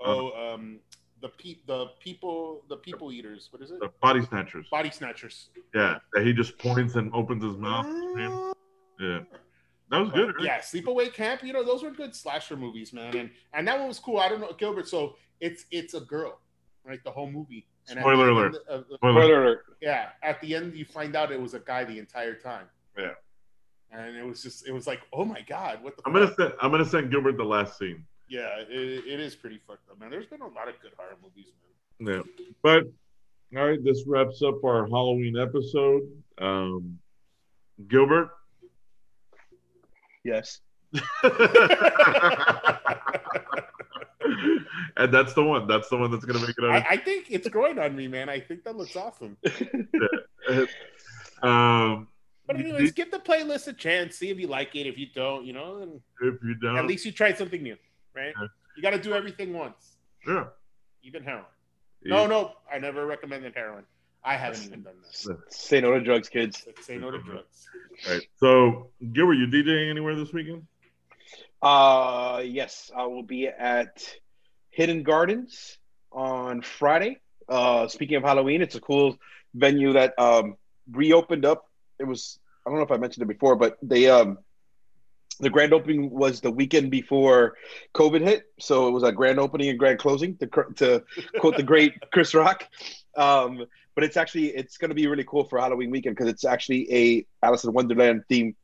Oh, 0.00 0.32
um, 0.54 0.78
the 1.20 1.28
pe- 1.28 1.58
the 1.66 1.86
people 1.98 2.62
the 2.68 2.76
people 2.76 3.10
eaters. 3.12 3.48
What 3.50 3.62
is 3.62 3.70
it? 3.72 3.80
the 3.80 3.90
Body 4.00 4.22
Snatchers. 4.22 4.68
Body 4.70 4.90
snatchers. 4.90 5.50
Yeah, 5.74 5.98
that 6.12 6.24
he 6.24 6.32
just 6.32 6.56
points 6.58 6.94
and 6.94 7.12
opens 7.12 7.42
his 7.42 7.56
mouth. 7.56 7.86
Yeah, 9.00 9.20
that 9.90 9.98
was 9.98 10.10
good. 10.12 10.36
right? 10.36 10.44
Yeah, 10.44 10.58
Sleepaway 10.60 11.12
Camp. 11.12 11.42
You 11.42 11.52
know, 11.52 11.64
those 11.64 11.82
were 11.82 11.90
good 11.90 12.14
slasher 12.14 12.56
movies, 12.56 12.92
man. 12.92 13.16
And 13.16 13.30
and 13.54 13.66
that 13.66 13.78
one 13.78 13.88
was 13.88 13.98
cool. 13.98 14.18
I 14.18 14.28
don't 14.28 14.40
know, 14.40 14.52
Gilbert. 14.56 14.86
So 14.88 15.16
it's 15.40 15.64
it's 15.72 15.94
a 15.94 16.00
girl, 16.00 16.40
right? 16.84 17.02
The 17.04 17.10
whole 17.10 17.30
movie. 17.30 17.66
And 17.90 17.98
Spoiler 18.00 18.28
alert. 18.28 18.46
end 18.54 18.56
of 18.68 18.88
the- 18.88 18.96
Spoiler. 18.96 19.22
Spoiler 19.22 19.42
alert. 19.44 19.64
yeah, 19.80 20.10
at 20.22 20.40
the 20.42 20.54
end 20.54 20.74
you 20.76 20.84
find 20.84 21.16
out 21.16 21.32
it 21.32 21.40
was 21.40 21.54
a 21.54 21.60
guy 21.60 21.84
the 21.84 21.98
entire 21.98 22.34
time. 22.34 22.66
Yeah. 22.98 23.12
And 23.90 24.16
it 24.16 24.24
was 24.24 24.42
just 24.42 24.68
it 24.68 24.72
was 24.72 24.86
like, 24.86 25.00
oh 25.12 25.24
my 25.24 25.40
god, 25.48 25.82
what 25.82 25.96
the 25.96 26.02
I'm 26.04 26.12
gonna 26.12 26.34
send 26.34 26.52
I'm 26.60 26.70
gonna 26.70 26.84
send 26.84 27.10
Gilbert 27.10 27.36
the 27.36 27.44
last 27.44 27.78
scene. 27.78 28.04
Yeah, 28.28 28.58
it, 28.58 29.04
it 29.06 29.20
is 29.20 29.34
pretty 29.34 29.58
fucked 29.66 29.88
up, 29.90 29.98
man. 29.98 30.10
There's 30.10 30.26
been 30.26 30.42
a 30.42 30.48
lot 30.48 30.68
of 30.68 30.74
good 30.82 30.92
horror 30.98 31.16
movies, 31.22 31.46
man. 31.98 32.16
Yeah. 32.16 32.44
But 32.62 32.84
all 33.58 33.66
right, 33.66 33.82
this 33.82 34.04
wraps 34.06 34.42
up 34.42 34.62
our 34.64 34.86
Halloween 34.86 35.38
episode. 35.38 36.02
Um 36.38 36.98
Gilbert. 37.86 38.30
Yes. 40.24 40.60
and 40.92 41.02
that's 45.12 45.34
the 45.34 45.42
one. 45.42 45.66
That's 45.66 45.88
the 45.88 45.96
one 45.96 46.10
that's 46.10 46.24
gonna 46.24 46.40
make 46.40 46.56
it 46.58 46.64
I. 46.64 46.86
I 46.90 46.96
think 46.98 47.26
it's 47.30 47.48
growing 47.48 47.78
on 47.78 47.96
me, 47.96 48.08
man. 48.08 48.28
I 48.28 48.40
think 48.40 48.64
that 48.64 48.76
looks 48.76 48.96
awesome. 48.96 49.36
um 51.42 52.08
But 52.48 52.56
anyways, 52.56 52.92
give 52.92 53.10
the 53.10 53.18
playlist 53.18 53.68
a 53.68 53.74
chance. 53.74 54.16
See 54.16 54.30
if 54.30 54.40
you 54.40 54.48
like 54.48 54.74
it. 54.74 54.86
If 54.86 54.96
you 54.98 55.06
don't, 55.14 55.44
you 55.44 55.52
know, 55.52 55.76
and 55.82 56.00
if 56.22 56.42
you 56.42 56.54
don't 56.54 56.78
at 56.78 56.86
least 56.86 57.04
you 57.04 57.12
tried 57.12 57.36
something 57.36 57.62
new, 57.62 57.76
right? 58.16 58.32
Yeah. 58.40 58.46
You 58.74 58.82
got 58.82 58.90
to 58.90 58.98
do 58.98 59.12
everything 59.12 59.52
once, 59.52 59.96
yeah. 60.26 60.46
even 61.02 61.22
heroin. 61.22 61.44
No, 62.02 62.26
no, 62.26 62.52
I 62.72 62.78
never 62.78 63.06
recommended 63.06 63.54
heroin. 63.54 63.84
I 64.24 64.36
haven't 64.36 64.64
even 64.64 64.82
done 64.82 64.94
that. 65.02 65.52
Say 65.52 65.80
no 65.80 65.92
to 65.92 66.00
drugs, 66.00 66.28
kids. 66.28 66.66
Say 66.80 66.96
no 66.96 67.10
to 67.10 67.18
drugs. 67.18 67.68
All 68.06 68.14
right. 68.14 68.26
So 68.36 68.90
Gilbert, 69.12 69.34
you 69.34 69.46
DJing 69.46 69.90
anywhere 69.90 70.14
this 70.14 70.32
weekend? 70.32 70.66
Uh, 71.60 72.42
yes, 72.44 72.90
I 72.96 73.04
will 73.06 73.22
be 73.22 73.48
at 73.48 74.08
Hidden 74.70 75.02
Gardens 75.02 75.78
on 76.12 76.62
Friday. 76.62 77.18
Uh, 77.48 77.88
speaking 77.88 78.16
of 78.16 78.22
Halloween, 78.22 78.62
it's 78.62 78.74
a 78.74 78.80
cool 78.80 79.18
venue 79.54 79.92
that 79.92 80.18
um, 80.18 80.56
reopened 80.90 81.44
up. 81.44 81.67
It 81.98 82.04
was 82.06 82.38
I 82.66 82.70
don't 82.70 82.78
know 82.78 82.84
if 82.84 82.90
I 82.92 82.96
mentioned 82.96 83.22
it 83.22 83.26
before, 83.28 83.56
but 83.56 83.78
they 83.82 84.08
um, 84.10 84.38
the 85.40 85.50
grand 85.50 85.72
opening 85.72 86.10
was 86.10 86.40
the 86.40 86.50
weekend 86.50 86.90
before 86.90 87.54
COVID 87.94 88.20
hit, 88.22 88.46
so 88.58 88.88
it 88.88 88.90
was 88.90 89.02
a 89.04 89.12
grand 89.12 89.38
opening 89.38 89.68
and 89.70 89.78
grand 89.78 89.98
closing 89.98 90.36
to 90.38 90.46
to 90.76 91.02
quote 91.40 91.56
the 91.56 91.62
great 91.62 91.94
Chris 92.12 92.34
Rock. 92.34 92.64
Um, 93.16 93.64
but 93.94 94.04
it's 94.04 94.16
actually 94.16 94.46
it's 94.48 94.76
going 94.78 94.90
to 94.90 94.94
be 94.94 95.06
really 95.06 95.24
cool 95.24 95.44
for 95.44 95.58
Halloween 95.58 95.90
weekend 95.90 96.16
because 96.16 96.30
it's 96.30 96.44
actually 96.44 96.92
a 96.92 97.26
Alice 97.44 97.64
in 97.64 97.72
Wonderland 97.72 98.22
theme 98.28 98.54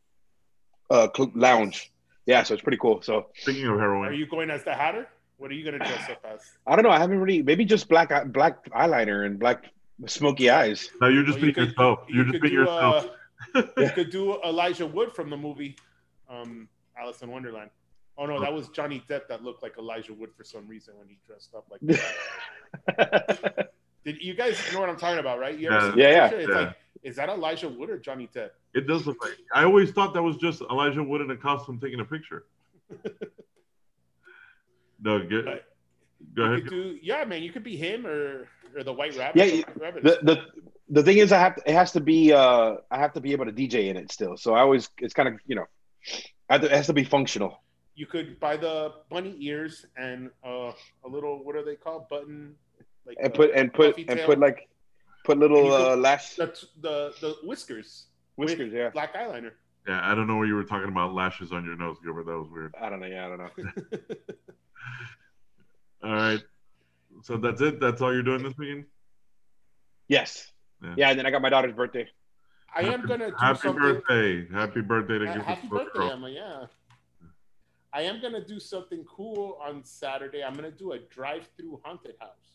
uh, 0.90 1.08
cl- 1.14 1.32
lounge. 1.34 1.90
Yeah, 2.26 2.42
so 2.42 2.54
it's 2.54 2.62
pretty 2.62 2.78
cool. 2.78 3.02
So 3.02 3.26
Speaking 3.36 3.66
of 3.66 3.78
heroin, 3.78 4.08
Are 4.08 4.12
you 4.12 4.26
going 4.26 4.50
as 4.50 4.64
the 4.64 4.74
Hatter? 4.74 5.08
What 5.38 5.50
are 5.50 5.54
you 5.54 5.64
going 5.64 5.78
to 5.78 5.84
dress 5.84 6.08
up 6.10 6.24
as? 6.32 6.40
I 6.66 6.76
don't 6.76 6.84
know. 6.84 6.90
I 6.90 6.98
haven't 6.98 7.18
really. 7.20 7.42
Maybe 7.42 7.64
just 7.64 7.88
black 7.88 8.10
black 8.32 8.64
eyeliner 8.70 9.26
and 9.26 9.38
black 9.38 9.64
smoky 10.06 10.50
eyes. 10.50 10.88
no, 11.00 11.08
you're 11.08 11.22
just 11.24 11.38
Well, 11.38 11.46
you 11.46 11.52
being 11.52 11.54
could- 11.54 11.68
yourself. 11.76 11.98
you 12.08 12.14
You're 12.16 12.24
just 12.24 12.32
could 12.34 12.42
being 12.42 12.54
do, 12.54 12.60
yourself. 12.60 13.04
uh, 13.06 13.08
you 13.76 13.90
could 13.90 14.10
do 14.10 14.40
Elijah 14.42 14.86
Wood 14.86 15.12
from 15.12 15.30
the 15.30 15.36
movie 15.36 15.76
um, 16.28 16.68
Alice 16.98 17.22
in 17.22 17.30
Wonderland. 17.30 17.70
Oh 18.16 18.26
no, 18.26 18.40
that 18.40 18.52
was 18.52 18.68
Johnny 18.68 19.02
Depp 19.08 19.26
that 19.28 19.42
looked 19.42 19.62
like 19.62 19.76
Elijah 19.78 20.14
Wood 20.14 20.30
for 20.36 20.44
some 20.44 20.68
reason 20.68 20.94
when 20.96 21.08
he 21.08 21.18
dressed 21.26 21.54
up 21.54 21.66
like 21.70 21.80
that. 22.96 23.68
Did 24.04 24.22
you 24.22 24.34
guys 24.34 24.60
know 24.72 24.80
what 24.80 24.88
I'm 24.88 24.96
talking 24.96 25.18
about, 25.18 25.38
right? 25.40 25.58
You 25.58 25.68
ever 25.70 25.76
Yeah. 25.80 25.90
seen 25.90 25.98
Yeah, 25.98 26.10
yeah. 26.10 26.30
It's 26.30 26.48
Yeah. 26.48 26.54
like, 26.54 26.76
is 27.02 27.16
that 27.16 27.28
Elijah 27.28 27.68
Wood 27.68 27.90
or 27.90 27.98
Johnny 27.98 28.28
Depp? 28.34 28.50
It 28.74 28.86
does 28.86 29.06
look 29.06 29.22
like. 29.22 29.36
I 29.52 29.64
always 29.64 29.90
thought 29.90 30.14
that 30.14 30.22
was 30.22 30.36
just 30.36 30.60
Elijah 30.62 31.02
Wood 31.02 31.20
in 31.22 31.30
a 31.30 31.36
costume 31.36 31.80
taking 31.80 32.00
a 32.00 32.04
picture. 32.04 32.46
no, 35.00 35.18
get, 35.26 35.44
Right. 35.44 35.62
go 36.34 36.42
ahead. 36.44 36.68
do, 36.68 36.98
yeah, 37.02 37.24
man. 37.24 37.42
You 37.42 37.50
could 37.52 37.64
be 37.64 37.76
him 37.76 38.06
or 38.06 38.48
or 38.74 38.82
the 38.84 38.92
White 38.92 39.16
Rabbit. 39.16 39.36
Yeah, 39.36 39.46
The 39.46 39.56
White 39.62 39.80
Rabbit. 39.80 40.02
the 40.04 40.18
the 40.22 40.36
the 40.88 41.02
thing 41.02 41.18
is, 41.18 41.32
I 41.32 41.38
have 41.38 41.56
to, 41.56 41.62
it 41.66 41.74
has 41.74 41.92
to 41.92 42.00
be 42.00 42.32
uh 42.32 42.76
I 42.90 42.98
have 42.98 43.12
to 43.14 43.20
be 43.20 43.32
able 43.32 43.46
to 43.46 43.52
DJ 43.52 43.88
in 43.88 43.96
it 43.96 44.10
still. 44.12 44.36
So 44.36 44.54
I 44.54 44.60
always 44.60 44.88
it's 44.98 45.14
kind 45.14 45.28
of 45.28 45.34
you 45.46 45.56
know, 45.56 45.64
I 46.50 46.58
to, 46.58 46.66
it 46.66 46.72
has 46.72 46.86
to 46.88 46.92
be 46.92 47.04
functional. 47.04 47.62
you 47.94 48.06
could 48.06 48.38
buy 48.40 48.56
the 48.56 48.92
bunny 49.10 49.36
ears 49.40 49.86
and 49.96 50.30
uh, 50.44 50.72
a 51.04 51.08
little 51.08 51.44
what 51.44 51.54
are 51.56 51.64
they 51.64 51.76
called 51.76 52.08
button 52.08 52.54
like 53.06 53.16
And 53.22 53.32
put 53.32 53.50
and 53.54 53.72
put 53.72 53.92
puffy 53.92 54.04
and 54.08 54.20
put 54.28 54.38
like 54.40 54.68
put 55.24 55.38
little 55.38 55.64
You 55.64 55.70
could- 55.70 55.92
uh, 55.92 55.96
lash 55.96 56.34
the, 56.34 56.46
the 56.80 56.96
the 57.20 57.30
whiskers 57.44 58.06
whiskers. 58.36 58.72
with 58.72 58.78
Yeah, 58.80 58.90
black 58.90 59.14
eyeliner 59.14 59.52
Yeah, 59.86 60.00
I 60.02 60.14
don't 60.14 60.26
know 60.26 60.36
what 60.36 60.48
you 60.48 60.54
were 60.56 60.64
talking 60.64 60.88
about. 60.88 61.14
Lashes 61.14 61.52
on 61.52 61.64
your 61.64 61.76
nose, 61.76 61.96
Gilbert. 62.02 62.26
That 62.26 62.38
was 62.42 62.48
weird. 62.50 62.74
I 62.80 62.88
don't 62.90 63.00
know. 63.00 63.06
Yeah, 63.06 63.26
I 63.26 63.28
don't 63.30 63.38
know. 63.38 63.50
All 66.04 66.12
right. 66.12 66.40
So 67.22 67.36
that's 67.36 67.60
it. 67.60 67.80
That's 67.80 68.00
all 68.02 68.12
you're 68.12 68.22
doing 68.22 68.42
this 68.42 68.56
weekend. 68.58 68.84
Yes. 70.08 70.50
Yeah. 70.82 70.94
Yeah. 70.96 71.10
and 71.10 71.18
then 71.18 71.26
I 71.26 71.30
got 71.30 71.42
my 71.42 71.48
daughter's 71.48 71.72
birthday. 71.74 72.06
i 72.74 72.82
am 72.82 73.06
gonna 73.06 73.30
do 73.30 73.36
Happy 73.38 73.58
something 73.60 73.82
birthday! 73.82 74.46
Happy 74.52 74.80
birthday 74.80 75.18
to 75.20 75.24
Uh, 75.24 75.34
Gilbert's 75.34 75.46
happy 75.46 75.68
birthday 75.68 75.98
girl. 75.98 76.10
emma 76.12 76.28
yeah 76.28 76.66
i 77.92 78.02
am 78.02 78.20
gonna 78.20 78.44
do 78.44 78.58
something 78.58 79.04
cool 79.04 79.56
on 79.64 79.84
saturday 79.84 80.42
i'm 80.42 80.54
gonna 80.54 80.70
do 80.72 80.92
a 80.92 80.98
drive-through 80.98 81.80
haunted 81.84 82.16
house 82.20 82.53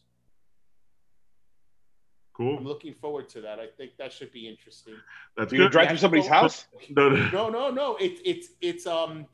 i'm 2.40 2.64
looking 2.66 2.94
forward 2.94 3.28
to 3.30 3.42
that. 3.42 3.60
I 3.60 3.68
think 3.78 3.92
that 3.98 4.14
should 4.14 4.32
be 4.32 4.48
interesting. 4.48 4.96
That's 5.36 5.52
You 5.52 5.60
gonna 5.60 5.70
good. 5.70 5.74
drive 5.74 5.88
through 5.90 5.98
somebody's 5.98 6.28
house? 6.28 6.66
No, 6.90 7.10
no. 7.10 7.30
no 7.32 7.50
no 7.50 7.70
no. 7.72 7.98
It's 8.00 8.22
it's 8.26 8.48
it's 8.62 8.88
um 8.88 9.26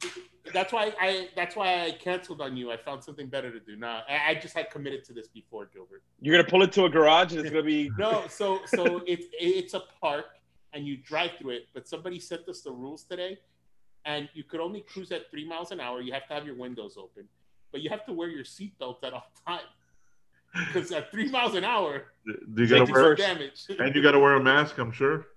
that's 0.53 0.71
why 0.73 0.93
i 0.99 1.29
that's 1.35 1.55
why 1.55 1.83
i 1.85 1.91
canceled 1.91 2.41
on 2.41 2.55
you. 2.57 2.71
I 2.71 2.77
found 2.77 3.03
something 3.03 3.27
better 3.27 3.51
to 3.51 3.59
do. 3.59 3.75
Now 3.75 4.03
i, 4.09 4.31
I 4.31 4.35
just 4.35 4.55
had 4.55 4.69
committed 4.69 5.03
to 5.05 5.13
this 5.13 5.27
before 5.27 5.65
gilbert. 5.73 6.03
You're 6.19 6.35
gonna 6.35 6.49
pull 6.49 6.63
it 6.63 6.71
to 6.73 6.85
a 6.85 6.89
garage 6.89 7.31
and 7.33 7.41
it's 7.41 7.49
gonna 7.49 7.63
be 7.63 7.89
no 7.97 8.23
so 8.27 8.59
so 8.65 9.01
it's 9.07 9.27
it's 9.39 9.73
a 9.73 9.83
park 10.01 10.25
and 10.73 10.85
you 10.85 10.97
drive 10.97 11.31
through 11.39 11.51
it 11.51 11.63
but 11.73 11.87
somebody 11.87 12.19
sent 12.19 12.47
us 12.49 12.61
the 12.61 12.71
rules 12.71 13.03
today 13.03 13.37
and 14.05 14.29
you 14.33 14.43
could 14.43 14.59
only 14.59 14.81
cruise 14.81 15.11
at 15.11 15.29
three 15.31 15.47
miles 15.47 15.71
an 15.71 15.79
hour. 15.79 15.99
You 16.01 16.13
have 16.13 16.27
to 16.27 16.33
have 16.33 16.45
your 16.45 16.55
windows 16.55 16.95
open 16.97 17.27
but 17.71 17.81
you 17.81 17.89
have 17.89 18.05
to 18.05 18.13
wear 18.13 18.29
your 18.29 18.43
seatbelt 18.45 19.03
at 19.03 19.13
all 19.13 19.27
times 19.47 19.63
because 20.55 20.91
at 20.91 21.11
three 21.11 21.29
miles 21.29 21.55
an 21.55 21.63
hour, 21.63 22.03
Do 22.25 22.63
you 22.63 22.67
gotta 22.67 22.91
wear 22.91 23.03
first. 23.15 23.21
damage. 23.21 23.65
and 23.79 23.95
you 23.95 24.01
gotta 24.01 24.19
wear 24.19 24.33
a 24.35 24.43
mask? 24.43 24.77
I'm 24.77 24.91
sure. 24.91 25.27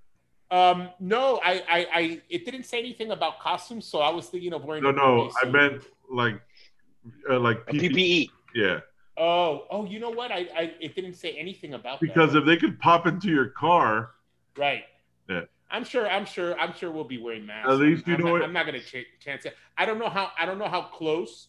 Um, 0.51 0.89
no, 0.99 1.41
I, 1.45 1.63
I, 1.69 1.87
I, 1.95 2.21
it 2.31 2.45
didn't 2.47 2.65
say 2.65 2.79
anything 2.79 3.11
about 3.11 3.39
costumes, 3.39 3.85
so 3.85 3.99
I 3.99 4.11
was 4.11 4.29
thinking 4.29 4.55
of 4.55 4.65
wearing. 4.65 4.83
No, 4.83 4.91
no, 4.91 5.31
I 5.43 5.47
meant 5.47 5.83
like, 6.11 6.41
uh, 7.29 7.39
like 7.39 7.67
PPE. 7.67 7.91
PPE. 7.93 8.31
Yeah, 8.55 8.81
Oh, 9.19 9.67
oh, 9.71 9.85
you 9.85 9.99
know 10.01 10.11
what? 10.11 10.31
I, 10.33 10.49
I, 10.57 10.73
it 10.81 10.95
didn't 10.95 11.15
say 11.15 11.33
anything 11.33 11.75
about 11.75 12.01
because 12.01 12.33
that. 12.33 12.41
if 12.41 12.45
they 12.47 12.57
could 12.57 12.79
pop 12.79 13.07
into 13.07 13.29
your 13.29 13.49
car, 13.49 14.13
right. 14.57 14.85
Yeah. 15.29 15.43
I'm 15.71 15.85
sure. 15.85 16.09
I'm 16.09 16.25
sure. 16.25 16.59
I'm 16.59 16.73
sure 16.73 16.91
we'll 16.91 17.05
be 17.05 17.19
wearing 17.19 17.45
masks. 17.45 17.69
At 17.71 17.79
least 17.79 18.07
you 18.07 18.15
I'm, 18.15 18.21
know 18.21 18.33
not, 18.33 18.37
it- 18.41 18.45
I'm 18.45 18.53
not 18.55 18.65
gonna 18.65 18.81
ch- 18.81 19.05
chance 19.21 19.45
it. 19.45 19.55
I 19.77 19.85
don't 19.85 19.99
know 19.99 20.09
how. 20.09 20.31
I 20.39 20.47
don't 20.47 20.59
know 20.59 20.69
how 20.69 20.83
close, 20.83 21.49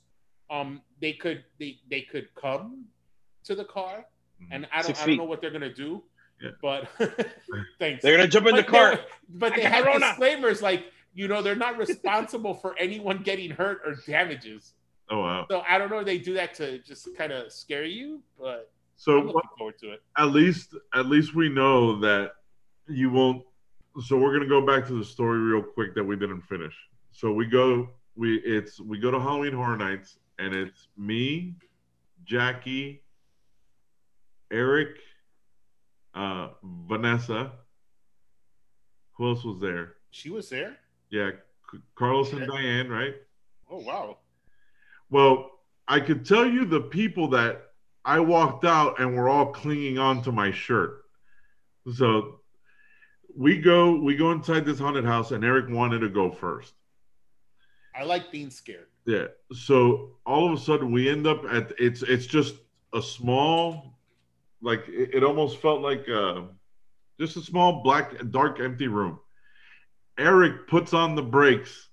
um, 0.50 0.82
they 1.00 1.14
could 1.14 1.46
they 1.60 1.78
they 1.90 2.02
could 2.02 2.28
come 2.36 2.86
to 3.46 3.56
the 3.56 3.66
car, 3.66 4.06
mm-hmm. 4.42 4.52
and 4.54 4.68
I 4.72 4.82
don't. 4.82 5.02
I 5.02 5.06
don't 5.06 5.18
know 5.18 5.24
what 5.26 5.42
they're 5.42 5.52
gonna 5.52 5.74
do. 5.74 6.04
Yeah. 6.42 6.52
But 6.62 6.88
thanks. 7.80 8.02
They're 8.02 8.16
gonna 8.16 8.28
jump 8.28 8.48
in 8.48 8.56
the 8.56 8.64
car. 8.64 9.00
But 9.30 9.54
I 9.54 9.56
they 9.58 9.62
got 9.64 9.72
have 9.72 9.84
Corona. 9.86 10.08
disclaimers 10.08 10.62
like, 10.62 10.86
you 11.14 11.28
know, 11.28 11.42
they're 11.42 11.56
not 11.56 11.78
responsible 11.78 12.54
for 12.54 12.78
anyone 12.80 13.24
getting 13.24 13.52
hurt 13.52 13.82
or 13.86 13.96
damages. 14.08 14.74
oh 15.10 15.20
wow. 15.20 15.46
So 15.50 15.64
I 15.68 15.78
don't 15.78 15.90
know 15.90 16.00
if 16.00 16.06
they 16.06 16.18
do 16.18 16.34
that 16.36 16.54
to 16.56 16.80
just 16.80 17.10
kind 17.18 17.32
of 17.34 17.52
scare 17.52 17.84
you, 17.84 18.22
but 18.40 18.72
So 18.96 19.20
I'm 19.20 19.28
looking 19.28 19.50
forward 19.58 19.78
to 19.80 19.92
it. 19.94 20.02
at 20.18 20.26
least 20.32 20.76
at 20.94 21.08
least 21.08 21.36
we 21.36 21.50
know 21.50 22.00
that 22.00 22.32
you 22.88 23.10
won't 23.10 23.44
so 24.02 24.18
we're 24.18 24.34
gonna 24.34 24.48
go 24.48 24.66
back 24.66 24.88
to 24.88 24.94
the 24.98 25.04
story 25.04 25.40
real 25.40 25.62
quick 25.62 25.94
that 25.96 26.04
we 26.04 26.16
didn't 26.16 26.42
finish 26.42 26.74
so 27.12 27.32
we 27.32 27.46
go 27.46 27.90
we 28.16 28.38
it's 28.40 28.80
we 28.80 28.98
go 29.00 29.12
to 29.12 29.20
halloween 29.20 29.54
horror 29.54 29.78
nights 29.78 30.18
and 30.40 30.54
it's 30.54 30.88
me 30.98 31.54
jackie 32.26 33.02
eric 34.52 34.98
uh 36.16 36.50
vanessa 36.88 37.52
who 39.14 39.30
else 39.30 39.44
was 39.44 39.60
there 39.60 39.96
She 40.12 40.30
was 40.30 40.50
there. 40.50 40.78
yeah 41.10 41.32
C- 41.72 41.80
carlos 41.96 42.34
and 42.34 42.48
diane 42.48 42.90
right 42.90 43.16
Oh 43.72 43.78
wow. 43.82 44.18
well, 45.12 45.52
I 45.88 46.00
could 46.00 46.26
tell 46.26 46.44
you 46.44 46.66
the 46.66 46.82
people 46.82 47.28
that 47.30 47.66
I 48.04 48.20
walked 48.20 48.66
out 48.66 49.00
and 49.00 49.16
were 49.16 49.30
all 49.30 49.52
clinging 49.54 50.00
on 50.00 50.24
to 50.24 50.32
my 50.32 50.50
shirt. 50.50 51.04
So 51.94 52.40
we 53.38 53.60
go 53.60 53.96
we 54.00 54.16
go 54.16 54.32
inside 54.32 54.66
this 54.66 54.80
haunted 54.80 55.06
house 55.06 55.30
and 55.30 55.44
Eric 55.46 55.70
wanted 55.70 56.00
to 56.00 56.10
go 56.10 56.32
first. 56.32 56.74
I 57.96 58.06
like 58.06 58.32
being 58.32 58.50
scared. 58.50 58.88
Yeah. 59.06 59.28
So 59.54 60.18
all 60.26 60.52
of 60.52 60.58
a 60.60 60.62
sudden 60.62 60.92
we 60.92 61.08
end 61.10 61.28
up 61.28 61.44
at 61.46 61.72
it's 61.78 62.02
it's 62.02 62.26
just 62.26 62.56
a 62.96 63.02
small 63.04 63.99
like 64.62 64.84
it, 64.88 65.16
it 65.16 65.24
almost 65.24 65.62
felt 65.62 65.82
like 65.82 66.08
uh 66.10 66.42
just 67.20 67.38
a 67.38 67.42
small 67.42 67.84
black 67.84 68.14
dark 68.32 68.60
empty 68.60 68.88
room. 68.88 69.20
Eric 70.18 70.68
puts 70.68 70.94
on 70.94 71.16
the 71.16 71.22
brakes 71.22 71.88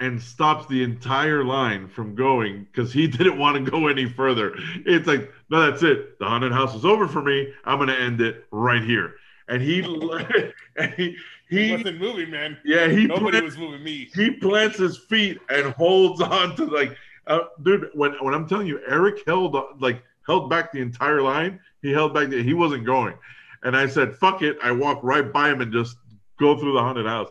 and 0.00 0.20
stops 0.20 0.66
the 0.66 0.82
entire 0.82 1.44
line 1.44 1.86
from 1.88 2.14
going 2.14 2.64
because 2.64 2.92
he 2.92 3.06
didn't 3.18 3.38
want 3.38 3.64
to 3.64 3.70
go 3.70 3.86
any 3.88 4.08
further. 4.08 4.52
It's 4.84 5.06
like, 5.06 5.30
no, 5.48 5.70
that's 5.70 5.82
it. 5.82 6.18
The 6.18 6.24
haunted 6.26 6.52
house 6.52 6.74
is 6.74 6.84
over 6.84 7.06
for 7.06 7.22
me. 7.22 7.52
I'm 7.64 7.78
gonna 7.78 7.92
end 7.94 8.20
it 8.20 8.46
right 8.50 8.82
here. 8.82 9.14
And 9.48 9.60
he 9.62 9.80
and 10.76 10.94
he 10.94 11.16
He 11.50 11.66
he 11.68 11.72
wasn't 11.72 12.00
moving, 12.00 12.30
man. 12.30 12.56
yeah, 12.64 12.88
he 12.88 13.06
Nobody 13.06 13.30
plant- 13.30 13.44
was 13.44 13.58
moving 13.58 13.82
me. 13.84 14.10
he 14.14 14.30
plants 14.30 14.78
his 14.78 14.98
feet 14.98 15.38
and 15.50 15.72
holds 15.74 16.20
on 16.20 16.56
to 16.56 16.64
like 16.64 16.96
uh, 17.28 17.40
dude 17.62 17.88
when 17.94 18.12
when 18.20 18.34
i'm 18.34 18.48
telling 18.48 18.66
you 18.66 18.80
eric 18.88 19.22
held 19.28 19.54
on, 19.54 19.78
like 19.78 20.02
held 20.26 20.50
back 20.50 20.72
the 20.72 20.80
entire 20.80 21.22
line. 21.22 21.60
He 21.82 21.90
held 21.92 22.14
back 22.14 22.28
the, 22.30 22.42
he 22.42 22.54
wasn't 22.54 22.84
going. 22.84 23.14
And 23.64 23.76
i 23.76 23.86
said 23.86 24.16
fuck 24.16 24.42
it. 24.42 24.56
I 24.62 24.72
walked 24.72 25.04
right 25.04 25.32
by 25.32 25.50
him 25.50 25.60
and 25.60 25.72
just 25.72 25.96
go 26.38 26.58
through 26.58 26.72
the 26.74 26.80
haunted 26.80 27.06
house. 27.06 27.28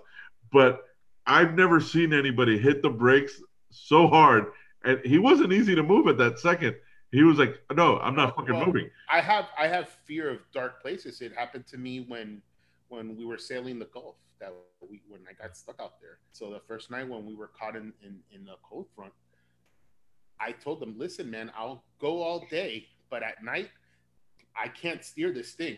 But 0.51 0.81
i've 1.27 1.53
never 1.53 1.79
seen 1.79 2.13
anybody 2.13 2.57
hit 2.57 2.81
the 2.81 2.89
brakes 2.89 3.41
so 3.69 4.07
hard. 4.07 4.47
And 4.83 4.99
he 5.05 5.19
wasn't 5.19 5.53
easy 5.53 5.75
to 5.75 5.83
move 5.83 6.07
at 6.07 6.17
that 6.17 6.39
second. 6.39 6.75
He 7.11 7.23
was 7.23 7.37
like 7.37 7.59
no 7.75 7.99
i'm 7.99 8.15
not 8.15 8.35
fucking 8.35 8.55
Well, 8.55 8.65
moving. 8.67 8.89
I 9.09 9.21
have 9.21 9.45
I 9.57 9.67
have 9.67 9.89
fear 10.05 10.29
of 10.29 10.39
dark 10.53 10.81
places. 10.81 11.21
It 11.21 11.33
happened 11.35 11.67
to 11.67 11.77
me 11.77 12.05
when 12.07 12.41
when 12.87 13.15
we 13.17 13.25
were 13.25 13.37
sailing 13.37 13.79
the 13.79 13.85
Gulf 13.85 14.15
that 14.39 14.53
week 14.89 15.03
when 15.07 15.21
I 15.29 15.33
got 15.41 15.55
stuck 15.55 15.79
out 15.79 15.99
there. 16.01 16.17
So 16.31 16.49
the 16.49 16.59
first 16.67 16.89
night 16.91 17.07
when 17.07 17.25
we 17.25 17.35
were 17.35 17.47
caught 17.47 17.75
in 17.75 17.93
in, 18.03 18.19
in 18.33 18.45
the 18.45 18.55
cold 18.67 18.87
front, 18.95 19.13
I 20.41 20.51
told 20.53 20.79
them, 20.79 20.97
"Listen, 20.97 21.29
man, 21.29 21.51
I'll 21.55 21.83
go 21.99 22.21
all 22.21 22.45
day, 22.49 22.87
but 23.09 23.23
at 23.23 23.43
night 23.43 23.69
I 24.55 24.67
can't 24.67 25.03
steer 25.05 25.31
this 25.31 25.53
thing 25.53 25.77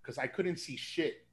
because 0.00 0.16
I 0.18 0.26
couldn't 0.26 0.56
see 0.56 0.76
shit, 0.76 1.26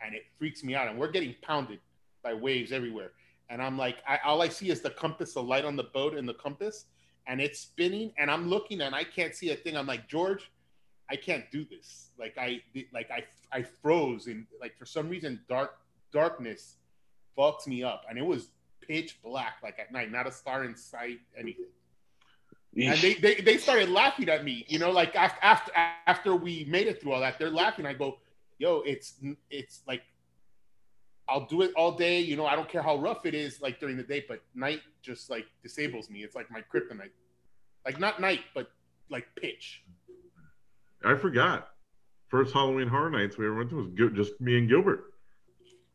and 0.00 0.14
it 0.14 0.24
freaks 0.38 0.62
me 0.62 0.74
out. 0.74 0.88
And 0.88 0.98
we're 0.98 1.10
getting 1.10 1.34
pounded 1.42 1.80
by 2.22 2.34
waves 2.34 2.72
everywhere, 2.72 3.12
and 3.50 3.60
I'm 3.60 3.76
like, 3.76 3.96
I, 4.08 4.18
all 4.24 4.40
I 4.40 4.48
see 4.48 4.70
is 4.70 4.80
the 4.80 4.90
compass, 4.90 5.34
the 5.34 5.42
light 5.42 5.64
on 5.64 5.76
the 5.76 5.84
boat, 5.84 6.14
and 6.14 6.28
the 6.28 6.34
compass." 6.34 6.86
and 7.26 7.40
it's 7.40 7.60
spinning 7.60 8.12
and 8.18 8.30
I'm 8.30 8.48
looking 8.48 8.80
and 8.80 8.94
I 8.94 9.04
can't 9.04 9.34
see 9.34 9.50
a 9.50 9.56
thing. 9.56 9.76
I'm 9.76 9.86
like, 9.86 10.08
George, 10.08 10.50
I 11.10 11.16
can't 11.16 11.44
do 11.50 11.64
this. 11.64 12.10
Like 12.18 12.36
I 12.38 12.60
like 12.92 13.10
I 13.10 13.24
I 13.52 13.62
froze 13.62 14.26
and 14.26 14.46
like 14.60 14.76
for 14.76 14.86
some 14.86 15.08
reason 15.08 15.40
dark 15.48 15.78
darkness 16.12 16.76
fucks 17.36 17.66
me 17.66 17.82
up. 17.82 18.04
And 18.08 18.18
it 18.18 18.24
was 18.24 18.48
pitch 18.86 19.18
black, 19.22 19.56
like 19.62 19.78
at 19.78 19.92
night, 19.92 20.10
not 20.10 20.26
a 20.26 20.32
star 20.32 20.64
in 20.64 20.76
sight, 20.76 21.20
anything. 21.36 21.66
And 22.78 22.98
they, 23.00 23.14
they, 23.14 23.36
they 23.36 23.56
started 23.56 23.88
laughing 23.88 24.28
at 24.28 24.44
me, 24.44 24.66
you 24.68 24.78
know, 24.78 24.90
like 24.90 25.16
after, 25.16 25.38
after 25.42 25.72
after 26.06 26.36
we 26.36 26.66
made 26.68 26.86
it 26.86 27.00
through 27.00 27.12
all 27.12 27.20
that, 27.20 27.38
they're 27.38 27.50
laughing. 27.50 27.86
I 27.86 27.94
go, 27.94 28.18
yo, 28.58 28.82
it's 28.84 29.14
it's 29.50 29.80
like 29.88 30.02
I'll 31.26 31.46
do 31.46 31.62
it 31.62 31.72
all 31.74 31.92
day, 31.92 32.20
you 32.20 32.36
know. 32.36 32.44
I 32.44 32.54
don't 32.54 32.68
care 32.68 32.82
how 32.82 32.98
rough 32.98 33.24
it 33.24 33.34
is, 33.34 33.62
like 33.62 33.80
during 33.80 33.96
the 33.96 34.02
day, 34.02 34.26
but 34.28 34.42
night 34.54 34.80
just 35.00 35.30
like 35.30 35.46
disables 35.62 36.10
me. 36.10 36.20
It's 36.20 36.36
like 36.36 36.50
my 36.50 36.60
kryptonite, 36.60 37.12
like 37.86 37.98
not 37.98 38.20
night, 38.20 38.40
but 38.54 38.68
like 39.10 39.26
pitch. 39.36 39.82
i 41.04 41.14
forgot 41.14 41.68
first 42.28 42.52
halloween 42.52 42.88
horror 42.88 43.10
nights 43.10 43.38
we 43.38 43.46
ever 43.46 43.56
went 43.56 43.70
to 43.70 43.76
was 43.76 44.12
just 44.14 44.40
me 44.40 44.58
and 44.58 44.68
gilbert 44.68 45.12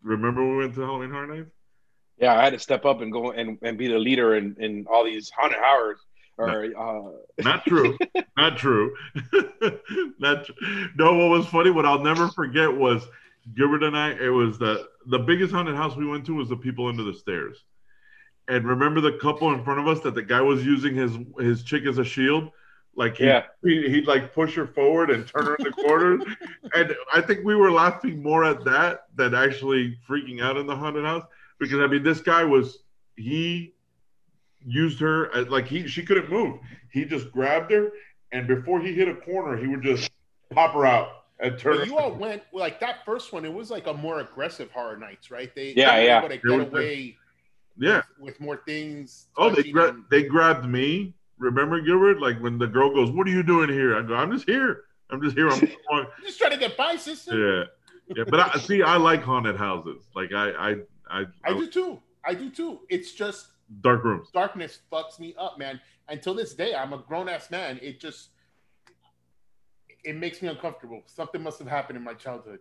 remember 0.01 0.47
we 0.47 0.57
went 0.57 0.73
to 0.73 0.81
halloween 0.81 1.11
horror 1.11 1.27
nights 1.27 1.51
Yeah, 2.21 2.37
I 2.39 2.43
had 2.43 2.53
to 2.53 2.59
step 2.59 2.85
up 2.85 3.01
and 3.01 3.11
go 3.11 3.31
and, 3.31 3.57
and 3.63 3.77
be 3.77 3.87
the 3.87 3.97
leader 3.97 4.35
in, 4.35 4.55
in 4.59 4.85
all 4.89 5.03
these 5.03 5.31
haunted 5.35 5.57
hours. 5.59 5.97
Or 6.37 6.65
uh, 6.65 7.43
Not 7.43 7.65
true. 7.65 7.97
Not 8.37 8.57
true. 8.57 8.95
Not 10.19 10.45
tr- 10.45 10.51
no. 10.95 11.13
What 11.17 11.29
was 11.29 11.47
funny? 11.47 11.71
What 11.71 11.85
I'll 11.85 11.99
never 11.99 12.29
forget 12.29 12.71
was 12.73 13.05
Gilbert 13.55 13.83
and 13.83 13.97
I. 13.97 14.11
It 14.11 14.29
was 14.29 14.57
the 14.57 14.87
the 15.07 15.19
biggest 15.19 15.51
haunted 15.53 15.75
house 15.75 15.95
we 15.95 16.05
went 16.07 16.25
to 16.27 16.35
was 16.35 16.49
the 16.49 16.55
people 16.55 16.87
under 16.87 17.03
the 17.03 17.13
stairs. 17.13 17.63
And 18.47 18.65
remember 18.65 19.01
the 19.01 19.13
couple 19.13 19.51
in 19.53 19.63
front 19.63 19.79
of 19.79 19.87
us 19.87 19.99
that 20.01 20.15
the 20.15 20.21
guy 20.23 20.41
was 20.41 20.65
using 20.65 20.95
his 20.95 21.15
his 21.39 21.63
chick 21.63 21.85
as 21.85 21.97
a 21.97 22.03
shield. 22.05 22.49
Like 22.95 23.17
he, 23.17 23.25
Yeah. 23.25 23.43
he, 23.63 23.89
he'd 23.89 24.07
like 24.07 24.33
push 24.33 24.55
her 24.55 24.67
forward 24.67 25.11
and 25.11 25.27
turn 25.27 25.45
her 25.45 25.55
in 25.55 25.63
the 25.65 25.71
corner. 25.71 26.19
and 26.73 26.95
I 27.13 27.21
think 27.21 27.45
we 27.45 27.55
were 27.55 27.71
laughing 27.71 28.21
more 28.23 28.43
at 28.43 28.63
that 28.65 29.05
than 29.15 29.33
actually 29.35 29.97
freaking 30.09 30.41
out 30.41 30.57
in 30.57 30.65
the 30.65 30.75
haunted 30.75 31.05
house 31.05 31.23
because 31.61 31.79
I 31.79 31.87
mean 31.87 32.03
this 32.03 32.19
guy 32.19 32.43
was 32.43 32.79
he 33.15 33.73
used 34.65 34.99
her 34.99 35.33
uh, 35.35 35.45
like 35.49 35.67
he 35.67 35.87
she 35.87 36.03
couldn't 36.03 36.29
move. 36.29 36.59
He 36.91 37.05
just 37.05 37.31
grabbed 37.31 37.71
her 37.71 37.91
and 38.33 38.47
before 38.47 38.81
he 38.81 38.93
hit 38.93 39.07
a 39.07 39.15
corner, 39.15 39.55
he 39.57 39.67
would 39.67 39.81
just 39.83 40.09
pop 40.49 40.73
her 40.73 40.85
out 40.85 41.09
and 41.39 41.57
turn 41.57 41.73
But 41.77 41.79
her. 41.81 41.85
you 41.85 41.97
all 41.97 42.11
went 42.13 42.43
like 42.53 42.79
that 42.81 43.05
first 43.05 43.31
one. 43.33 43.45
It 43.45 43.53
was 43.53 43.69
like 43.71 43.87
a 43.87 43.93
more 43.93 44.19
aggressive 44.19 44.71
horror 44.71 44.97
nights, 44.97 45.31
right? 45.31 45.53
They 45.55 45.73
Yeah, 45.73 45.95
they 45.95 46.01
were 46.01 46.07
yeah. 46.07 46.17
able 46.19 46.29
to 46.29 46.39
There 46.43 46.57
get 46.57 46.71
was- 46.71 46.73
away 46.73 47.17
yeah. 47.77 47.95
with, 47.97 48.05
with 48.19 48.39
more 48.41 48.57
things. 48.65 49.27
Oh, 49.37 49.49
they 49.49 49.55
touching 49.57 49.71
gra- 49.73 49.89
and- 49.89 50.03
they 50.09 50.23
grabbed 50.23 50.65
me. 50.65 51.13
Remember 51.37 51.79
Gilbert? 51.81 52.19
Like 52.21 52.39
when 52.39 52.57
the 52.59 52.67
girl 52.67 52.93
goes, 52.93 53.09
"What 53.09 53.25
are 53.27 53.31
you 53.31 53.41
doing 53.41 53.69
here?" 53.69 53.97
I 53.97 54.03
go, 54.03 54.13
"I'm 54.13 54.31
just 54.31 54.45
here. 54.47 54.83
I'm 55.09 55.19
just 55.23 55.35
here. 55.35 55.49
I'm 55.49 55.59
just 56.23 56.37
trying 56.37 56.51
to 56.51 56.57
get 56.57 56.77
by, 56.77 56.95
sister. 56.97 57.35
yeah, 57.35 57.63
yeah." 58.15 58.23
But 58.29 58.55
I 58.55 58.59
see. 58.59 58.83
I 58.83 58.97
like 58.97 59.23
haunted 59.23 59.55
houses. 59.57 60.03
Like 60.15 60.33
I, 60.33 60.51
I, 60.51 60.75
I, 61.11 61.25
I 61.43 61.53
do 61.53 61.67
too. 61.69 62.01
I 62.25 62.33
do 62.33 62.49
too. 62.49 62.79
It's 62.89 63.11
just 63.11 63.47
dark 63.81 64.03
rooms. 64.03 64.29
darkness 64.33 64.79
fucks 64.91 65.19
me 65.19 65.35
up, 65.37 65.57
man. 65.57 65.79
Until 66.07 66.33
this 66.33 66.53
day, 66.53 66.73
I'm 66.75 66.93
a 66.93 66.97
grown 66.99 67.29
ass 67.29 67.51
man. 67.51 67.79
It 67.81 67.99
just 67.99 68.29
it 70.03 70.15
makes 70.15 70.41
me 70.41 70.47
uncomfortable. 70.47 71.03
Something 71.05 71.43
must 71.43 71.59
have 71.59 71.67
happened 71.67 71.97
in 71.97 72.03
my 72.03 72.13
childhood 72.13 72.59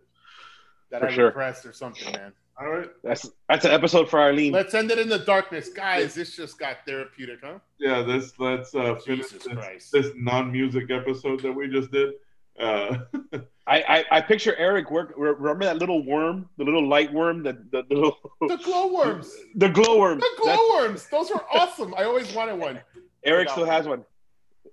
that 0.91 1.01
For 1.01 1.07
I 1.07 1.13
sure. 1.13 1.25
repressed 1.27 1.65
or 1.65 1.73
something, 1.73 2.11
man. 2.13 2.33
All 2.59 2.69
right. 2.69 2.89
that's 3.03 3.29
that's 3.49 3.65
an 3.65 3.71
episode 3.71 4.09
for 4.09 4.19
Arlene. 4.19 4.51
Let's 4.51 4.73
end 4.73 4.91
it 4.91 4.99
in 4.99 5.09
the 5.09 5.19
darkness, 5.19 5.69
guys. 5.69 6.13
This 6.13 6.35
just 6.35 6.59
got 6.59 6.85
therapeutic, 6.85 7.39
huh? 7.41 7.59
Yeah. 7.79 8.03
This 8.03 8.33
let's 8.39 8.75
uh, 8.75 8.95
finish 8.95 9.29
Jesus 9.29 9.45
this, 9.45 9.89
this 9.89 10.07
non-music 10.15 10.91
episode 10.91 11.41
that 11.41 11.53
we 11.53 11.69
just 11.69 11.91
did. 11.91 12.13
Uh, 12.59 12.99
I, 13.75 13.83
I 13.97 14.05
I 14.17 14.21
picture 14.21 14.55
Eric 14.57 14.91
work. 14.91 15.13
Remember 15.17 15.65
that 15.65 15.77
little 15.77 16.03
worm, 16.05 16.49
the 16.57 16.63
little 16.63 16.85
light 16.87 17.11
worm, 17.13 17.43
the 17.43 17.53
the, 17.71 17.83
the 17.89 17.95
little 17.95 18.17
The 18.41 18.57
glowworms. 18.65 19.33
the 19.55 19.69
glowworm. 19.69 20.19
The 20.19 20.29
That's- 20.43 20.57
glowworms. 20.67 21.07
Those 21.09 21.29
were 21.29 21.43
awesome. 21.53 21.93
I 21.97 22.03
always 22.03 22.33
wanted 22.33 22.59
one. 22.59 22.79
Eric 23.23 23.49
still 23.49 23.65
has 23.65 23.87
one. 23.87 24.03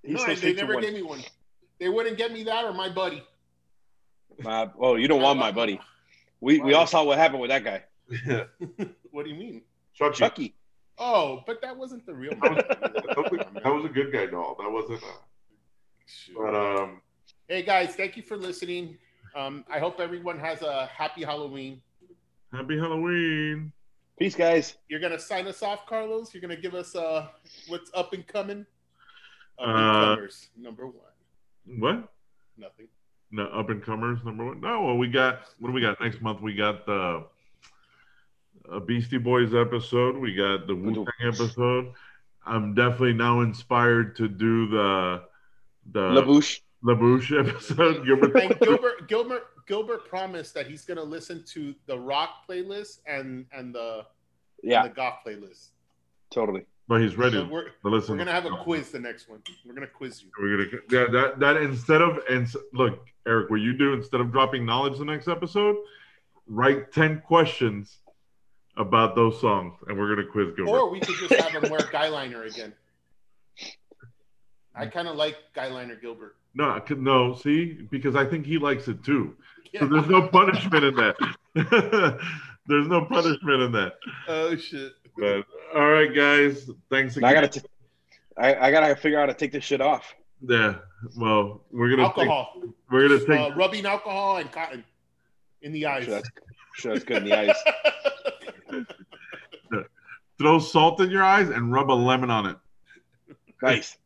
He 0.03 0.13
no, 0.13 0.19
still 0.19 0.35
they 0.35 0.53
never 0.53 0.73
one. 0.75 0.83
gave 0.83 0.93
me 0.93 1.01
one. 1.01 1.21
They 1.79 1.87
wouldn't 1.89 2.17
get 2.17 2.31
me 2.33 2.43
that 2.43 2.65
or 2.65 2.73
my 2.73 2.89
buddy. 2.89 3.23
My, 4.41 4.69
oh, 4.79 4.95
you 4.95 5.07
don't 5.07 5.21
want 5.21 5.37
my 5.39 5.51
buddy. 5.51 5.79
We 6.41 6.59
we 6.61 6.73
all 6.73 6.87
saw 6.87 7.03
what 7.03 7.17
happened 7.17 7.41
with 7.41 7.49
that 7.51 7.63
guy, 7.63 7.83
Yeah. 8.25 8.43
What 9.11 9.23
do 9.25 9.31
you 9.31 9.37
mean? 9.37 9.61
Chucky. 9.93 10.17
Chucky. 10.17 10.55
Oh, 10.97 11.41
but 11.47 11.61
that 11.61 11.75
wasn't 11.77 12.05
the 12.05 12.13
real. 12.13 12.31
That 12.41 12.51
was, 12.55 12.63
that 12.69 12.81
was 13.31 13.41
a- 13.41 13.59
that 13.63 13.73
was 13.73 13.85
a 13.85 13.89
good 13.89 14.11
guy 14.13 14.25
doll. 14.27 14.55
That 14.59 14.69
wasn't. 14.71 15.01
A, 15.03 16.33
but 16.37 16.55
um, 16.55 17.01
Hey 17.49 17.63
guys, 17.63 17.95
thank 17.95 18.15
you 18.15 18.21
for 18.21 18.37
listening. 18.37 18.95
Um, 19.35 19.65
I 19.67 19.79
hope 19.79 19.99
everyone 19.99 20.37
has 20.37 20.61
a 20.61 20.85
happy 20.85 21.23
Halloween. 21.23 21.81
happy 22.53 22.77
Halloween. 22.77 23.71
Peace, 24.19 24.35
guys. 24.35 24.75
You're 24.87 24.99
gonna 24.99 25.17
sign 25.17 25.47
us 25.47 25.63
off, 25.63 25.87
Carlos. 25.87 26.31
You're 26.31 26.41
gonna 26.41 26.55
give 26.55 26.75
us 26.75 26.95
uh 26.95 27.25
what's 27.67 27.89
up 27.95 28.13
and 28.13 28.25
coming. 28.27 28.67
Up 29.57 29.67
and 29.67 29.77
Uh, 29.77 30.15
comers, 30.15 30.49
number 30.55 30.85
one. 30.85 31.79
What? 31.79 32.13
Nothing. 32.55 32.87
No, 33.31 33.45
up 33.45 33.69
and 33.69 33.81
comers 33.81 34.23
number 34.23 34.45
one. 34.45 34.61
No, 34.61 34.83
well, 34.83 34.97
we 34.99 35.07
got 35.07 35.41
what 35.57 35.69
do 35.69 35.73
we 35.73 35.81
got 35.81 35.99
next 35.99 36.21
month? 36.21 36.41
We 36.41 36.53
got 36.53 36.85
the 36.85 37.25
a 38.71 38.79
Beastie 38.79 39.17
Boys 39.17 39.55
episode. 39.55 40.15
We 40.17 40.35
got 40.35 40.67
the 40.67 40.75
Wu 40.75 40.93
Tang 40.93 41.05
episode. 41.33 41.93
I'm 42.45 42.75
definitely 42.75 43.13
now 43.13 43.41
inspired 43.41 44.15
to 44.17 44.27
do 44.27 44.67
the 44.67 45.23
the 45.91 46.01
La 46.01 46.21
Bouche. 46.21 46.61
La 46.81 46.93
Bouche 46.95 47.31
episode. 47.33 48.05
Gilbert, 48.05 48.35
And 48.35 48.59
Gilbert 48.59 49.07
Gilbert 49.07 49.43
Gilbert 49.67 50.07
promised 50.07 50.53
that 50.53 50.65
he's 50.67 50.85
gonna 50.85 51.03
listen 51.03 51.43
to 51.53 51.75
the 51.87 51.99
rock 51.99 52.47
playlist 52.49 52.99
and 53.05 53.45
and 53.53 53.73
the 53.75 54.05
Yeah, 54.63 54.81
and 54.83 54.91
the 54.91 54.95
goth 54.95 55.19
playlist. 55.25 55.69
totally. 56.31 56.65
but 56.87 57.01
he's 57.01 57.17
ready 57.17 57.35
So 57.35 57.45
we're 57.45 57.65
listen. 57.83 58.13
we're 58.13 58.19
gonna 58.19 58.31
have 58.31 58.45
a 58.45 58.55
quiz 58.63 58.91
the 58.91 58.99
next 58.99 59.27
one. 59.29 59.41
We're 59.65 59.73
gonna 59.73 59.87
quiz 59.87 60.23
you. 60.23 60.29
We're 60.39 60.65
gonna 60.65 60.81
yeah 60.89 61.05
that 61.11 61.39
that 61.39 61.57
instead 61.57 62.01
of 62.01 62.19
and 62.29 62.47
look 62.73 63.07
Eric, 63.27 63.49
what 63.49 63.59
you 63.59 63.73
do 63.77 63.93
instead 63.93 64.21
of 64.21 64.31
dropping 64.31 64.65
knowledge 64.65 64.97
the 64.97 65.05
next 65.05 65.27
episode, 65.27 65.75
write 66.47 66.91
ten 66.93 67.19
questions 67.21 67.97
about 68.77 69.13
those 69.15 69.39
songs, 69.41 69.75
and 69.87 69.99
we're 69.99 70.15
gonna 70.15 70.27
quiz 70.27 70.55
Gilbert. 70.55 70.71
Or 70.71 70.89
we 70.89 71.01
could 71.01 71.15
just 71.15 71.33
have 71.41 71.51
him 71.61 71.69
wear 71.69 71.81
guyliner 71.81 72.47
again. 72.49 72.73
I 74.73 74.85
kind 74.87 75.09
of 75.09 75.15
like 75.17 75.35
guyliner 75.53 75.99
Gilbert. 75.99 76.37
No, 76.55 76.81
no, 76.97 77.35
see, 77.35 77.73
because 77.89 78.15
I 78.15 78.25
think 78.25 78.45
he 78.45 78.57
likes 78.57 78.87
it 78.87 79.03
too. 79.03 79.35
So 79.77 79.85
there's 79.85 80.07
no 80.07 80.27
punishment 80.27 80.83
in 80.83 80.95
that. 80.95 81.15
there's 82.65 82.87
no 82.87 83.05
punishment 83.05 83.61
in 83.61 83.71
that. 83.73 83.93
Oh 84.27 84.55
shit. 84.55 84.93
But 85.17 85.45
all 85.75 85.89
right, 85.89 86.13
guys, 86.13 86.69
thanks 86.89 87.17
And 87.17 87.25
I 87.25 87.33
gotta, 87.33 87.47
t- 87.47 87.61
I, 88.37 88.55
I 88.55 88.71
gotta 88.71 88.95
figure 88.95 89.19
out 89.19 89.27
how 89.27 89.33
to 89.33 89.39
take 89.39 89.51
this 89.51 89.63
shit 89.63 89.81
off. 89.81 90.15
yeah, 90.41 90.75
well, 91.17 91.61
we're 91.71 91.95
gonna 91.95 92.11
take, 92.15 92.29
we're 92.89 93.07
gonna 93.07 93.19
take 93.19 93.51
Uh, 93.51 93.55
rubbing 93.55 93.85
alcohol 93.85 94.37
and 94.37 94.51
cotton 94.51 94.83
in 95.61 95.71
the 95.71 95.85
eyes. 95.85 96.05
Sure, 96.05 96.13
that's, 96.15 96.29
sure, 96.75 96.93
that's 96.93 97.05
good 97.05 97.17
in 97.17 97.29
the 97.29 97.37
eyes. 97.37 97.55
throw 100.39 100.57
salt 100.57 100.99
in 101.01 101.11
your 101.11 101.23
eyes 101.23 101.49
and 101.49 101.71
rub 101.71 101.91
a 101.91 101.93
lemon 101.93 102.31
on 102.31 102.45
it. 102.47 102.57
Nice. 103.61 103.97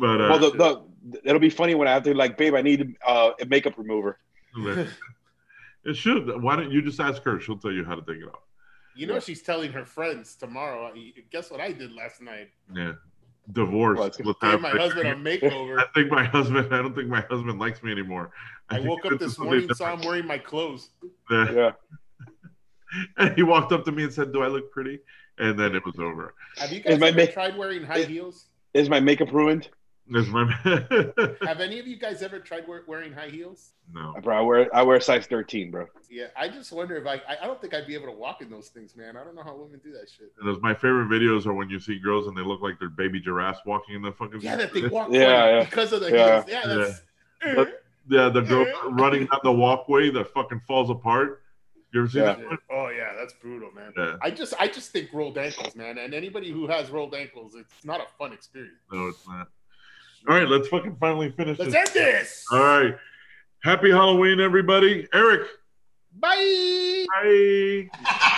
But 0.00 0.20
uh, 0.20 0.28
Well, 0.28 0.38
the, 0.38 0.50
the, 0.50 0.82
it'll 1.24 1.40
be 1.40 1.50
funny 1.50 1.74
when 1.74 1.88
I 1.88 1.92
have 1.92 2.02
to 2.04 2.14
like, 2.14 2.36
babe, 2.36 2.54
I 2.54 2.62
need 2.62 2.96
uh, 3.06 3.30
a 3.40 3.44
makeup 3.46 3.74
remover. 3.78 4.18
it 5.84 5.94
should. 5.96 6.42
Why 6.42 6.56
don't 6.56 6.70
you 6.70 6.82
just 6.82 7.00
ask 7.00 7.22
her? 7.24 7.40
She'll 7.40 7.58
tell 7.58 7.72
you 7.72 7.84
how 7.84 7.94
to 7.94 8.02
take 8.02 8.22
it 8.22 8.28
off. 8.28 8.40
you 8.94 9.06
know 9.06 9.20
she's 9.20 9.42
telling 9.42 9.72
her 9.72 9.84
friends 9.84 10.34
tomorrow. 10.36 10.92
Guess 11.30 11.50
what 11.50 11.60
I 11.60 11.72
did 11.72 11.92
last 11.92 12.20
night? 12.22 12.48
Yeah, 12.74 12.92
divorce. 13.52 13.98
Well, 13.98 14.06
it's 14.08 14.18
with 14.18 14.40
Gave 14.40 14.60
my 14.60 14.68
happening. 14.70 14.82
husband 14.82 15.08
a 15.08 15.14
makeover. 15.38 15.78
I 15.78 15.84
think 15.94 16.10
my 16.10 16.24
husband. 16.24 16.74
I 16.74 16.78
don't 16.82 16.94
think 16.94 17.08
my 17.08 17.20
husband 17.30 17.58
likes 17.58 17.82
me 17.82 17.92
anymore. 17.92 18.30
I 18.70 18.76
think 18.76 18.88
woke 18.88 19.04
up 19.04 19.12
this 19.12 19.20
this 19.20 19.32
is 19.32 19.38
morning, 19.38 19.74
saw 19.74 19.94
him 19.94 20.00
wearing 20.06 20.26
my 20.26 20.38
clothes. 20.38 20.90
Yeah. 21.30 21.52
Yeah. 21.52 21.72
And 23.18 23.34
he 23.34 23.42
walked 23.42 23.72
up 23.72 23.84
to 23.86 23.92
me 23.92 24.04
and 24.04 24.12
said, 24.12 24.32
"Do 24.32 24.42
I 24.42 24.46
look 24.46 24.70
pretty?" 24.70 25.00
And 25.38 25.58
then 25.58 25.74
it 25.74 25.84
was 25.84 25.98
over. 25.98 26.34
Have 26.56 26.72
you 26.72 26.80
guys 26.80 27.02
ever 27.02 27.14
ma- 27.16 27.26
tried 27.26 27.56
wearing 27.56 27.82
high 27.84 27.98
is- 27.98 28.06
heels? 28.06 28.46
Is 28.74 28.88
my 28.88 29.00
makeup 29.00 29.32
ruined? 29.32 29.68
That's 30.08 30.28
my 30.28 30.44
Have 31.46 31.60
any 31.60 31.78
of 31.80 31.86
you 31.86 31.96
guys 31.96 32.22
ever 32.22 32.38
tried 32.38 32.68
wear, 32.68 32.82
wearing 32.86 33.12
high 33.12 33.28
heels? 33.28 33.70
no. 33.92 34.14
Bro, 34.22 34.36
I 34.36 34.40
wear 34.40 34.76
I 34.76 34.82
wear 34.82 35.00
size 35.00 35.26
13, 35.26 35.70
bro. 35.70 35.86
Yeah, 36.08 36.26
I 36.36 36.48
just 36.48 36.70
wonder 36.72 36.96
if 36.96 37.06
I, 37.06 37.14
I 37.28 37.36
I 37.42 37.46
don't 37.46 37.60
think 37.60 37.74
I'd 37.74 37.86
be 37.86 37.94
able 37.94 38.06
to 38.06 38.12
walk 38.12 38.40
in 38.40 38.48
those 38.50 38.68
things, 38.68 38.96
man. 38.96 39.16
I 39.16 39.24
don't 39.24 39.34
know 39.34 39.42
how 39.42 39.54
women 39.56 39.80
do 39.82 39.92
that 39.92 40.08
shit. 40.08 40.32
And 40.38 40.48
those 40.48 40.60
my 40.62 40.74
favorite 40.74 41.08
videos 41.08 41.46
are 41.46 41.54
when 41.54 41.68
you 41.70 41.80
see 41.80 41.98
girls 41.98 42.26
and 42.28 42.36
they 42.36 42.42
look 42.42 42.60
like 42.62 42.78
they're 42.78 42.88
baby 42.88 43.20
giraffes 43.20 43.60
walking 43.66 43.96
in 43.96 44.02
the 44.02 44.12
fucking. 44.12 44.40
Yeah, 44.40 44.56
that 44.56 44.72
they 44.72 44.86
walk 44.88 45.08
Yeah, 45.10 45.58
yeah. 45.58 45.64
because 45.64 45.92
of 45.92 46.00
the 46.00 46.10
Yeah. 46.12 46.42
heels. 46.42 46.44
Yeah, 46.48 46.66
that's 46.66 47.02
But- 47.56 47.82
Yeah, 48.08 48.28
the 48.28 48.42
girl 48.42 48.66
running 48.92 49.26
down 49.26 49.40
the 49.42 49.50
walkway 49.52 50.10
that 50.10 50.32
fucking 50.32 50.60
falls 50.68 50.90
apart. 50.90 51.42
You 51.92 52.00
ever 52.02 52.08
seen 52.10 52.22
Yeah. 52.22 52.34
that 52.34 52.46
one? 52.46 52.58
Oh 52.70 52.88
yeah, 52.90 53.14
that's 53.18 53.32
brutal, 53.32 53.70
man. 53.72 53.92
Yeah. 53.96 54.16
I 54.22 54.30
just 54.30 54.54
I 54.60 54.68
just 54.68 54.92
think 54.92 55.12
rolled 55.12 55.36
ankles, 55.38 55.74
man. 55.74 55.98
And 55.98 56.14
anybody 56.14 56.52
who 56.52 56.66
has 56.68 56.90
rolled 56.90 57.14
ankles, 57.16 57.54
it's 57.56 57.84
not 57.84 58.00
a 58.00 58.06
fun 58.18 58.32
experience. 58.32 58.76
No, 58.92 59.08
it's 59.08 59.26
not. 59.26 59.48
All 60.28 60.34
right, 60.34 60.48
let's 60.48 60.68
fucking 60.68 60.96
finally 60.96 61.30
finish 61.30 61.58
this. 61.58 61.72
Let's 61.72 61.92
this. 61.92 62.02
end 62.02 62.14
this. 62.14 62.44
All 62.50 62.58
right. 62.58 62.96
Happy 63.62 63.90
Halloween, 63.90 64.40
everybody. 64.40 65.06
Eric. 65.12 65.46
Bye. 66.18 67.06
Bye. 67.22 68.32